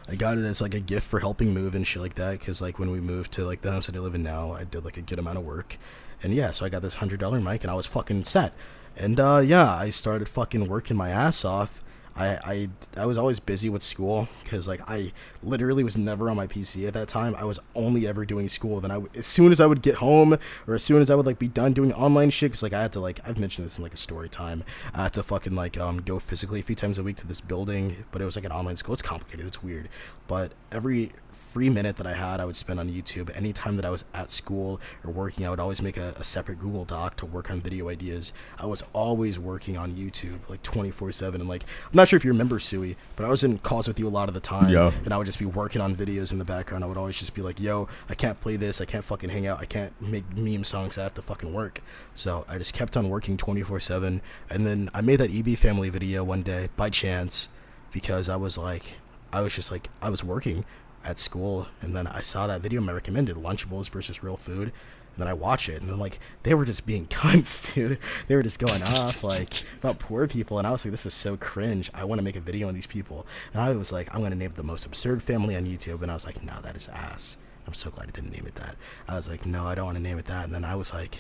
I 0.10 0.16
got 0.16 0.40
it 0.40 0.46
as 0.46 0.60
like 0.60 0.74
a 0.74 0.80
gift 0.80 1.08
for 1.08 1.20
helping 1.20 1.54
move 1.54 1.76
and 1.76 1.86
shit 1.86 2.02
like 2.02 2.16
that. 2.16 2.40
Cause 2.42 2.62
like 2.62 2.80
when 2.80 2.90
we 2.90 3.00
moved 3.00 3.32
to 3.34 3.46
like 3.46 3.62
the 3.62 3.72
house 3.72 3.86
that 3.86 3.96
I 3.96 4.00
live 4.00 4.16
in 4.16 4.24
now, 4.24 4.54
I 4.54 4.64
did 4.64 4.84
like 4.84 4.98
a 4.98 5.02
good 5.02 5.20
amount 5.20 5.38
of 5.38 5.46
work, 5.46 5.78
and 6.24 6.34
yeah, 6.34 6.52
so 6.52 6.66
I 6.66 6.70
got 6.70 6.82
this 6.82 6.96
hundred 6.96 7.20
dollar 7.20 7.40
mic 7.40 7.64
and 7.64 7.70
I 7.70 7.76
was 7.76 7.86
fucking 7.86 8.24
set. 8.24 8.54
And 8.98 9.20
uh, 9.20 9.42
yeah, 9.46 9.72
I 9.72 9.92
started 9.92 10.28
fucking 10.28 10.68
working 10.68 10.98
my 10.98 11.10
ass 11.10 11.46
off. 11.46 11.84
I, 12.16 12.28
I, 12.46 12.70
I 12.98 13.06
was 13.06 13.18
always 13.18 13.40
busy 13.40 13.70
with 13.70 13.82
school 13.82 14.28
because 14.44 14.68
like 14.68 14.82
I 14.90 15.14
literally 15.42 15.84
was 15.84 15.98
never 15.98 16.30
on 16.30 16.36
my 16.36 16.48
PC 16.48 16.88
at 16.88 16.94
that 16.94 17.08
time. 17.08 17.36
I 17.36 17.44
was 17.44 17.60
only 17.76 18.08
ever 18.08 18.26
doing 18.26 18.50
school. 18.50 18.80
Then 18.80 18.92
I 18.92 19.02
as 19.16 19.26
soon 19.26 19.52
as 19.52 19.60
I 19.62 19.66
would 19.66 19.82
get 19.82 19.96
home 19.96 20.38
or 20.68 20.76
as 20.76 20.84
soon 20.84 21.02
as 21.02 21.10
I 21.10 21.16
would 21.16 21.26
like 21.26 21.40
be 21.40 21.48
done 21.48 21.74
doing 21.74 21.94
online 21.94 22.30
shit, 22.30 22.52
because 22.52 22.64
like 22.64 22.74
I 22.74 22.82
had 22.82 22.92
to 22.94 23.00
like 23.00 23.20
I've 23.28 23.40
mentioned 23.40 23.66
this 23.66 23.78
in 23.78 23.84
like 23.84 23.94
a 23.94 23.98
story 23.98 24.30
time. 24.30 24.64
I 24.94 25.04
had 25.04 25.14
to 25.14 25.24
fucking 25.24 25.56
like 25.56 25.78
um 25.78 26.02
go 26.02 26.20
physically 26.20 26.60
a 26.60 26.64
few 26.64 26.76
times 26.76 27.00
a 27.00 27.04
week 27.04 27.18
to 27.18 27.28
this 27.28 27.42
building, 27.42 28.06
but 28.12 28.22
it 28.22 28.26
was 28.26 28.36
like 28.36 28.46
an 28.46 28.52
online 28.52 28.78
school. 28.78 28.94
It's 28.94 29.02
complicated. 29.02 29.46
It's 29.46 29.64
weird. 29.64 29.90
But 30.30 30.52
every 30.72 31.12
free 31.32 31.72
minute 31.72 31.98
that 31.98 32.06
I 32.06 32.14
had, 32.14 32.40
I 32.40 32.46
would 32.46 32.56
spend 32.56 32.80
on 32.80 32.88
YouTube. 32.88 33.36
Anytime 33.36 33.78
that 33.78 33.86
I 33.86 33.90
was 33.90 34.06
at 34.14 34.30
school 34.30 34.80
or 35.04 35.12
working, 35.12 35.44
I 35.44 35.50
would 35.50 35.60
always 35.60 35.82
make 35.82 35.98
a, 35.98 36.14
a 36.18 36.24
separate 36.24 36.60
Google 36.60 36.86
Doc 36.86 37.18
to 37.18 37.26
work 37.26 37.50
on 37.50 37.62
video 37.62 37.90
ideas. 37.90 38.32
I 38.60 38.68
was 38.68 38.84
always 38.94 39.40
working 39.40 39.76
on 39.76 39.96
YouTube 39.96 40.38
like 40.48 40.62
24 40.62 41.14
7. 41.14 41.42
And 41.42 41.50
like, 41.50 41.64
I'm 41.64 41.98
not 41.98 42.10
sure 42.10 42.18
if 42.18 42.24
you 42.24 42.30
remember 42.30 42.60
Sui, 42.60 42.96
but 43.16 43.26
I 43.26 43.30
was 43.30 43.44
in 43.44 43.58
calls 43.58 43.88
with 43.88 43.98
you 44.00 44.08
a 44.08 44.10
lot 44.10 44.28
of 44.28 44.36
the 44.36 44.40
time. 44.40 44.72
Yeah. 44.72 44.92
And 45.04 45.12
I 45.12 45.18
would 45.18 45.26
just 45.26 45.40
be 45.40 45.46
working 45.46 45.82
on 45.82 45.96
videos 45.96 46.32
in 46.32 46.38
the 46.38 46.46
background. 46.46 46.84
I 46.84 46.88
would 46.88 46.98
always 46.98 47.18
just 47.18 47.34
be 47.34 47.42
like, 47.42 47.60
yo, 47.60 47.88
I 48.08 48.14
can't 48.14 48.40
play 48.40 48.56
this. 48.56 48.80
I 48.80 48.86
can't 48.86 49.04
fucking 49.04 49.32
hang 49.32 49.48
out. 49.48 49.60
I 49.60 49.66
can't 49.66 50.00
make 50.00 50.32
meme 50.38 50.64
songs. 50.64 51.00
I 51.00 51.02
have 51.02 51.16
to 51.16 51.24
fucking 51.24 51.52
work. 51.52 51.82
So 52.14 52.46
I 52.48 52.60
just 52.60 52.76
kept 52.76 52.96
on 52.96 53.10
working 53.10 53.36
24 53.36 53.80
7. 53.80 54.22
And 54.48 54.68
then 54.68 54.92
I 54.94 55.02
made 55.02 55.22
that 55.22 55.34
EB 55.34 55.58
family 55.58 55.90
video 55.90 56.24
one 56.24 56.44
day 56.44 56.70
by 56.78 56.92
chance 56.92 57.50
because 57.92 58.30
I 58.30 58.36
was 58.36 58.56
like, 58.56 59.00
I 59.32 59.42
was 59.42 59.54
just 59.56 59.72
like, 59.72 59.90
I 60.02 60.10
was 60.10 60.24
working 60.24 60.66
at 61.04 61.20
school, 61.20 61.68
and 61.82 61.96
then 61.96 62.08
I 62.08 62.22
saw 62.22 62.48
that 62.48 62.62
video 62.62 62.86
I 62.86 62.92
recommended, 62.92 63.38
Lunchables 63.38 63.90
versus 63.90 64.24
Real 64.24 64.38
Food, 64.38 64.72
and 65.14 65.18
then 65.18 65.28
I 65.28 65.34
watch 65.34 65.70
it, 65.70 65.82
and 65.82 65.90
then 65.90 66.00
like 66.00 66.20
they 66.44 66.54
were 66.54 66.66
just 66.66 66.86
being 66.86 67.08
cunts, 67.08 67.74
dude. 67.74 68.00
They 68.28 68.36
were 68.36 68.44
just 68.44 68.60
going 68.60 68.82
off 68.84 69.24
like 69.24 69.64
about 69.80 70.00
poor 70.00 70.28
people, 70.28 70.58
and 70.58 70.68
I 70.68 70.72
was 70.72 70.86
like, 70.86 70.92
this 70.92 71.06
is 71.06 71.14
so 71.14 71.38
cringe. 71.38 71.92
I 71.94 72.06
want 72.06 72.20
to 72.20 72.24
make 72.24 72.36
a 72.36 72.42
video 72.42 72.68
on 72.68 72.74
these 72.74 72.88
people, 72.88 73.26
and 73.54 73.62
I 73.62 73.72
was 73.72 73.92
like, 73.92 74.14
I'm 74.14 74.22
gonna 74.22 74.36
name 74.36 74.54
the 74.56 74.64
most 74.64 74.86
absurd 74.86 75.22
family 75.24 75.56
on 75.56 75.66
YouTube, 75.66 76.02
and 76.02 76.12
I 76.12 76.14
was 76.14 76.26
like, 76.26 76.44
no, 76.44 76.60
that 76.62 76.76
is 76.76 76.88
ass. 76.90 77.38
I'm 77.68 77.74
so 77.74 77.92
glad 77.92 78.08
I 78.08 78.12
didn't 78.12 78.32
name 78.32 78.46
it 78.48 78.56
that. 78.56 78.76
I 79.08 79.16
was 79.16 79.30
like, 79.30 79.46
no, 79.46 79.68
I 79.68 79.76
don't 79.76 79.86
want 79.86 79.98
to 79.98 80.04
name 80.04 80.18
it 80.18 80.26
that, 80.26 80.46
and 80.46 80.54
then 80.54 80.64
I 80.64 80.76
was 80.76 80.94
like, 80.94 81.20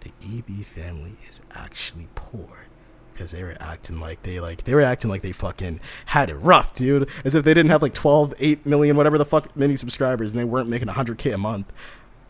the 0.00 0.12
EB 0.24 0.64
family 0.64 1.16
is 1.28 1.40
actually 1.54 2.08
poor 2.14 2.69
because 3.20 3.32
they 3.32 3.44
were 3.44 3.54
acting 3.60 4.00
like 4.00 4.22
they 4.22 4.40
like 4.40 4.64
they 4.64 4.74
were 4.74 4.80
acting 4.80 5.10
like 5.10 5.20
they 5.20 5.30
fucking 5.30 5.78
had 6.06 6.30
it 6.30 6.36
rough, 6.36 6.72
dude. 6.72 7.06
As 7.22 7.34
if 7.34 7.44
they 7.44 7.52
didn't 7.52 7.70
have 7.70 7.82
like 7.82 7.92
12, 7.92 8.32
8 8.38 8.64
million, 8.64 8.96
whatever 8.96 9.18
the 9.18 9.26
fuck 9.26 9.54
many 9.54 9.76
subscribers, 9.76 10.30
and 10.30 10.40
they 10.40 10.44
weren't 10.44 10.70
making 10.70 10.88
100k 10.88 11.34
a 11.34 11.38
month 11.38 11.70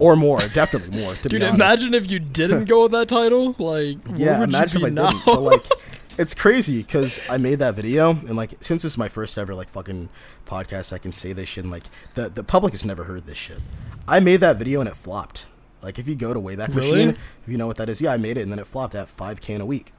or 0.01 0.17
more, 0.17 0.41
definitely 0.49 1.01
more. 1.01 1.13
To 1.13 1.29
Dude, 1.29 1.41
be 1.41 1.47
honest. 1.47 1.55
imagine 1.55 1.95
if 1.95 2.11
you 2.11 2.19
didn't 2.19 2.65
go 2.65 2.83
with 2.83 2.93
that 2.93 3.09
title. 3.09 3.55
Like, 3.61 3.99
yeah, 4.17 4.41
would 4.41 4.49
imagine 4.49 4.81
you 4.81 4.87
if 4.87 4.93
I 4.93 4.95
now? 4.95 5.11
didn't. 5.11 5.25
But 5.27 5.41
like, 5.43 5.65
it's 6.19 6.35
crazy 6.35 6.79
because 6.83 7.21
I 7.31 7.39
made 7.39 7.61
that 7.61 7.77
video, 7.77 8.11
and 8.11 8.35
like, 8.37 8.55
since 8.61 8.83
this 8.83 8.93
is 8.93 8.99
my 8.99 9.09
first 9.09 9.39
ever 9.39 9.55
like 9.55 9.69
fucking 9.69 10.09
podcast, 10.45 10.93
I 10.93 10.99
can 10.99 11.13
say 11.13 11.33
this 11.33 11.51
shit. 11.51 11.63
And 11.63 11.71
like, 11.73 11.85
the 12.15 12.29
the 12.31 12.43
public 12.43 12.73
has 12.73 12.85
never 12.85 13.05
heard 13.05 13.27
this 13.27 13.39
shit. 13.39 13.61
I 14.09 14.19
made 14.19 14.41
that 14.41 14.57
video 14.57 14.81
and 14.81 14.89
it 14.89 14.97
flopped. 14.97 15.47
Like, 15.83 16.01
if 16.01 16.09
you 16.09 16.17
go 16.17 16.35
to 16.35 16.41
Wayback 16.41 16.75
Really? 16.75 17.07
Machine, 17.07 17.09
if 17.11 17.47
you 17.47 17.57
know 17.57 17.69
what 17.69 17.77
that 17.77 17.89
is, 17.89 18.03
yeah, 18.03 18.13
I 18.13 18.17
made 18.17 18.37
it 18.37 18.43
and 18.43 18.51
then 18.51 18.59
it 18.59 18.67
flopped 18.67 18.97
at 18.97 19.17
5k 19.17 19.51
in 19.51 19.61
a 19.61 19.67
week. 19.67 19.93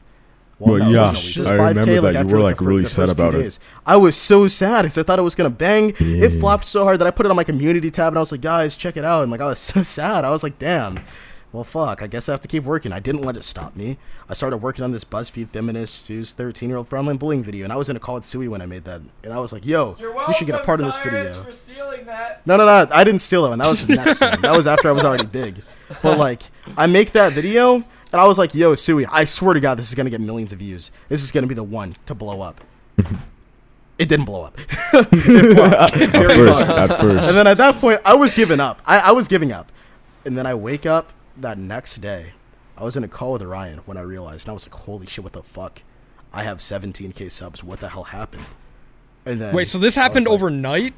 Well, 0.62 0.78
no, 0.78 0.90
yeah, 0.90 1.10
wasn't 1.10 1.18
a 1.18 1.28
week. 1.28 1.38
It 1.38 1.40
was 1.42 1.50
I 1.50 1.54
5K, 1.58 1.68
remember 1.70 2.02
that. 2.14 2.14
You 2.14 2.26
were, 2.34 2.38
the 2.40 2.44
like, 2.44 2.62
really 2.62 2.86
sad 2.86 3.10
about 3.10 3.36
it. 3.36 3.42
days. 3.44 3.60
I 3.86 3.98
was 3.98 4.16
so 4.16 4.48
sad 4.48 4.84
because 4.84 4.98
I 4.98 5.04
thought 5.04 5.20
it 5.20 5.24
was 5.24 5.36
gonna 5.36 5.50
bang. 5.50 5.90
Yeah. 6.00 6.26
It 6.26 6.40
flopped 6.40 6.66
so 6.66 6.84
hard 6.84 7.00
that 7.00 7.08
I 7.08 7.12
put 7.12 7.26
it 7.26 7.30
on 7.30 7.36
my 7.36 7.44
community 7.44 7.90
tab 7.92 8.10
and 8.10 8.18
I 8.18 8.22
was 8.22 8.32
like, 8.32 8.42
guys, 8.42 8.76
check 8.78 8.98
it 8.98 9.04
out. 9.04 9.24
And 9.24 9.32
like, 9.32 9.42
I 9.42 9.46
was 9.46 9.60
so 9.74 9.82
sad. 9.84 10.24
I 10.26 10.30
was 10.30 10.44
like, 10.44 10.60
damn. 10.60 11.00
Well, 11.54 11.66
fuck. 11.66 12.02
I 12.02 12.08
guess 12.08 12.30
I 12.30 12.32
have 12.32 12.40
to 12.42 12.48
keep 12.48 12.64
working. 12.64 12.94
I 12.94 13.00
didn't 13.02 13.24
let 13.24 13.36
it 13.36 13.44
stop 13.44 13.76
me. 13.76 13.98
I 14.30 14.34
started 14.34 14.58
working 14.58 14.86
on 14.86 14.92
this 14.92 15.04
BuzzFeed 15.04 15.50
feminist 15.50 16.08
who's 16.08 16.32
13 16.32 16.70
year 16.70 16.78
old 16.78 16.88
for 16.88 16.98
online 16.98 17.18
bullying 17.18 17.44
video, 17.44 17.66
and 17.66 17.74
I 17.74 17.76
was 17.76 17.90
in 17.90 17.98
a 17.98 18.00
call 18.00 18.16
with 18.16 18.24
Sui 18.24 18.48
when 18.48 18.62
I 18.62 18.66
made 18.66 18.86
that, 18.86 19.02
and 19.26 19.34
I 19.34 19.40
was 19.40 19.52
like, 19.52 19.66
yo, 19.66 19.98
you 20.00 20.34
should 20.38 20.48
get 20.48 20.62
a 20.62 20.64
part 20.64 20.80
in 20.80 20.86
this 20.86 20.96
video. 20.98 21.46
stealing 21.50 22.06
that. 22.06 22.48
No, 22.48 22.56
no, 22.56 22.66
no. 22.66 22.88
I 22.94 23.04
didn't 23.04 23.20
steal 23.20 23.44
that 23.44 23.50
one. 23.50 23.60
That 23.60 23.68
was 23.70 23.86
the 23.88 23.96
next 23.96 24.22
one. 24.22 24.42
That 24.42 24.56
was 24.56 24.66
after 24.66 24.88
I 24.88 24.92
was 24.94 25.04
already 25.04 25.26
big. 25.26 25.62
But 26.02 26.18
like, 26.18 26.44
I 26.78 26.88
make 26.88 27.12
that 27.12 27.34
video, 27.34 27.84
and 28.12 28.22
I 28.22 28.26
was 28.26 28.38
like, 28.38 28.54
"Yo, 28.56 28.76
Sui, 28.76 29.06
I 29.06 29.26
swear 29.26 29.54
to 29.54 29.60
God, 29.60 29.78
this 29.78 29.90
is 29.90 29.96
gonna 29.96 30.10
get 30.10 30.22
millions 30.22 30.52
of 30.54 30.60
views. 30.60 30.92
This 31.10 31.24
is 31.24 31.32
gonna 31.32 31.48
be 31.48 31.54
the 31.56 31.64
one 31.64 31.94
to 32.06 32.16
blow 32.16 32.42
up." 32.42 32.62
It 33.98 34.10
didn't 34.10 34.26
blow 34.26 34.42
up. 34.46 34.58
It 34.94 35.56
flopped. 35.56 35.96
At 35.96 36.36
first, 36.36 36.70
at 36.70 36.88
first. 37.00 37.28
And 37.28 37.38
then 37.38 37.46
at 37.46 37.58
that 37.58 37.76
point, 37.76 38.02
I 38.04 38.16
was 38.16 38.34
giving 38.34 38.60
up. 38.60 38.82
I, 38.84 38.98
I 39.00 39.12
was 39.12 39.28
giving 39.28 39.52
up. 39.52 39.72
And 40.26 40.36
then 40.36 40.48
I 40.48 40.56
wake 40.56 40.88
up 40.88 41.14
that 41.38 41.60
next 41.60 41.98
day. 41.98 42.34
I 42.76 42.84
was 42.84 42.98
in 42.98 43.04
a 43.04 43.08
call 43.08 43.34
with 43.34 43.44
Ryan 43.44 43.80
when 43.86 43.98
I 43.98 44.02
realized, 44.02 44.48
and 44.48 44.52
I 44.52 44.54
was 44.54 44.68
like, 44.68 44.74
"Holy 44.86 45.06
shit, 45.06 45.24
what 45.24 45.34
the 45.34 45.44
fuck? 45.44 45.84
I 46.34 46.42
have 46.44 46.58
17k 46.60 47.32
subs. 47.32 47.64
What 47.64 47.80
the 47.80 47.90
hell 47.90 48.06
happened?" 48.06 48.46
And 49.24 49.40
then 49.40 49.54
Wait, 49.54 49.68
so 49.68 49.78
this 49.78 49.98
I 49.98 50.02
was 50.02 50.04
happened 50.08 50.26
like- 50.26 50.34
overnight? 50.34 50.94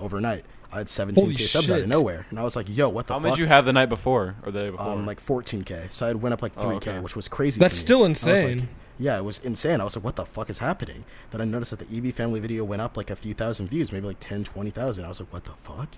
overnight. 0.00 0.44
I 0.72 0.78
had 0.78 0.86
17k 0.86 1.14
Holy 1.16 1.36
subs 1.36 1.70
out 1.70 1.80
of 1.80 1.88
nowhere, 1.88 2.26
and 2.30 2.38
I 2.38 2.44
was 2.44 2.54
like, 2.54 2.66
"Yo, 2.68 2.88
what 2.88 3.06
the 3.08 3.14
How 3.14 3.20
fuck?" 3.20 3.30
much 3.30 3.38
you 3.38 3.46
have 3.46 3.64
the 3.64 3.72
night 3.72 3.88
before 3.88 4.36
or 4.44 4.52
the 4.52 4.60
day 4.60 4.70
before? 4.70 4.86
um, 4.86 5.04
like 5.06 5.20
14k. 5.24 5.92
So 5.92 6.06
I 6.06 6.08
had 6.08 6.22
went 6.22 6.32
up 6.32 6.42
like 6.42 6.54
3k, 6.54 6.64
Oh, 6.64 6.76
okay. 6.76 6.98
which 7.00 7.16
was 7.16 7.26
crazy. 7.28 7.58
That's 7.58 7.74
still 7.74 7.98
I 7.98 8.02
like- 8.02 8.08
insane. 8.10 8.68
yeah, 8.98 9.16
it 9.18 9.24
was 9.24 9.38
insane. 9.38 9.80
I 9.80 9.84
was 9.84 9.96
like, 9.96 10.04
what 10.04 10.14
the 10.16 10.24
fuck 10.24 10.48
is 10.48 10.58
happening? 10.58 11.04
Then 11.30 11.40
I 11.40 11.44
noticed 11.44 11.72
that 11.76 11.80
the 11.80 11.96
EB 11.96 12.12
family 12.14 12.38
video 12.38 12.62
went 12.64 12.82
up 12.82 12.96
like 12.96 13.10
a 13.10 13.16
few 13.16 13.34
thousand 13.34 13.68
views, 13.68 13.90
maybe 13.90 14.06
like 14.06 14.20
10, 14.20 14.44
20,000. 14.44 15.04
I 15.04 15.08
was 15.08 15.18
like, 15.20 15.32
what 15.32 15.44
the 15.44 15.52
fuck? 15.62 15.88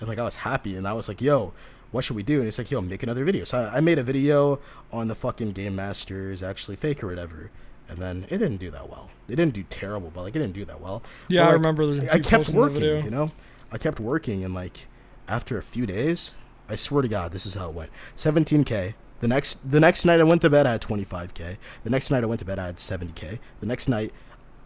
And 0.00 0.08
like 0.08 0.18
I 0.18 0.24
was 0.24 0.36
happy, 0.36 0.76
and 0.76 0.86
I 0.86 0.92
was 0.92 1.08
like, 1.08 1.20
yo, 1.22 1.52
what 1.90 2.04
should 2.04 2.16
we 2.16 2.22
do? 2.22 2.36
And 2.36 2.44
he's 2.44 2.58
like, 2.58 2.70
yo, 2.70 2.82
make 2.82 3.02
another 3.02 3.24
video. 3.24 3.44
So 3.44 3.58
I, 3.58 3.78
I 3.78 3.80
made 3.80 3.98
a 3.98 4.02
video 4.02 4.60
on 4.92 5.08
the 5.08 5.14
fucking 5.14 5.52
Game 5.52 5.74
Masters 5.74 6.42
actually 6.42 6.76
fake 6.76 7.02
or 7.02 7.06
whatever. 7.06 7.50
And 7.88 7.96
then 7.98 8.24
it 8.28 8.36
didn't 8.36 8.58
do 8.58 8.70
that 8.72 8.90
well. 8.90 9.10
It 9.30 9.36
didn't 9.36 9.54
do 9.54 9.62
terrible, 9.70 10.12
but 10.14 10.20
like 10.20 10.36
it 10.36 10.40
didn't 10.40 10.52
do 10.52 10.66
that 10.66 10.82
well. 10.82 11.02
Yeah, 11.28 11.40
But, 11.40 11.44
I 11.44 11.46
like, 11.46 11.54
remember 11.54 11.86
there's 11.86 12.08
I 12.10 12.18
kept 12.18 12.30
posting 12.30 12.54
the 12.56 12.60
working, 12.60 12.80
video. 12.80 13.02
you 13.02 13.10
know? 13.10 13.30
I 13.70 13.78
kept 13.78 14.00
working 14.00 14.44
and 14.44 14.54
like 14.54 14.86
after 15.26 15.58
a 15.58 15.62
few 15.62 15.86
days, 15.86 16.34
I 16.68 16.74
swear 16.74 17.02
to 17.02 17.08
God, 17.08 17.32
this 17.32 17.46
is 17.46 17.54
how 17.54 17.68
it 17.68 17.74
went. 17.74 17.90
17k. 18.16 18.94
The 19.20 19.28
next 19.28 19.70
the 19.70 19.80
next 19.80 20.04
night 20.04 20.20
I 20.20 20.24
went 20.24 20.42
to 20.42 20.50
bed 20.50 20.66
I 20.66 20.72
had 20.72 20.82
25k. 20.82 21.56
The 21.82 21.90
next 21.90 22.10
night 22.10 22.22
I 22.22 22.26
went 22.26 22.38
to 22.38 22.44
bed 22.44 22.58
I 22.58 22.66
had 22.66 22.76
70k. 22.76 23.38
The 23.60 23.66
next 23.66 23.88
night 23.88 24.12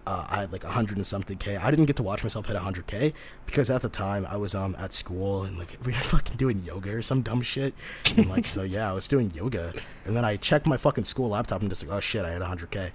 uh, 0.07 0.27
I 0.29 0.41
had 0.41 0.53
like 0.53 0.65
100 0.65 0.97
and 0.97 1.07
something 1.07 1.39
k. 1.39 1.57
I 1.57 1.71
didn't 1.71 1.87
get 1.87 1.97
to 1.97 2.03
watch 2.03 2.23
myself 2.23 2.47
hit 2.47 2.57
100k 2.57 3.15
because 3.47 3.71
at 3.71 3.83
the 3.83 3.89
time 3.89 4.27
I 4.29 4.37
was 4.37 4.55
um 4.55 4.77
at 4.79 4.93
school 4.93 5.45
and 5.45 5.59
like 5.59 5.79
we 5.85 5.93
were 5.93 5.99
fucking 5.99 6.37
doing 6.37 6.63
yoga 6.65 6.93
or 6.93 7.03
some 7.03 7.23
dumb 7.23 7.43
shit. 7.43 7.75
And 8.17 8.29
like 8.29 8.47
so 8.47 8.63
yeah, 8.63 8.91
I 8.91 8.93
was 8.93 9.09
doing 9.09 9.31
yoga 9.35 9.73
and 10.05 10.15
then 10.15 10.25
I 10.25 10.37
checked 10.37 10.67
my 10.67 10.77
fucking 10.77 11.05
school 11.05 11.31
laptop 11.31 11.61
and 11.61 11.71
just 11.71 11.87
like 11.87 11.97
oh 11.97 12.01
shit, 12.01 12.25
I 12.25 12.31
had 12.31 12.43
100k. 12.43 12.91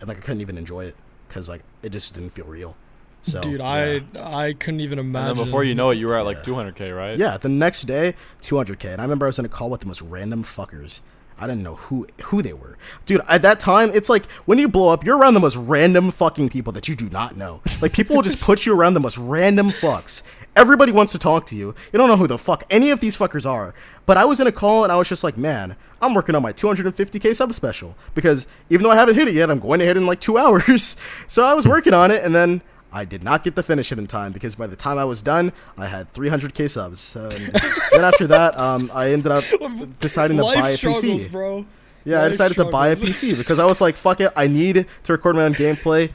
And 0.00 0.08
like 0.08 0.18
I 0.18 0.20
couldn't 0.20 0.40
even 0.40 0.56
enjoy 0.56 0.86
it 0.86 0.96
cuz 1.28 1.48
like 1.48 1.62
it 1.82 1.90
just 1.90 2.14
didn't 2.14 2.30
feel 2.30 2.46
real. 2.46 2.76
So 3.22 3.40
Dude, 3.40 3.60
yeah. 3.60 4.00
I 4.16 4.46
I 4.48 4.52
couldn't 4.54 4.80
even 4.80 4.98
And 4.98 5.08
imagine. 5.08 5.36
then 5.36 5.44
before 5.46 5.62
you 5.64 5.74
know 5.74 5.90
it, 5.90 5.96
you 5.98 6.08
were 6.08 6.16
at 6.16 6.24
like 6.24 6.38
Yeah. 6.38 6.54
200k, 6.54 6.96
right? 6.96 7.18
Yeah, 7.18 7.36
the 7.36 7.48
next 7.48 7.82
day, 7.82 8.14
200k, 8.40 8.92
and 8.92 9.00
I 9.00 9.04
remember 9.04 9.26
I 9.26 9.28
was 9.28 9.38
in 9.38 9.44
a 9.44 9.48
call 9.48 9.70
with 9.70 9.80
the 9.80 9.86
most 9.86 10.02
random 10.02 10.42
fuckers. 10.42 11.00
I 11.38 11.46
didn't 11.46 11.62
know 11.62 11.76
who 11.76 12.06
who 12.24 12.42
they 12.42 12.52
were, 12.52 12.76
dude. 13.06 13.20
At 13.28 13.42
that 13.42 13.58
time, 13.58 13.90
it's 13.94 14.08
like 14.08 14.30
when 14.44 14.58
you 14.58 14.68
blow 14.68 14.90
up, 14.92 15.04
you're 15.04 15.16
around 15.16 15.34
the 15.34 15.40
most 15.40 15.56
random 15.56 16.10
fucking 16.10 16.50
people 16.50 16.72
that 16.74 16.88
you 16.88 16.94
do 16.94 17.08
not 17.08 17.36
know. 17.36 17.62
Like 17.80 17.92
people 17.92 18.14
will 18.16 18.22
just 18.22 18.40
put 18.40 18.64
you 18.66 18.74
around 18.74 18.94
the 18.94 19.00
most 19.00 19.18
random 19.18 19.70
fucks. 19.70 20.22
Everybody 20.54 20.92
wants 20.92 21.10
to 21.12 21.18
talk 21.18 21.46
to 21.46 21.56
you. 21.56 21.74
You 21.92 21.98
don't 21.98 22.08
know 22.08 22.16
who 22.18 22.26
the 22.28 22.38
fuck 22.38 22.62
any 22.70 22.90
of 22.90 23.00
these 23.00 23.16
fuckers 23.16 23.48
are. 23.48 23.74
But 24.04 24.18
I 24.18 24.24
was 24.26 24.38
in 24.38 24.46
a 24.46 24.52
call 24.52 24.84
and 24.84 24.92
I 24.92 24.96
was 24.96 25.08
just 25.08 25.24
like, 25.24 25.36
man, 25.38 25.76
I'm 26.02 26.12
working 26.12 26.34
on 26.34 26.42
my 26.42 26.52
250k 26.52 27.34
sub 27.34 27.54
special 27.54 27.96
because 28.14 28.46
even 28.68 28.84
though 28.84 28.90
I 28.90 28.96
haven't 28.96 29.14
hit 29.14 29.26
it 29.28 29.34
yet, 29.34 29.50
I'm 29.50 29.58
going 29.60 29.78
to 29.80 29.86
hit 29.86 29.96
it 29.96 30.00
in 30.00 30.06
like 30.06 30.20
two 30.20 30.36
hours. 30.42 30.94
So 31.26 31.42
I 31.44 31.54
was 31.54 31.66
working 31.66 31.94
on 31.94 32.10
it, 32.10 32.22
and 32.22 32.34
then 32.34 32.60
I 32.92 33.04
did 33.04 33.22
not 33.24 33.42
get 33.42 33.56
to 33.56 33.62
finish 33.62 33.90
it 33.90 33.98
in 33.98 34.06
time 34.06 34.32
because 34.32 34.54
by 34.54 34.66
the 34.66 34.76
time 34.76 34.98
I 34.98 35.04
was 35.04 35.22
done, 35.22 35.52
I 35.78 35.86
had 35.86 36.12
300k 36.12 36.68
subs. 36.68 37.14
Then 37.14 38.04
after 38.04 38.26
that, 38.26 38.58
um, 38.58 38.90
I 38.94 39.10
ended 39.12 39.32
up 39.32 39.44
deciding 39.98 40.36
to 40.36 40.44
Life 40.44 40.58
buy 40.60 40.70
a 40.70 40.76
PC. 40.76 41.32
bro. 41.32 41.64
Yeah, 42.04 42.18
I 42.18 42.22
Life 42.22 42.32
decided 42.32 42.54
to 42.56 42.64
buy 42.66 42.88
a. 42.88 42.96
PC 42.96 43.36
because 43.36 43.58
I 43.58 43.64
was 43.64 43.80
like, 43.80 43.96
fuck 43.96 44.20
it, 44.20 44.30
I 44.36 44.46
need 44.46 44.86
to 45.04 45.12
record 45.12 45.36
my 45.36 45.44
own 45.44 45.54
gameplay. 45.54 46.12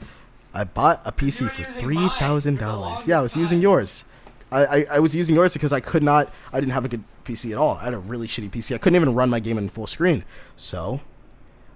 I 0.54 0.64
bought 0.64 1.02
a 1.04 1.12
PC 1.12 1.50
for 1.50 1.64
three 1.64 2.08
thousand 2.18 2.58
dollars. 2.58 3.06
Yeah, 3.06 3.18
I 3.18 3.22
was 3.22 3.36
using 3.36 3.60
yours. 3.60 4.04
I, 4.50 4.64
I, 4.64 4.86
I 4.92 4.98
was 5.00 5.14
using 5.14 5.34
yours 5.34 5.52
because 5.52 5.72
I 5.72 5.80
could 5.80 6.02
not. 6.02 6.32
I 6.52 6.60
didn't 6.60 6.72
have 6.72 6.84
a 6.84 6.88
good 6.88 7.04
PC 7.24 7.52
at 7.52 7.58
all. 7.58 7.74
I 7.76 7.84
had 7.84 7.94
a 7.94 7.98
really 7.98 8.26
shitty 8.26 8.50
PC. 8.50 8.74
I 8.74 8.78
couldn't 8.78 8.96
even 8.96 9.14
run 9.14 9.28
my 9.28 9.40
game 9.40 9.58
in 9.58 9.68
full 9.68 9.86
screen. 9.86 10.24
So, 10.56 11.00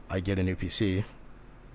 I 0.09 0.21
get 0.21 0.39
a 0.39 0.43
new 0.43 0.57
PC. 0.57 1.05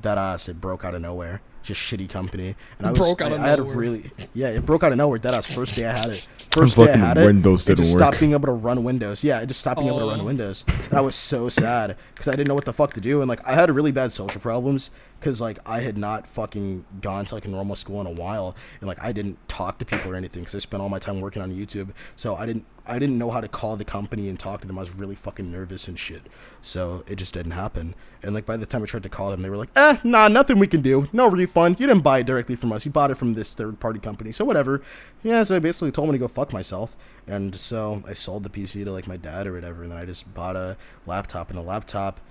That 0.02 0.18
ass, 0.18 0.50
it 0.50 0.60
broke 0.60 0.84
out 0.84 0.96
of 0.96 1.02
nowhere. 1.02 1.42
Just 1.68 1.82
shitty 1.82 2.10
company. 2.10 2.56
And 2.78 2.88
I 2.88 2.92
was, 2.92 3.00
Broke 3.00 3.22
out 3.22 3.34
I, 3.34 3.36
of 3.36 3.42
I 3.42 3.48
had 3.50 3.60
a 3.60 3.64
really, 3.64 4.10
yeah, 4.34 4.48
it 4.48 4.66
broke 4.66 4.84
out 4.84 4.94
of 4.94 4.98
nowhere. 4.98 5.20
That 5.20 5.34
ass, 5.34 5.54
first 5.54 5.76
day 5.76 5.86
I 5.86 5.92
had 5.94 6.08
it. 6.08 6.26
First 6.52 6.78
day 6.78 6.84
I 6.84 6.86
fucking 6.88 7.02
had 7.02 7.18
it. 7.18 7.26
Windows 7.26 7.64
it 7.64 7.76
didn't 7.76 7.80
just 7.80 7.94
work. 7.94 8.00
stopped 8.00 8.20
being 8.22 8.32
able 8.32 8.46
to 8.46 8.54
run 8.54 8.86
Windows. 8.86 9.22
Yeah, 9.22 9.42
it 9.42 9.48
just 9.48 9.60
stopped 9.60 9.80
being 9.80 9.90
able 9.90 10.00
to 10.00 10.06
run 10.06 10.22
Oh. 10.22 10.24
Windows. 10.24 10.64
And 10.86 10.94
I 10.94 11.02
was 11.02 11.14
so 11.14 11.50
sad 11.50 11.98
because 12.14 12.30
I 12.30 12.32
didn't 12.32 12.48
know 12.48 12.56
what 12.56 12.64
the 12.64 12.72
fuck 12.72 12.94
to 12.94 13.02
do. 13.02 13.20
And 13.22 13.28
like, 13.28 13.46
I 13.46 13.54
had 13.54 13.70
really 13.70 13.92
bad 13.92 14.14
social 14.14 14.40
problems 14.40 14.92
because 15.20 15.42
like 15.42 15.60
I 15.66 15.80
had 15.80 15.98
not 15.98 16.28
fucking 16.28 16.86
gone 17.02 17.26
to 17.26 17.36
like 17.36 17.46
a 17.46 17.50
normal 17.50 17.76
school 17.76 18.02
in 18.02 18.08
a 18.08 18.12
while, 18.12 18.56
and 18.80 18.88
like 18.88 19.02
I 19.04 19.12
didn't 19.12 19.38
talk 19.48 19.80
to 19.80 19.86
people 19.86 20.12
or 20.12 20.16
anything 20.16 20.44
because 20.44 20.56
I 20.56 20.60
spent 20.60 20.82
all 20.82 20.90
my 20.90 21.00
time 21.00 21.22
working 21.22 21.42
on 21.42 21.52
YouTube. 21.52 21.90
So 22.16 22.36
I 22.36 22.46
didn't 22.46 22.66
I 22.86 23.00
didn't 23.00 23.18
know 23.18 23.32
how 23.32 23.42
to 23.42 23.48
call 23.48 23.76
the 23.76 23.84
company 23.84 24.30
and 24.30 24.40
talk 24.40 24.62
to 24.62 24.68
them. 24.68 24.78
I 24.78 24.82
was 24.82 24.96
really 24.96 25.16
fucking 25.16 25.52
nervous 25.52 25.88
and 25.88 26.00
shit. 26.00 26.24
So 26.62 27.04
it 27.06 27.16
just 27.16 27.34
didn't 27.34 27.52
happen. 27.52 27.96
And 28.24 28.34
like 28.34 28.46
by 28.46 28.56
the 28.56 28.66
time 28.66 28.82
I 28.82 28.86
tried 28.86 29.04
to 29.04 29.10
call 29.10 29.30
them, 29.30 29.42
they 29.42 29.50
were 29.50 29.58
like, 29.58 29.70
"Eh, 29.76 29.98
nah, 30.04 30.28
nothing 30.28 30.58
we 30.58 30.68
can 30.68 30.82
do. 30.82 31.10
No 31.12 31.30
refund. 31.30 31.80
You 31.80 31.88
didn't 31.88 32.04
buy 32.04 32.20
it 32.20 32.26
directly 32.26 32.56
from 32.56 32.72
us. 32.72 32.86
You 32.86 32.92
bought 32.92 33.12
it 33.12 33.16
from 33.16 33.34
this 33.34 33.54
third 33.54 33.80
party 33.80 34.00
company. 34.00 34.32
So 34.32 34.46
whatever." 34.46 34.82
Yeah. 35.24 35.44
So 35.44 35.56
I 35.56 35.60
basically 35.60 35.92
told 35.92 36.08
me 36.08 36.14
to 36.14 36.20
go 36.20 36.28
fuck 36.28 36.54
myself. 36.54 36.96
And 37.28 37.56
so 37.56 38.04
I 38.08 38.14
sold 38.14 38.44
the 38.44 38.50
PC 38.50 38.86
to 38.86 38.92
like 38.92 39.08
my 39.08 39.18
dad 39.18 39.48
or 39.48 39.54
whatever, 39.54 39.84
and 39.84 39.92
then 39.92 40.00
I 40.00 40.06
just 40.06 40.34
bought 40.34 40.56
a 40.56 40.78
laptop. 41.06 41.50
And 41.50 41.58
the 41.58 41.64
laptop 41.64 42.22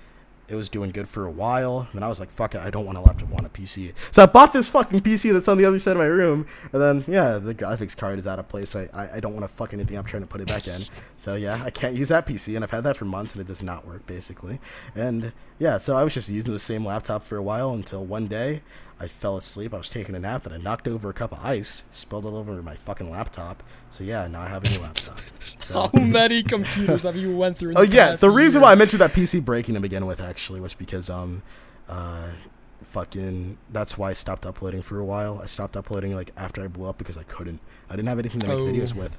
it 0.48 0.54
was 0.54 0.68
doing 0.68 0.90
good 0.90 1.08
for 1.08 1.24
a 1.24 1.30
while. 1.30 1.80
And 1.80 1.94
then 1.94 2.02
I 2.02 2.08
was 2.08 2.20
like, 2.20 2.30
fuck 2.30 2.54
it, 2.54 2.60
I 2.60 2.70
don't 2.70 2.86
want 2.86 2.98
a 2.98 3.00
laptop, 3.00 3.28
I 3.28 3.32
want 3.32 3.46
a 3.46 3.48
PC. 3.48 3.92
So 4.10 4.22
I 4.22 4.26
bought 4.26 4.52
this 4.52 4.68
fucking 4.68 5.00
PC 5.00 5.32
that's 5.32 5.48
on 5.48 5.58
the 5.58 5.64
other 5.64 5.78
side 5.78 5.92
of 5.92 5.98
my 5.98 6.04
room. 6.04 6.46
And 6.72 6.82
then, 6.82 7.04
yeah, 7.06 7.38
the 7.38 7.54
graphics 7.54 7.96
card 7.96 8.18
is 8.18 8.26
out 8.26 8.38
of 8.38 8.48
place. 8.48 8.76
I, 8.76 8.88
I, 8.94 9.16
I 9.16 9.20
don't 9.20 9.34
want 9.34 9.44
to 9.44 9.52
fuck 9.52 9.72
anything 9.72 9.96
up 9.96 10.06
trying 10.06 10.22
to 10.22 10.26
put 10.28 10.40
it 10.40 10.48
back 10.48 10.66
in. 10.66 10.80
So 11.18 11.34
yeah, 11.34 11.60
I 11.64 11.70
can't 11.70 11.94
use 11.94 12.10
that 12.10 12.26
PC. 12.26 12.54
And 12.54 12.62
I've 12.62 12.70
had 12.70 12.84
that 12.84 12.96
for 12.96 13.04
months 13.04 13.32
and 13.32 13.40
it 13.40 13.46
does 13.46 13.62
not 13.62 13.86
work, 13.86 14.06
basically. 14.06 14.60
And 14.94 15.32
yeah, 15.58 15.78
so 15.78 15.96
I 15.96 16.04
was 16.04 16.14
just 16.14 16.28
using 16.28 16.52
the 16.52 16.58
same 16.58 16.84
laptop 16.84 17.22
for 17.22 17.36
a 17.36 17.42
while 17.42 17.72
until 17.72 18.04
one 18.04 18.26
day 18.26 18.62
I 18.98 19.08
fell 19.08 19.36
asleep. 19.36 19.74
I 19.74 19.76
was 19.76 19.90
taking 19.90 20.14
a 20.14 20.18
nap 20.20 20.46
and 20.46 20.54
I 20.54 20.58
knocked 20.58 20.88
over 20.88 21.10
a 21.10 21.12
cup 21.12 21.32
of 21.32 21.44
ice, 21.44 21.84
spilled 21.90 22.24
it 22.24 22.28
all 22.28 22.36
over 22.36 22.62
my 22.62 22.74
fucking 22.76 23.10
laptop. 23.10 23.62
So 23.90 24.04
yeah, 24.04 24.26
now 24.26 24.40
I 24.42 24.48
have 24.48 24.64
a 24.64 24.70
new 24.70 24.80
laptop. 24.80 25.18
So. 25.58 25.88
How 25.92 26.00
many 26.00 26.42
computers 26.42 27.04
have 27.04 27.16
you 27.16 27.34
went 27.36 27.56
through? 27.56 27.70
In 27.70 27.78
Oh 27.78 27.82
yeah, 27.82 28.14
the 28.16 28.30
reason 28.30 28.60
year? 28.60 28.66
why 28.66 28.72
I 28.72 28.74
mentioned 28.74 29.00
that 29.00 29.12
PC 29.12 29.44
breaking 29.44 29.74
to 29.74 29.80
begin 29.80 30.04
with 30.06 30.20
actually 30.20 30.60
was 30.60 30.74
because 30.74 31.08
um, 31.10 31.42
uh, 31.88 32.28
fucking 32.82 33.58
that's 33.70 33.96
why 33.98 34.10
I 34.10 34.12
stopped 34.12 34.46
uploading 34.46 34.82
for 34.82 34.98
a 34.98 35.04
while. 35.04 35.40
I 35.42 35.46
stopped 35.46 35.76
uploading 35.76 36.14
like 36.14 36.32
after 36.36 36.62
I 36.62 36.68
blew 36.68 36.86
up 36.88 36.98
because 36.98 37.16
I 37.16 37.22
couldn't. 37.24 37.60
I 37.88 37.96
didn't 37.96 38.08
have 38.08 38.18
anything 38.18 38.40
to 38.40 38.48
make 38.48 38.58
Oh. 38.58 38.64
videos 38.64 38.94
with, 38.94 39.18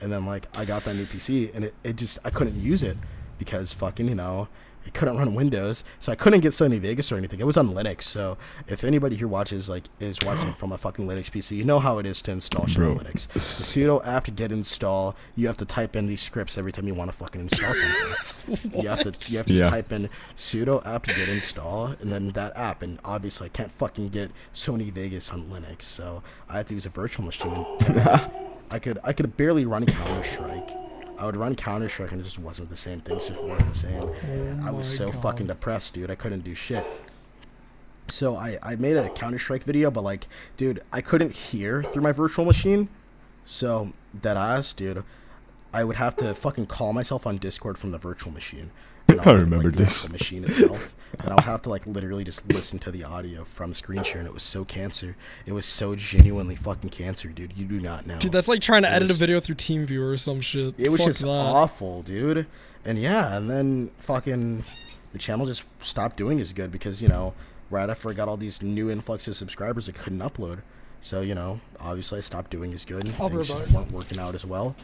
and 0.00 0.12
then 0.12 0.26
like 0.26 0.46
I 0.56 0.64
got 0.64 0.84
that 0.84 0.94
new 0.96 1.04
PC 1.04 1.54
and 1.54 1.64
it, 1.64 1.74
it 1.84 1.96
just 1.96 2.18
I 2.24 2.30
couldn't 2.30 2.56
use 2.56 2.82
it 2.82 2.96
because 3.38 3.72
fucking 3.72 4.08
you 4.08 4.14
know 4.14 4.48
it 4.86 4.94
couldn't 4.94 5.16
run 5.18 5.34
Windows, 5.34 5.84
so 5.98 6.10
I 6.12 6.14
couldn't 6.14 6.40
get 6.40 6.52
Sony 6.52 6.78
Vegas 6.80 7.12
or 7.12 7.16
anything. 7.16 7.40
It 7.40 7.46
was 7.46 7.56
on 7.56 7.68
Linux, 7.70 8.02
so 8.02 8.38
if 8.66 8.84
anybody 8.84 9.16
here 9.16 9.28
watches 9.28 9.68
like 9.68 9.84
is 10.00 10.18
watching 10.24 10.52
from 10.54 10.72
a 10.72 10.78
fucking 10.78 11.06
Linux 11.06 11.30
PC, 11.30 11.56
you 11.56 11.64
know 11.64 11.78
how 11.78 11.98
it 11.98 12.06
is 12.06 12.22
to 12.22 12.30
install 12.30 12.66
shit 12.66 12.82
on 12.82 12.96
Linux. 12.98 13.28
The 13.28 13.38
sudo 13.40 14.06
app 14.06 14.24
to 14.24 14.30
get 14.30 14.50
install, 14.50 15.14
you 15.36 15.46
have 15.46 15.56
to 15.58 15.64
type 15.66 15.94
in 15.94 16.06
these 16.06 16.22
scripts 16.22 16.56
every 16.56 16.72
time 16.72 16.86
you 16.86 16.94
want 16.94 17.10
to 17.10 17.16
fucking 17.16 17.40
install 17.40 17.74
something. 17.74 18.80
you 18.80 18.88
have 18.88 19.00
to 19.00 19.30
you 19.32 19.36
have 19.38 19.46
to 19.46 19.52
Yeah. 19.58 19.70
type 19.70 19.92
in 19.92 20.02
sudo 20.36 20.84
app 20.86 21.04
to 21.06 21.14
get 21.14 21.28
install, 21.28 21.86
and 22.00 22.10
then 22.12 22.30
that 22.30 22.56
app. 22.56 22.82
And 22.82 22.98
obviously, 23.04 23.46
I 23.46 23.48
can't 23.50 23.72
fucking 23.72 24.08
get 24.10 24.30
Sony 24.54 24.90
Vegas 24.92 25.30
on 25.30 25.44
Linux, 25.50 25.82
so 25.82 26.22
I 26.48 26.58
had 26.58 26.66
to 26.68 26.74
use 26.74 26.86
a 26.86 26.90
virtual 26.90 27.24
machine. 27.26 27.66
And 27.86 28.00
I 28.70 28.78
could 28.78 28.98
I 29.04 29.12
could 29.12 29.36
barely 29.36 29.64
run 29.66 29.84
Counter 29.86 30.24
Strike. 30.24 30.70
I 31.18 31.26
would 31.26 31.36
run 31.36 31.54
Counter 31.56 31.88
Strike 31.88 32.12
and 32.12 32.20
it 32.20 32.24
just 32.24 32.38
wasn't 32.38 32.70
the 32.70 32.76
same. 32.76 33.00
Things 33.00 33.28
just 33.28 33.42
weren't 33.42 33.66
the 33.66 33.74
same. 33.74 34.02
Oh 34.02 34.60
I 34.66 34.70
was 34.70 34.88
Oh 35.00 35.06
so 35.06 35.12
God. 35.12 35.22
fucking 35.22 35.46
depressed, 35.48 35.94
dude. 35.94 36.10
I 36.10 36.14
couldn't 36.14 36.44
do 36.44 36.54
shit. 36.54 36.86
So 38.08 38.36
I, 38.36 38.58
I 38.62 38.76
made 38.76 38.96
a 38.96 39.08
Counter 39.10 39.38
Strike 39.38 39.64
video, 39.64 39.90
but 39.90 40.02
like, 40.02 40.28
dude, 40.56 40.80
I 40.92 41.00
couldn't 41.00 41.34
hear 41.34 41.82
through 41.82 42.02
my 42.02 42.12
virtual 42.12 42.44
machine. 42.44 42.88
So 43.44 43.92
that 44.22 44.36
ass, 44.36 44.72
dude, 44.72 45.02
I 45.74 45.84
would 45.84 45.96
have 45.96 46.16
to 46.16 46.34
fucking 46.34 46.66
call 46.66 46.92
myself 46.92 47.26
on 47.26 47.36
Discord 47.36 47.76
from 47.78 47.90
the 47.90 47.98
virtual 47.98 48.32
machine. 48.32 48.70
And 49.18 49.20
I 49.20 49.24
wouldn't, 49.32 49.44
remember 49.44 49.68
like, 49.70 49.76
this. 49.78 50.02
The 50.04 50.12
machine 50.12 50.44
itself, 50.44 50.94
and 51.18 51.30
I 51.30 51.34
would 51.34 51.44
have 51.44 51.62
to 51.62 51.70
like 51.70 51.86
literally 51.86 52.24
just 52.24 52.46
listen 52.52 52.78
to 52.80 52.90
the 52.90 53.04
audio 53.04 53.42
from 53.44 53.72
screen 53.72 54.02
share, 54.02 54.18
and 54.18 54.26
it 54.28 54.34
was 54.34 54.42
so 54.42 54.64
cancer. 54.66 55.16
It 55.46 55.52
was 55.52 55.64
so 55.64 55.96
genuinely 55.96 56.56
fucking 56.56 56.90
cancer, 56.90 57.28
dude. 57.28 57.54
You 57.56 57.64
do 57.64 57.80
not 57.80 58.06
know. 58.06 58.18
Dude, 58.18 58.32
that's 58.32 58.48
like 58.48 58.60
trying 58.60 58.82
to 58.82 58.88
It 58.88 58.92
edit 58.96 59.08
a 59.08 59.12
was- 59.12 59.18
video 59.18 59.40
through 59.40 59.54
TeamViewer 59.56 60.12
or 60.12 60.16
some 60.18 60.40
shit. 60.42 60.74
It 60.78 60.90
was 60.90 61.00
Fuck 61.00 61.08
just 61.08 61.22
that. 61.22 61.28
awful, 61.28 62.02
dude. 62.02 62.46
And 62.84 62.98
yeah, 62.98 63.36
and 63.36 63.48
then 63.50 63.88
fucking 63.96 64.64
the 65.12 65.18
channel 65.18 65.46
just 65.46 65.64
stopped 65.80 66.16
doing 66.18 66.38
as 66.40 66.52
good 66.52 66.70
because, 66.70 67.00
you 67.02 67.08
know, 67.08 67.32
right 67.70 67.88
after 67.88 68.10
I 68.10 68.12
got 68.12 68.28
all 68.28 68.36
these 68.36 68.62
new 68.62 68.90
influx 68.90 69.26
of 69.26 69.36
subscribers, 69.36 69.88
I 69.88 69.92
couldn't 69.92 70.20
upload. 70.20 70.60
So, 71.00 71.20
you 71.20 71.34
know, 71.34 71.60
obviously 71.80 72.18
I 72.18 72.20
stopped 72.20 72.50
doing 72.50 72.72
as 72.72 72.84
good. 72.84 73.06
Things 73.46 73.48
just 73.60 73.72
weren't 73.74 73.92
working 73.92 74.18
out 74.18 74.34
as 74.34 74.44
well. 74.44 74.74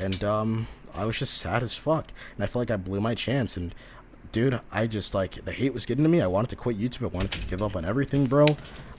And 0.00 0.22
um 0.24 0.66
I 0.94 1.04
was 1.04 1.18
just 1.18 1.38
sad 1.38 1.62
as 1.62 1.76
fuck. 1.76 2.12
And 2.34 2.44
I 2.44 2.46
felt 2.46 2.68
like 2.68 2.70
I 2.70 2.76
blew 2.76 3.00
my 3.00 3.14
chance 3.14 3.56
and 3.56 3.74
dude, 4.32 4.60
I 4.72 4.86
just 4.86 5.14
like 5.14 5.44
the 5.44 5.52
hate 5.52 5.72
was 5.74 5.86
getting 5.86 6.04
to 6.04 6.10
me. 6.10 6.20
I 6.20 6.26
wanted 6.26 6.50
to 6.50 6.56
quit 6.56 6.78
YouTube. 6.78 7.04
I 7.04 7.08
wanted 7.08 7.32
to 7.32 7.46
give 7.46 7.62
up 7.62 7.76
on 7.76 7.84
everything, 7.84 8.26
bro. 8.26 8.46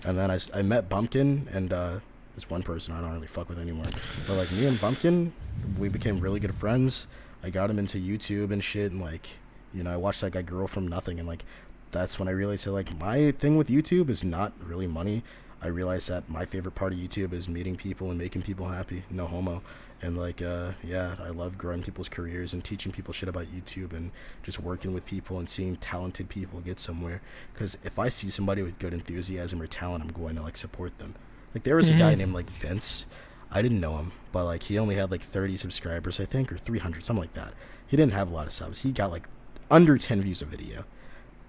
And 0.05 0.17
then 0.17 0.31
I, 0.31 0.39
I 0.55 0.61
met 0.61 0.89
Bumpkin 0.89 1.47
and 1.53 1.71
uh, 1.73 1.99
this 2.35 2.49
one 2.49 2.63
person 2.63 2.93
I 2.93 3.01
don't 3.01 3.13
really 3.13 3.27
fuck 3.27 3.49
with 3.49 3.59
anymore. 3.59 3.85
But 4.27 4.35
like 4.35 4.51
me 4.53 4.65
and 4.65 4.79
Bumpkin, 4.79 5.31
we 5.79 5.89
became 5.89 6.19
really 6.19 6.39
good 6.39 6.55
friends. 6.55 7.07
I 7.43 7.49
got 7.49 7.69
him 7.69 7.79
into 7.79 7.97
YouTube 7.97 8.51
and 8.51 8.63
shit, 8.63 8.91
and 8.91 9.01
like 9.01 9.27
you 9.73 9.83
know, 9.83 9.91
I 9.91 9.97
watched 9.97 10.21
that 10.21 10.31
guy 10.31 10.41
grow 10.41 10.67
from 10.67 10.87
nothing, 10.87 11.19
and 11.19 11.27
like 11.27 11.43
that's 11.91 12.19
when 12.19 12.27
I 12.27 12.31
realized 12.31 12.65
that 12.65 12.71
like 12.71 12.97
my 12.99 13.31
thing 13.31 13.57
with 13.57 13.67
YouTube 13.67 14.09
is 14.09 14.23
not 14.23 14.53
really 14.63 14.87
money. 14.87 15.23
I 15.63 15.67
realized 15.67 16.09
that 16.09 16.27
my 16.27 16.45
favorite 16.45 16.73
part 16.73 16.91
of 16.93 16.99
YouTube 16.99 17.33
is 17.33 17.47
meeting 17.47 17.75
people 17.75 18.09
and 18.09 18.17
making 18.17 18.41
people 18.41 18.67
happy. 18.67 19.03
No 19.11 19.27
homo. 19.27 19.61
And 20.01 20.17
like, 20.17 20.41
uh, 20.41 20.71
yeah, 20.83 21.15
I 21.23 21.29
love 21.29 21.59
growing 21.59 21.83
people's 21.83 22.09
careers 22.09 22.53
and 22.53 22.63
teaching 22.63 22.91
people 22.91 23.13
shit 23.13 23.29
about 23.29 23.45
YouTube 23.45 23.93
and 23.93 24.11
just 24.41 24.59
working 24.59 24.93
with 24.93 25.05
people 25.05 25.37
and 25.37 25.47
seeing 25.47 25.75
talented 25.75 26.29
people 26.29 26.59
get 26.61 26.79
somewhere. 26.79 27.21
Because 27.53 27.77
if 27.83 27.99
I 27.99 28.09
see 28.09 28.29
somebody 28.29 28.63
with 28.63 28.79
good 28.79 28.93
enthusiasm 28.93 29.61
or 29.61 29.67
talent, 29.67 30.03
I'm 30.03 30.11
going 30.11 30.35
to 30.35 30.41
like 30.41 30.57
support 30.57 30.97
them. 30.97 31.13
Like 31.53 31.63
there 31.63 31.75
was 31.75 31.89
a 31.89 31.95
guy 31.95 32.15
named 32.15 32.33
like 32.33 32.49
Vince. 32.49 33.05
I 33.51 33.61
didn't 33.61 33.81
know 33.81 33.97
him, 33.97 34.13
but 34.31 34.45
like 34.45 34.63
he 34.63 34.79
only 34.79 34.95
had 34.95 35.11
like 35.11 35.21
30 35.21 35.57
subscribers, 35.57 36.19
I 36.19 36.25
think, 36.25 36.51
or 36.51 36.57
300, 36.57 37.03
something 37.03 37.21
like 37.21 37.33
that. 37.33 37.53
He 37.85 37.97
didn't 37.97 38.13
have 38.13 38.31
a 38.31 38.33
lot 38.33 38.45
of 38.45 38.53
subs. 38.53 38.81
He 38.81 38.91
got 38.91 39.11
like 39.11 39.27
under 39.69 39.97
10 39.97 40.21
views 40.21 40.41
a 40.41 40.45
video. 40.45 40.85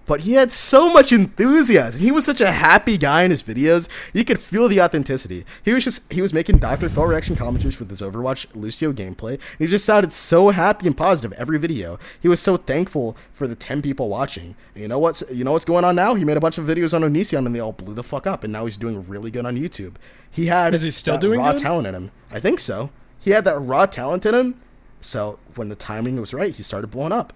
But 0.05 0.21
he 0.21 0.33
had 0.33 0.51
so 0.51 0.91
much 0.91 1.11
enthusiasm. 1.13 2.01
He 2.01 2.11
was 2.11 2.25
such 2.25 2.41
a 2.41 2.51
happy 2.51 2.97
guy 2.97 3.23
in 3.23 3.31
his 3.31 3.41
videos. 3.41 3.87
You 4.13 4.25
could 4.25 4.39
feel 4.39 4.67
the 4.67 4.81
authenticity. 4.81 5.45
He 5.63 5.73
was 5.73 5.85
just 5.85 6.11
he 6.11 6.21
was 6.21 6.33
making 6.33 6.57
Dr. 6.57 6.89
Phil 6.89 7.05
reaction 7.05 7.35
commentaries 7.37 7.79
with 7.79 7.89
his 7.89 8.01
Overwatch 8.01 8.45
Lucio 8.53 8.91
gameplay. 8.91 9.39
He 9.57 9.65
just 9.65 9.85
sounded 9.85 10.11
so 10.11 10.49
happy 10.49 10.87
and 10.87 10.97
positive 10.97 11.31
every 11.39 11.57
video. 11.57 11.97
He 12.19 12.27
was 12.27 12.41
so 12.41 12.57
thankful 12.57 13.15
for 13.31 13.47
the 13.47 13.55
10 13.55 13.81
people 13.81 14.09
watching. 14.09 14.55
And 14.73 14.81
you 14.81 14.87
know 14.89 14.99
what's 14.99 15.23
you 15.31 15.43
know 15.45 15.53
what's 15.53 15.65
going 15.65 15.85
on 15.85 15.95
now? 15.95 16.15
He 16.15 16.25
made 16.25 16.37
a 16.37 16.41
bunch 16.41 16.57
of 16.57 16.65
videos 16.65 16.93
on 16.93 17.01
Onision 17.01 17.45
and 17.45 17.55
they 17.55 17.61
all 17.61 17.71
blew 17.71 17.93
the 17.93 18.03
fuck 18.03 18.27
up 18.27 18.43
and 18.43 18.51
now 18.51 18.65
he's 18.65 18.77
doing 18.77 19.07
really 19.07 19.31
good 19.31 19.45
on 19.45 19.55
YouTube. 19.55 19.95
He 20.29 20.47
had 20.47 20.73
Is 20.73 20.81
he 20.81 20.91
still 20.91 21.17
doing 21.17 21.39
raw 21.39 21.53
good? 21.53 21.61
talent 21.61 21.87
in 21.87 21.95
him. 21.95 22.11
I 22.29 22.39
think 22.39 22.59
so. 22.59 22.89
He 23.19 23.31
had 23.31 23.45
that 23.45 23.57
raw 23.59 23.85
talent 23.85 24.25
in 24.25 24.35
him. 24.35 24.59
So 24.99 25.39
when 25.55 25.69
the 25.69 25.75
timing 25.75 26.19
was 26.19 26.33
right, 26.33 26.53
he 26.53 26.63
started 26.63 26.87
blowing 26.87 27.11
up. 27.13 27.31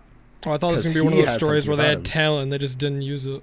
Oh, 0.45 0.51
I 0.51 0.57
thought 0.57 0.75
this 0.75 0.85
was 0.85 0.93
gonna 0.93 1.03
be 1.03 1.05
one 1.05 1.19
of 1.19 1.25
those 1.25 1.35
stories 1.35 1.67
where 1.67 1.77
they 1.77 1.87
had 1.87 1.97
him. 1.99 2.03
talent 2.03 2.43
and 2.43 2.53
they 2.53 2.57
just 2.57 2.77
didn't 2.77 3.01
use 3.01 3.25
it. 3.25 3.41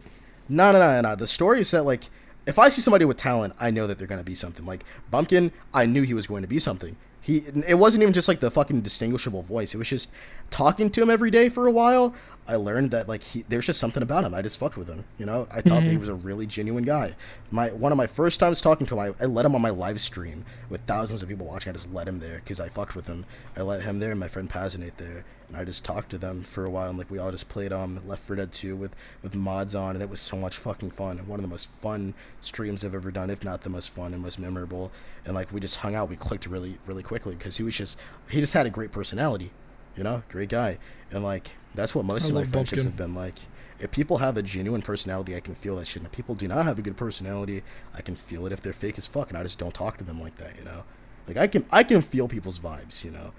No, 0.49 0.73
no, 0.73 0.79
no, 0.79 1.01
no. 1.01 1.17
The 1.17 1.27
story 1.27 1.61
is 1.61 1.71
that 1.73 1.85
like, 1.85 2.05
if 2.47 2.59
I 2.59 2.69
see 2.69 2.81
somebody 2.81 3.05
with 3.05 3.17
talent, 3.17 3.55
I 3.59 3.71
know 3.71 3.87
that 3.87 3.99
they're 3.99 4.07
gonna 4.07 4.23
be 4.23 4.35
something. 4.35 4.65
Like 4.65 4.85
Bumpkin, 5.11 5.53
I 5.73 5.87
knew 5.87 6.03
he 6.03 6.15
was 6.15 6.27
going 6.27 6.43
to 6.43 6.49
be 6.49 6.59
something. 6.59 6.97
He, 7.21 7.39
it 7.67 7.79
wasn't 7.79 8.03
even 8.03 8.13
just 8.13 8.29
like 8.29 8.41
the 8.41 8.51
fucking 8.51 8.83
distinguishable 8.83 9.41
voice. 9.41 9.75
It 9.75 9.79
was 9.79 9.89
just 9.89 10.11
talking 10.51 10.91
to 10.91 11.01
him 11.01 11.09
every 11.09 11.31
day 11.31 11.49
for 11.49 11.67
a 11.67 11.71
while. 11.71 12.15
I 12.47 12.57
learned 12.57 12.91
that 12.91 13.09
like 13.09 13.23
he, 13.23 13.45
there's 13.49 13.67
just 13.67 13.81
something 13.81 14.03
about 14.03 14.25
him. 14.25 14.35
I 14.35 14.43
just 14.43 14.59
fucked 14.59 14.77
with 14.77 14.89
him. 14.89 15.05
You 15.19 15.25
know, 15.25 15.47
I 15.51 15.63
thought 15.63 15.83
that 15.83 15.91
he 15.91 15.97
was 15.97 16.09
a 16.09 16.15
really 16.15 16.47
genuine 16.47 16.85
guy. 16.85 17.17
My 17.51 17.69
one 17.69 17.91
of 17.91 17.97
my 17.97 18.07
first 18.07 18.39
times 18.39 18.61
talking 18.61 18.87
to 18.87 18.95
him, 18.95 19.15
I, 19.19 19.25
I 19.25 19.27
let 19.27 19.47
him 19.47 19.55
on 19.55 19.63
my 19.63 19.71
live 19.71 19.99
stream 19.99 20.45
with 20.69 20.83
thousands 20.83 21.23
of 21.23 21.29
people 21.29 21.47
watching. 21.47 21.71
I 21.71 21.73
just 21.73 21.93
let 21.93 22.07
him 22.07 22.19
there 22.19 22.37
because 22.37 22.61
I 22.61 22.69
fucked 22.69 22.95
with 22.95 23.07
him. 23.07 23.25
I 23.57 23.63
let 23.63 23.83
him 23.83 23.99
there 23.99 24.11
and 24.11 24.21
my 24.21 24.29
friend 24.29 24.51
Pazinate 24.51 24.97
there, 24.97 25.25
and 25.49 25.57
I 25.57 25.65
just 25.65 25.85
talked 25.87 26.11
to 26.11 26.19
them 26.19 26.43
for 26.43 26.67
a 26.67 26.71
while. 26.71 26.91
And 26.91 26.99
like 26.99 27.11
we 27.11 27.19
all 27.19 27.31
just 27.31 27.49
played 27.49 27.73
um 27.73 28.01
Left 28.07 28.23
4 28.23 28.37
Dead 28.37 28.53
2 28.53 28.77
with 28.77 28.95
with 29.23 29.35
mods 29.35 29.75
on, 29.75 29.97
and 29.97 30.03
it 30.03 30.11
was 30.11 30.21
so 30.21 30.37
much 30.37 30.59
fucking 30.59 30.91
fun. 30.91 31.27
One 31.27 31.39
of 31.39 31.43
the 31.43 31.49
most 31.49 31.71
fun 31.71 32.13
streams 32.43 32.85
I've 32.85 32.95
ever 32.95 33.11
done, 33.11 33.31
if 33.31 33.43
not 33.43 33.63
the 33.63 33.71
most 33.71 33.89
fun 33.89 34.13
and 34.13 34.23
most 34.23 34.39
memorable. 34.39 34.93
And 35.25 35.35
like 35.35 35.51
we 35.51 35.61
just 35.61 35.77
hung 35.77 35.95
out, 35.95 36.11
we 36.11 36.17
clicked 36.17 36.47
really 36.47 36.79
really 36.87 37.03
quickly 37.03 37.35
because 37.37 37.57
he 37.57 37.63
was 37.63 37.77
just 37.77 37.99
he 38.29 38.41
just 38.41 38.53
had 38.53 38.67
a 38.67 38.71
great 38.71 38.93
personality, 38.93 39.51
you 39.97 40.03
know, 40.05 40.23
great 40.29 40.49
guy, 40.49 40.79
and 41.11 41.23
like 41.25 41.55
that's 41.75 41.95
what 41.95 42.05
most 42.05 42.27
I 42.27 42.29
of 42.29 42.35
my 42.35 42.45
friendships 42.45 42.85
Bumpkin. 42.85 42.85
have 42.85 42.97
been 42.97 43.15
like. 43.15 43.35
If 43.81 43.91
people 43.91 44.19
have 44.19 44.37
a 44.37 44.43
genuine 44.43 44.83
personality, 44.83 45.35
I 45.35 45.41
can 45.41 45.57
feel 45.57 45.75
that 45.77 45.87
shit. 45.89 45.97
And 45.97 46.07
if 46.07 46.13
people 46.13 46.37
do 46.37 46.47
not 46.47 46.65
have 46.65 46.79
a 46.79 46.83
good 46.83 46.97
personality, 46.97 47.63
I 47.93 48.03
can 48.03 48.15
feel 48.15 48.47
it 48.47 48.53
if 48.53 48.63
they're 48.63 48.73
fake 48.73 48.97
as 48.99 49.09
fuck, 49.09 49.31
and 49.31 49.37
I 49.37 49.43
just 49.43 49.59
don't 49.59 49.75
talk 49.75 49.99
to 49.99 50.05
them 50.05 50.21
like 50.21 50.37
that, 50.37 50.57
you 50.57 50.65
know. 50.65 50.85
Like 51.27 51.37
I 51.37 51.49
can 51.49 51.67
I 51.73 51.83
can 51.83 52.01
feel 52.01 52.29
people's 52.29 52.61
vibes, 52.61 53.05
you 53.05 53.11
know. 53.11 53.33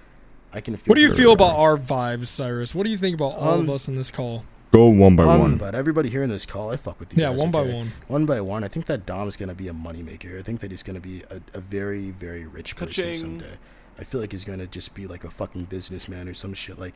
I 0.53 0.59
can 0.59 0.75
feel. 0.75 0.91
What 0.91 0.95
do 0.95 1.01
you 1.01 1.07
people's 1.07 1.19
feel 1.21 1.31
about 1.31 1.57
our 1.57 1.77
vibes, 1.77 2.25
Cyrus? 2.25 2.75
What 2.75 2.83
do 2.83 2.89
you 2.89 2.97
think 2.97 3.15
about 3.15 3.33
all 3.35 3.53
of 3.55 3.59
Um, 3.61 3.69
us 3.69 3.87
in 3.87 3.95
this 3.95 4.11
call? 4.11 4.43
Go 4.71 4.87
one 4.87 5.15
by 5.15 5.23
Um, 5.23 5.39
one. 5.39 5.57
but 5.57 5.73
everybody 5.73 6.09
here 6.09 6.21
in 6.21 6.29
this 6.29 6.45
call, 6.45 6.69
I 6.69 6.75
fuck 6.75 6.99
with 6.99 7.15
you. 7.17 7.23
Yeah, 7.23 7.29
guys, 7.29 7.39
one 7.39 7.51
by 7.51 7.61
one. 7.61 7.91
One 8.07 8.25
by 8.25 8.41
one. 8.41 8.63
I 8.65 8.67
think 8.67 8.87
that 8.87 9.05
Dom's 9.05 9.37
gonna 9.37 9.55
be 9.55 9.69
a 9.69 9.73
moneymaker. 9.73 10.37
I 10.37 10.41
think 10.43 10.59
that 10.59 10.69
he's 10.69 10.83
gonna 10.83 10.99
be 10.99 11.23
a, 11.31 11.39
a 11.57 11.61
very, 11.61 12.11
very 12.11 12.45
rich 12.45 12.75
person 12.75 13.05
Ka-ching. 13.05 13.13
someday. 13.13 13.57
I 13.99 14.03
feel 14.03 14.19
like 14.21 14.31
he's 14.31 14.43
gonna 14.45 14.67
just 14.67 14.93
be 14.93 15.07
like 15.07 15.23
a 15.23 15.29
fucking 15.29 15.65
businessman 15.65 16.27
or 16.27 16.33
some 16.33 16.53
shit. 16.53 16.77
Like, 16.77 16.95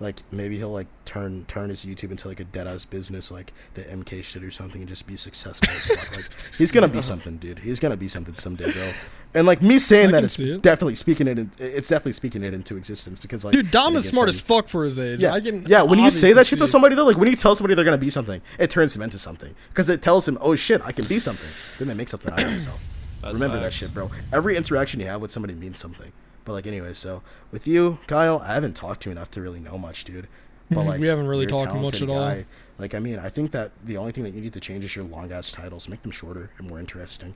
like 0.00 0.16
maybe 0.32 0.56
he'll 0.56 0.70
like 0.72 0.86
turn 1.04 1.44
turn 1.44 1.68
his 1.68 1.84
YouTube 1.84 2.10
into 2.10 2.26
like 2.26 2.40
a 2.40 2.44
dead 2.44 2.66
ass 2.66 2.84
business, 2.84 3.30
like 3.30 3.52
the 3.74 3.82
MK 3.82 4.24
shit 4.24 4.42
or 4.42 4.50
something, 4.50 4.80
and 4.80 4.88
just 4.88 5.06
be 5.06 5.14
successful 5.14 5.68
as 5.70 5.86
fuck. 5.86 6.16
Like, 6.16 6.28
he's 6.58 6.72
gonna 6.72 6.88
be 6.88 7.02
something, 7.02 7.36
dude. 7.36 7.58
He's 7.60 7.78
gonna 7.78 7.96
be 7.96 8.08
something 8.08 8.34
someday, 8.34 8.72
bro. 8.72 8.90
And 9.34 9.46
like 9.46 9.62
me 9.62 9.78
saying 9.78 10.08
I 10.08 10.12
that 10.12 10.16
can 10.18 10.24
is 10.24 10.32
see 10.32 10.50
it. 10.54 10.62
definitely 10.62 10.96
speaking 10.96 11.28
it. 11.28 11.38
In, 11.38 11.50
it's 11.58 11.88
definitely 11.88 12.12
speaking 12.14 12.42
it 12.42 12.52
into 12.54 12.76
existence 12.76 13.20
because 13.20 13.44
like, 13.44 13.52
Dude, 13.54 13.70
Dom 13.70 13.94
is 13.94 14.04
gets 14.04 14.08
smart 14.08 14.26
heavy. 14.28 14.36
as 14.36 14.42
fuck 14.42 14.66
for 14.66 14.82
his 14.84 14.98
age. 14.98 15.20
Yeah, 15.20 15.34
I 15.34 15.40
can 15.40 15.64
yeah. 15.66 15.82
When 15.82 15.98
you 16.00 16.10
say 16.10 16.32
that 16.32 16.46
shit 16.46 16.58
to 16.58 16.66
somebody, 16.66 16.94
though, 16.96 17.04
like 17.06 17.16
when 17.18 17.28
you 17.28 17.36
tell 17.36 17.54
somebody 17.54 17.74
they're 17.74 17.84
gonna 17.84 17.98
be 17.98 18.10
something, 18.10 18.40
it 18.58 18.70
turns 18.70 18.94
them 18.94 19.02
into 19.02 19.18
something 19.18 19.54
because 19.68 19.88
it 19.88 20.02
tells 20.02 20.24
them, 20.24 20.36
"Oh 20.40 20.56
shit, 20.56 20.82
I 20.84 20.90
can 20.92 21.04
be 21.04 21.18
something." 21.20 21.48
Then 21.78 21.88
they 21.88 21.94
make 21.94 22.08
something 22.08 22.32
out 22.32 22.42
of 22.42 22.48
themselves. 22.50 22.84
That's 23.20 23.34
Remember 23.34 23.60
that 23.60 23.74
shit, 23.74 23.92
bro. 23.92 24.10
Every 24.32 24.56
interaction 24.56 24.98
you 24.98 25.06
have 25.06 25.20
with 25.20 25.30
somebody 25.30 25.52
means 25.54 25.78
something. 25.78 26.10
But 26.44 26.52
like, 26.52 26.66
anyway, 26.66 26.94
so 26.94 27.22
with 27.52 27.66
you, 27.66 27.98
Kyle, 28.06 28.40
I 28.44 28.54
haven't 28.54 28.74
talked 28.74 29.02
to 29.02 29.08
you 29.10 29.12
enough 29.12 29.30
to 29.32 29.40
really 29.42 29.60
know 29.60 29.78
much, 29.78 30.04
dude. 30.04 30.26
But 30.72 30.84
like, 30.84 31.00
we 31.00 31.08
haven't 31.08 31.26
really 31.26 31.46
talked 31.46 31.74
much 31.74 32.00
at 32.00 32.08
all. 32.08 32.36
Like, 32.78 32.94
I 32.94 33.00
mean, 33.00 33.18
I 33.18 33.28
think 33.28 33.50
that 33.50 33.72
the 33.84 33.96
only 33.96 34.12
thing 34.12 34.22
that 34.22 34.32
you 34.34 34.40
need 34.40 34.52
to 34.52 34.60
change 34.60 34.84
is 34.84 34.94
your 34.94 35.04
long 35.04 35.32
ass 35.32 35.50
titles. 35.50 35.88
Make 35.88 36.02
them 36.02 36.12
shorter 36.12 36.50
and 36.58 36.68
more 36.68 36.78
interesting. 36.78 37.34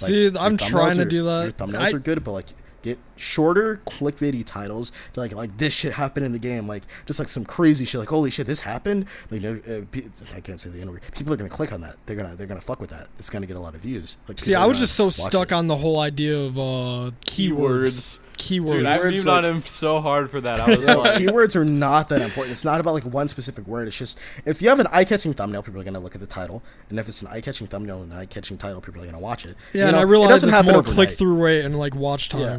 Like, 0.00 0.08
See, 0.10 0.30
I'm 0.38 0.58
trying 0.58 0.96
to 0.96 1.02
are- 1.02 1.04
do 1.06 1.16
Your 1.16 1.46
that. 1.46 1.56
thumbnails 1.56 1.78
I- 1.80 1.90
are 1.92 1.98
good, 1.98 2.22
but 2.22 2.32
like 2.32 2.46
get 2.82 2.98
shorter 3.16 3.80
clickbaity 3.86 4.44
titles 4.44 4.92
to 5.12 5.20
like 5.20 5.32
like 5.32 5.56
this 5.58 5.72
shit 5.72 5.92
happened 5.94 6.26
in 6.26 6.32
the 6.32 6.38
game, 6.38 6.66
like 6.68 6.82
just 7.06 7.18
like 7.18 7.28
some 7.28 7.44
crazy 7.44 7.84
shit, 7.84 7.98
like 7.98 8.08
holy 8.08 8.30
shit, 8.30 8.46
this 8.46 8.60
happened. 8.60 9.06
Like 9.30 9.40
no, 9.42 9.54
uh, 9.66 9.82
pe- 9.90 10.04
I 10.34 10.40
can't 10.40 10.60
say 10.60 10.70
the 10.70 10.80
N 10.80 10.90
word. 10.90 11.02
People 11.12 11.32
are 11.32 11.36
gonna 11.36 11.48
click 11.48 11.72
on 11.72 11.80
that. 11.82 11.96
They're 12.06 12.16
gonna 12.16 12.36
they're 12.36 12.46
gonna 12.46 12.60
fuck 12.60 12.80
with 12.80 12.90
that. 12.90 13.08
It's 13.18 13.30
gonna 13.30 13.46
get 13.46 13.56
a 13.56 13.60
lot 13.60 13.74
of 13.74 13.80
views. 13.80 14.16
Like 14.28 14.38
See, 14.38 14.54
I 14.54 14.66
was 14.66 14.78
just 14.78 14.94
so 14.94 15.08
stuck 15.08 15.52
it. 15.52 15.54
on 15.54 15.66
the 15.68 15.76
whole 15.76 16.00
idea 16.00 16.38
of 16.38 16.58
uh 16.58 17.10
keywords. 17.26 17.52
Keywords. 17.52 18.18
Dude, 18.36 18.86
I 18.86 18.94
Keywords, 18.94 19.12
memed 19.12 19.26
like- 19.26 19.36
on 19.36 19.44
him 19.44 19.62
so 19.62 20.00
hard 20.00 20.30
for 20.30 20.40
that. 20.40 20.60
I 20.60 20.76
was 20.76 20.84
like, 20.86 21.20
keywords 21.20 21.54
are 21.56 21.64
not 21.64 22.08
that 22.08 22.20
important. 22.22 22.52
It's 22.52 22.64
not 22.64 22.80
about 22.80 22.94
like 22.94 23.04
one 23.04 23.28
specific 23.28 23.66
word. 23.66 23.88
It's 23.88 23.96
just 23.98 24.18
if 24.44 24.60
you 24.60 24.68
have 24.68 24.80
an 24.80 24.88
eye-catching 24.90 25.32
thumbnail, 25.34 25.62
people 25.62 25.80
are 25.80 25.84
gonna 25.84 26.00
look 26.00 26.14
at 26.14 26.20
the 26.20 26.26
title, 26.26 26.62
and 26.90 26.98
if 26.98 27.08
it's 27.08 27.22
an 27.22 27.28
eye-catching 27.28 27.66
thumbnail 27.68 28.02
and 28.02 28.12
an 28.12 28.18
eye-catching 28.18 28.58
title, 28.58 28.80
people 28.80 29.00
are 29.02 29.06
gonna 29.06 29.18
watch 29.20 29.44
it. 29.46 29.56
yeah, 29.72 29.82
You 29.82 29.86
and 29.88 29.92
know, 29.96 30.00
I 30.00 30.02
realize 30.02 30.28
it 30.28 30.32
doesn't 30.32 30.48
it's 30.50 30.56
happen 30.56 30.72
more 30.72 30.80
overnight. 30.80 30.94
click 30.96 31.10
through 31.10 31.34
rate 31.42 31.64
and 31.64 31.78
like 31.78 31.94
watch 31.94 32.28
time. 32.28 32.40
Yeah. 32.40 32.58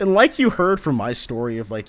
And 0.00 0.14
like 0.14 0.38
you 0.38 0.50
heard 0.50 0.80
from 0.80 0.96
my 0.96 1.12
story 1.12 1.58
of 1.58 1.70
like 1.70 1.86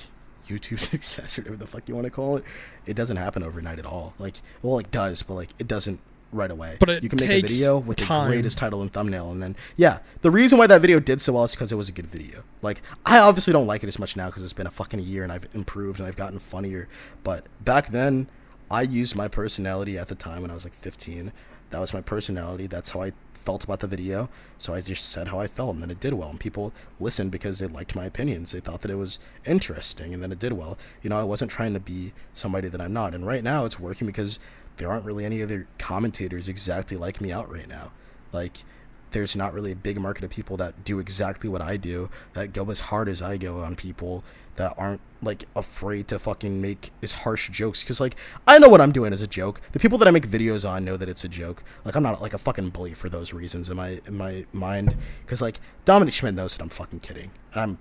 YouTube 0.47 0.79
success 0.91 1.37
or 1.37 1.41
whatever 1.41 1.57
the 1.57 1.67
fuck 1.67 1.87
you 1.87 1.95
want 1.95 2.05
to 2.05 2.11
call 2.11 2.37
it, 2.37 2.43
it 2.85 2.95
doesn't 2.95 3.17
happen 3.17 3.41
overnight 3.43 3.79
at 3.79 3.85
all. 3.85 4.13
Like, 4.19 4.35
well, 4.61 4.77
it 4.79 4.91
does, 4.91 5.23
but 5.23 5.33
like 5.35 5.49
it 5.59 5.67
doesn't 5.67 5.99
right 6.31 6.51
away. 6.51 6.77
But 6.79 6.89
it 6.89 7.03
you 7.03 7.09
can 7.09 7.19
make 7.19 7.43
a 7.43 7.47
video 7.47 7.77
with 7.79 7.97
time. 7.97 8.29
the 8.29 8.35
greatest 8.35 8.57
title 8.57 8.81
and 8.81 8.91
thumbnail, 8.91 9.31
and 9.31 9.41
then 9.41 9.55
yeah, 9.75 9.99
the 10.21 10.31
reason 10.31 10.57
why 10.57 10.67
that 10.67 10.81
video 10.81 10.99
did 10.99 11.21
so 11.21 11.33
well 11.33 11.43
is 11.43 11.51
because 11.51 11.71
it 11.71 11.75
was 11.75 11.89
a 11.89 11.91
good 11.91 12.07
video. 12.07 12.43
Like, 12.61 12.81
I 13.05 13.19
obviously 13.19 13.53
don't 13.53 13.67
like 13.67 13.83
it 13.83 13.87
as 13.87 13.99
much 13.99 14.15
now 14.15 14.27
because 14.27 14.43
it's 14.43 14.53
been 14.53 14.67
a 14.67 14.71
fucking 14.71 14.99
year 14.99 15.23
and 15.23 15.31
I've 15.31 15.47
improved 15.53 15.99
and 15.99 16.07
I've 16.07 16.17
gotten 16.17 16.39
funnier. 16.39 16.87
But 17.23 17.45
back 17.63 17.87
then, 17.87 18.27
I 18.69 18.83
used 18.83 19.15
my 19.15 19.27
personality 19.27 19.97
at 19.97 20.07
the 20.07 20.15
time 20.15 20.41
when 20.41 20.51
I 20.51 20.53
was 20.53 20.63
like 20.63 20.73
15. 20.73 21.31
That 21.71 21.79
was 21.79 21.93
my 21.93 22.01
personality. 22.01 22.67
That's 22.67 22.91
how 22.91 23.01
I 23.01 23.13
felt 23.41 23.63
about 23.63 23.79
the 23.79 23.87
video. 23.87 24.29
So 24.57 24.73
I 24.73 24.81
just 24.81 25.09
said 25.09 25.27
how 25.29 25.39
I 25.39 25.47
felt, 25.47 25.73
and 25.73 25.81
then 25.81 25.89
it 25.89 25.99
did 25.99 26.13
well. 26.13 26.29
And 26.29 26.39
people 26.39 26.71
listened 26.99 27.31
because 27.31 27.59
they 27.59 27.67
liked 27.67 27.95
my 27.95 28.05
opinions. 28.05 28.51
They 28.51 28.59
thought 28.59 28.81
that 28.81 28.91
it 28.91 28.95
was 28.95 29.19
interesting, 29.45 30.13
and 30.13 30.21
then 30.21 30.31
it 30.31 30.39
did 30.39 30.53
well. 30.53 30.77
You 31.01 31.09
know, 31.09 31.19
I 31.19 31.23
wasn't 31.23 31.51
trying 31.51 31.73
to 31.73 31.79
be 31.79 32.13
somebody 32.33 32.69
that 32.69 32.79
I'm 32.79 32.93
not. 32.93 33.13
And 33.13 33.25
right 33.25 33.43
now, 33.43 33.65
it's 33.65 33.79
working 33.79 34.07
because 34.07 34.39
there 34.77 34.89
aren't 34.89 35.05
really 35.05 35.25
any 35.25 35.41
other 35.43 35.67
commentators 35.77 36.47
exactly 36.47 36.97
like 36.97 37.21
me 37.21 37.31
out 37.31 37.51
right 37.51 37.67
now. 37.67 37.91
Like, 38.31 38.63
there's 39.11 39.35
not 39.35 39.53
really 39.53 39.73
a 39.73 39.75
big 39.75 39.99
market 39.99 40.23
of 40.23 40.29
people 40.29 40.57
that 40.57 40.83
do 40.83 40.99
exactly 40.99 41.49
what 41.49 41.61
I 41.61 41.77
do, 41.77 42.09
that 42.33 42.53
go 42.53 42.69
as 42.69 42.79
hard 42.79 43.09
as 43.09 43.21
I 43.21 43.37
go 43.37 43.59
on 43.59 43.75
people, 43.75 44.23
that 44.55 44.73
aren't 44.77 45.01
like 45.21 45.45
afraid 45.55 46.07
to 46.07 46.19
fucking 46.19 46.61
make 46.61 46.91
as 47.01 47.11
harsh 47.11 47.49
jokes. 47.49 47.83
Cause 47.83 48.01
like 48.01 48.15
I 48.47 48.59
know 48.59 48.69
what 48.69 48.81
I'm 48.81 48.91
doing 48.91 49.13
as 49.13 49.21
a 49.21 49.27
joke. 49.27 49.61
The 49.71 49.79
people 49.79 49.97
that 49.99 50.07
I 50.07 50.11
make 50.11 50.27
videos 50.27 50.69
on 50.69 50.83
know 50.83 50.97
that 50.97 51.09
it's 51.09 51.23
a 51.23 51.29
joke. 51.29 51.63
Like 51.85 51.95
I'm 51.95 52.03
not 52.03 52.21
like 52.21 52.33
a 52.33 52.37
fucking 52.37 52.69
bully 52.69 52.93
for 52.93 53.09
those 53.09 53.33
reasons 53.33 53.69
in 53.69 53.77
my 53.77 54.01
in 54.05 54.17
my 54.17 54.45
mind. 54.51 54.95
Cause 55.27 55.41
like 55.41 55.59
Dominic 55.85 56.13
Schmidt 56.13 56.35
knows 56.35 56.57
that 56.57 56.63
I'm 56.63 56.69
fucking 56.69 56.99
kidding. 56.99 57.31
And 57.53 57.61
I'm 57.61 57.79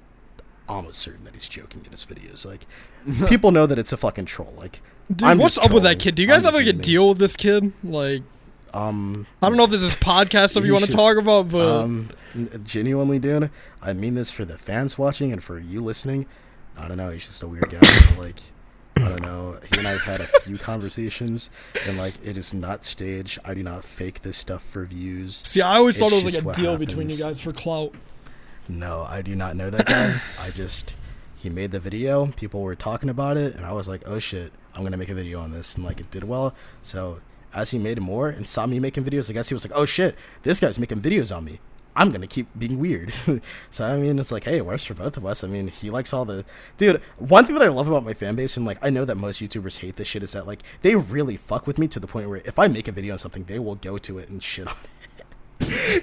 almost 0.69 0.99
certain 0.99 1.25
that 1.25 1.35
he's 1.35 1.49
joking 1.49 1.85
in 1.85 1.91
his 1.91 2.05
videos. 2.05 2.47
Like 2.47 2.67
people 3.29 3.51
know 3.51 3.67
that 3.67 3.79
it's 3.79 3.93
a 3.93 3.97
fucking 3.97 4.27
troll. 4.27 4.55
Like 4.57 4.81
Dude, 5.11 5.23
I'm 5.25 5.39
what's 5.39 5.59
up 5.59 5.73
with 5.73 5.83
that 5.83 5.99
kid? 5.99 6.15
Do 6.15 6.23
you 6.23 6.29
guys 6.29 6.45
I'm 6.45 6.53
have 6.55 6.63
like 6.65 6.73
a 6.73 6.73
deal 6.79 7.09
with 7.09 7.19
this 7.19 7.37
kid? 7.37 7.73
Like, 7.83 8.23
Um, 8.73 9.27
I 9.43 9.49
don't 9.49 9.57
know 9.57 9.65
if 9.65 9.71
this 9.71 9.83
is 9.83 9.97
podcast 9.97 10.51
stuff 10.51 10.65
you 10.65 10.73
want 10.73 10.85
to 10.85 10.93
talk 10.93 11.17
about, 11.17 11.51
but 11.51 11.83
um, 11.83 12.11
genuinely, 12.65 13.19
dude, 13.19 13.51
I 13.83 13.93
mean 13.93 14.15
this 14.15 14.31
for 14.31 14.45
the 14.45 14.57
fans 14.57 14.97
watching 14.99 15.33
and 15.33 15.43
for 15.43 15.59
you 15.59 15.83
listening. 15.83 16.27
I 16.79 16.87
don't 16.87 16.97
know. 16.97 17.11
He's 17.11 17.27
just 17.27 17.43
a 17.43 17.49
weird 17.49 17.69
guy. 17.71 17.81
like, 18.19 18.37
I 18.97 19.09
don't 19.09 19.23
know. 19.23 19.59
He 19.73 19.79
and 19.79 19.89
I 19.89 19.93
have 19.93 20.03
had 20.03 20.21
a 20.21 20.27
few 20.27 20.57
conversations, 20.71 21.51
and 21.89 21.99
like, 21.99 22.15
it 22.25 22.37
is 22.37 22.55
not 22.55 22.85
staged. 22.85 23.39
I 23.45 23.55
do 23.55 23.63
not 23.65 23.83
fake 23.85 24.21
this 24.21 24.37
stuff 24.37 24.63
for 24.63 24.85
views. 24.85 25.37
see, 25.45 25.61
I 25.61 25.77
always 25.77 25.99
thought 25.99 26.13
it 26.13 26.25
was 26.25 26.37
like 26.41 26.57
a 26.57 26.61
deal 26.61 26.79
between 26.79 27.11
you 27.11 27.19
guys 27.19 27.41
for 27.41 27.53
clout. 27.53 27.95
No, 28.69 29.03
I 29.09 29.23
do 29.23 29.35
not 29.35 29.57
know 29.57 29.71
that 29.71 29.87
guy. 29.87 30.21
I 30.41 30.51
just 30.51 30.95
he 31.35 31.51
made 31.51 31.73
the 31.73 31.81
video. 31.81 32.27
People 32.29 32.61
were 32.63 32.77
talking 32.77 33.09
about 33.09 33.37
it, 33.37 33.57
and 33.57 33.67
I 33.67 33.73
was 33.73 33.89
like, 33.89 34.03
oh 34.07 34.21
shit, 34.21 34.53
I'm 34.75 34.83
gonna 34.83 34.97
make 34.97 35.09
a 35.09 35.15
video 35.15 35.41
on 35.41 35.51
this, 35.51 35.75
and 35.75 35.85
like 35.85 36.01
it 36.01 36.11
did 36.11 36.25
well. 36.25 36.55
So 36.83 37.21
as 37.55 37.71
he 37.71 37.79
made 37.79 38.01
more 38.01 38.29
and 38.29 38.47
saw 38.47 38.67
me 38.67 38.79
making 38.79 39.05
videos, 39.05 39.31
I 39.31 39.33
guess 39.33 39.49
he 39.49 39.55
was 39.55 39.65
like, 39.65 39.77
oh 39.77 39.85
shit, 39.85 40.17
this 40.43 40.61
guy's 40.61 40.79
making 40.79 41.01
videos 41.01 41.35
on 41.35 41.45
me. 41.45 41.61
I'm 41.97 42.13
gonna 42.13 42.29
keep 42.29 42.47
being 42.57 42.79
weird. 42.79 43.13
so 43.71 43.85
I 43.85 43.99
mean, 43.99 44.19
it's 44.19 44.31
like, 44.31 44.45
hey, 44.45 44.59
it 44.59 44.67
works 44.67 44.85
for 44.85 44.95
both 44.95 45.17
of 45.17 45.27
us. 45.27 45.43
I 45.43 45.49
mean, 45.49 45.69
he 45.69 45.91
likes 45.91 46.13
all 46.13 46.25
the 46.25 46.45
dude. 46.77 47.03
One 47.19 47.45
thing 47.45 47.57
that 47.57 47.65
I 47.65 47.69
love 47.69 47.89
about 47.89 48.05
my 48.05 48.15
fan 48.15 48.37
base, 48.37 48.57
and 48.57 48.65
like 48.65 48.79
I 48.83 48.91
know 48.91 49.05
that 49.05 49.17
most 49.17 49.43
YouTubers 49.43 49.79
hate 49.79 49.97
this 49.97 50.09
shit, 50.09 50.23
is 50.23 50.33
that 50.33 50.47
like 50.47 50.63
they 50.83 50.95
really 50.95 51.37
fuck 51.37 51.67
with 51.67 51.79
me 51.79 51.89
to 51.89 52.01
the 52.01 52.07
point 52.07 52.29
where 52.29 52.43
if 52.45 52.59
I 52.59 52.69
make 52.69 52.87
a 52.87 52.93
video 52.93 53.15
on 53.15 53.19
something, 53.19 53.45
they 53.45 53.59
will 53.59 53.75
go 53.75 53.99
to 53.99 54.19
it 54.19 54.29
and 54.29 54.43
shit 54.43 54.69
on 54.69 54.77
it. 54.85 54.90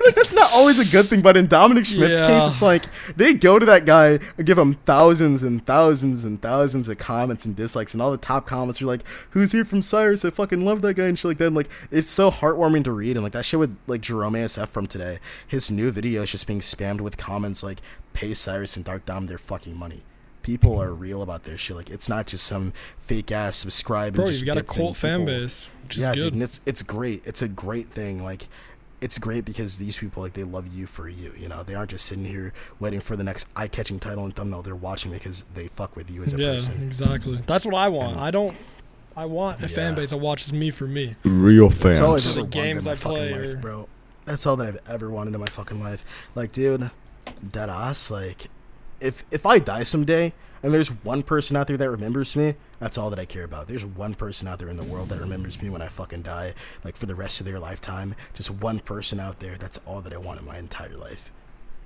Like 0.05 0.15
that's 0.15 0.33
not 0.33 0.49
always 0.53 0.79
a 0.79 0.91
good 0.91 1.05
thing. 1.05 1.21
But 1.21 1.37
in 1.37 1.47
Dominic 1.47 1.85
Schmidt's 1.85 2.19
Yeah. 2.19 2.27
case, 2.41 2.51
it's 2.51 2.61
like 2.61 2.83
they 3.15 3.33
go 3.33 3.59
to 3.59 3.65
that 3.67 3.85
guy 3.85 4.19
and 4.37 4.45
give 4.45 4.57
him 4.57 4.73
thousands 4.85 5.43
and 5.43 5.65
thousands 5.65 6.23
and 6.23 6.41
thousands 6.41 6.89
of 6.89 6.97
comments 6.97 7.45
and 7.45 7.55
dislikes, 7.55 7.93
and 7.93 8.01
all 8.01 8.11
the 8.11 8.17
top 8.17 8.45
comments 8.45 8.81
are 8.81 8.85
like, 8.85 9.03
"Who's 9.31 9.51
here 9.51 9.65
from 9.65 9.81
Cyrus? 9.81 10.23
I 10.25 10.29
fucking 10.29 10.63
love 10.65 10.81
that 10.81 10.95
guy," 10.95 11.05
and 11.05 11.17
shit 11.17 11.29
like 11.29 11.37
that. 11.39 11.47
And 11.47 11.55
like 11.55 11.69
it's 11.91 12.09
so 12.09 12.31
heartwarming 12.31 12.83
to 12.85 12.91
read, 12.91 13.17
and 13.17 13.23
like 13.23 13.33
that 13.33 13.45
shit 13.45 13.59
with 13.59 13.77
like 13.87 14.01
Jerome 14.01 14.33
ASF 14.35 14.69
from 14.69 14.87
today. 14.87 15.19
His 15.47 15.69
new 15.71 15.91
video 15.91 16.23
is 16.23 16.31
just 16.31 16.47
being 16.47 16.59
spammed 16.59 17.01
with 17.01 17.17
comments 17.17 17.63
like, 17.63 17.79
"Pay 18.13 18.33
Cyrus 18.33 18.75
and 18.75 18.85
Dark 18.85 19.05
Dom 19.05 19.27
their 19.27 19.37
fucking 19.37 19.77
money." 19.77 20.03
People 20.43 20.81
are 20.81 20.93
real 20.93 21.21
about 21.21 21.43
their 21.43 21.57
shit. 21.57 21.75
Like 21.75 21.89
it's 21.89 22.07
not 22.07 22.25
just 22.27 22.45
some 22.45 22.71
fake 22.97 23.33
ass 23.33 23.57
subscribe. 23.57 24.13
Bro, 24.15 24.25
and 24.25 24.31
just 24.33 24.45
you've 24.45 24.53
got 24.55 24.57
a 24.57 24.63
cult 24.63 24.95
fan 24.95 25.19
People- 25.25 25.33
base, 25.41 25.69
yeah, 25.91 26.13
good. 26.13 26.19
dude, 26.21 26.33
and 26.35 26.43
it's 26.43 26.61
it's 26.65 26.83
great. 26.83 27.21
It's 27.25 27.41
a 27.41 27.49
great 27.49 27.89
thing. 27.89 28.23
Like, 28.23 28.47
it's 28.99 29.19
great 29.19 29.45
because 29.45 29.77
these 29.77 29.97
people 29.99 30.23
like 30.23 30.33
they 30.33 30.43
love 30.43 30.73
you 30.73 30.87
for 30.87 31.07
you. 31.07 31.31
You 31.37 31.47
know, 31.49 31.63
they 31.63 31.75
aren't 31.75 31.91
just 31.91 32.05
sitting 32.05 32.25
here 32.25 32.53
waiting 32.79 32.99
for 32.99 33.15
the 33.15 33.23
next 33.23 33.47
eye-catching 33.55 33.99
title 33.99 34.25
and 34.25 34.35
thumbnail. 34.35 34.63
They're 34.63 34.75
watching 34.75 35.11
because 35.11 35.43
they 35.53 35.67
fuck 35.67 35.95
with 35.95 36.09
you 36.09 36.23
as 36.23 36.33
a 36.33 36.37
yeah, 36.37 36.53
person. 36.53 36.83
exactly. 36.85 37.37
That's 37.45 37.65
what 37.65 37.75
I 37.75 37.89
want. 37.89 38.17
I 38.17 38.31
don't. 38.31 38.57
I 39.15 39.25
want 39.25 39.63
a 39.63 39.67
fan 39.67 39.95
base 39.95 40.11
that 40.11 40.17
watches 40.17 40.53
me 40.53 40.69
for 40.69 40.85
me. 40.85 41.15
Real 41.23 41.69
That's 41.69 41.99
all 41.99 42.15
I've 42.15 42.21
fans. 42.23 42.37
ever 42.37 42.45
The 42.45 42.51
games 42.51 42.85
in 42.85 42.89
my 42.89 42.93
I 42.93 42.95
play 42.95 43.31
life, 43.31 43.53
are- 43.53 43.57
bro. 43.57 43.89
That's 44.25 44.45
all 44.45 44.55
that 44.57 44.67
I've 44.67 44.79
ever 44.87 45.09
wanted 45.09 45.33
in 45.33 45.39
my 45.39 45.47
fucking 45.47 45.79
life. 45.79 46.05
Like, 46.35 46.51
dude, 46.51 46.91
dead 47.51 47.69
ass. 47.69 48.11
Like, 48.11 48.49
if 48.99 49.25
if 49.31 49.45
I 49.45 49.59
die 49.59 49.83
someday 49.83 50.33
and 50.63 50.73
there's 50.73 50.89
one 50.89 51.23
person 51.23 51.55
out 51.55 51.67
there 51.67 51.77
that 51.77 51.89
remembers 51.89 52.35
me, 52.35 52.55
that's 52.79 52.97
all 52.97 53.09
that 53.09 53.19
I 53.19 53.25
care 53.25 53.43
about. 53.43 53.67
There's 53.67 53.85
one 53.85 54.15
person 54.15 54.47
out 54.47 54.59
there 54.59 54.69
in 54.69 54.77
the 54.77 54.83
world 54.83 55.09
that 55.09 55.19
remembers 55.19 55.61
me 55.61 55.69
when 55.69 55.81
I 55.81 55.87
fucking 55.87 56.23
die, 56.23 56.53
like 56.83 56.97
for 56.97 57.05
the 57.05 57.15
rest 57.15 57.39
of 57.39 57.45
their 57.45 57.59
lifetime. 57.59 58.15
Just 58.33 58.49
one 58.49 58.79
person 58.79 59.19
out 59.19 59.39
there. 59.39 59.55
That's 59.57 59.79
all 59.85 60.01
that 60.01 60.13
I 60.13 60.17
want 60.17 60.39
in 60.39 60.45
my 60.45 60.57
entire 60.57 60.95
life. 60.95 61.31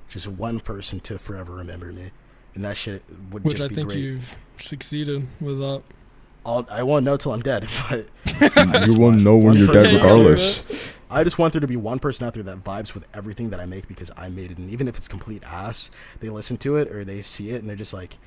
Just 0.10 0.28
one 0.28 0.60
person 0.60 1.00
to 1.02 1.18
forever 1.18 1.56
remember 1.56 1.92
me, 1.92 2.12
and 2.56 2.66
that 2.66 2.78
shit 2.78 3.04
would 3.32 3.44
just 3.44 3.44
be 3.44 3.44
great. 3.44 3.44
Which 3.44 3.56
just 3.58 3.66
I 3.66 3.68
be 3.68 3.76
think 3.76 3.90
great. 3.90 4.00
you've 4.00 4.36
succeeded 4.58 5.28
with 5.40 5.60
that. 5.60 5.84
I'll, 6.46 6.68
I 6.72 6.84
won't 6.84 7.06
know 7.06 7.18
till 7.18 7.34
I'm 7.34 7.42
dead, 7.42 7.68
but 7.90 8.08
You 8.88 8.98
won't 9.00 9.22
know 9.24 9.38
when 9.38 9.56
you're 9.56 9.68
dead 9.74 9.94
regardless. 9.94 10.64
I 11.10 11.24
just 11.26 11.38
want 11.38 11.54
there 11.54 11.60
to 11.60 11.68
be 11.68 11.76
one 11.76 12.00
person 12.00 12.26
out 12.26 12.34
there 12.34 12.44
that 12.44 12.64
vibes 12.64 12.94
with 12.94 13.06
everything 13.14 13.50
that 13.50 13.60
I 13.60 13.66
make 13.66 13.88
because 13.88 14.12
I 14.16 14.30
made 14.30 14.50
it. 14.52 14.58
And 14.58 14.70
even 14.70 14.88
if 14.88 14.98
it's 14.98 15.08
complete 15.10 15.44
ass, 15.44 15.92
they 16.22 16.30
listen 16.30 16.58
to 16.58 16.78
it 16.78 16.90
or 16.90 17.04
they 17.04 17.22
see 17.22 17.50
it 17.52 17.60
and 17.62 17.70
they're 17.70 17.76
just 17.76 17.94
like, 17.94 18.18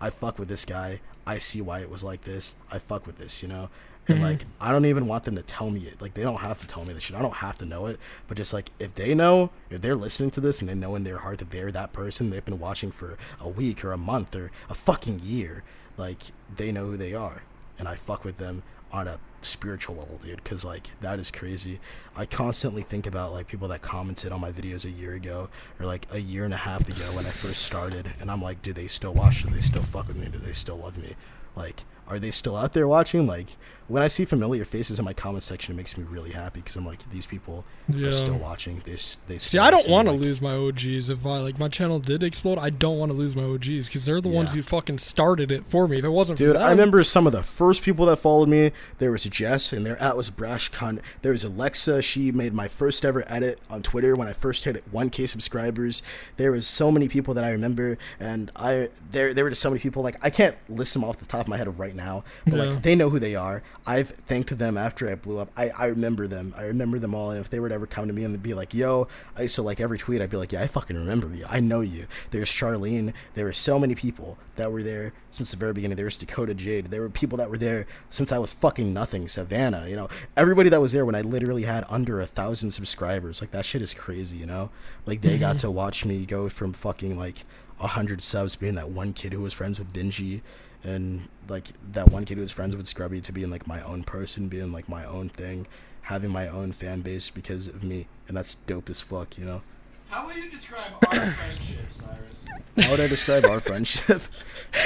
I 0.00 0.10
fuck 0.10 0.38
with 0.40 0.48
this 0.48 0.64
guy. 0.64 1.00
I 1.26 1.38
see 1.38 1.60
why 1.60 1.78
it 1.80 1.88
was 1.88 2.02
like 2.02 2.22
this. 2.22 2.56
I 2.72 2.78
fuck 2.80 3.06
with 3.06 3.18
this, 3.18 3.42
you 3.42 3.48
know? 3.48 3.70
And 4.08 4.18
Mhm. 4.18 4.22
like, 4.22 4.44
I 4.60 4.72
don't 4.72 4.84
even 4.86 5.06
want 5.06 5.22
them 5.22 5.36
to 5.36 5.42
tell 5.42 5.70
me 5.70 5.82
it. 5.82 6.02
Like, 6.02 6.14
they 6.14 6.24
don't 6.24 6.40
have 6.40 6.58
to 6.58 6.66
tell 6.66 6.84
me 6.84 6.92
this 6.92 7.04
shit. 7.04 7.14
I 7.16 7.22
don't 7.22 7.34
have 7.34 7.56
to 7.58 7.64
know 7.64 7.86
it. 7.86 8.00
But 8.26 8.36
just 8.36 8.52
like, 8.52 8.70
if 8.80 8.96
they 8.96 9.14
know, 9.14 9.50
if 9.70 9.80
they're 9.80 9.94
listening 9.94 10.32
to 10.32 10.40
this 10.40 10.60
and 10.60 10.68
they 10.68 10.74
know 10.74 10.96
in 10.96 11.04
their 11.04 11.18
heart 11.18 11.38
that 11.38 11.50
they're 11.52 11.70
that 11.70 11.92
person, 11.92 12.30
they've 12.30 12.44
been 12.44 12.58
watching 12.58 12.90
for 12.90 13.16
a 13.40 13.48
week 13.48 13.84
or 13.84 13.92
a 13.92 13.96
month 13.96 14.34
or 14.34 14.50
a 14.68 14.74
fucking 14.74 15.20
year, 15.22 15.62
like, 15.96 16.24
they 16.56 16.72
know 16.72 16.86
who 16.86 16.96
they 16.96 17.14
are. 17.14 17.44
And 17.78 17.88
I 17.88 17.96
fuck 17.96 18.24
with 18.24 18.38
them 18.38 18.62
on 18.92 19.08
a 19.08 19.18
spiritual 19.40 19.96
level, 19.96 20.18
dude, 20.18 20.42
because 20.42 20.64
like 20.64 20.90
that 21.00 21.18
is 21.18 21.30
crazy. 21.30 21.80
I 22.16 22.26
constantly 22.26 22.82
think 22.82 23.06
about 23.06 23.32
like 23.32 23.48
people 23.48 23.68
that 23.68 23.82
commented 23.82 24.32
on 24.32 24.40
my 24.40 24.52
videos 24.52 24.84
a 24.84 24.90
year 24.90 25.14
ago 25.14 25.48
or 25.80 25.86
like 25.86 26.06
a 26.12 26.20
year 26.20 26.44
and 26.44 26.54
a 26.54 26.58
half 26.58 26.88
ago 26.88 27.04
when 27.14 27.26
I 27.26 27.30
first 27.30 27.62
started, 27.62 28.12
and 28.20 28.30
I'm 28.30 28.42
like, 28.42 28.62
do 28.62 28.72
they 28.72 28.88
still 28.88 29.14
watch? 29.14 29.42
Do 29.42 29.50
they 29.50 29.60
still 29.60 29.82
fuck 29.82 30.08
with 30.08 30.16
me? 30.16 30.28
Do 30.30 30.38
they 30.38 30.52
still 30.52 30.76
love 30.76 30.98
me? 30.98 31.14
Like, 31.56 31.84
are 32.08 32.18
they 32.18 32.30
still 32.30 32.56
out 32.56 32.72
there 32.72 32.88
watching? 32.88 33.26
Like, 33.26 33.56
when 33.88 34.02
I 34.02 34.08
see 34.08 34.24
familiar 34.24 34.64
faces 34.64 34.98
in 34.98 35.04
my 35.04 35.12
comment 35.12 35.42
section, 35.42 35.74
it 35.74 35.76
makes 35.76 35.96
me 35.96 36.04
really 36.08 36.30
happy 36.32 36.60
because 36.60 36.76
I'm 36.76 36.86
like, 36.86 37.08
these 37.10 37.26
people 37.26 37.64
Yeah. 37.88 38.08
are 38.08 38.12
still 38.12 38.34
watching. 38.36 38.82
They 38.84 38.96
See, 39.38 39.58
I 39.58 39.70
don't 39.70 39.88
want 39.88 40.06
to 40.08 40.12
like- 40.12 40.20
lose 40.20 40.40
my 40.40 40.52
OGs. 40.54 41.10
If 41.10 41.26
I 41.26 41.38
like 41.40 41.58
my 41.58 41.68
channel 41.68 41.98
did 41.98 42.22
explode, 42.22 42.58
I 42.58 42.70
don't 42.70 42.98
want 42.98 43.10
to 43.12 43.16
lose 43.18 43.34
my 43.36 43.42
OGs 43.44 43.88
because 43.88 44.04
they're 44.06 44.20
the 44.20 44.28
ones 44.28 44.52
who 44.54 44.62
fucking 44.62 44.98
started 44.98 45.50
it 45.52 45.66
for 45.66 45.86
me. 45.88 45.98
If 45.98 46.04
it 46.04 46.08
wasn't 46.10 46.38
Dude, 46.38 46.48
for 46.54 46.58
them, 46.58 46.62
I 46.66 46.70
remember 46.70 47.02
some 47.04 47.26
of 47.26 47.32
the 47.32 47.42
first 47.42 47.82
people 47.82 48.06
that 48.06 48.16
followed 48.16 48.48
me. 48.48 48.72
There 48.98 49.10
was 49.10 49.24
Jess, 49.24 49.72
and 49.72 49.84
their 49.84 50.00
at 50.00 50.16
was 50.16 50.30
Brash 50.30 50.70
Cunt. 50.70 51.00
There 51.22 51.32
was 51.32 51.44
Alexa. 51.44 52.02
She 52.02 52.32
made 52.32 52.54
my 52.54 52.68
first 52.68 53.04
ever 53.04 53.24
edit 53.26 53.60
on 53.68 53.82
Twitter 53.82 54.14
when 54.14 54.28
I 54.28 54.32
first 54.32 54.64
hit 54.64 54.82
1K 54.92 55.26
subscribers. 55.26 56.02
There 56.36 56.52
was 56.52 56.66
so 56.66 56.90
many 56.92 57.08
people 57.08 57.34
that 57.34 57.44
I 57.44 57.50
remember, 57.50 57.98
and 58.20 58.50
I 58.56 58.88
there 59.10 59.34
there 59.34 59.44
were 59.44 59.50
just 59.50 59.62
so 59.62 59.70
many 59.70 59.80
people. 59.80 60.02
Like 60.02 60.16
I 60.22 60.30
can't 60.30 60.56
list 60.68 60.92
them 60.94 61.04
off 61.04 61.18
the 61.18 61.26
top 61.26 61.42
of 61.42 61.48
my 61.48 61.56
head 61.56 61.78
right 61.78 61.94
now, 61.96 62.24
but 62.44 62.54
Yeah. 62.54 62.64
like 62.64 62.82
they 62.82 62.94
know 62.94 63.10
who 63.10 63.18
they 63.18 63.34
are. 63.34 63.62
I've 63.86 64.10
thanked 64.10 64.56
them 64.56 64.78
after 64.78 65.10
I 65.10 65.16
blew 65.16 65.38
up. 65.38 65.50
I 65.56 65.70
I 65.70 65.86
remember 65.86 66.28
them. 66.28 66.54
I 66.56 66.62
remember 66.62 66.98
them 66.98 67.14
all. 67.14 67.30
And 67.30 67.40
if 67.40 67.50
they 67.50 67.58
were 67.58 67.68
to 67.68 67.74
ever 67.74 67.86
come 67.86 68.06
to 68.06 68.12
me 68.12 68.22
and 68.22 68.40
be 68.42 68.54
like, 68.54 68.72
"Yo," 68.72 69.08
I 69.36 69.42
used 69.42 69.56
to 69.56 69.62
like 69.62 69.80
every 69.80 69.98
tweet. 69.98 70.22
I'd 70.22 70.30
be 70.30 70.36
like, 70.36 70.52
"Yeah, 70.52 70.62
I 70.62 70.66
fucking 70.68 70.96
remember 70.96 71.34
you. 71.34 71.44
I 71.48 71.60
know 71.60 71.80
you." 71.80 72.06
There's 72.30 72.48
Charlene. 72.48 73.12
There 73.34 73.44
were 73.44 73.52
so 73.52 73.78
many 73.78 73.94
people 73.94 74.38
that 74.56 74.70
were 74.70 74.82
there 74.82 75.12
since 75.30 75.50
the 75.50 75.56
very 75.56 75.72
beginning. 75.72 75.96
There 75.96 76.04
was 76.04 76.16
Dakota 76.16 76.54
Jade. 76.54 76.86
There 76.86 77.00
were 77.00 77.10
people 77.10 77.38
that 77.38 77.50
were 77.50 77.58
there 77.58 77.86
since 78.08 78.30
I 78.30 78.38
was 78.38 78.52
fucking 78.52 78.92
nothing. 78.92 79.26
Savannah, 79.26 79.88
you 79.88 79.96
know, 79.96 80.08
everybody 80.36 80.68
that 80.68 80.80
was 80.80 80.92
there 80.92 81.04
when 81.04 81.14
I 81.14 81.22
literally 81.22 81.64
had 81.64 81.84
under 81.88 82.20
a 82.20 82.26
thousand 82.26 82.70
subscribers. 82.70 83.40
Like 83.40 83.50
that 83.50 83.64
shit 83.64 83.82
is 83.82 83.94
crazy, 83.94 84.36
you 84.36 84.46
know. 84.46 84.70
Like 85.06 85.22
they 85.22 85.38
got 85.38 85.56
mm-hmm. 85.56 85.66
to 85.66 85.70
watch 85.72 86.04
me 86.04 86.24
go 86.24 86.48
from 86.48 86.72
fucking 86.72 87.18
like 87.18 87.44
a 87.80 87.88
hundred 87.88 88.22
subs, 88.22 88.54
being 88.54 88.76
that 88.76 88.90
one 88.90 89.12
kid 89.12 89.32
who 89.32 89.40
was 89.40 89.52
friends 89.52 89.78
with 89.78 89.92
Benji, 89.92 90.40
and 90.84 91.28
like 91.48 91.68
that 91.92 92.10
one 92.10 92.24
kid 92.24 92.36
who 92.36 92.40
was 92.40 92.52
friends 92.52 92.76
with 92.76 92.86
Scrubby, 92.86 93.20
to 93.20 93.32
being 93.32 93.50
like 93.50 93.66
my 93.66 93.82
own 93.82 94.04
person, 94.04 94.48
being 94.48 94.72
like 94.72 94.88
my 94.88 95.04
own 95.04 95.28
thing, 95.28 95.66
having 96.02 96.30
my 96.30 96.48
own 96.48 96.72
fan 96.72 97.00
base 97.00 97.30
because 97.30 97.68
of 97.68 97.82
me, 97.82 98.06
and 98.28 98.36
that's 98.36 98.54
dope 98.54 98.90
as 98.90 99.00
fuck, 99.00 99.38
you 99.38 99.44
know. 99.44 99.62
How 100.08 100.26
would 100.26 100.36
you 100.36 100.50
describe 100.50 100.92
our 101.08 101.14
friendship, 101.30 101.88
Cyrus? 101.90 102.44
How 102.78 102.90
would 102.90 103.00
I 103.00 103.08
describe 103.08 103.44
our 103.46 103.60
friendship? 103.60 104.22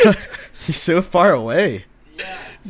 You're 0.05 0.75
so 0.75 1.03
far 1.03 1.33
away. 1.33 1.85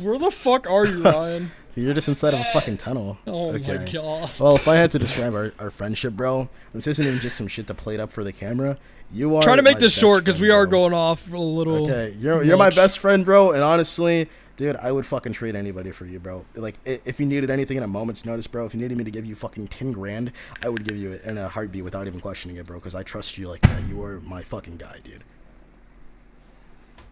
where 0.01 0.17
the 0.17 0.31
fuck 0.31 0.69
are 0.69 0.85
you, 0.85 1.03
Ryan? 1.03 1.51
You're 1.75 1.93
just 1.93 2.07
inside 2.07 2.33
of 2.33 2.39
a 2.39 2.43
fucking 2.45 2.77
tunnel. 2.77 3.19
Oh 3.27 3.51
my 3.51 3.59
god. 3.59 4.31
Well, 4.39 4.55
if 4.55 4.67
I 4.67 4.75
had 4.75 4.89
to 4.91 4.99
describe 4.99 5.35
our, 5.35 5.53
our 5.59 5.69
friendship, 5.69 6.13
bro, 6.13 6.49
this 6.73 6.87
isn't 6.87 7.05
even 7.05 7.19
just 7.19 7.37
some 7.37 7.47
shit 7.47 7.67
to 7.67 7.75
play 7.75 7.93
it 7.93 7.99
up 7.99 8.11
for 8.11 8.23
the 8.23 8.33
camera. 8.33 8.79
You 9.11 9.35
are 9.35 9.41
Try 9.41 9.55
to 9.55 9.61
make 9.61 9.79
this 9.79 9.97
short 9.97 10.23
because 10.23 10.41
we 10.41 10.49
are 10.49 10.67
bro. 10.67 10.79
going 10.79 10.93
off 10.93 11.31
a 11.31 11.37
little. 11.37 11.89
Okay, 11.89 12.15
you're 12.19 12.43
you're 12.43 12.57
my 12.57 12.69
best 12.69 12.99
friend, 12.99 13.23
bro, 13.23 13.51
and 13.51 13.63
honestly, 13.63 14.29
dude, 14.57 14.75
I 14.75 14.91
would 14.91 15.05
fucking 15.05 15.31
trade 15.33 15.55
anybody 15.55 15.91
for 15.91 16.05
you, 16.05 16.19
bro. 16.19 16.45
Like, 16.55 16.75
if 16.83 17.19
you 17.19 17.25
needed 17.25 17.49
anything 17.49 17.77
in 17.77 17.83
a 17.83 17.87
moment's 17.87 18.25
notice, 18.25 18.47
bro, 18.47 18.65
if 18.65 18.73
you 18.73 18.81
needed 18.81 18.97
me 18.97 19.05
to 19.05 19.11
give 19.11 19.25
you 19.25 19.35
fucking 19.35 19.69
ten 19.69 19.93
grand, 19.93 20.33
I 20.65 20.69
would 20.69 20.83
give 20.83 20.97
you 20.97 21.13
it 21.13 21.23
in 21.23 21.37
a 21.37 21.47
heartbeat 21.47 21.85
without 21.85 22.05
even 22.07 22.19
questioning 22.19 22.57
it, 22.57 22.65
bro, 22.65 22.79
because 22.79 22.95
I 22.95 23.03
trust 23.03 23.37
you 23.37 23.47
like 23.47 23.61
that. 23.61 23.87
You 23.87 24.03
are 24.03 24.19
my 24.21 24.41
fucking 24.41 24.77
guy, 24.77 24.99
dude. 25.03 25.23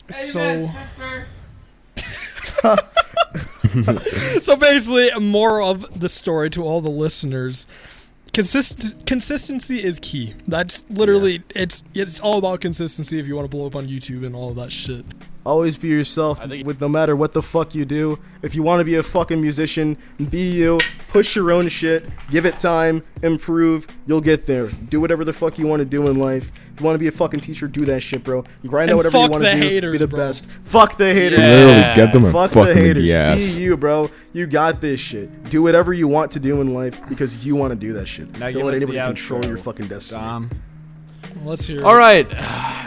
So, 0.09 0.65
sister. 0.65 1.27
so 4.41 4.55
basically, 4.55 5.11
more 5.19 5.61
of 5.61 5.99
the 5.99 6.09
story 6.09 6.49
to 6.51 6.63
all 6.63 6.81
the 6.81 6.89
listeners. 6.89 7.67
Consist- 8.35 9.05
consistency 9.05 9.81
is 9.81 9.97
key. 9.97 10.33
That's 10.45 10.83
literally 10.89 11.41
it's 11.55 11.83
it's 11.93 12.19
all 12.19 12.37
about 12.37 12.59
consistency 12.59 13.17
if 13.17 13.29
you 13.29 13.35
want 13.37 13.49
to 13.49 13.57
blow 13.57 13.65
up 13.65 13.77
on 13.77 13.87
YouTube 13.87 14.25
and 14.25 14.35
all 14.35 14.49
of 14.49 14.57
that 14.57 14.73
shit. 14.73 15.05
Always 15.45 15.77
be 15.77 15.89
yourself 15.89 16.39
think- 16.43 16.65
with 16.65 16.81
no 16.81 16.89
matter 16.89 17.15
what 17.15 17.33
the 17.33 17.41
fuck 17.41 17.75
you 17.75 17.85
do. 17.85 18.17
If 18.41 18.55
you 18.55 18.63
want 18.63 18.79
to 18.79 18.83
be 18.83 18.95
a 18.95 19.03
fucking 19.03 19.39
musician, 19.39 19.95
be 20.29 20.51
you. 20.51 20.79
Push 21.09 21.35
your 21.35 21.51
own 21.51 21.67
shit. 21.69 22.05
Give 22.31 22.45
it 22.47 22.59
time. 22.59 23.03
Improve. 23.21 23.85
You'll 24.07 24.21
get 24.21 24.47
there. 24.47 24.67
Do 24.67 24.99
whatever 24.99 25.23
the 25.23 25.33
fuck 25.33 25.59
you 25.59 25.67
want 25.67 25.81
to 25.81 25.85
do 25.85 26.07
in 26.07 26.17
life. 26.19 26.51
If 26.73 26.81
you 26.81 26.85
want 26.85 26.95
to 26.95 26.99
be 26.99 27.07
a 27.07 27.11
fucking 27.11 27.39
teacher, 27.41 27.67
do 27.67 27.85
that 27.85 28.01
shit, 28.01 28.23
bro. 28.23 28.43
Grind 28.65 28.89
And 28.89 28.95
out 28.99 29.05
whatever 29.05 29.17
you 29.17 29.29
want 29.29 29.33
to 29.45 29.49
the 29.51 29.79
do. 29.81 29.91
be 29.91 29.97
the 29.97 30.07
bro. 30.07 30.19
best. 30.19 30.47
Fuck 30.63 30.97
the 30.97 31.13
haters. 31.13 31.39
Yeah. 31.39 31.45
Literally 31.45 31.95
get 31.95 32.11
them 32.13 32.23
and 32.25 32.33
Fuck 32.33 32.51
fuck 32.51 32.67
the 32.67 32.73
haters. 32.75 33.09
the. 33.09 33.35
Be 33.55 33.61
you, 33.61 33.77
bro. 33.77 34.09
You 34.33 34.47
got 34.47 34.81
this 34.81 34.99
shit. 34.99 35.49
Do 35.49 35.61
whatever 35.61 35.93
you 35.93 36.07
want 36.07 36.31
to 36.31 36.39
do 36.39 36.59
in 36.59 36.73
life 36.73 36.99
because 37.07 37.45
you 37.45 37.55
want 37.55 37.71
to 37.71 37.75
do 37.77 37.93
that 37.93 38.07
shit. 38.07 38.37
Now 38.39 38.51
Don't 38.51 38.65
let 38.65 38.75
anybody 38.75 38.99
control 38.99 39.39
outro, 39.41 39.47
your 39.47 39.57
fucking 39.57 39.87
destiny. 39.87 40.21
Dom. 40.21 40.49
Let's 41.43 41.67
hear. 41.67 41.77
it. 41.77 41.83
All 41.83 41.95
right, 41.97 42.25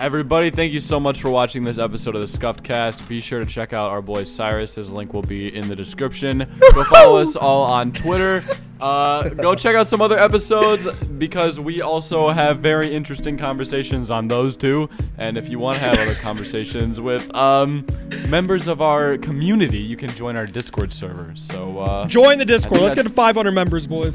everybody, 0.01 0.51
thank 0.51 0.73
you 0.73 0.81
so 0.81 0.99
much 0.99 1.20
for 1.20 1.31
watching 1.31 1.65
this 1.65 1.79
episode 1.79 2.15
of 2.15 2.20
the 2.20 2.39
SkuffedCast. 2.39 3.09
Be 3.09 3.20
sure 3.20 3.41
to 3.41 3.47
check 3.47 3.73
out 3.73 3.91
our 3.91 4.03
boy 4.03 4.25
Cyrus. 4.25 4.75
His 4.75 4.93
link 4.93 5.12
will 5.12 5.23
be 5.23 5.55
in 5.55 5.69
the 5.69 5.77
description. 5.77 6.39
Go 6.75 6.85
follow 6.85 7.19
us 7.19 7.37
all 7.37 7.65
on 7.65 7.93
Twitter. 7.93 8.43
Uh, 8.81 9.29
go 9.31 9.55
check 9.55 9.75
out 9.75 9.89
some 9.89 10.01
other 10.01 10.19
episodes 10.19 10.89
because 11.19 11.59
we 11.59 11.83
also 11.83 12.29
have 12.31 12.61
very 12.61 12.95
interesting 12.95 13.37
conversations 13.37 14.11
on 14.11 14.29
those 14.29 14.57
too. 14.57 14.89
And 15.19 15.37
if 15.37 15.49
you 15.49 15.59
want 15.59 15.79
to 15.79 15.85
have 15.85 15.99
other 15.99 16.15
conversations 16.20 17.01
with 17.01 17.35
um, 17.35 17.87
members 18.29 18.69
of 18.69 18.81
our 18.81 19.19
community, 19.19 19.79
you 19.79 19.97
can 19.97 20.15
join 20.15 20.37
our 20.37 20.47
Discord 20.47 20.93
server. 20.93 21.33
So 21.35 21.81
uh, 21.81 22.07
Join 22.07 22.39
the 22.39 22.45
Discord. 22.45 22.81
Let's 22.81 22.95
get 22.95 23.03
to 23.03 23.11
500 23.11 23.51
members, 23.53 23.87
boys. 23.87 24.15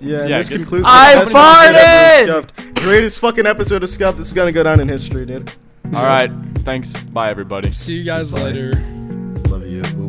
Yeah, 0.00 0.26
yeah 0.26 0.38
this 0.38 0.48
concludes. 0.48 0.86
I 0.88 1.24
farted. 1.24 2.74
Greatest 2.82 3.18
fucking 3.18 3.46
episode 3.46 3.82
of 3.82 3.88
Scuffed. 3.88 4.18
This 4.18 4.28
is 4.28 4.32
gonna 4.32 4.52
go 4.52 4.62
down 4.62 4.80
in 4.80 4.88
history, 4.88 5.26
dude. 5.26 5.50
All 5.86 6.02
right. 6.02 6.30
Thanks. 6.58 6.94
Bye, 6.94 7.30
everybody. 7.30 7.72
See 7.72 7.94
you 7.94 8.04
guys 8.04 8.32
Bye. 8.32 8.42
later. 8.42 8.74
Love 9.48 9.66
you. 9.66 10.07